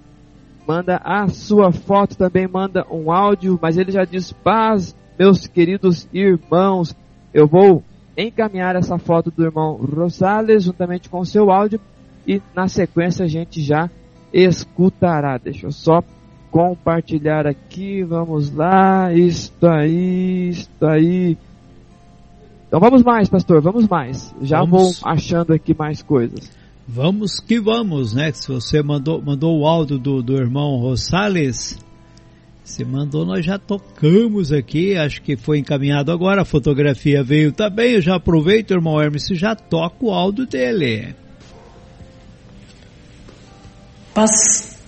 manda 0.66 1.00
a 1.04 1.28
sua 1.28 1.70
foto, 1.70 2.16
também 2.16 2.48
manda 2.48 2.84
um 2.90 3.12
áudio, 3.12 3.58
mas 3.60 3.76
ele 3.76 3.92
já 3.92 4.04
diz: 4.04 4.32
Paz, 4.32 4.96
meus 5.18 5.46
queridos 5.46 6.08
irmãos, 6.12 6.94
eu 7.32 7.46
vou 7.46 7.82
encaminhar 8.16 8.76
essa 8.76 8.98
foto 8.98 9.30
do 9.30 9.44
irmão 9.44 9.76
Rosales 9.76 10.64
juntamente 10.64 11.08
com 11.08 11.20
o 11.20 11.26
seu 11.26 11.50
áudio 11.50 11.80
e 12.26 12.40
na 12.54 12.68
sequência 12.68 13.24
a 13.24 13.28
gente 13.28 13.60
já 13.60 13.90
escutará. 14.32 15.38
Deixa 15.38 15.66
eu 15.66 15.72
só 15.72 16.02
compartilhar 16.50 17.46
aqui, 17.46 18.02
vamos 18.02 18.50
lá, 18.50 19.12
isto 19.12 19.66
aí, 19.66 20.48
isto 20.48 20.86
aí. 20.86 21.36
Então 22.66 22.80
vamos 22.80 23.02
mais, 23.02 23.28
pastor, 23.28 23.60
vamos 23.60 23.86
mais. 23.86 24.34
Já 24.42 24.60
vamos. 24.60 25.00
vou 25.00 25.10
achando 25.10 25.52
aqui 25.52 25.74
mais 25.76 26.02
coisas. 26.02 26.50
Vamos 26.88 27.40
que 27.40 27.60
vamos, 27.60 28.14
né? 28.14 28.30
Se 28.32 28.48
você 28.48 28.82
mandou, 28.82 29.20
mandou 29.20 29.58
o 29.58 29.66
áudio 29.66 29.98
do, 29.98 30.22
do 30.22 30.36
irmão 30.36 30.76
Rosales, 30.76 31.78
se 32.66 32.84
mandou, 32.84 33.24
nós 33.24 33.44
já 33.44 33.58
tocamos 33.58 34.52
aqui, 34.52 34.96
acho 34.96 35.22
que 35.22 35.36
foi 35.36 35.58
encaminhado 35.58 36.10
agora, 36.10 36.42
a 36.42 36.44
fotografia 36.44 37.22
veio 37.22 37.52
também, 37.52 37.92
eu 37.92 38.02
já 38.02 38.16
aproveito, 38.16 38.72
irmão 38.72 39.00
Hermes, 39.00 39.28
já 39.32 39.54
toca 39.54 40.04
o 40.04 40.10
áudio 40.10 40.46
dele. 40.46 41.14
Paz, 44.12 44.78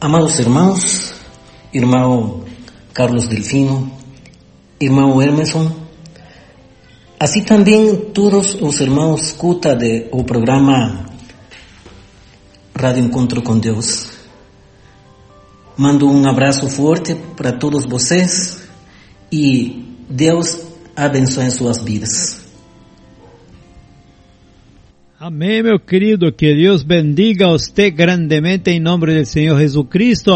amados 0.00 0.38
irmãos, 0.38 1.14
irmão 1.74 2.44
Carlos 2.94 3.26
Delfino, 3.26 3.90
irmão 4.80 5.20
Hermeson, 5.20 5.82
Assim 7.22 7.44
também 7.44 7.94
todos 8.12 8.56
os 8.60 8.80
irmãos 8.80 9.28
escuta 9.28 9.78
o 10.10 10.24
programa 10.24 11.06
Rádio 12.76 13.04
Encontro 13.04 13.40
com 13.42 13.56
Deus. 13.56 14.11
Mando 15.76 16.10
um 16.10 16.28
abraço 16.28 16.68
forte 16.68 17.14
para 17.36 17.52
todos 17.52 17.86
vocês 17.86 18.68
e 19.32 19.82
Deus 20.08 20.60
abençoe 20.94 21.50
suas 21.50 21.82
vidas. 21.82 22.42
Amém, 25.18 25.62
meu 25.62 25.78
querido, 25.78 26.32
que 26.32 26.52
Deus 26.52 26.82
bendiga 26.82 27.46
a 27.46 27.52
você 27.52 27.90
grandemente 27.90 28.70
em 28.70 28.80
nome 28.80 29.06
do 29.06 29.24
Senhor 29.24 29.58
Jesucristo 29.58 30.32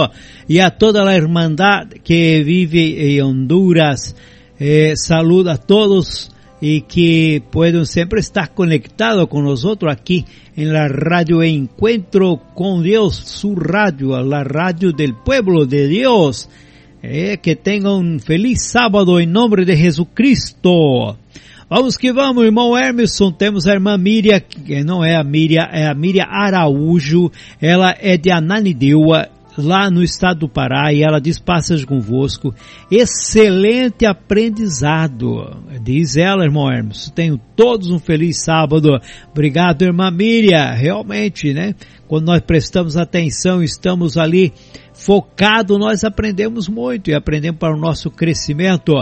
e 0.49 0.61
a 0.61 0.71
toda 0.71 1.07
a 1.07 1.15
irmandade 1.15 1.99
que 1.99 2.43
vive 2.43 2.95
em 2.97 3.21
Honduras. 3.21 4.15
Eh, 4.59 4.95
saluda 4.97 5.53
a 5.55 5.59
todos 5.59 6.31
y 6.61 6.83
que 6.83 7.43
pueden 7.51 7.87
siempre 7.87 8.21
estar 8.21 8.55
conectados 8.55 9.29
con 9.29 9.45
nosotros 9.45 9.93
aquí 9.93 10.25
en 10.57 10.73
la 10.73 10.89
radio 10.89 11.43
Encuentro 11.43 12.41
con 12.55 12.83
Dios, 12.83 13.17
su 13.17 13.57
radio, 13.57 14.23
la 14.23 14.43
radio 14.45 14.93
del 14.93 15.15
pueblo 15.15 15.67
de 15.67 15.87
Dios. 15.87 16.49
Eh, 17.03 17.39
que 17.41 17.55
tengan 17.55 17.93
un 17.93 18.21
feliz 18.21 18.63
sábado 18.63 19.21
en 19.21 19.31
nombre 19.31 19.65
de 19.65 19.77
Jesucristo. 19.77 21.17
Vamos 21.69 21.97
que 21.99 22.13
vamos, 22.13 22.45
irmão 22.45 22.77
Emerson. 22.77 23.33
Temos 23.33 23.67
a 23.67 23.75
irmã 23.75 23.99
Miriam, 23.99 24.41
que 24.41 24.83
não 24.83 25.05
é 25.05 25.15
a 25.15 25.23
Miriam, 25.23 25.69
é 25.71 25.87
a 25.87 25.95
Miriam 25.95 26.27
Araújo. 26.29 27.31
Ela 27.61 27.95
é 28.01 28.17
de 28.17 28.31
Ananideua, 28.31 29.29
lá 29.57 29.91
no 29.91 30.03
estado 30.03 30.41
do 30.41 30.49
Pará 30.49 30.93
e 30.93 31.03
ela 31.03 31.21
diz 31.21 31.39
passas 31.39 31.85
convosco. 31.85 32.55
Excelente 32.91 34.05
aprendizado. 34.05 35.57
Diz 35.83 36.17
ela, 36.17 36.45
irmão 36.45 36.71
Hermes. 36.71 37.11
Tenho 37.15 37.39
todos 37.55 37.91
um 37.91 37.99
feliz 37.99 38.43
sábado. 38.43 39.01
Obrigado, 39.31 39.83
irmã 39.83 40.11
Miriam. 40.11 40.73
Realmente, 40.73 41.53
né? 41.53 41.75
Quando 42.07 42.27
nós 42.27 42.41
prestamos 42.41 42.97
atenção, 42.97 43.63
estamos 43.63 44.17
ali 44.17 44.53
focado, 44.97 45.79
nós 45.79 46.05
aprendemos 46.05 46.69
muito 46.69 47.11
e 47.11 47.15
aprendemos 47.15 47.59
para 47.59 47.77
o 47.77 47.81
nosso 47.81 48.11
crescimento. 48.11 48.93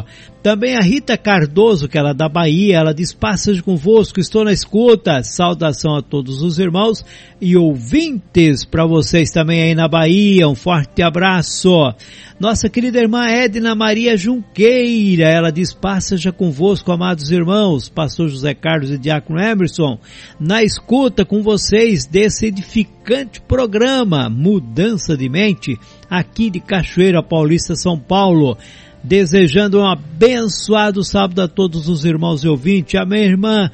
Também 0.43 0.77
a 0.77 0.81
Rita 0.81 1.17
Cardoso, 1.17 1.89
que 1.89 1.97
ela 1.97 2.11
é 2.11 2.15
da 2.15 2.29
Bahia, 2.29 2.77
ela 2.77 2.93
diz, 2.93 3.13
passas 3.13 3.61
convosco, 3.63 4.21
estou 4.21 4.45
na 4.45 4.53
escuta. 4.53 5.23
Saudação 5.23 5.97
a 5.97 6.03
todos 6.03 6.43
os 6.43 6.59
irmãos 6.59 7.03
e 7.41 7.57
ouvintes 7.57 8.65
para 8.65 8.85
vocês 8.85 9.31
também 9.31 9.63
aí 9.63 9.75
na 9.75 9.89
Bahia. 9.89 10.47
Um 10.47 10.55
forte 10.55 11.01
abraço. 11.01 11.95
Nossa 12.39 12.69
querida 12.69 12.99
irmã 12.99 13.27
Edna 13.27 13.75
Maria 13.77 14.17
Junqueira, 14.17 15.29
ela 15.29 15.53
diz, 15.53 15.73
passa 15.73 16.17
já 16.17 16.33
convosco, 16.33 16.91
amados 16.91 17.31
irmãos, 17.31 17.89
pastor 17.89 18.29
José 18.29 18.53
Carlos 18.53 18.91
e 18.91 18.99
Diácono 18.99 19.41
Emerson, 19.41 19.99
na 20.39 20.63
escuta 20.63 21.25
com 21.25 21.43
vocês 21.43 22.07
desse 22.07 22.47
edificante 22.47 23.41
programa, 23.41 24.29
Mudança 24.29 25.17
de 25.17 25.29
Mente, 25.29 25.79
aqui 26.09 26.51
de 26.51 26.61
Cachoeira 26.61 27.23
Paulista, 27.23 27.75
São 27.75 27.99
Paulo. 27.99 28.57
Desejando 29.03 29.81
um 29.81 29.87
abençoado 29.87 31.05
sábado 31.05 31.43
a 31.43 31.49
todos 31.49 31.89
os 31.89 32.05
irmãos 32.05 32.43
e 32.43 32.49
ouvintes. 32.49 32.99
Amém, 32.99 33.25
irmã? 33.25 33.71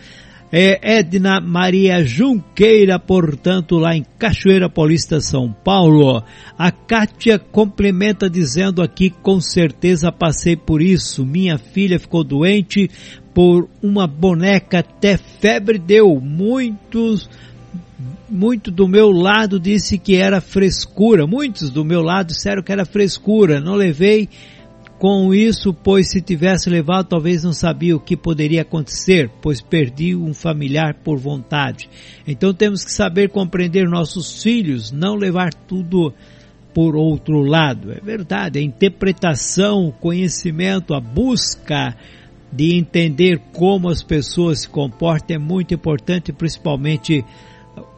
é 0.53 0.99
Edna 0.99 1.41
Maria 1.41 2.03
Junqueira, 2.05 2.99
portanto, 2.99 3.77
lá 3.77 3.95
em 3.95 4.05
Cachoeira 4.19 4.69
Paulista, 4.69 5.21
São 5.21 5.53
Paulo. 5.53 6.23
A 6.59 6.73
Kátia 6.73 7.39
complementa 7.39 8.29
dizendo 8.29 8.83
aqui, 8.83 9.11
com 9.11 9.41
certeza 9.41 10.11
passei 10.11 10.57
por 10.57 10.83
isso. 10.83 11.25
Minha 11.25 11.57
filha 11.57 12.01
ficou 12.01 12.25
doente 12.25 12.91
por 13.33 13.69
uma 13.81 14.09
boneca, 14.09 14.81
até 14.81 15.17
febre 15.17 15.79
deu. 15.79 16.21
Muitos, 16.21 17.31
muito 18.31 18.71
do 18.71 18.87
meu 18.87 19.11
lado 19.11 19.59
disse 19.59 19.99
que 19.99 20.17
era 20.17 20.41
frescura. 20.41 21.27
Muitos 21.27 21.71
do 21.71 21.85
meu 21.85 22.01
lado 22.01 22.29
disseram 22.29 22.63
que 22.63 22.73
era 22.73 22.85
frescura. 22.85 23.61
Não 23.61 23.75
levei 23.75 24.29
com 24.99 25.33
isso, 25.33 25.73
pois 25.73 26.11
se 26.11 26.21
tivesse 26.21 26.69
levado, 26.69 27.09
talvez 27.09 27.43
não 27.43 27.55
sabia 27.55 27.97
o 27.97 28.01
que 28.01 28.17
poderia 28.17 28.61
acontecer, 28.61 29.31
pois 29.41 29.61
perdi 29.61 30.15
um 30.15 30.35
familiar 30.35 30.95
por 31.03 31.19
vontade. 31.19 31.89
Então 32.27 32.53
temos 32.53 32.85
que 32.85 32.93
saber 32.93 33.31
compreender 33.31 33.89
nossos 33.89 34.43
filhos, 34.43 34.93
não 34.93 35.15
levar 35.15 35.55
tudo 35.55 36.13
por 36.75 36.95
outro 36.95 37.41
lado. 37.41 37.93
É 37.93 38.01
verdade, 38.01 38.59
a 38.59 38.63
interpretação, 38.63 39.89
o 39.89 39.93
conhecimento, 39.93 40.95
a 40.95 41.01
busca 41.01 41.97
de 42.53 42.77
entender 42.77 43.41
como 43.53 43.89
as 43.89 44.03
pessoas 44.03 44.61
se 44.61 44.69
comportam 44.69 45.37
é 45.37 45.39
muito 45.39 45.73
importante, 45.73 46.33
principalmente 46.33 47.25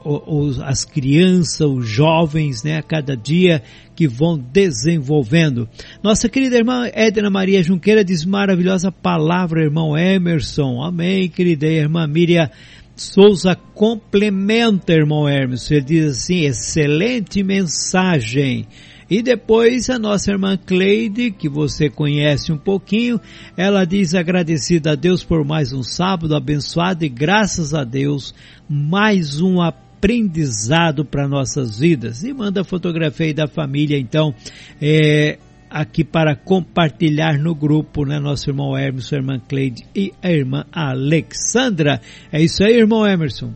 os, 0.05 0.61
as 0.61 0.85
crianças, 0.85 1.61
os 1.61 1.87
jovens, 1.87 2.63
né, 2.63 2.79
a 2.79 2.83
cada 2.83 3.17
dia 3.17 3.63
que 3.95 4.09
vão 4.09 4.39
desenvolvendo. 4.39 5.69
Nossa 6.03 6.29
querida 6.29 6.57
irmã 6.57 6.89
Edna 6.93 7.31
Maria 7.31 7.63
Junqueira 7.63 8.05
diz 8.05 8.25
maravilhosa 8.25 8.91
palavra, 8.91 9.63
irmão 9.63 9.97
Emerson. 9.97 10.83
Amém, 10.83 11.29
querida 11.29 11.67
irmã 11.67 12.07
Miriam 12.07 12.51
Souza 12.95 13.57
complementa, 13.75 14.93
irmão 14.93 15.29
Hermes. 15.29 15.71
Ele 15.71 15.81
diz 15.81 16.11
assim, 16.11 16.41
excelente 16.45 17.43
mensagem. 17.43 18.67
E 19.11 19.23
depois 19.23 19.91
a 19.91 19.99
nossa 19.99 20.31
irmã 20.31 20.57
Cleide, 20.57 21.31
que 21.31 21.49
você 21.49 21.91
conhece 21.91 22.53
um 22.53 22.57
pouquinho, 22.57 23.21
ela 23.57 23.85
diz 23.85 24.15
agradecida 24.15 24.93
a 24.93 24.95
Deus 24.95 25.23
por 25.23 25.45
mais 25.45 25.73
um 25.73 25.83
sábado 25.83 26.35
abençoado 26.35 27.05
e 27.05 27.09
graças 27.09 27.75
a 27.75 27.85
Deus 27.85 28.35
mais 28.69 29.41
um 29.41 29.61
aprendizado 30.03 31.05
para 31.05 31.29
nossas 31.29 31.79
vidas. 31.79 32.25
E 32.25 32.35
manda 32.35 32.63
a 32.63 32.65
fotografia 32.65 33.27
aí 33.27 33.33
da 33.33 33.47
família, 33.47 33.97
então, 33.97 34.35
é, 34.81 35.39
aqui 35.71 36.03
para 36.03 36.35
compartilhar 36.35 37.39
no 37.39 37.55
grupo, 37.55 38.05
né? 38.05 38.19
Nosso 38.19 38.51
irmão 38.51 38.77
Emerson, 38.77 39.15
a 39.15 39.19
irmã 39.19 39.41
Cleide 39.49 39.87
e 39.95 40.13
a 40.21 40.33
irmã 40.33 40.65
Alexandra. 40.73 42.01
É 42.33 42.43
isso 42.43 42.65
aí, 42.65 42.77
irmão 42.77 43.07
Emerson. 43.07 43.53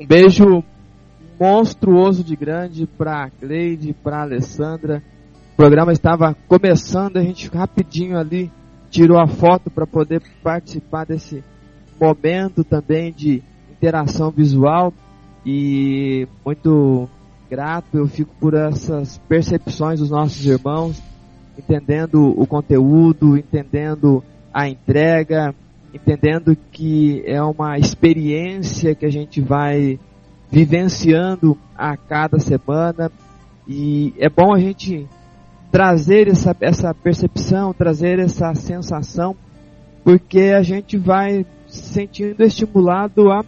Um 0.00 0.06
beijo 0.06 0.64
monstruoso 1.38 2.24
de 2.24 2.34
grande 2.34 2.86
para 2.86 3.28
Cleide, 3.28 3.94
para 4.02 4.22
Alessandra. 4.22 5.02
O 5.52 5.56
programa 5.56 5.92
estava 5.92 6.34
começando, 6.48 7.18
a 7.18 7.22
gente 7.22 7.48
rapidinho 7.48 8.16
ali 8.16 8.50
tirou 8.90 9.20
a 9.20 9.26
foto 9.26 9.70
para 9.70 9.86
poder 9.86 10.22
participar 10.42 11.04
desse 11.04 11.44
momento 12.00 12.64
também 12.64 13.12
de 13.12 13.42
interação 13.78 14.30
visual 14.30 14.92
e 15.46 16.26
muito 16.44 17.08
grato. 17.48 17.96
Eu 17.96 18.06
fico 18.06 18.34
por 18.38 18.54
essas 18.54 19.18
percepções 19.28 20.00
dos 20.00 20.10
nossos 20.10 20.44
irmãos, 20.44 21.00
entendendo 21.56 22.34
o 22.36 22.46
conteúdo, 22.46 23.36
entendendo 23.36 24.22
a 24.52 24.68
entrega, 24.68 25.54
entendendo 25.94 26.56
que 26.72 27.22
é 27.24 27.40
uma 27.42 27.78
experiência 27.78 28.94
que 28.94 29.06
a 29.06 29.10
gente 29.10 29.40
vai 29.40 29.98
vivenciando 30.50 31.56
a 31.76 31.96
cada 31.96 32.38
semana. 32.38 33.10
E 33.66 34.12
é 34.18 34.28
bom 34.28 34.52
a 34.52 34.58
gente 34.58 35.06
trazer 35.70 36.28
essa, 36.28 36.56
essa 36.60 36.94
percepção, 36.94 37.72
trazer 37.72 38.18
essa 38.18 38.54
sensação, 38.54 39.36
porque 40.02 40.52
a 40.56 40.62
gente 40.62 40.96
vai 40.96 41.46
se 41.66 41.82
sentindo 41.92 42.42
estimulado 42.42 43.30
a 43.30 43.44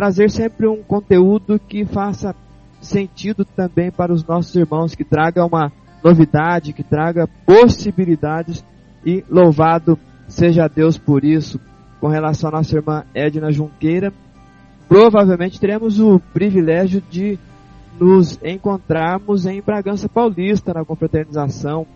trazer 0.00 0.30
sempre 0.30 0.66
um 0.66 0.82
conteúdo 0.82 1.58
que 1.58 1.84
faça 1.84 2.34
sentido 2.80 3.44
também 3.44 3.90
para 3.90 4.14
os 4.14 4.24
nossos 4.24 4.54
irmãos, 4.54 4.94
que 4.94 5.04
traga 5.04 5.44
uma 5.44 5.70
novidade, 6.02 6.72
que 6.72 6.82
traga 6.82 7.28
possibilidades 7.44 8.64
e 9.04 9.22
louvado 9.28 9.98
seja 10.26 10.66
Deus 10.68 10.96
por 10.96 11.22
isso. 11.22 11.60
Com 12.00 12.08
relação 12.08 12.48
à 12.48 12.52
nossa 12.52 12.74
irmã 12.74 13.04
Edna 13.14 13.52
Junqueira, 13.52 14.10
provavelmente 14.88 15.60
teremos 15.60 16.00
o 16.00 16.18
privilégio 16.32 17.02
de 17.10 17.38
nos 18.00 18.40
encontrarmos 18.42 19.44
em 19.44 19.60
Bragança 19.60 20.08
Paulista, 20.08 20.72
na 20.72 20.82
confraternização 20.82 21.86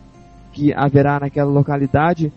que 0.53 0.75
haverá 0.75 1.21
naquela 1.21 1.51
localidade. 1.51 2.31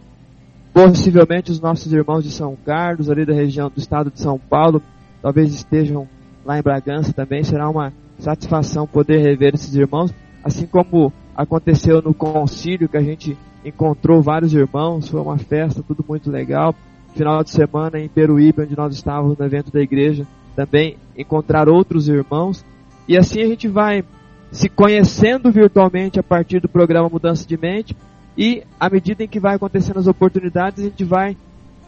Possivelmente 0.73 1.51
os 1.51 1.59
nossos 1.59 1.91
irmãos 1.91 2.23
de 2.23 2.31
São 2.31 2.55
Carlos, 2.65 3.09
ali 3.09 3.25
da 3.25 3.33
região 3.33 3.69
do 3.69 3.79
estado 3.79 4.09
de 4.09 4.21
São 4.21 4.39
Paulo, 4.39 4.81
talvez 5.27 5.53
estejam 5.53 6.07
lá 6.45 6.57
em 6.57 6.61
Bragança 6.61 7.11
também. 7.11 7.43
Será 7.43 7.69
uma 7.69 7.91
satisfação 8.17 8.87
poder 8.87 9.17
rever 9.17 9.55
esses 9.55 9.75
irmãos, 9.75 10.13
assim 10.41 10.65
como 10.65 11.11
aconteceu 11.35 12.01
no 12.01 12.13
concílio 12.13 12.87
que 12.87 12.95
a 12.95 13.03
gente 13.03 13.37
encontrou 13.65 14.21
vários 14.21 14.53
irmãos, 14.53 15.09
foi 15.09 15.19
uma 15.19 15.37
festa, 15.37 15.83
tudo 15.85 16.03
muito 16.07 16.31
legal. 16.31 16.73
Final 17.13 17.43
de 17.43 17.49
semana 17.49 17.99
em 17.99 18.07
Peruíbe, 18.07 18.61
onde 18.61 18.77
nós 18.77 18.95
estávamos 18.95 19.37
no 19.37 19.43
evento 19.43 19.69
da 19.69 19.81
igreja, 19.81 20.25
também 20.55 20.95
encontrar 21.17 21.67
outros 21.67 22.07
irmãos. 22.07 22.63
E 23.05 23.17
assim 23.17 23.41
a 23.41 23.47
gente 23.47 23.67
vai 23.67 24.05
se 24.49 24.69
conhecendo 24.69 25.51
virtualmente 25.51 26.17
a 26.17 26.23
partir 26.23 26.61
do 26.61 26.69
programa 26.69 27.09
Mudança 27.09 27.45
de 27.45 27.57
Mente 27.57 27.97
e 28.37 28.63
à 28.79 28.89
medida 28.89 29.25
em 29.25 29.27
que 29.27 29.41
vai 29.41 29.55
acontecendo 29.55 29.99
as 29.99 30.07
oportunidades, 30.07 30.79
a 30.79 30.87
gente 30.87 31.03
vai 31.03 31.35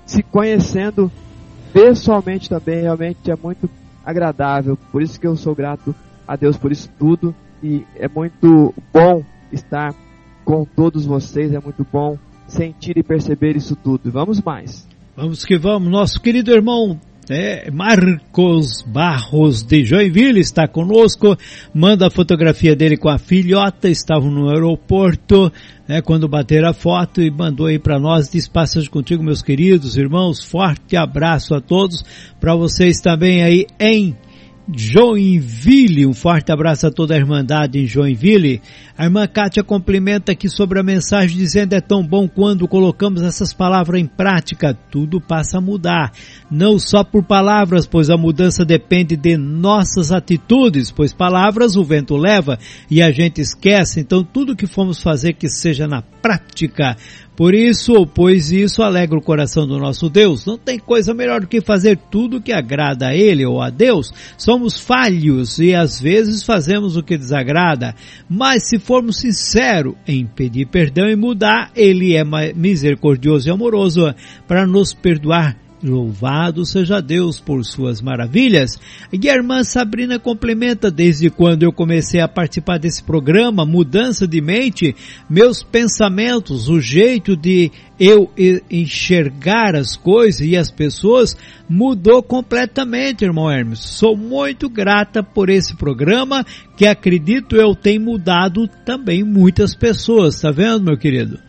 se 0.06 0.22
conhecendo 0.24 1.10
pessoalmente 1.74 2.50
também, 2.50 2.82
realmente 2.82 3.32
é 3.32 3.36
muito 3.36 3.70
agradável. 4.06 4.78
Por 4.92 5.02
isso 5.02 5.20
que 5.20 5.28
eu 5.28 5.36
sou 5.36 5.56
grato 5.56 5.94
a 6.28 6.36
Deus 6.36 6.58
por 6.58 6.72
isso 6.72 6.90
tudo 7.00 7.34
e 7.64 7.84
é 7.96 8.08
muito 8.08 8.74
bom 8.94 9.24
estar 9.52 9.94
com 10.46 10.66
todos 10.66 11.06
vocês, 11.06 11.52
é 11.52 11.60
muito 11.60 11.86
bom 11.92 12.18
sentir 12.48 12.98
e 12.98 13.04
perceber 13.04 13.56
isso 13.56 13.76
tudo. 13.76 14.12
Vamos 14.12 14.42
mais. 14.42 14.88
Vamos 15.16 15.44
que 15.44 15.58
vamos, 15.58 15.92
nosso 15.92 16.22
querido 16.22 16.52
irmão 16.52 17.00
é, 17.30 17.70
Marcos 17.70 18.82
Barros 18.82 19.62
de 19.64 19.86
Joinville 19.86 20.40
está 20.40 20.68
conosco, 20.68 21.38
manda 21.74 22.08
a 22.08 22.12
fotografia 22.12 22.76
dele 22.76 22.98
com 22.98 23.10
a 23.10 23.20
filhota, 23.20 23.88
estavam 23.88 24.32
no 24.32 24.50
aeroporto, 24.50 25.52
né, 25.88 26.02
quando 26.02 26.28
bateram 26.28 26.70
a 26.70 26.74
foto 26.74 27.22
e 27.22 27.30
mandou 27.30 27.68
aí 27.68 27.78
para 27.78 28.00
nós, 28.00 28.30
diz 28.30 28.48
passagem 28.48 28.90
contigo 28.90 29.24
meus 29.24 29.42
queridos 29.42 29.98
irmãos, 29.98 30.44
forte 30.44 30.98
abraço 30.98 31.54
a 31.54 31.62
todos, 31.62 32.04
para 32.40 32.56
vocês 32.56 33.00
também 33.00 33.44
aí 33.44 33.68
em 33.80 34.16
Joinville. 34.72 36.06
Um 36.06 36.14
forte 36.14 36.52
abraço 36.52 36.86
a 36.86 36.92
toda 36.92 37.16
a 37.16 37.18
Irmandade 37.18 37.80
em 37.80 37.88
Joinville. 37.88 38.62
A 38.98 39.06
irmã 39.06 39.26
Kátia 39.26 39.64
complementa 39.64 40.34
aqui 40.34 40.50
sobre 40.50 40.80
a 40.80 40.84
mensagem 40.84 41.38
dizendo 41.38 41.74
é 41.74 41.82
tão 41.82 42.06
bom 42.06 42.28
quando 42.28 42.68
colocamos 42.68 43.22
essas 43.22 43.54
palavras 43.54 44.00
em 44.00 44.06
prática, 44.06 44.78
tudo 44.92 45.20
passa 45.20 45.58
a 45.58 45.62
mudar. 45.62 46.12
Não 46.52 46.78
só 46.78 47.04
por 47.04 47.24
palavras, 47.24 47.88
pois 47.88 48.10
a 48.10 48.18
mudança 48.18 48.64
depende 48.64 49.16
de 49.16 49.38
nossas 49.38 50.12
atitudes, 50.12 50.92
pois 50.92 51.14
palavras 51.14 51.76
o 51.76 51.84
vento 51.84 52.16
leva 52.16 52.60
e 52.92 53.02
a 53.02 53.12
gente 53.12 53.42
esquece, 53.42 54.00
então 54.02 54.24
tudo 54.24 54.56
que 54.56 54.68
fomos 54.68 55.02
fazer 55.02 55.34
que 55.34 55.50
seja 55.50 55.88
na 55.88 56.02
prática. 56.02 56.96
Por 57.40 57.56
isso, 57.56 58.06
pois 58.06 58.52
isso 58.52 58.84
alegra 58.84 59.18
o 59.18 59.22
coração 59.22 59.66
do 59.66 59.80
nosso 59.80 60.10
Deus. 60.10 60.46
Não 60.46 60.58
tem 60.58 60.78
coisa 60.78 61.14
melhor 61.14 61.40
do 61.40 61.48
que 61.48 61.62
fazer 61.62 61.98
tudo 62.12 62.42
que 62.42 62.52
agrada 62.52 63.08
a 63.08 63.16
Ele 63.16 63.46
ou 63.46 63.62
a 63.62 63.70
Deus. 63.70 64.12
Somos 64.38 64.78
falhos 64.78 65.58
e 65.58 65.74
às 65.74 66.02
vezes 66.02 66.44
fazemos 66.44 66.98
o 66.98 67.02
que 67.02 67.18
desagrada. 67.18 67.96
Mas 68.30 68.68
se 68.68 68.78
formos 68.78 69.22
sinceros 69.22 69.96
em 70.06 70.26
pedir 70.26 70.68
perdão 70.68 71.08
e 71.08 71.16
mudar, 71.16 71.72
Ele 71.74 72.14
é 72.14 72.26
misericordioso 72.54 73.48
e 73.48 73.52
amoroso 73.52 74.14
para 74.46 74.68
nos 74.68 74.94
perdoar 74.94 75.69
Louvado 75.82 76.66
seja 76.66 77.02
Deus 77.02 77.40
por 77.40 77.64
suas 77.64 78.02
maravilhas. 78.02 78.78
E 79.14 79.30
a 79.30 79.34
irmã 79.34 79.64
Sabrina 79.64 80.20
complementa, 80.20 80.92
desde 80.92 81.30
quando 81.30 81.64
eu 81.64 81.72
comecei 81.72 82.20
a 82.20 82.28
participar 82.28 82.78
desse 82.78 83.02
programa, 83.02 83.66
mudança 83.66 84.28
de 84.28 84.42
mente, 84.42 84.96
meus 85.30 85.64
pensamentos, 85.64 86.68
o 86.68 86.82
jeito 86.82 87.36
de 87.36 87.72
eu 88.00 88.32
enxergar 88.70 89.76
as 89.76 89.96
coisas 89.96 90.42
e 90.42 90.56
as 90.56 90.70
pessoas 90.70 91.36
mudou 91.70 92.22
completamente, 92.22 93.24
irmão 93.24 93.50
Hermes. 93.50 93.80
Sou 93.80 94.18
muito 94.18 94.70
grata 94.70 95.24
por 95.24 95.50
esse 95.50 95.76
programa 95.76 96.46
que 96.78 96.86
acredito 96.86 97.56
eu 97.56 97.74
tem 97.74 98.00
mudado 98.00 98.68
também 98.86 99.24
muitas 99.24 99.76
pessoas, 99.76 100.40
tá 100.40 100.52
vendo, 100.52 100.84
meu 100.84 100.98
querido? 100.98 101.49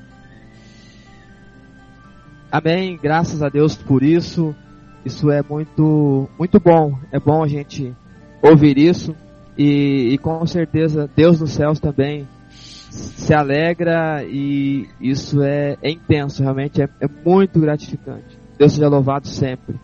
Amém. 2.50 2.98
Graças 3.00 3.42
a 3.42 3.48
Deus 3.48 3.76
por 3.76 4.02
isso. 4.02 4.54
Isso 5.04 5.30
é 5.30 5.42
muito, 5.42 6.28
muito 6.38 6.58
bom. 6.60 6.98
É 7.12 7.18
bom 7.18 7.42
a 7.42 7.48
gente 7.48 7.94
ouvir 8.42 8.76
isso. 8.78 9.14
E, 9.56 10.12
e 10.12 10.18
com 10.18 10.46
certeza 10.46 11.08
Deus 11.14 11.40
nos 11.40 11.52
céus 11.52 11.78
também 11.78 12.26
se 12.90 13.32
alegra 13.32 14.24
e 14.24 14.88
isso 15.00 15.42
é, 15.42 15.76
é 15.80 15.90
intenso, 15.90 16.42
realmente 16.42 16.82
é, 16.82 16.88
é, 17.00 17.06
muito 17.24 17.60
gratificante. 17.60 18.38
Deus 18.58 18.72
seja 18.72 18.88
louvado 18.88 19.28
sempre. 19.28 19.76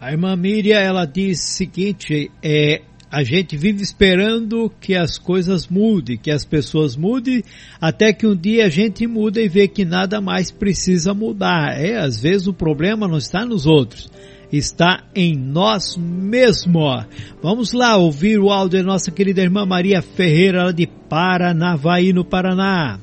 A 0.00 0.10
irmã 0.10 0.34
Miriam, 0.36 0.78
ela 0.78 1.04
diz 1.06 1.38
o 1.38 1.46
seguinte, 1.52 2.30
é, 2.42 2.82
a 3.10 3.22
gente 3.22 3.56
vive 3.56 3.82
esperando 3.82 4.70
que 4.80 4.94
as 4.94 5.18
coisas 5.18 5.66
mudem, 5.66 6.18
que 6.18 6.30
as 6.30 6.44
pessoas 6.44 6.94
mudem, 6.94 7.42
até 7.80 8.12
que 8.12 8.26
um 8.26 8.36
dia 8.36 8.66
a 8.66 8.68
gente 8.68 9.06
muda 9.06 9.40
e 9.40 9.48
vê 9.48 9.66
que 9.66 9.84
nada 9.84 10.20
mais 10.20 10.50
precisa 10.50 11.14
mudar. 11.14 11.78
É, 11.78 11.96
às 11.96 12.20
vezes 12.20 12.46
o 12.46 12.52
problema 12.52 13.08
não 13.08 13.16
está 13.16 13.46
nos 13.46 13.66
outros, 13.66 14.10
está 14.52 15.04
em 15.14 15.34
nós 15.34 15.96
mesmos. 15.96 17.06
Vamos 17.42 17.72
lá 17.72 17.96
ouvir 17.96 18.38
o 18.38 18.50
áudio 18.50 18.80
da 18.80 18.84
nossa 18.84 19.10
querida 19.10 19.40
irmã 19.40 19.64
Maria 19.64 20.02
Ferreira, 20.02 20.64
lá 20.64 20.72
de 20.72 20.86
Paranavaí, 20.86 22.12
no 22.12 22.24
Paraná. 22.24 22.98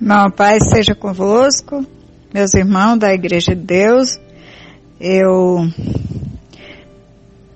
Irmão, 0.00 0.30
paz 0.32 0.64
seja 0.68 0.96
convosco. 0.96 1.86
meus 2.32 2.52
irmãos 2.54 2.98
da 2.98 3.14
Igreja 3.14 3.54
de 3.54 3.62
Deus. 3.62 4.18
Eu 5.00 5.68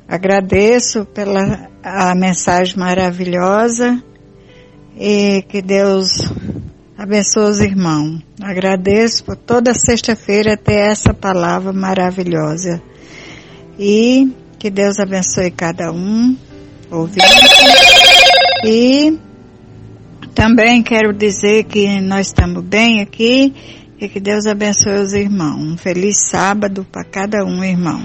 agradeço 0.06 1.04
pela 1.04 1.67
a 1.88 2.14
mensagem 2.14 2.76
maravilhosa 2.76 4.02
e 4.96 5.42
que 5.48 5.62
Deus 5.62 6.20
abençoe 6.96 7.44
os 7.44 7.60
irmãos. 7.60 8.20
Agradeço 8.42 9.24
por 9.24 9.36
toda 9.36 9.72
sexta-feira 9.72 10.56
ter 10.56 10.90
essa 10.90 11.14
palavra 11.14 11.72
maravilhosa. 11.72 12.82
E 13.78 14.32
que 14.58 14.70
Deus 14.70 14.98
abençoe 14.98 15.50
cada 15.50 15.92
um, 15.92 16.36
ouvindo. 16.90 17.24
E 18.66 19.16
também 20.34 20.82
quero 20.82 21.12
dizer 21.12 21.64
que 21.64 22.00
nós 22.00 22.26
estamos 22.26 22.64
bem 22.64 23.00
aqui 23.00 23.54
e 24.00 24.08
que 24.08 24.20
Deus 24.20 24.46
abençoe 24.46 25.00
os 25.00 25.12
irmãos. 25.12 25.62
Um 25.62 25.76
feliz 25.76 26.28
sábado 26.28 26.86
para 26.90 27.04
cada 27.04 27.44
um, 27.44 27.62
irmão. 27.64 28.02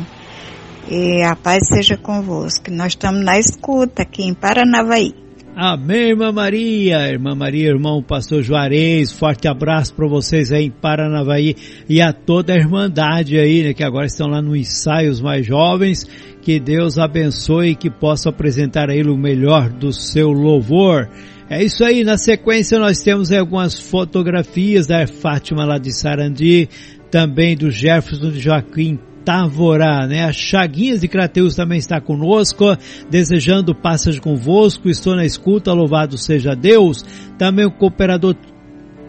E 0.95 1.23
a 1.23 1.35
paz 1.35 1.69
seja 1.69 1.97
convosco. 1.97 2.69
Nós 2.69 2.89
estamos 2.89 3.25
na 3.25 3.39
escuta 3.39 4.03
aqui 4.03 4.21
em 4.21 4.33
Paranavaí. 4.35 5.11
Amém, 5.55 6.09
irmã 6.09 6.31
Maria, 6.31 7.09
irmã 7.09 7.33
Maria, 7.33 7.69
irmão 7.69 8.03
pastor 8.03 8.43
Juarez, 8.43 9.11
forte 9.11 9.47
abraço 9.47 9.91
para 9.95 10.07
vocês 10.07 10.51
aí 10.51 10.65
em 10.65 10.71
Paranavaí 10.71 11.55
e 11.89 11.99
a 11.99 12.13
toda 12.13 12.53
a 12.53 12.57
irmandade 12.57 13.39
aí, 13.39 13.63
né, 13.63 13.73
que 13.73 13.83
agora 13.83 14.05
estão 14.05 14.27
lá 14.27 14.39
no 14.39 14.55
ensaio, 14.55 15.09
os 15.09 15.19
mais 15.19 15.43
jovens, 15.43 16.07
que 16.43 16.59
Deus 16.59 16.99
abençoe 16.99 17.69
e 17.69 17.75
que 17.75 17.89
possa 17.89 18.29
apresentar 18.29 18.91
a 18.91 18.95
ele 18.95 19.09
o 19.09 19.17
melhor 19.17 19.69
do 19.69 19.91
seu 19.91 20.29
louvor. 20.31 21.09
É 21.49 21.63
isso 21.63 21.83
aí, 21.83 22.03
na 22.03 22.17
sequência 22.17 22.77
nós 22.77 23.01
temos 23.01 23.31
algumas 23.31 23.79
fotografias 23.79 24.85
da 24.85 25.07
Fátima 25.07 25.65
lá 25.65 25.79
de 25.79 25.91
Sarandi, 25.91 26.69
também 27.09 27.57
do 27.57 27.71
Jefferson 27.71 28.29
de 28.29 28.39
Joaquim 28.39 28.99
Tavorá, 29.23 30.05
né? 30.07 30.25
A 30.25 30.31
Chaguinhas 30.31 31.01
de 31.01 31.07
Crateus 31.07 31.55
também 31.55 31.77
está 31.77 31.99
conosco, 32.01 32.65
desejando 33.09 33.75
passagem 33.75 34.21
convosco, 34.21 34.89
estou 34.89 35.15
na 35.15 35.25
escuta, 35.25 35.73
louvado 35.73 36.17
seja 36.17 36.55
Deus. 36.55 37.03
Também 37.37 37.65
o 37.65 37.71
cooperador 37.71 38.35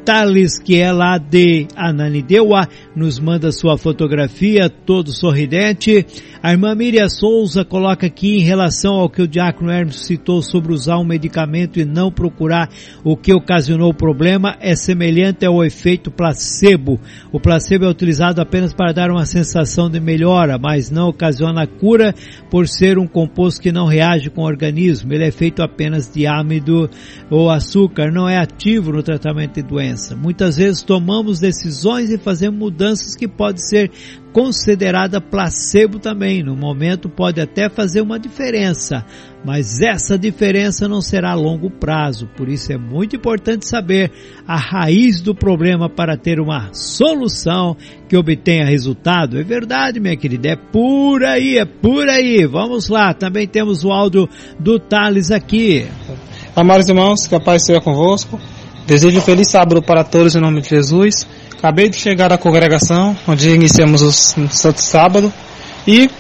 Thales, 0.04 0.58
que 0.58 0.78
é 0.78 0.92
lá 0.92 1.16
de 1.16 1.66
Ananideua, 1.74 2.68
nos 2.94 3.18
manda 3.18 3.50
sua 3.50 3.78
fotografia, 3.78 4.68
todo 4.68 5.10
sorridente. 5.10 6.06
A 6.42 6.52
irmã 6.52 6.74
Miriam 6.74 7.08
Souza 7.08 7.64
coloca 7.64 8.06
aqui 8.06 8.36
em 8.36 8.42
relação 8.42 8.96
ao 8.96 9.08
que 9.08 9.22
o 9.22 9.26
diácono 9.26 9.70
Hermes 9.70 10.04
citou 10.04 10.42
sobre 10.42 10.74
usar 10.74 10.98
um 10.98 11.04
medicamento 11.04 11.80
e 11.80 11.86
não 11.86 12.12
procurar 12.12 12.68
o 13.02 13.16
que 13.16 13.32
ocasionou 13.32 13.90
o 13.90 13.96
problema, 13.96 14.54
é 14.60 14.76
semelhante 14.76 15.46
ao 15.46 15.64
efeito 15.64 16.10
placebo. 16.10 17.00
O 17.32 17.40
placebo 17.40 17.86
é 17.86 17.88
utilizado 17.88 18.42
apenas 18.42 18.74
para 18.74 18.92
dar 18.92 19.10
uma 19.10 19.24
sensação 19.24 19.88
de 19.88 19.98
melhora, 20.00 20.58
mas 20.58 20.90
não 20.90 21.08
ocasiona 21.08 21.66
cura 21.66 22.14
por 22.50 22.68
ser 22.68 22.98
um 22.98 23.06
composto 23.06 23.62
que 23.62 23.72
não 23.72 23.86
reage 23.86 24.28
com 24.28 24.42
o 24.42 24.46
organismo. 24.46 25.14
Ele 25.14 25.24
é 25.24 25.30
feito 25.30 25.62
apenas 25.62 26.12
de 26.12 26.26
âmido 26.26 26.90
ou 27.30 27.50
açúcar, 27.50 28.12
não 28.12 28.28
é 28.28 28.36
ativo 28.36 28.92
no 28.92 29.02
tratamento 29.02 29.54
de 29.54 29.62
doença. 29.62 29.93
Muitas 30.16 30.56
vezes 30.56 30.82
tomamos 30.82 31.40
decisões 31.40 32.10
e 32.10 32.18
fazemos 32.18 32.58
mudanças 32.58 33.14
que 33.14 33.28
podem 33.28 33.62
ser 33.62 33.90
considerada 34.32 35.20
placebo 35.20 36.00
também. 36.00 36.42
No 36.42 36.56
momento 36.56 37.08
pode 37.08 37.40
até 37.40 37.70
fazer 37.70 38.00
uma 38.00 38.18
diferença, 38.18 39.04
mas 39.44 39.80
essa 39.80 40.18
diferença 40.18 40.88
não 40.88 41.00
será 41.00 41.30
a 41.30 41.36
longo 41.36 41.70
prazo. 41.70 42.28
Por 42.36 42.48
isso 42.48 42.72
é 42.72 42.76
muito 42.76 43.14
importante 43.14 43.68
saber 43.68 44.10
a 44.46 44.56
raiz 44.56 45.20
do 45.20 45.34
problema 45.34 45.88
para 45.88 46.16
ter 46.16 46.40
uma 46.40 46.70
solução 46.72 47.76
que 48.08 48.16
obtenha 48.16 48.66
resultado. 48.66 49.38
É 49.38 49.44
verdade, 49.44 50.00
minha 50.00 50.16
querida, 50.16 50.48
é 50.48 50.56
por 50.56 51.22
aí, 51.22 51.58
é 51.58 51.64
por 51.64 52.08
aí. 52.08 52.44
Vamos 52.44 52.88
lá, 52.88 53.14
também 53.14 53.46
temos 53.46 53.84
o 53.84 53.92
áudio 53.92 54.28
do 54.58 54.80
Thales 54.80 55.30
aqui. 55.30 55.86
Amados 56.56 56.88
irmãos, 56.88 57.26
que 57.26 57.34
a 57.34 57.40
paz 57.40 57.64
seja 57.64 57.80
convosco. 57.80 58.40
Desejo 58.86 59.18
um 59.18 59.22
feliz 59.22 59.50
sábado 59.50 59.80
para 59.80 60.04
todos 60.04 60.36
em 60.36 60.40
nome 60.40 60.60
de 60.60 60.68
Jesus. 60.68 61.26
Acabei 61.56 61.88
de 61.88 61.96
chegar 61.96 62.30
à 62.30 62.36
congregação, 62.36 63.16
onde 63.26 63.48
iniciamos 63.48 64.02
o 64.02 64.12
Santo 64.12 64.82
Sábado, 64.82 65.32
e 65.86 66.10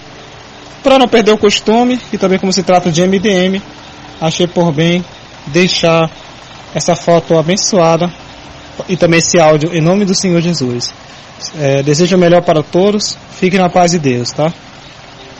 para 0.82 0.98
não 0.98 1.06
perder 1.06 1.32
o 1.32 1.38
costume, 1.38 2.00
e 2.10 2.16
também 2.16 2.38
como 2.38 2.54
se 2.54 2.62
trata 2.62 2.90
de 2.90 3.06
MDM, 3.06 3.60
achei 4.18 4.46
por 4.46 4.72
bem 4.72 5.04
deixar 5.48 6.10
essa 6.74 6.94
foto 6.94 7.36
abençoada 7.36 8.10
e 8.88 8.96
também 8.96 9.18
esse 9.18 9.38
áudio 9.38 9.74
em 9.74 9.82
nome 9.82 10.06
do 10.06 10.14
Senhor 10.14 10.40
Jesus. 10.40 10.90
É, 11.58 11.82
desejo 11.82 12.16
o 12.16 12.18
melhor 12.18 12.40
para 12.40 12.62
todos, 12.62 13.18
fiquem 13.38 13.60
na 13.60 13.68
paz 13.68 13.90
de 13.90 13.98
Deus, 13.98 14.30
tá? 14.30 14.50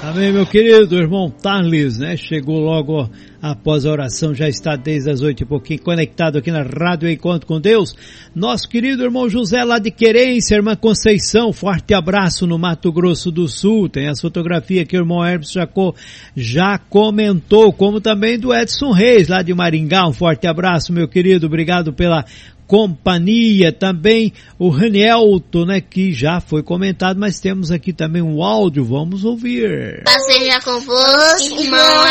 Amém, 0.07 0.31
meu 0.31 0.45
querido 0.45 0.97
irmão 0.97 1.31
Thales, 1.31 1.97
né? 1.97 2.15
Chegou 2.15 2.59
logo 2.59 3.09
após 3.41 3.87
a 3.87 3.91
oração, 3.91 4.35
já 4.35 4.47
está 4.47 4.77
desde 4.77 5.11
as 5.11 5.23
oito 5.23 5.43
e 5.43 5.47
pouquinho 5.47 5.81
conectado 5.81 6.37
aqui 6.37 6.51
na 6.51 6.63
Rádio 6.63 7.09
Encontro 7.09 7.47
com 7.47 7.59
Deus. 7.59 7.97
Nosso 8.35 8.69
querido 8.69 9.03
irmão 9.03 9.31
José 9.31 9.65
lá 9.65 9.79
de 9.79 9.91
Querência, 9.91 10.57
irmã 10.57 10.77
Conceição, 10.77 11.55
forte 11.55 11.95
abraço 11.95 12.47
no 12.47 12.59
Mato 12.59 12.93
Grosso 12.93 13.31
do 13.31 13.49
Sul. 13.49 13.89
Tem 13.89 14.07
as 14.07 14.21
fotografias 14.21 14.87
que 14.87 14.95
o 14.95 15.01
irmão 15.01 15.25
Hermes 15.25 15.51
Jacó 15.51 15.95
já 16.37 16.77
comentou, 16.77 17.73
como 17.73 17.99
também 17.99 18.39
do 18.39 18.55
Edson 18.55 18.93
Reis 18.93 19.29
lá 19.29 19.41
de 19.41 19.55
Maringá. 19.55 20.07
Um 20.07 20.13
forte 20.13 20.47
abraço, 20.47 20.93
meu 20.93 21.09
querido. 21.09 21.47
Obrigado 21.47 21.95
pela 21.95 22.27
companhia, 22.67 23.73
também 23.73 24.33
o 24.59 24.69
Ranielto, 24.69 25.65
né, 25.65 25.81
que 25.81 26.13
já 26.13 26.41
foi 26.41 26.63
comentado, 26.63 27.19
mas 27.19 27.41
temos 27.41 27.71
aqui 27.71 27.93
também 27.93 28.23
um 28.23 28.43
áudio, 28.43 28.85
vamos 28.85 29.25
ouvir. 29.25 30.03
Seja 30.27 30.61
convosco, 30.61 31.61
irmão 31.61 32.07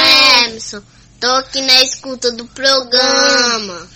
Emerson. 0.46 0.82
Tô 1.20 1.28
aqui 1.28 1.62
na 1.62 1.82
escuta 1.82 2.32
do 2.32 2.46
programa. 2.46 3.88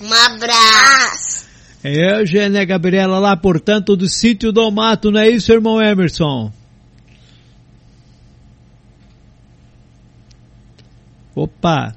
Um 0.00 0.12
abraço. 0.12 1.48
É, 1.82 2.20
Eugênia 2.20 2.64
Gabriela 2.64 3.18
lá, 3.18 3.36
portanto, 3.36 3.96
do 3.96 4.08
sítio 4.08 4.52
do 4.52 4.70
mato, 4.70 5.10
não 5.10 5.20
é 5.20 5.28
isso, 5.28 5.52
irmão 5.52 5.80
Emerson? 5.80 6.52
Opa, 11.34 11.94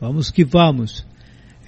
vamos 0.00 0.30
que 0.30 0.44
vamos. 0.44 1.04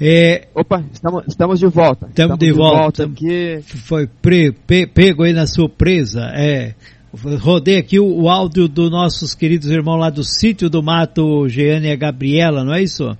É, 0.00 0.48
Opa, 0.54 0.82
estamos, 0.90 1.24
estamos 1.28 1.60
de 1.60 1.66
volta. 1.66 2.06
Estamos, 2.08 2.38
de, 2.38 2.52
volta. 2.52 2.78
volta 2.78 3.04
aqui. 3.04 3.60
Foi 3.86 4.06
pre, 4.06 4.50
pe, 4.50 4.86
pego 4.86 5.24
aí 5.24 5.34
na 5.34 5.46
surpresa. 5.46 6.22
É, 6.32 6.74
rodei 7.38 7.76
aqui 7.76 8.00
o, 8.00 8.22
o, 8.22 8.30
áudio 8.30 8.66
dos 8.66 8.90
nossos 8.90 9.34
queridos 9.34 9.70
irmãos 9.70 9.98
lá 9.98 10.08
do 10.08 10.24
sítio 10.24 10.70
do 10.70 10.82
mato, 10.82 11.46
Jeane 11.48 11.88
e 11.88 11.92
a 11.92 11.96
Gabriela, 11.96 12.64
não 12.64 12.72
é 12.72 12.82
isso? 12.82 13.14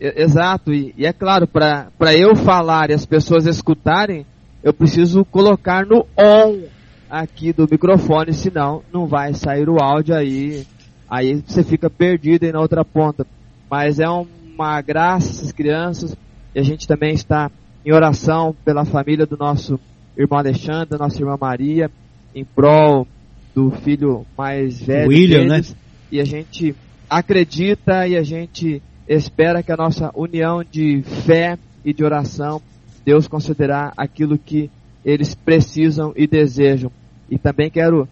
Exato, 0.00 0.72
e, 0.72 0.94
e 0.96 1.04
é 1.04 1.12
claro, 1.12 1.46
para 1.46 1.90
eu 2.16 2.34
falar 2.36 2.90
e 2.90 2.94
as 2.94 3.04
pessoas 3.04 3.46
escutarem, 3.46 4.24
eu 4.62 4.72
preciso 4.72 5.24
colocar 5.24 5.84
no 5.84 6.06
on 6.16 6.62
aqui 7.10 7.52
do 7.52 7.68
microfone, 7.70 8.32
senão 8.32 8.82
não 8.92 9.06
vai 9.06 9.34
sair 9.34 9.68
o 9.68 9.82
áudio 9.82 10.14
aí, 10.14 10.64
aí 11.10 11.42
você 11.44 11.62
fica 11.62 11.90
perdido 11.90 12.44
aí 12.44 12.52
na 12.52 12.60
outra 12.60 12.84
ponta. 12.84 13.26
Mas 13.68 13.98
é 13.98 14.08
um 14.08 14.26
uma 14.54 14.80
graça 14.80 15.30
essas 15.30 15.52
crianças 15.52 16.16
e 16.54 16.60
a 16.60 16.62
gente 16.62 16.86
também 16.86 17.14
está 17.14 17.50
em 17.84 17.92
oração 17.92 18.54
pela 18.64 18.84
família 18.84 19.26
do 19.26 19.36
nosso 19.36 19.80
irmão 20.16 20.38
Alexandre, 20.38 20.90
da 20.90 20.98
nossa 20.98 21.18
irmã 21.18 21.36
Maria, 21.40 21.90
em 22.34 22.44
prol 22.44 23.06
do 23.54 23.70
filho 23.70 24.26
mais 24.36 24.80
velho 24.80 25.08
William, 25.08 25.48
deles, 25.48 25.70
né? 25.70 25.76
E 26.10 26.20
a 26.20 26.24
gente 26.24 26.74
acredita 27.08 28.06
e 28.06 28.16
a 28.16 28.22
gente 28.22 28.82
espera 29.08 29.62
que 29.62 29.72
a 29.72 29.76
nossa 29.76 30.10
união 30.14 30.62
de 30.62 31.02
fé 31.02 31.58
e 31.84 31.92
de 31.92 32.04
oração, 32.04 32.60
Deus 33.04 33.26
concederá 33.26 33.92
aquilo 33.96 34.38
que 34.38 34.70
eles 35.04 35.34
precisam 35.34 36.12
e 36.14 36.26
desejam. 36.26 36.92
E 37.28 37.38
também 37.38 37.70
quero 37.70 38.08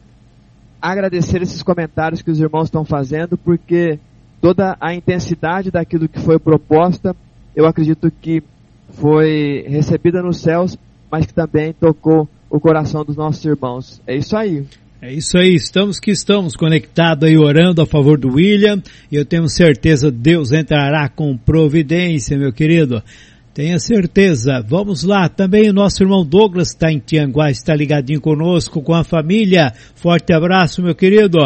agradecer 0.80 1.42
esses 1.42 1.62
comentários 1.62 2.22
que 2.22 2.30
os 2.30 2.40
irmãos 2.40 2.64
estão 2.64 2.84
fazendo, 2.84 3.36
porque 3.36 3.98
toda 4.40 4.76
a 4.80 4.94
intensidade 4.94 5.70
daquilo 5.70 6.08
que 6.08 6.20
foi 6.20 6.38
proposta, 6.38 7.14
eu 7.54 7.66
acredito 7.66 8.10
que 8.10 8.42
foi 8.90 9.64
recebida 9.68 10.22
nos 10.22 10.40
céus, 10.40 10.76
mas 11.10 11.26
que 11.26 11.34
também 11.34 11.72
tocou 11.72 12.28
o 12.48 12.58
coração 12.58 13.04
dos 13.04 13.16
nossos 13.16 13.44
irmãos. 13.44 14.00
É 14.06 14.16
isso 14.16 14.36
aí. 14.36 14.64
É 15.02 15.10
isso 15.10 15.38
aí, 15.38 15.54
estamos 15.54 15.98
que 15.98 16.10
estamos 16.10 16.54
conectados 16.54 17.26
aí 17.26 17.34
orando 17.34 17.80
a 17.80 17.86
favor 17.86 18.18
do 18.18 18.34
William 18.34 18.82
e 19.10 19.16
eu 19.16 19.24
tenho 19.24 19.48
certeza 19.48 20.10
Deus 20.10 20.52
entrará 20.52 21.08
com 21.08 21.38
providência, 21.38 22.36
meu 22.36 22.52
querido. 22.52 23.02
Tenha 23.54 23.78
certeza. 23.78 24.62
Vamos 24.66 25.02
lá. 25.02 25.28
Também 25.28 25.68
o 25.68 25.72
nosso 25.72 26.02
irmão 26.02 26.24
Douglas 26.24 26.68
está 26.68 26.92
em 26.92 26.98
Tianguá, 26.98 27.50
está 27.50 27.74
ligadinho 27.74 28.20
conosco, 28.20 28.80
com 28.80 28.94
a 28.94 29.02
família. 29.02 29.72
Forte 29.94 30.32
abraço, 30.32 30.82
meu 30.82 30.94
querido. 30.94 31.38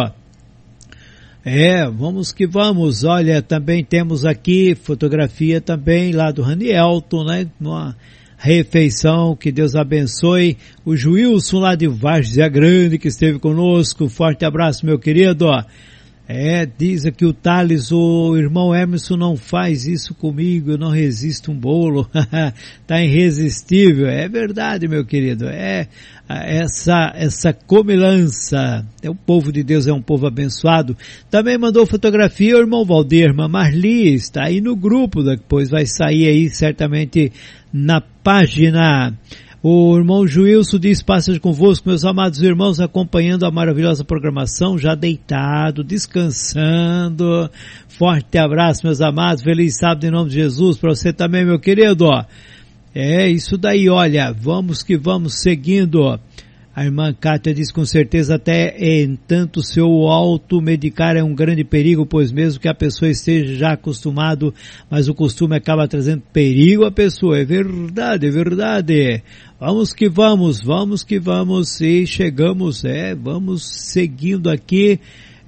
É, 1.45 1.87
vamos 1.91 2.33
que 2.33 2.47
vamos. 2.47 3.05
Olha, 3.05 3.43
também 3.43 3.85
temos 3.85 4.25
aqui 4.25 4.75
fotografia 4.75 5.61
também 5.61 6.11
lá 6.11 6.31
do 6.31 6.41
Ranielton, 6.41 7.23
né? 7.23 7.47
Numa 7.61 7.95
refeição. 8.39 9.37
Que 9.37 9.53
Deus 9.53 9.75
abençoe 9.75 10.57
o 10.87 10.97
Juilson 10.97 11.59
lá 11.59 11.75
de 11.75 11.87
Várzea 11.87 12.49
Grande 12.49 12.99
que 12.99 13.09
esteve 13.09 13.39
conosco. 13.39 14.09
Forte 14.09 14.47
abraço, 14.47 14.87
meu 14.87 14.99
querido. 14.99 15.47
É, 16.27 16.65
diz 16.65 17.05
aqui 17.05 17.27
o 17.27 17.35
Thales, 17.35 17.93
o 17.93 18.35
irmão 18.35 18.75
Emerson 18.75 19.15
não 19.15 19.37
faz 19.37 19.87
isso 19.87 20.15
comigo, 20.15 20.71
eu 20.71 20.79
não 20.79 20.89
resisto 20.89 21.53
um 21.53 21.55
bolo. 21.55 22.09
tá 22.87 23.03
irresistível. 23.03 24.07
É 24.07 24.27
verdade, 24.27 24.89
meu 24.89 25.05
querido. 25.05 25.47
É 25.47 25.87
essa 26.27 27.13
essa 27.15 27.53
comilança. 27.53 28.87
É 29.03 29.11
o 29.11 29.15
povo 29.15 29.53
de 29.53 29.63
Deus 29.63 29.87
é 29.87 29.93
um 29.93 30.01
povo 30.01 30.27
abençoado. 30.27 30.97
Também 31.31 31.59
mandou 31.59 31.85
fotografia 31.85 32.57
o 32.57 32.61
irmão 32.61 32.87
Valdir, 32.87 33.25
irmã 33.25 33.47
Marli, 33.47 34.15
está 34.15 34.45
aí 34.45 34.63
no 34.63 34.75
grupo, 34.75 35.23
depois 35.23 35.69
vai 35.69 35.85
sair 35.85 36.27
aí 36.27 36.49
certamente 36.49 37.31
na 37.71 38.01
página. 38.01 39.13
O 39.67 39.97
irmão 39.97 40.27
Juilson 40.27 40.79
diz, 40.79 41.03
passagem 41.03 41.41
convosco, 41.41 41.89
meus 41.89 42.05
amados 42.05 42.43
irmãos, 42.43 42.81
acompanhando 42.81 43.47
a 43.47 43.51
maravilhosa 43.51 44.05
programação, 44.05 44.77
já 44.77 44.95
deitado, 44.95 45.83
descansando. 45.83 47.51
Forte 47.89 48.37
abraço, 48.37 48.85
meus 48.85 49.01
amados, 49.01 49.43
feliz 49.43 49.79
sábado 49.79 50.05
em 50.05 50.11
nome 50.11 50.29
de 50.29 50.37
Jesus, 50.37 50.77
para 50.77 50.95
você 50.95 51.15
também, 51.15 51.47
meu 51.47 51.59
querido. 51.59 52.11
É 52.95 53.27
isso 53.27 53.57
daí, 53.57 53.89
olha, 53.89 54.35
vamos 54.39 54.83
que 54.83 54.99
vamos 54.99 55.41
seguindo. 55.41 56.21
A 56.77 56.85
irmã 56.85 57.15
Kátia 57.15 57.55
diz 57.55 57.71
com 57.71 57.85
certeza 57.85 58.35
até 58.35 58.77
em 58.79 59.15
tanto 59.15 59.63
seu 59.63 59.87
automedicar 60.09 61.17
é 61.17 61.23
um 61.23 61.33
grande 61.33 61.63
perigo, 61.63 62.05
pois 62.05 62.33
mesmo 62.33 62.61
que 62.61 62.67
a 62.67 62.75
pessoa 62.75 63.09
esteja 63.09 63.55
já 63.55 63.73
acostumado, 63.75 64.53
mas 64.91 65.07
o 65.07 65.15
costume 65.15 65.55
acaba 65.55 65.87
trazendo 65.87 66.25
perigo 66.33 66.85
à 66.85 66.91
pessoa. 66.91 67.39
É 67.39 67.45
verdade, 67.45 68.27
é 68.27 68.31
verdade. 68.31 69.23
Vamos 69.61 69.93
que 69.93 70.09
vamos, 70.09 70.61
vamos 70.65 71.05
que 71.05 71.21
vamos 71.21 71.81
e 71.81 72.05
chegamos, 72.09 72.85
é, 72.85 73.15
vamos 73.15 73.63
seguindo 73.65 74.51
aqui. 74.51 74.99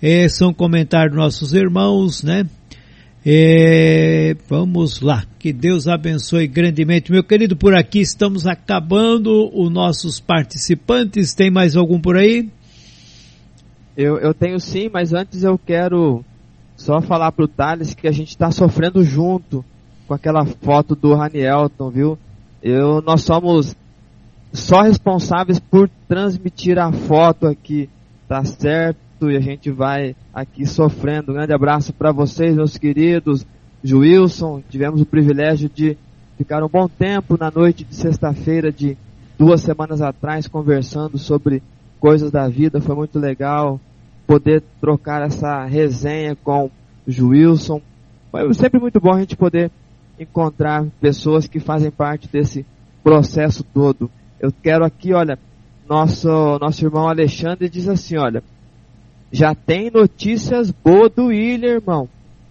É, 0.00 0.28
são 0.28 0.54
comentários 0.54 1.16
nossos 1.16 1.54
irmãos, 1.54 2.22
né? 2.22 2.46
Vamos 4.48 5.00
lá, 5.00 5.24
que 5.36 5.52
Deus 5.52 5.88
abençoe 5.88 6.46
grandemente. 6.46 7.10
Meu 7.10 7.24
querido, 7.24 7.56
por 7.56 7.74
aqui 7.74 7.98
estamos 7.98 8.46
acabando 8.46 9.50
os 9.52 9.68
nossos 9.68 10.20
participantes. 10.20 11.34
Tem 11.34 11.50
mais 11.50 11.74
algum 11.74 12.00
por 12.00 12.16
aí? 12.16 12.48
Eu, 13.96 14.18
eu 14.18 14.32
tenho 14.32 14.60
sim, 14.60 14.88
mas 14.92 15.12
antes 15.12 15.42
eu 15.42 15.58
quero 15.58 16.24
só 16.76 17.00
falar 17.00 17.32
pro 17.32 17.48
Thales 17.48 17.94
que 17.94 18.06
a 18.06 18.12
gente 18.12 18.28
está 18.28 18.52
sofrendo 18.52 19.02
junto 19.02 19.64
com 20.06 20.14
aquela 20.14 20.46
foto 20.46 20.94
do 20.94 21.12
Ranielton, 21.12 21.90
viu? 21.90 22.18
Eu, 22.62 23.02
nós 23.02 23.22
somos 23.22 23.74
só 24.52 24.82
responsáveis 24.82 25.58
por 25.58 25.90
transmitir 26.06 26.78
a 26.78 26.92
foto 26.92 27.48
aqui, 27.48 27.90
tá 28.28 28.44
certo? 28.44 29.05
E 29.22 29.36
a 29.36 29.40
gente 29.40 29.70
vai 29.70 30.14
aqui 30.32 30.66
sofrendo. 30.66 31.32
Um 31.32 31.34
grande 31.34 31.54
abraço 31.54 31.92
para 31.92 32.12
vocês, 32.12 32.54
meus 32.54 32.76
queridos. 32.76 33.46
Wilson, 33.84 34.62
tivemos 34.68 35.00
o 35.00 35.06
privilégio 35.06 35.70
de 35.72 35.96
ficar 36.36 36.62
um 36.62 36.68
bom 36.68 36.88
tempo 36.88 37.36
na 37.38 37.50
noite 37.50 37.84
de 37.84 37.94
sexta-feira 37.94 38.70
de 38.70 38.96
duas 39.38 39.62
semanas 39.62 40.02
atrás 40.02 40.46
conversando 40.46 41.18
sobre 41.18 41.62
coisas 41.98 42.30
da 42.30 42.48
vida. 42.48 42.80
Foi 42.80 42.94
muito 42.94 43.18
legal 43.18 43.80
poder 44.26 44.62
trocar 44.80 45.22
essa 45.22 45.64
resenha 45.64 46.36
com 46.36 46.66
o 46.66 46.70
Wilson. 47.28 47.80
Foi 48.30 48.52
sempre 48.54 48.78
muito 48.78 49.00
bom 49.00 49.14
a 49.14 49.20
gente 49.20 49.36
poder 49.36 49.70
encontrar 50.18 50.84
pessoas 51.00 51.46
que 51.46 51.60
fazem 51.60 51.90
parte 51.90 52.28
desse 52.28 52.66
processo 53.02 53.62
todo. 53.62 54.10
Eu 54.40 54.52
quero 54.62 54.84
aqui, 54.84 55.12
olha, 55.12 55.38
nosso, 55.88 56.28
nosso 56.58 56.84
irmão 56.84 57.08
Alexandre 57.08 57.68
diz 57.68 57.88
assim, 57.88 58.16
olha, 58.16 58.42
já 59.36 59.54
tem 59.54 59.90
notícias 59.90 60.70
boas 60.70 61.12
do 61.12 61.26
William, 61.26 61.74
irmão. 61.74 62.08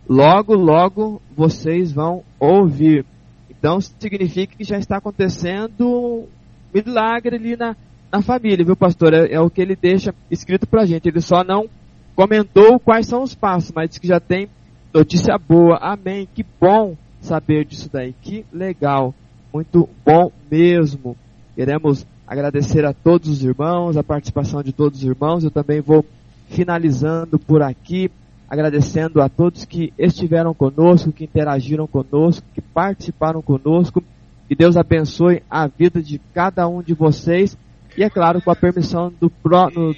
Logo, 0.08 0.54
logo 0.54 1.20
vocês 1.36 1.92
vão 1.92 2.24
ouvir. 2.40 3.04
Então 3.50 3.82
significa 3.82 4.56
que 4.56 4.64
já 4.64 4.78
está 4.78 4.98
acontecendo 4.98 5.88
um 5.88 6.28
milagre 6.72 7.38
ali 7.38 7.58
na, 7.58 7.76
na 8.12 8.22
família, 8.22 8.64
viu, 8.64 8.76
pastor? 8.76 9.16
É, 9.16 9.34
é 9.34 9.40
o 9.40 9.50
que 9.50 9.64
ele 9.64 9.76
deixa 9.76 10.14
escrito 10.30 10.68
pra 10.68 10.86
gente. 10.86 11.10
Ele 11.10 11.22
só 11.22 11.44
não 11.44 11.68
comentou 12.16 12.80
quais 12.80 13.08
são 13.08 13.24
os 13.24 13.34
passos, 13.34 13.72
mas 13.74 13.90
disse 13.90 14.00
que 14.02 14.08
já 14.08 14.20
tem 14.20 14.48
notícia 14.94 15.36
boa. 15.40 15.80
Amém. 15.82 16.30
Que 16.36 16.46
bom 16.62 16.96
saber 17.20 17.66
disso 17.66 17.90
daí. 17.92 18.14
Que 18.22 18.46
legal. 18.54 19.12
Muito 19.52 19.90
bom 20.06 20.32
mesmo. 20.52 21.18
Queremos 21.56 22.06
agradecer 22.28 22.86
a 22.86 22.94
todos 22.94 23.28
os 23.28 23.44
irmãos, 23.44 23.98
a 23.98 24.04
participação 24.04 24.62
de 24.62 24.72
todos 24.72 25.00
os 25.00 25.06
irmãos. 25.06 25.44
Eu 25.44 25.50
também 25.50 25.82
vou 25.82 26.06
finalizando 26.50 27.38
por 27.40 27.62
aqui, 27.62 28.10
agradecendo 28.50 29.22
a 29.22 29.30
todos 29.30 29.66
que 29.66 29.94
estiveram 29.98 30.54
conosco, 30.54 31.12
que 31.12 31.24
interagiram 31.24 31.88
conosco, 31.88 32.46
que 32.54 32.62
participaram 32.62 33.42
conosco. 33.42 34.04
Que 34.48 34.56
Deus 34.56 34.78
abençoe 34.78 35.42
a 35.50 35.68
vida 35.68 36.02
de 36.02 36.20
cada 36.34 36.68
um 36.68 36.82
de 36.82 36.94
vocês. 36.94 37.58
E 37.98 38.04
é 38.04 38.10
claro, 38.10 38.42
com 38.42 38.52
a 38.52 38.56
permissão 38.56 39.12
do, 39.20 39.32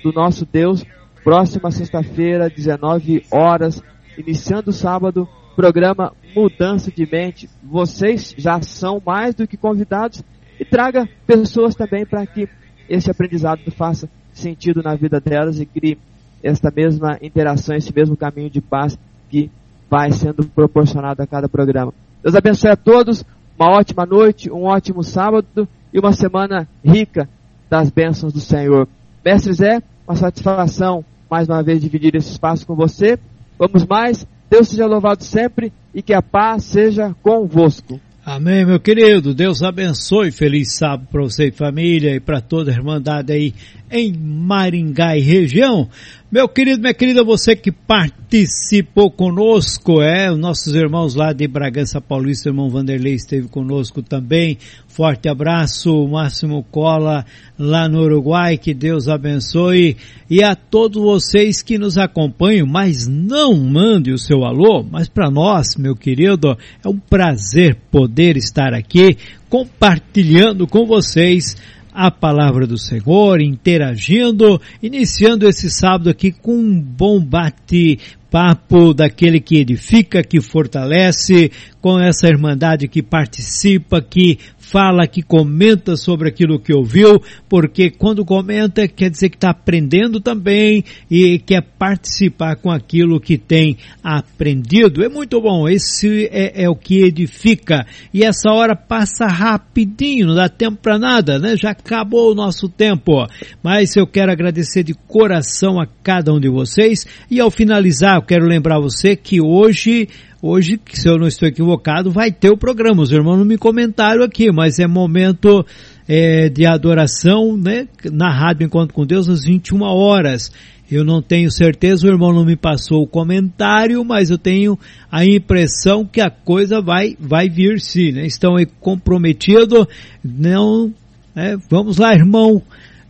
do 0.03 0.14
nosso 0.14 0.45
Deus, 0.45 0.86
próxima 1.24 1.72
sexta-feira, 1.72 2.49
19 2.49 3.26
horas, 3.30 3.84
iniciando 4.18 4.69
o 4.69 4.74
sábado, 4.74 5.28
programa 5.56 6.14
Mudança 6.36 6.91
de 6.91 7.06
Mente. 7.11 7.49
Vocês 7.64 8.34
já 8.38 8.61
são 8.61 9.02
mais 9.06 9.36
do 9.36 9.48
que 9.48 9.57
convidados 9.57 10.24
e 10.60 10.64
traga 10.64 11.10
pessoas 11.26 11.76
também 11.76 12.06
para 12.06 12.26
que 12.26 12.48
esse 12.88 13.11
aprendizado 13.11 13.69
faça 13.72 14.10
sentido 14.32 14.82
na 14.82 14.95
vida 14.95 15.19
delas 15.19 15.60
e 15.60 15.65
crie 15.65 15.98
esta 16.43 16.72
mesma 16.76 17.18
interação, 17.22 17.76
esse 17.76 17.93
mesmo 17.93 18.15
caminho 18.15 18.49
de 18.49 18.61
paz 18.61 18.97
que 19.30 19.49
vai 19.89 20.11
sendo 20.11 20.45
proporcionado 20.45 21.22
a 21.22 21.27
cada 21.27 21.47
programa. 21.47 21.93
Deus 22.23 22.35
abençoe 22.35 22.72
a 22.72 22.76
todos, 22.76 23.23
uma 23.57 23.72
ótima 23.72 24.05
noite, 24.05 24.51
um 24.51 24.64
ótimo 24.64 25.03
sábado 25.03 25.68
e 25.93 25.99
uma 25.99 26.14
semana 26.14 26.68
rica 26.84 27.30
das 27.69 27.89
bênçãos 27.89 28.34
do 28.34 28.39
Senhor. 28.39 28.88
Mestre 29.23 29.53
Zé, 29.53 29.81
uma 30.07 30.15
satisfação 30.15 31.03
mais 31.30 31.47
uma 31.47 31.61
vez 31.61 31.81
dividir 31.81 32.15
esse 32.15 32.31
espaço 32.31 32.65
com 32.65 32.76
você. 32.76 33.19
Vamos 33.57 33.85
mais, 33.85 34.26
Deus 34.49 34.69
seja 34.69 34.85
louvado 34.85 35.23
sempre 35.23 35.72
e 35.93 36.01
que 36.01 36.14
a 36.14 36.22
paz 36.22 36.64
seja 36.64 37.15
convosco. 37.22 37.99
Amém, 38.26 38.65
meu 38.65 38.80
querido. 38.80 39.34
Deus 39.34 39.64
abençoe. 39.64 40.31
Feliz 40.31 40.76
sábado 40.76 41.07
para 41.09 41.22
você 41.22 41.47
e 41.47 41.51
família 41.51 42.14
e 42.14 42.19
para 42.19 42.41
toda 42.41 42.72
a 42.72 42.73
Irmandade 42.73 43.31
aí 43.31 43.53
em 43.91 44.14
Maringá 44.14 45.15
e 45.18 45.22
região. 45.22 45.89
Meu 46.30 46.49
querido, 46.49 46.81
minha 46.81 46.93
querida, 46.93 47.23
você 47.23 47.55
que 47.55 47.72
participou 47.72 49.09
conosco, 49.09 50.01
é, 50.01 50.30
os 50.30 50.38
nossos 50.38 50.76
irmãos 50.76 51.15
lá 51.15 51.31
de 51.31 51.47
Bragança 51.47 52.01
Paulista, 52.01 52.49
irmão 52.49 52.69
Vanderlei 52.69 53.14
esteve 53.14 53.47
conosco 53.47 54.01
também. 54.01 54.57
Forte 54.89 55.30
abraço, 55.30 56.05
Máximo 56.05 56.65
Cola, 56.69 57.26
lá 57.57 57.88
no 57.88 58.01
Uruguai, 58.01 58.57
que 58.57 58.73
Deus 58.73 59.07
abençoe. 59.07 59.95
E 60.30 60.43
a 60.43 60.53
todos 60.53 61.01
vocês 61.01 61.61
que 61.61 61.77
nos 61.77 61.97
acompanham, 61.97 62.68
mas 62.68 63.07
não 63.07 63.55
mande 63.55 64.11
o 64.11 64.18
seu 64.18 64.43
alô, 64.43 64.84
mas 64.84 65.07
para 65.07 65.31
nós, 65.31 65.77
meu 65.77 65.95
querido, 65.95 66.57
é 66.84 66.89
um 66.89 66.99
prazer 66.99 67.77
poder 67.89 68.35
estar 68.35 68.73
aqui 68.73 69.15
compartilhando 69.49 70.68
com 70.68 70.85
vocês 70.85 71.55
a 71.99 72.11
palavra 72.11 72.68
do 72.68 72.78
Senhor, 72.78 73.41
interagindo, 73.41 74.61
iniciando 74.84 75.48
esse 75.48 75.68
sábado 75.68 76.11
aqui 76.11 76.32
com 76.32 76.56
um 76.56 76.80
bom 76.80 77.19
bate-papo 77.19 78.94
daquele 78.94 79.40
que 79.40 79.57
edifica, 79.57 80.22
que 80.22 80.40
fortalece, 80.40 81.52
com 81.82 81.99
essa 81.99 82.28
irmandade 82.28 82.88
que 82.88 83.02
participa, 83.02 83.99
que 83.99 84.38
fala, 84.69 85.07
que 85.07 85.22
comenta 85.22 85.95
sobre 85.95 86.27
aquilo 86.30 86.60
que 86.60 86.73
ouviu, 86.73 87.22
porque 87.48 87.89
quando 87.89 88.26
comenta 88.26 88.88
quer 88.88 89.10
dizer 89.10 89.30
que 89.30 89.38
está 89.38 89.52
aprendendo 89.52 90.19
também 90.19 90.84
e 91.10 91.39
quer 91.39 91.61
participar 91.61 92.57
com 92.57 92.69
aquilo 92.69 93.19
que 93.19 93.38
tem 93.38 93.77
aprendido. 94.03 95.03
É 95.03 95.10
muito 95.10 95.41
bom, 95.41 95.68
esse 95.68 96.26
é, 96.31 96.64
é 96.64 96.69
o 96.69 96.76
que 96.76 97.03
edifica. 97.03 97.85
E 98.14 98.23
essa 98.23 98.52
hora 98.52 98.76
passa 98.76 99.26
rapidinho, 99.26 100.27
não 100.27 100.35
dá 100.35 100.49
tempo 100.49 100.77
para 100.81 100.99
nada, 100.99 101.39
né? 101.39 101.56
Já 101.56 101.72
acabou 101.72 102.31
o 102.31 102.35
nosso 102.35 102.68
tempo. 102.68 103.26
Mas 103.64 103.95
eu 103.95 104.06
quero 104.06 104.31
agradecer 104.31 104.84
de 104.84 104.94
coração 104.94 105.80
a 105.80 105.88
cada 106.03 106.34
um 106.34 106.39
de 106.39 106.49
vocês 106.49 107.06
e 107.31 107.39
ao 107.39 107.49
finalizar 107.49 108.18
eu 108.18 108.22
quero 108.22 108.45
lembrar 108.45 108.80
você 108.80 109.15
que 109.15 109.41
hoje 109.41 110.07
Hoje, 110.41 110.80
se 110.93 111.09
eu 111.09 111.18
não 111.18 111.27
estou 111.27 111.47
equivocado, 111.47 112.11
vai 112.11 112.31
ter 112.31 112.51
o 112.51 112.57
programa. 112.57 113.01
Os 113.01 113.11
irmãos 113.11 113.38
não 113.38 113.45
me 113.45 113.57
comentaram 113.57 114.23
aqui, 114.23 114.51
mas 114.51 114.77
é 114.77 114.85
momento 114.85 115.65
é, 116.07 116.47
de 116.47 116.65
adoração, 116.65 117.57
né? 117.57 117.88
Na 118.11 118.30
Rádio 118.30 118.65
Encontro 118.65 118.93
com 118.93 119.05
Deus 119.05 119.27
às 119.27 119.43
21 119.43 119.81
horas. 119.81 120.51
Eu 120.89 121.03
não 121.03 121.22
tenho 121.22 121.51
certeza, 121.51 122.07
o 122.07 122.09
irmão 122.09 122.31
não 122.31 122.45
me 122.45 122.55
passou 122.55 123.03
o 123.03 123.07
comentário, 123.07 124.05
mas 124.05 124.30
eu 124.30 124.38
tenho 124.38 124.80
a 125.11 125.26
impressão 125.26 126.05
que 126.05 126.22
a 126.22 126.30
coisa 126.30 126.81
vai, 126.81 127.18
vai 127.19 127.49
vir 127.49 127.81
sim, 127.81 128.14
né? 128.14 128.26
Estão 128.26 128.55
comprometidos, 128.80 129.85
não, 130.23 130.93
é, 131.35 131.57
vamos 131.69 131.97
lá, 131.97 132.14
irmão, 132.14 132.61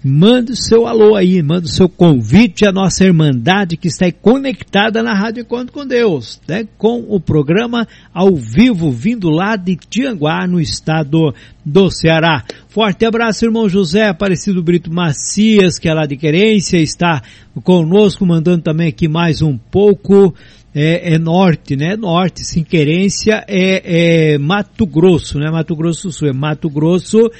manda 0.03 0.51
o 0.51 0.55
seu 0.55 0.85
alô 0.85 1.15
aí, 1.15 1.41
manda 1.41 1.65
o 1.65 1.69
seu 1.69 1.89
convite 1.89 2.65
à 2.65 2.71
nossa 2.71 3.03
irmandade 3.03 3.77
que 3.77 3.87
está 3.87 4.11
conectada 4.11 5.01
na 5.01 5.13
Rádio 5.13 5.41
Encontro 5.41 5.73
com 5.73 5.85
Deus, 5.85 6.39
né? 6.47 6.67
com 6.77 7.05
o 7.07 7.19
programa 7.19 7.87
ao 8.13 8.35
vivo, 8.35 8.91
vindo 8.91 9.29
lá 9.29 9.55
de 9.55 9.75
Tianguá, 9.75 10.47
no 10.47 10.61
estado 10.61 11.33
do 11.65 11.89
Ceará. 11.89 12.43
Forte 12.69 13.05
abraço, 13.05 13.45
irmão 13.45 13.67
José 13.67 14.07
Aparecido 14.07 14.61
Brito 14.63 14.93
Macias, 14.93 15.79
que 15.79 15.89
é 15.89 15.93
lá 15.93 16.05
de 16.05 16.15
Querência, 16.15 16.77
está 16.77 17.21
conosco, 17.63 18.25
mandando 18.25 18.61
também 18.61 18.87
aqui 18.87 19.07
mais 19.07 19.41
um 19.41 19.57
pouco. 19.57 20.33
É, 20.79 21.15
é, 21.15 21.17
norte, 21.17 21.75
né? 21.75 21.95
Norte, 21.95 22.43
sim, 22.43 22.63
querência 22.63 23.43
é, 23.47 24.33
é, 24.33 24.37
Mato 24.37 24.85
Grosso, 24.85 25.39
né? 25.39 25.49
Mato 25.49 25.75
Grosso 25.75 26.09
do 26.09 26.13
Sul, 26.13 26.27
é 26.27 26.33
Mato 26.33 26.69
Grosso, 26.69 27.31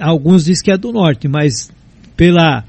alguns 0.00 0.46
dizem 0.46 0.64
que 0.64 0.72
é 0.72 0.76
do 0.76 0.90
norte, 0.90 1.28
mas 1.28 1.70
pela 2.16 2.64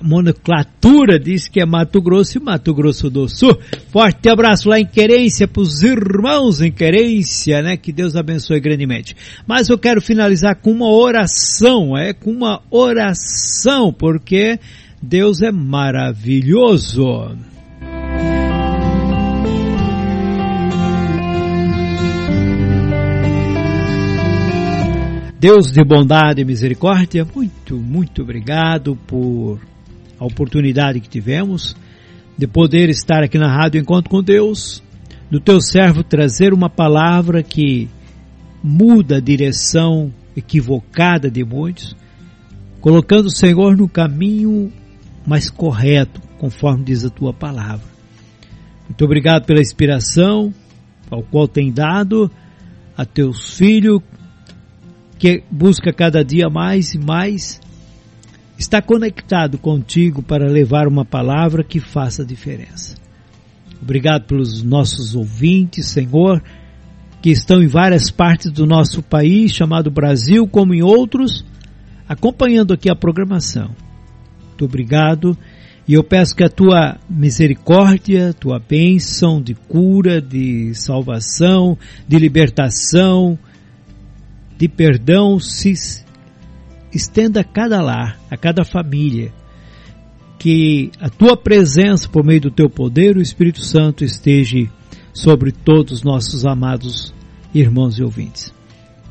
nomenclatura 0.00 1.18
diz 1.18 1.48
que 1.48 1.60
é 1.60 1.66
Mato 1.66 2.00
Grosso 2.00 2.38
e 2.38 2.40
Mato 2.40 2.72
Grosso 2.72 3.10
do 3.10 3.28
Sul. 3.28 3.58
Forte 3.88 4.28
abraço 4.28 4.68
lá 4.68 4.78
em 4.78 4.86
Querência 4.86 5.48
para 5.48 5.62
os 5.62 5.82
irmãos 5.82 6.60
em 6.60 6.70
Querência, 6.70 7.60
né? 7.62 7.76
Que 7.76 7.92
Deus 7.92 8.14
abençoe 8.14 8.60
grandemente. 8.60 9.16
Mas 9.46 9.68
eu 9.68 9.78
quero 9.78 10.00
finalizar 10.00 10.56
com 10.56 10.70
uma 10.70 10.88
oração, 10.88 11.96
é 11.96 12.12
com 12.12 12.30
uma 12.30 12.62
oração, 12.70 13.92
porque 13.92 14.58
Deus 15.02 15.42
é 15.42 15.50
maravilhoso. 15.50 17.36
Deus 25.42 25.72
de 25.72 25.82
bondade 25.82 26.40
e 26.40 26.44
misericórdia, 26.44 27.26
muito, 27.34 27.76
muito 27.76 28.22
obrigado 28.22 28.94
por 28.94 29.58
a 30.16 30.24
oportunidade 30.24 31.00
que 31.00 31.08
tivemos 31.08 31.74
de 32.38 32.46
poder 32.46 32.88
estar 32.88 33.24
aqui 33.24 33.38
na 33.38 33.52
Rádio 33.52 33.80
Encontro 33.80 34.08
com 34.08 34.22
Deus, 34.22 34.80
do 35.28 35.40
teu 35.40 35.60
servo 35.60 36.04
trazer 36.04 36.54
uma 36.54 36.70
palavra 36.70 37.42
que 37.42 37.90
muda 38.62 39.16
a 39.16 39.20
direção 39.20 40.14
equivocada 40.36 41.28
de 41.28 41.44
muitos, 41.44 41.96
colocando 42.80 43.26
o 43.26 43.36
Senhor 43.36 43.76
no 43.76 43.88
caminho 43.88 44.72
mais 45.26 45.50
correto, 45.50 46.20
conforme 46.38 46.84
diz 46.84 47.04
a 47.04 47.10
tua 47.10 47.34
palavra. 47.34 47.88
Muito 48.88 49.04
obrigado 49.04 49.44
pela 49.44 49.60
inspiração 49.60 50.54
ao 51.10 51.24
qual 51.24 51.48
tem 51.48 51.72
dado 51.72 52.30
a 52.96 53.04
teus 53.04 53.56
filhos 53.56 54.02
que 55.22 55.40
busca 55.48 55.92
cada 55.92 56.24
dia 56.24 56.50
mais 56.50 56.94
e 56.94 56.98
mais 56.98 57.60
está 58.58 58.82
conectado 58.82 59.56
contigo 59.56 60.20
para 60.20 60.50
levar 60.50 60.88
uma 60.88 61.04
palavra 61.04 61.62
que 61.62 61.78
faça 61.78 62.24
diferença. 62.24 62.96
Obrigado 63.80 64.24
pelos 64.24 64.64
nossos 64.64 65.14
ouvintes, 65.14 65.86
Senhor, 65.86 66.42
que 67.22 67.30
estão 67.30 67.62
em 67.62 67.68
várias 67.68 68.10
partes 68.10 68.50
do 68.50 68.66
nosso 68.66 69.00
país, 69.00 69.52
chamado 69.52 69.92
Brasil, 69.92 70.44
como 70.48 70.74
em 70.74 70.82
outros, 70.82 71.44
acompanhando 72.08 72.74
aqui 72.74 72.90
a 72.90 72.96
programação. 72.96 73.70
Muito 74.48 74.64
obrigado 74.64 75.38
e 75.86 75.94
eu 75.94 76.02
peço 76.02 76.34
que 76.34 76.42
a 76.42 76.48
tua 76.48 76.98
misericórdia, 77.08 78.34
tua 78.34 78.58
bênção 78.58 79.40
de 79.40 79.54
cura, 79.54 80.20
de 80.20 80.74
salvação, 80.74 81.78
de 82.08 82.18
libertação, 82.18 83.38
de 84.58 84.68
perdão 84.68 85.38
se 85.38 85.72
estenda 86.94 87.40
a 87.40 87.44
cada 87.44 87.80
lar, 87.80 88.18
a 88.30 88.36
cada 88.36 88.64
família. 88.64 89.32
Que 90.38 90.90
a 91.00 91.08
tua 91.08 91.36
presença, 91.36 92.08
por 92.08 92.24
meio 92.24 92.40
do 92.40 92.50
teu 92.50 92.68
poder, 92.68 93.16
o 93.16 93.22
Espírito 93.22 93.62
Santo 93.62 94.04
esteja 94.04 94.68
sobre 95.12 95.52
todos 95.52 95.92
os 95.92 96.02
nossos 96.02 96.44
amados 96.44 97.14
irmãos 97.54 97.98
e 97.98 98.02
ouvintes. 98.02 98.52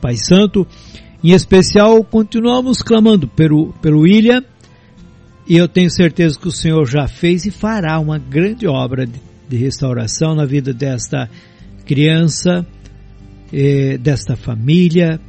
Pai 0.01 0.18
Santo, 0.18 0.68
em 1.23 1.31
especial, 1.31 2.03
continuamos 2.03 2.81
clamando 2.81 3.27
pelo, 3.27 3.72
pelo 3.81 4.01
William, 4.01 4.43
e 5.47 5.57
eu 5.57 5.68
tenho 5.68 5.89
certeza 5.89 6.39
que 6.39 6.47
o 6.47 6.51
Senhor 6.51 6.85
já 6.85 7.07
fez 7.07 7.45
e 7.45 7.51
fará 7.51 7.99
uma 7.99 8.18
grande 8.18 8.68
obra 8.68 9.05
de, 9.05 9.19
de 9.47 9.57
restauração 9.57 10.35
na 10.35 10.45
vida 10.45 10.73
desta 10.73 11.30
criança, 11.85 12.65
eh, 13.53 13.97
desta 13.97 14.35
família, 14.35 15.19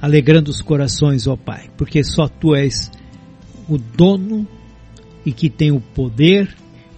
alegrando 0.00 0.50
os 0.50 0.60
corações, 0.60 1.26
ó 1.26 1.36
Pai, 1.36 1.70
porque 1.76 2.02
só 2.04 2.28
Tu 2.28 2.54
és 2.54 2.90
o 3.68 3.78
dono 3.78 4.46
e 5.24 5.32
que 5.32 5.50
tem 5.50 5.72
o 5.72 5.80
poder, 5.80 6.54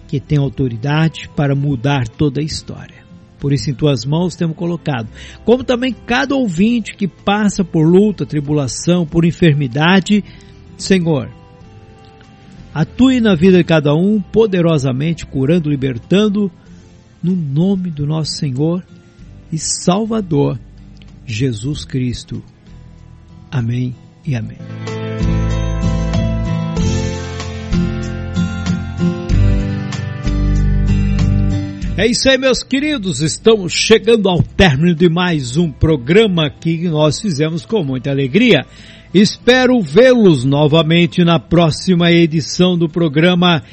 que 0.07 0.19
tem 0.19 0.37
autoridade 0.37 1.29
para 1.35 1.55
mudar 1.55 2.07
toda 2.07 2.41
a 2.41 2.43
história. 2.43 2.99
Por 3.39 3.53
isso, 3.53 3.69
em 3.69 3.73
tuas 3.73 4.05
mãos 4.05 4.35
temos 4.35 4.55
colocado. 4.55 5.07
Como 5.45 5.63
também 5.63 5.93
cada 5.93 6.35
ouvinte 6.35 6.95
que 6.95 7.07
passa 7.07 7.63
por 7.63 7.87
luta, 7.87 8.25
tribulação, 8.25 9.05
por 9.05 9.23
enfermidade, 9.23 10.23
Senhor, 10.77 11.29
atue 12.73 13.21
na 13.21 13.35
vida 13.35 13.57
de 13.57 13.63
cada 13.63 13.95
um, 13.95 14.21
poderosamente 14.21 15.25
curando, 15.25 15.69
libertando, 15.69 16.51
no 17.23 17.35
nome 17.35 17.89
do 17.89 18.05
nosso 18.05 18.33
Senhor 18.33 18.85
e 19.51 19.57
Salvador, 19.57 20.59
Jesus 21.25 21.85
Cristo. 21.85 22.43
Amém 23.51 23.95
e 24.25 24.35
amém. 24.35 24.57
É 31.97 32.07
isso 32.07 32.29
aí, 32.29 32.37
meus 32.37 32.63
queridos. 32.63 33.19
Estamos 33.19 33.73
chegando 33.73 34.29
ao 34.29 34.41
término 34.41 34.95
de 34.95 35.09
mais 35.09 35.57
um 35.57 35.69
programa 35.69 36.49
que 36.49 36.87
nós 36.87 37.19
fizemos 37.19 37.65
com 37.65 37.83
muita 37.83 38.09
alegria. 38.09 38.65
Espero 39.13 39.81
vê-los 39.81 40.45
novamente 40.45 41.25
na 41.25 41.39
próxima 41.39 42.09
edição 42.09 42.77
do 42.77 42.87
programa, 42.87 43.63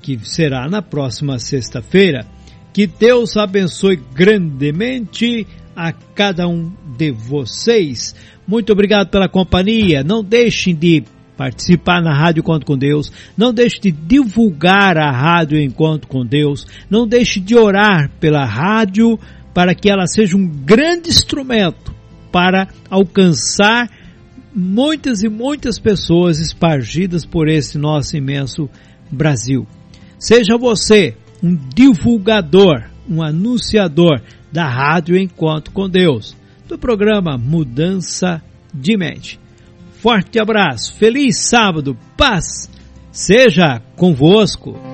que 0.00 0.18
será 0.22 0.66
na 0.66 0.80
próxima 0.80 1.38
sexta-feira. 1.38 2.26
Que 2.72 2.86
Deus 2.86 3.36
abençoe 3.36 3.96
grandemente 4.14 5.46
a 5.76 5.92
cada 5.92 6.48
um 6.48 6.72
de 6.96 7.10
vocês. 7.10 8.14
Muito 8.46 8.72
obrigado 8.72 9.08
pela 9.08 9.28
companhia. 9.28 10.04
Não 10.04 10.22
deixem 10.22 10.74
de 10.74 11.02
participar 11.36 12.02
na 12.02 12.14
Rádio 12.14 12.40
Encontro 12.40 12.66
com 12.66 12.76
Deus. 12.76 13.10
Não 13.36 13.52
deixe 13.52 13.80
de 13.80 13.90
divulgar 13.90 14.96
a 14.98 15.10
Rádio 15.10 15.60
Encontro 15.60 16.08
com 16.08 16.24
Deus. 16.24 16.66
Não 16.88 17.06
deixe 17.06 17.40
de 17.40 17.56
orar 17.56 18.10
pela 18.20 18.44
rádio 18.44 19.18
para 19.52 19.74
que 19.74 19.88
ela 19.88 20.06
seja 20.06 20.36
um 20.36 20.46
grande 20.46 21.08
instrumento 21.08 21.94
para 22.30 22.68
alcançar 22.90 23.88
muitas 24.54 25.22
e 25.22 25.28
muitas 25.28 25.78
pessoas 25.78 26.38
espargidas 26.38 27.24
por 27.24 27.48
esse 27.48 27.78
nosso 27.78 28.16
imenso 28.16 28.68
Brasil. 29.10 29.66
Seja 30.18 30.56
você 30.58 31.16
um 31.42 31.56
divulgador, 31.74 32.84
um 33.08 33.22
anunciador 33.22 34.20
da 34.52 34.68
Rádio 34.68 35.16
Encontro 35.16 35.72
com 35.72 35.88
Deus 35.88 36.36
do 36.74 36.78
programa 36.78 37.38
Mudança 37.38 38.42
de 38.74 38.96
Mente. 38.96 39.38
Forte 40.00 40.40
abraço, 40.40 40.92
feliz 40.96 41.38
sábado, 41.38 41.96
paz 42.16 42.68
seja 43.12 43.80
convosco. 43.94 44.93